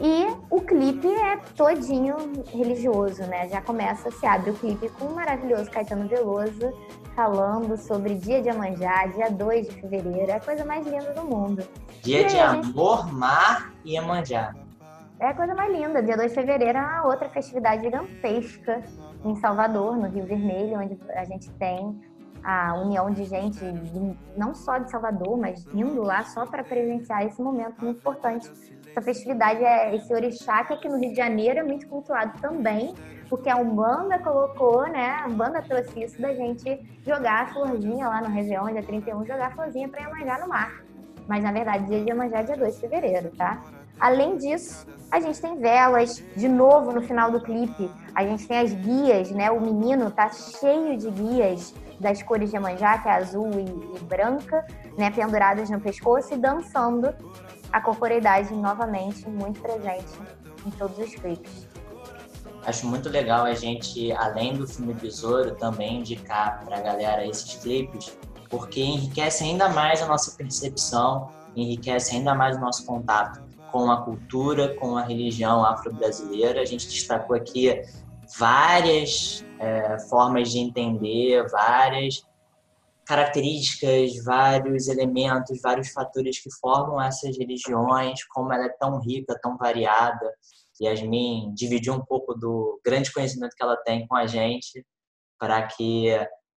E 0.00 0.26
o 0.50 0.60
clipe 0.60 1.06
é 1.06 1.36
todinho 1.56 2.16
religioso, 2.52 3.22
né? 3.26 3.48
Já 3.48 3.60
começa, 3.62 4.10
se 4.10 4.26
abre 4.26 4.50
o 4.50 4.54
clipe 4.54 4.88
com 4.90 5.06
o 5.06 5.14
maravilhoso 5.14 5.70
Caetano 5.70 6.08
Veloso 6.08 6.72
falando 7.14 7.76
sobre 7.76 8.14
Dia 8.16 8.42
de 8.42 8.48
Amanjá, 8.50 9.06
dia 9.06 9.30
2 9.30 9.68
de 9.68 9.80
fevereiro. 9.80 10.30
É 10.32 10.34
a 10.34 10.40
coisa 10.40 10.64
mais 10.64 10.84
linda 10.84 11.12
do 11.14 11.22
mundo. 11.22 11.62
Dia 12.02 12.24
de 12.24 12.36
aí, 12.36 12.42
a 12.42 12.52
gente- 12.54 12.70
amor, 12.70 13.12
mar 13.12 13.72
e 13.84 13.92
Iemanjá. 13.94 14.52
É 15.20 15.28
a 15.28 15.34
coisa 15.34 15.54
mais 15.54 15.72
linda. 15.72 16.02
Dia 16.02 16.16
2 16.16 16.30
de 16.32 16.34
fevereiro 16.34 16.76
é 16.76 16.80
uma 16.82 17.06
outra 17.06 17.28
festividade 17.28 17.84
gigantesca 17.84 18.82
em 19.24 19.36
Salvador, 19.36 19.96
no 19.96 20.08
Rio 20.08 20.26
Vermelho, 20.26 20.80
onde 20.80 20.98
a 21.14 21.24
gente 21.24 21.48
tem 21.52 22.00
a 22.42 22.74
união 22.74 23.10
de 23.10 23.24
gente, 23.24 23.60
não 24.36 24.54
só 24.54 24.76
de 24.78 24.90
Salvador, 24.90 25.38
mas 25.38 25.64
indo 25.72 26.02
lá 26.02 26.24
só 26.24 26.44
para 26.44 26.64
presenciar 26.64 27.24
esse 27.24 27.40
momento 27.40 27.82
muito 27.82 27.98
importante. 28.00 28.50
Essa 28.94 29.02
festividade 29.02 29.64
é 29.64 29.96
esse 29.96 30.14
orixá 30.14 30.62
que 30.62 30.72
aqui 30.72 30.88
no 30.88 30.96
Rio 30.96 31.10
de 31.10 31.16
Janeiro 31.16 31.58
é 31.58 31.62
muito 31.64 31.88
cultuado 31.88 32.40
também, 32.40 32.94
porque 33.28 33.50
a 33.50 33.56
Umbanda 33.56 34.20
colocou, 34.20 34.86
né? 34.86 35.20
A 35.20 35.26
Umbanda 35.26 35.60
trouxe 35.62 36.04
isso 36.04 36.22
da 36.22 36.32
gente 36.32 36.80
jogar 37.04 37.42
a 37.42 37.46
florzinha 37.48 38.08
lá 38.08 38.20
no 38.20 38.28
Réveillon, 38.28 38.72
dia 38.72 38.84
31, 38.84 39.26
jogar 39.26 39.48
a 39.48 39.50
florzinha 39.50 39.88
para 39.88 40.00
Iemanjá 40.00 40.38
no 40.38 40.48
mar. 40.48 40.84
Mas 41.26 41.42
na 41.42 41.50
verdade, 41.50 41.86
dia 41.86 42.04
de 42.04 42.08
Iemanjá 42.08 42.38
é 42.38 42.42
dia 42.44 42.56
2 42.56 42.74
de 42.74 42.80
fevereiro, 42.82 43.32
tá? 43.36 43.64
Além 43.98 44.36
disso, 44.36 44.86
a 45.10 45.18
gente 45.18 45.40
tem 45.40 45.58
velas, 45.58 46.22
de 46.36 46.48
novo 46.48 46.92
no 46.92 47.02
final 47.02 47.32
do 47.32 47.40
clipe, 47.40 47.90
a 48.14 48.24
gente 48.24 48.46
tem 48.46 48.58
as 48.58 48.72
guias, 48.72 49.32
né? 49.32 49.50
O 49.50 49.60
menino 49.60 50.08
tá 50.12 50.30
cheio 50.30 50.96
de 50.96 51.10
guias 51.10 51.74
das 51.98 52.22
cores 52.22 52.48
de 52.48 52.54
Iemanjá, 52.54 52.98
que 52.98 53.08
é 53.08 53.12
azul 53.12 53.50
e, 53.54 53.98
e 53.98 54.04
branca, 54.04 54.64
né? 54.96 55.10
Penduradas 55.10 55.68
no 55.68 55.80
pescoço 55.80 56.32
e 56.32 56.36
dançando 56.36 57.12
a 57.74 57.80
corporeidade 57.80 58.54
novamente 58.54 59.28
muito 59.28 59.60
presente 59.60 60.06
em 60.64 60.70
todos 60.70 60.96
os 60.96 61.12
clipes. 61.16 61.66
Acho 62.64 62.86
muito 62.86 63.08
legal 63.08 63.44
a 63.44 63.52
gente, 63.52 64.12
além 64.12 64.56
do 64.56 64.64
filme 64.64 64.94
Besouro, 64.94 65.56
também 65.56 65.98
indicar 65.98 66.64
pra 66.64 66.80
galera 66.80 67.26
esses 67.26 67.56
clipes, 67.56 68.16
porque 68.48 68.80
enriquece 68.80 69.42
ainda 69.42 69.68
mais 69.70 70.00
a 70.00 70.06
nossa 70.06 70.36
percepção, 70.36 71.30
enriquece 71.56 72.14
ainda 72.14 72.32
mais 72.32 72.56
o 72.56 72.60
nosso 72.60 72.86
contato 72.86 73.42
com 73.72 73.90
a 73.90 74.02
cultura, 74.02 74.76
com 74.76 74.96
a 74.96 75.02
religião 75.02 75.64
afro-brasileira. 75.64 76.60
A 76.60 76.64
gente 76.64 76.86
destacou 76.86 77.34
aqui 77.34 77.82
várias 78.38 79.44
é, 79.58 79.98
formas 80.08 80.52
de 80.52 80.60
entender, 80.60 81.44
várias 81.50 82.24
características, 83.06 84.12
vários 84.24 84.88
elementos, 84.88 85.60
vários 85.62 85.90
fatores 85.90 86.42
que 86.42 86.50
formam 86.60 87.00
essas 87.00 87.36
religiões, 87.36 88.24
como 88.28 88.52
ela 88.52 88.66
é 88.66 88.76
tão 88.78 89.00
rica, 89.00 89.38
tão 89.42 89.56
variada. 89.56 90.32
Yasmin 90.82 91.54
dividiu 91.54 91.94
um 91.94 92.04
pouco 92.04 92.34
do 92.34 92.80
grande 92.84 93.12
conhecimento 93.12 93.54
que 93.56 93.62
ela 93.62 93.76
tem 93.76 94.06
com 94.06 94.16
a 94.16 94.26
gente, 94.26 94.84
para 95.38 95.66
que 95.66 96.08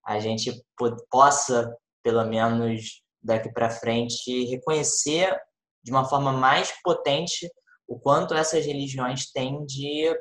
a 0.05 0.19
gente 0.19 0.51
po- 0.75 0.95
possa, 1.09 1.75
pelo 2.03 2.25
menos 2.25 3.01
daqui 3.21 3.51
para 3.51 3.69
frente, 3.69 4.45
reconhecer 4.45 5.37
de 5.83 5.91
uma 5.91 6.05
forma 6.05 6.31
mais 6.31 6.71
potente 6.83 7.49
o 7.87 7.99
quanto 7.99 8.33
essas 8.33 8.65
religiões 8.65 9.31
têm 9.31 9.65
de 9.65 10.13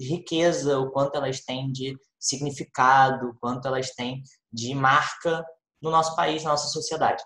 riqueza, 0.00 0.78
o 0.78 0.90
quanto 0.90 1.16
elas 1.16 1.40
têm 1.40 1.70
de 1.72 1.96
significado, 2.18 3.28
o 3.28 3.34
quanto 3.40 3.66
elas 3.66 3.90
têm 3.90 4.22
de 4.52 4.74
marca 4.74 5.44
no 5.80 5.90
nosso 5.90 6.14
país, 6.16 6.42
na 6.42 6.50
nossa 6.50 6.68
sociedade. 6.68 7.22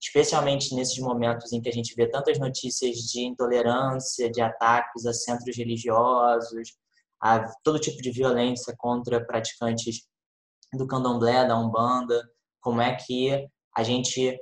Especialmente 0.00 0.74
nesses 0.74 0.98
momentos 0.98 1.52
em 1.52 1.60
que 1.60 1.68
a 1.68 1.72
gente 1.72 1.94
vê 1.94 2.08
tantas 2.08 2.38
notícias 2.38 2.96
de 2.96 3.20
intolerância, 3.22 4.30
de 4.30 4.40
ataques 4.40 5.04
a 5.06 5.12
centros 5.12 5.56
religiosos, 5.56 6.76
a 7.20 7.44
todo 7.64 7.80
tipo 7.80 8.00
de 8.00 8.10
violência 8.10 8.74
contra 8.78 9.24
praticantes 9.24 10.06
do 10.72 10.86
candomblé, 10.86 11.46
da 11.46 11.58
umbanda, 11.58 12.28
como 12.60 12.80
é 12.80 12.94
que 12.94 13.48
a 13.76 13.82
gente 13.82 14.38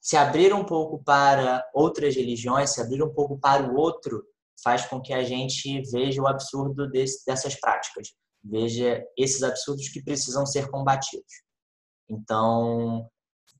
se 0.00 0.16
abrir 0.16 0.54
um 0.54 0.64
pouco 0.64 1.02
para 1.02 1.68
outras 1.74 2.14
religiões, 2.14 2.70
se 2.70 2.80
abrir 2.80 3.02
um 3.02 3.12
pouco 3.12 3.38
para 3.38 3.68
o 3.68 3.76
outro, 3.76 4.24
faz 4.62 4.86
com 4.86 5.00
que 5.00 5.12
a 5.12 5.24
gente 5.24 5.82
veja 5.90 6.22
o 6.22 6.26
absurdo 6.26 6.88
desse, 6.88 7.24
dessas 7.26 7.58
práticas, 7.58 8.14
veja 8.42 9.04
esses 9.18 9.42
absurdos 9.42 9.88
que 9.88 10.02
precisam 10.02 10.46
ser 10.46 10.70
combatidos. 10.70 11.45
Então, 12.08 13.08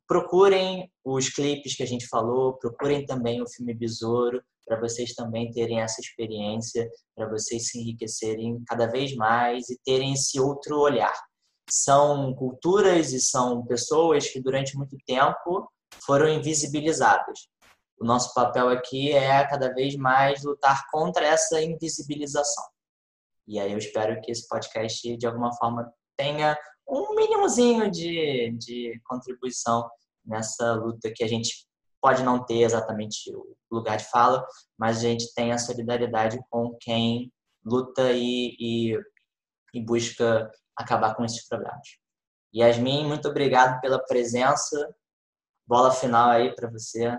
procurem 0.06 0.90
os 1.04 1.28
clipes 1.28 1.76
que 1.76 1.82
a 1.82 1.86
gente 1.86 2.06
falou, 2.06 2.54
procurem 2.58 3.04
também 3.04 3.42
o 3.42 3.48
filme 3.48 3.74
Besouro, 3.74 4.42
para 4.66 4.80
vocês 4.80 5.14
também 5.14 5.50
terem 5.52 5.80
essa 5.80 6.00
experiência, 6.00 6.88
para 7.14 7.28
vocês 7.28 7.68
se 7.68 7.80
enriquecerem 7.80 8.62
cada 8.66 8.86
vez 8.86 9.14
mais 9.14 9.68
e 9.70 9.78
terem 9.84 10.12
esse 10.12 10.40
outro 10.40 10.80
olhar. 10.80 11.14
São 11.70 12.34
culturas 12.34 13.12
e 13.12 13.20
são 13.20 13.64
pessoas 13.64 14.28
que 14.28 14.40
durante 14.40 14.76
muito 14.76 14.96
tempo 15.06 15.70
foram 16.04 16.28
invisibilizadas. 16.28 17.48
O 17.98 18.04
nosso 18.04 18.34
papel 18.34 18.68
aqui 18.68 19.12
é 19.12 19.46
cada 19.48 19.72
vez 19.72 19.96
mais 19.96 20.44
lutar 20.44 20.84
contra 20.90 21.26
essa 21.26 21.62
invisibilização. 21.62 22.64
E 23.48 23.60
aí 23.60 23.72
eu 23.72 23.78
espero 23.78 24.20
que 24.20 24.30
esse 24.30 24.46
podcast, 24.48 25.16
de 25.16 25.26
alguma 25.26 25.54
forma, 25.56 25.90
tenha 26.16 26.58
um 26.88 27.14
mínimozinho 27.14 27.90
de, 27.90 28.52
de 28.58 29.00
contribuição 29.04 29.88
nessa 30.24 30.74
luta 30.74 31.12
que 31.14 31.24
a 31.24 31.28
gente 31.28 31.66
pode 32.00 32.22
não 32.22 32.44
ter 32.44 32.62
exatamente 32.62 33.34
o 33.34 33.56
lugar 33.70 33.96
de 33.96 34.08
fala, 34.08 34.46
mas 34.78 34.98
a 34.98 35.00
gente 35.02 35.32
tem 35.34 35.52
a 35.52 35.58
solidariedade 35.58 36.38
com 36.50 36.76
quem 36.80 37.32
luta 37.64 38.12
e, 38.12 38.56
e, 38.60 39.00
e 39.74 39.80
busca 39.80 40.50
acabar 40.76 41.14
com 41.14 41.24
esses 41.24 41.46
problemas. 41.48 41.86
Yasmin, 42.54 43.06
muito 43.06 43.28
obrigado 43.28 43.80
pela 43.80 43.98
presença. 43.98 44.94
Bola 45.66 45.90
final 45.90 46.30
aí 46.30 46.54
para 46.54 46.70
você. 46.70 47.18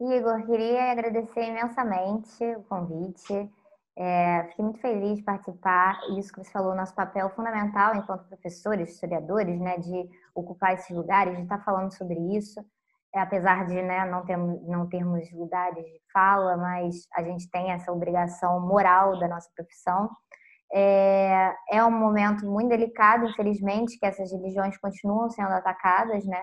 Igor, 0.00 0.46
queria 0.46 0.90
agradecer 0.90 1.44
imensamente 1.44 2.42
o 2.56 2.62
convite. 2.64 3.50
É, 3.96 4.44
fiquei 4.48 4.64
muito 4.64 4.80
feliz 4.80 5.18
de 5.18 5.22
participar. 5.22 6.00
Isso 6.18 6.32
que 6.32 6.42
você 6.42 6.50
falou, 6.50 6.74
nosso 6.74 6.94
papel 6.94 7.30
fundamental 7.30 7.94
enquanto 7.94 8.28
professores, 8.28 8.90
historiadores, 8.92 9.60
né, 9.60 9.78
de 9.78 10.08
ocupar 10.34 10.74
esses 10.74 10.94
lugares, 10.94 11.36
de 11.36 11.42
estar 11.42 11.62
falando 11.64 11.92
sobre 11.96 12.18
isso. 12.36 12.60
É, 13.14 13.20
apesar 13.20 13.64
de 13.66 13.80
né, 13.80 14.04
não, 14.06 14.24
termos, 14.24 14.66
não 14.66 14.88
termos 14.88 15.30
lugares 15.32 15.84
de 15.84 16.00
fala, 16.12 16.56
mas 16.56 17.06
a 17.14 17.22
gente 17.22 17.48
tem 17.48 17.70
essa 17.70 17.92
obrigação 17.92 18.60
moral 18.60 19.18
da 19.20 19.28
nossa 19.28 19.48
profissão. 19.54 20.10
É, 20.72 21.54
é 21.70 21.84
um 21.84 21.92
momento 21.92 22.44
muito 22.44 22.70
delicado, 22.70 23.26
infelizmente, 23.26 23.96
que 23.98 24.06
essas 24.06 24.32
religiões 24.32 24.76
continuam 24.78 25.30
sendo 25.30 25.52
atacadas, 25.52 26.24
né? 26.26 26.42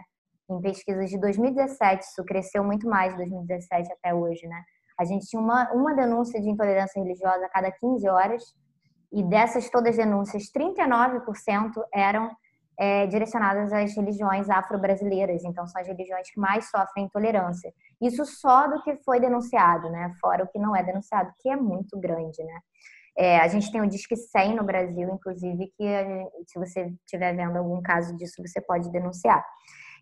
Em 0.49 0.61
pesquisas 0.61 1.10
de 1.10 1.19
2017, 1.19 2.03
isso 2.03 2.23
cresceu 2.23 2.64
muito 2.64 2.88
mais 2.88 3.11
de 3.11 3.18
2017 3.18 3.91
até 3.91 4.14
hoje, 4.14 4.48
né? 4.48 4.64
A 5.02 5.06
gente 5.06 5.26
tinha 5.26 5.41
uma, 5.41 5.72
uma 5.73 5.95
denúncia 5.95 6.40
de 6.40 6.48
intolerância 6.48 7.02
religiosa 7.02 7.44
a 7.44 7.49
cada 7.49 7.72
15 7.72 8.07
horas, 8.07 8.44
e 9.11 9.23
dessas 9.23 9.68
todas 9.68 9.98
denúncias, 9.98 10.44
39% 10.56 11.72
eram 11.91 12.30
é, 12.80 13.07
direcionadas 13.07 13.73
às 13.73 13.95
religiões 13.95 14.48
afro-brasileiras, 14.48 15.44
então 15.44 15.68
são 15.68 15.82
as 15.82 15.88
religiões 15.88 16.30
que 16.32 16.40
mais 16.40 16.69
sofrem 16.69 17.06
intolerância. 17.06 17.73
Isso 17.99 18.23
só 18.26 18.68
do 18.68 18.82
que 18.84 18.95
foi 18.98 19.19
denunciado, 19.19 19.90
né? 19.90 20.14
Fora 20.22 20.44
o 20.44 20.48
que 20.48 20.60
não 20.60 20.76
é 20.76 20.84
denunciado, 20.84 21.34
que 21.40 21.49
é 21.49 21.56
muito 21.56 21.99
grande, 21.99 22.44
né? 22.44 22.60
É, 23.18 23.40
a 23.40 23.48
gente 23.48 23.72
tem 23.72 23.82
o 23.82 23.90
Disque 23.90 24.15
100 24.15 24.56
no 24.56 24.64
Brasil, 24.64 25.10
inclusive, 25.10 25.73
que 25.76 25.86
se 26.45 26.60
você 26.60 26.94
estiver 27.06 27.36
vendo 27.36 27.57
algum 27.57 27.82
caso 27.82 28.15
disso, 28.15 28.41
você 28.41 28.61
pode 28.61 28.90
denunciar. 28.91 29.44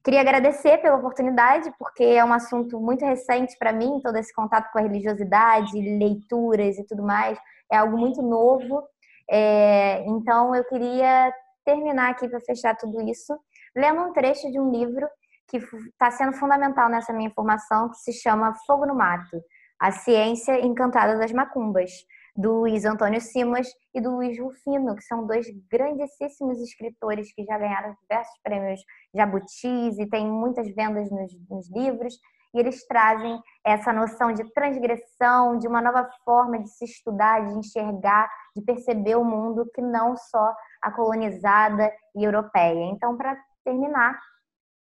Queria 0.04 0.22
agradecer 0.22 0.78
pela 0.78 0.96
oportunidade, 0.96 1.72
porque 1.78 2.04
é 2.04 2.24
um 2.24 2.32
assunto 2.32 2.80
muito 2.80 3.04
recente 3.04 3.58
para 3.58 3.74
mim, 3.74 4.00
todo 4.02 4.16
esse 4.18 4.34
contato 4.34 4.72
com 4.72 4.80
a 4.80 4.82
religiosidade, 4.82 5.74
leituras 5.74 6.78
e 6.78 6.86
tudo 6.86 7.04
mais, 7.04 7.38
é 7.72 7.78
algo 7.78 7.98
muito 7.98 8.22
novo. 8.22 8.84
É, 9.30 10.04
então, 10.08 10.56
eu 10.56 10.64
queria 10.64 11.34
terminar 11.66 12.12
aqui 12.12 12.28
para 12.28 12.40
fechar 12.40 12.76
tudo 12.76 13.02
isso, 13.02 13.38
lendo 13.76 14.02
um 14.02 14.14
trecho 14.14 14.50
de 14.50 14.60
um 14.60 14.72
livro 14.72 15.08
que 15.48 15.58
está 15.58 16.10
sendo 16.12 16.34
fundamental 16.34 16.90
nessa 16.90 17.12
minha 17.12 17.32
formação, 17.32 17.90
que 17.90 17.98
se 17.98 18.14
chama 18.14 18.56
Fogo 18.66 18.86
no 18.86 18.96
Mato, 18.96 19.42
A 19.80 19.92
Ciência 19.92 20.60
Encantada 20.66 21.18
das 21.18 21.32
Macumbas, 21.32 21.92
do 22.40 22.62
Luiz 22.62 22.86
Antônio 22.86 23.20
Simas 23.20 23.68
e 23.94 24.00
do 24.00 24.12
Luiz 24.12 24.40
Rufino, 24.40 24.96
que 24.96 25.02
são 25.02 25.28
dois 25.28 25.46
grandíssimos 25.70 26.58
escritores 26.62 27.34
que 27.34 27.44
já 27.44 27.58
ganharam 27.58 27.94
diversos 28.02 28.40
prêmios 28.42 28.80
jabutis 29.14 30.00
e 30.00 30.10
têm 30.10 30.26
muitas 30.26 30.74
vendas 30.74 31.12
nos, 31.12 31.34
nos 31.50 31.70
livros. 31.70 32.14
E 32.54 32.60
eles 32.60 32.88
trazem 32.88 33.38
essa 33.62 33.92
noção 33.92 34.32
de 34.32 34.50
transgressão, 34.54 35.58
de 35.58 35.68
uma 35.68 35.82
nova 35.82 36.10
forma 36.24 36.60
de 36.60 36.70
se 36.70 36.86
estudar, 36.86 37.46
de 37.46 37.60
enxergar, 37.60 38.32
de 38.56 38.62
perceber 38.64 39.18
o 39.18 39.26
mundo 39.26 39.70
que 39.76 39.82
não 39.82 40.16
só 40.16 40.56
a 40.82 40.92
colonizada 40.94 41.92
e 42.16 42.24
europeia. 42.24 42.86
Então, 42.86 43.18
para 43.18 43.38
terminar, 43.66 44.18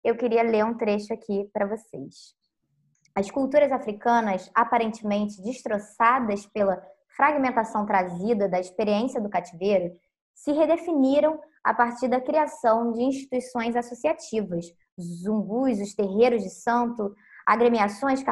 eu 0.03 0.17
queria 0.17 0.43
ler 0.43 0.65
um 0.65 0.75
trecho 0.75 1.13
aqui 1.13 1.49
para 1.53 1.65
vocês. 1.65 2.35
As 3.15 3.31
culturas 3.31 3.71
africanas, 3.71 4.51
aparentemente 4.53 5.41
destroçadas 5.41 6.45
pela 6.47 6.85
fragmentação 7.15 7.85
trazida 7.85 8.47
da 8.47 8.59
experiência 8.59 9.21
do 9.21 9.29
cativeiro, 9.29 9.93
se 10.33 10.51
redefiniram 10.51 11.39
a 11.63 11.73
partir 11.73 12.07
da 12.07 12.21
criação 12.21 12.91
de 12.91 13.01
instituições 13.01 13.75
associativas, 13.75 14.65
zumbus, 14.99 15.79
os 15.79 15.95
terreiros 15.95 16.43
de 16.43 16.49
santo, 16.49 17.15
agremiações 17.45 18.23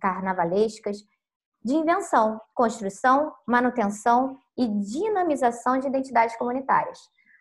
carnavalescas, 0.00 0.98
de 1.64 1.74
invenção, 1.74 2.38
construção, 2.54 3.32
manutenção 3.46 4.36
e 4.56 4.68
dinamização 4.68 5.78
de 5.78 5.86
identidades 5.86 6.36
comunitárias. 6.36 6.98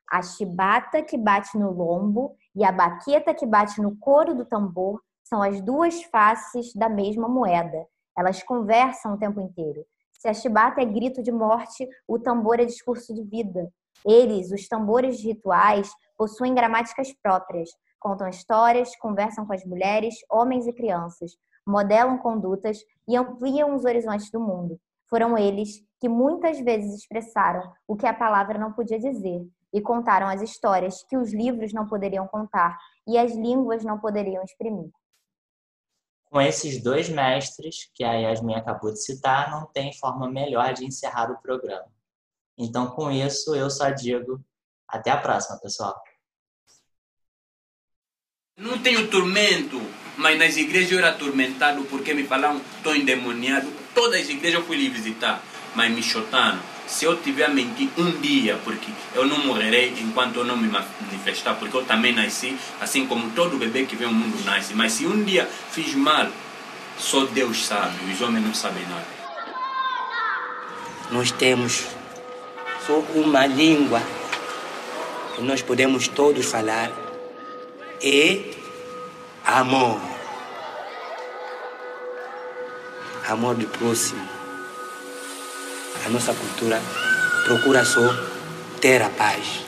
A 0.09 0.21
chibata 0.21 1.01
que 1.01 1.17
bate 1.17 1.57
no 1.57 1.71
lombo 1.71 2.35
e 2.55 2.63
a 2.63 2.71
baqueta 2.71 3.33
que 3.33 3.45
bate 3.45 3.81
no 3.81 3.97
couro 3.97 4.35
do 4.35 4.45
tambor 4.45 5.01
são 5.23 5.41
as 5.41 5.59
duas 5.61 6.03
faces 6.03 6.73
da 6.73 6.87
mesma 6.87 7.27
moeda. 7.27 7.85
Elas 8.17 8.43
conversam 8.43 9.15
o 9.15 9.17
tempo 9.17 9.41
inteiro. 9.41 9.83
Se 10.23 10.29
a 10.29 10.33
chibata 10.33 10.81
é 10.81 10.85
grito 10.85 11.21
de 11.21 11.33
morte, 11.33 11.85
o 12.07 12.17
tambor 12.17 12.57
é 12.57 12.63
discurso 12.63 13.13
de 13.13 13.21
vida. 13.23 13.69
Eles, 14.05 14.53
os 14.53 14.69
tambores 14.69 15.21
rituais, 15.21 15.91
possuem 16.17 16.55
gramáticas 16.55 17.11
próprias, 17.21 17.69
contam 17.99 18.29
histórias, 18.29 18.95
conversam 18.95 19.45
com 19.45 19.51
as 19.51 19.65
mulheres, 19.65 20.15
homens 20.31 20.65
e 20.65 20.71
crianças, 20.71 21.33
modelam 21.67 22.17
condutas 22.17 22.77
e 23.05 23.17
ampliam 23.17 23.75
os 23.75 23.83
horizontes 23.83 24.31
do 24.31 24.39
mundo. 24.39 24.79
Foram 25.09 25.37
eles 25.37 25.83
que 25.99 26.07
muitas 26.07 26.57
vezes 26.61 27.01
expressaram 27.01 27.73
o 27.85 27.97
que 27.97 28.07
a 28.07 28.13
palavra 28.13 28.57
não 28.57 28.71
podia 28.71 28.97
dizer 28.97 29.45
e 29.73 29.81
contaram 29.81 30.27
as 30.27 30.41
histórias 30.41 31.03
que 31.03 31.17
os 31.17 31.33
livros 31.33 31.73
não 31.73 31.85
poderiam 31.85 32.25
contar 32.29 32.77
e 33.05 33.17
as 33.17 33.33
línguas 33.33 33.83
não 33.83 33.99
poderiam 33.99 34.41
exprimir. 34.41 34.89
Com 36.33 36.41
esses 36.41 36.81
dois 36.81 37.09
mestres 37.09 37.91
que 37.93 38.03
a 38.03 38.13
Yasmin 38.13 38.55
acabou 38.55 38.91
de 38.91 38.99
citar, 39.03 39.51
não 39.51 39.67
tem 39.67 39.93
forma 39.93 40.27
melhor 40.27 40.73
de 40.73 40.83
encerrar 40.83 41.29
o 41.29 41.39
programa. 41.39 41.85
Então, 42.57 42.87
com 42.87 43.11
isso, 43.11 43.53
eu 43.53 43.69
só 43.69 43.91
digo 43.91 44.43
até 44.87 45.11
a 45.11 45.17
próxima, 45.17 45.59
pessoal. 45.59 45.95
Não 48.57 48.81
tenho 48.81 49.11
tormento, 49.11 49.79
mas 50.17 50.39
nas 50.39 50.57
igrejas 50.57 50.91
eu 50.93 50.97
era 50.97 51.11
atormentado 51.11 51.83
porque 51.83 52.15
me 52.15 52.25
falavam, 52.25 52.59
estou 52.77 52.95
endemoniado. 52.95 53.71
Todas 53.93 54.21
as 54.21 54.29
igrejas 54.29 54.59
eu 54.59 54.65
fui 54.65 54.77
lhe 54.77 54.89
visitar, 54.89 55.39
mas 55.75 55.91
me 55.91 56.01
chotando. 56.01 56.59
Se 56.87 57.05
eu 57.05 57.17
tiver 57.17 57.45
a 57.45 57.49
mentir 57.49 57.89
um 57.97 58.11
dia, 58.19 58.59
porque 58.63 58.91
eu 59.15 59.25
não 59.25 59.39
morrerei 59.45 59.93
enquanto 59.99 60.37
eu 60.37 60.43
não 60.43 60.57
me 60.57 60.67
manifestar, 60.67 61.55
porque 61.55 61.75
eu 61.75 61.85
também 61.85 62.13
nasci, 62.13 62.57
assim 62.79 63.07
como 63.07 63.31
todo 63.31 63.57
bebê 63.57 63.85
que 63.85 63.95
vem 63.95 64.07
ao 64.07 64.13
mundo 64.13 64.43
nasce. 64.45 64.73
Mas 64.73 64.93
se 64.93 65.05
um 65.05 65.23
dia 65.23 65.49
fiz 65.71 65.93
mal, 65.95 66.27
só 66.97 67.25
Deus 67.25 67.65
sabe, 67.65 68.11
os 68.11 68.21
homens 68.21 68.45
não 68.45 68.53
sabem 68.53 68.83
nada. 68.83 69.07
Nós 71.11 71.31
temos 71.31 71.85
só 72.85 72.99
uma 73.15 73.45
língua 73.45 74.01
que 75.35 75.41
nós 75.41 75.61
podemos 75.61 76.07
todos 76.07 76.45
falar 76.45 76.91
é 78.01 78.39
amor. 79.45 79.99
Amor 83.27 83.55
do 83.55 83.67
próximo. 83.67 84.42
A 86.05 86.09
nossa 86.09 86.33
cultura 86.33 86.81
procura 87.45 87.85
só 87.85 88.13
ter 88.81 89.01
a 89.01 89.09
paz. 89.09 89.62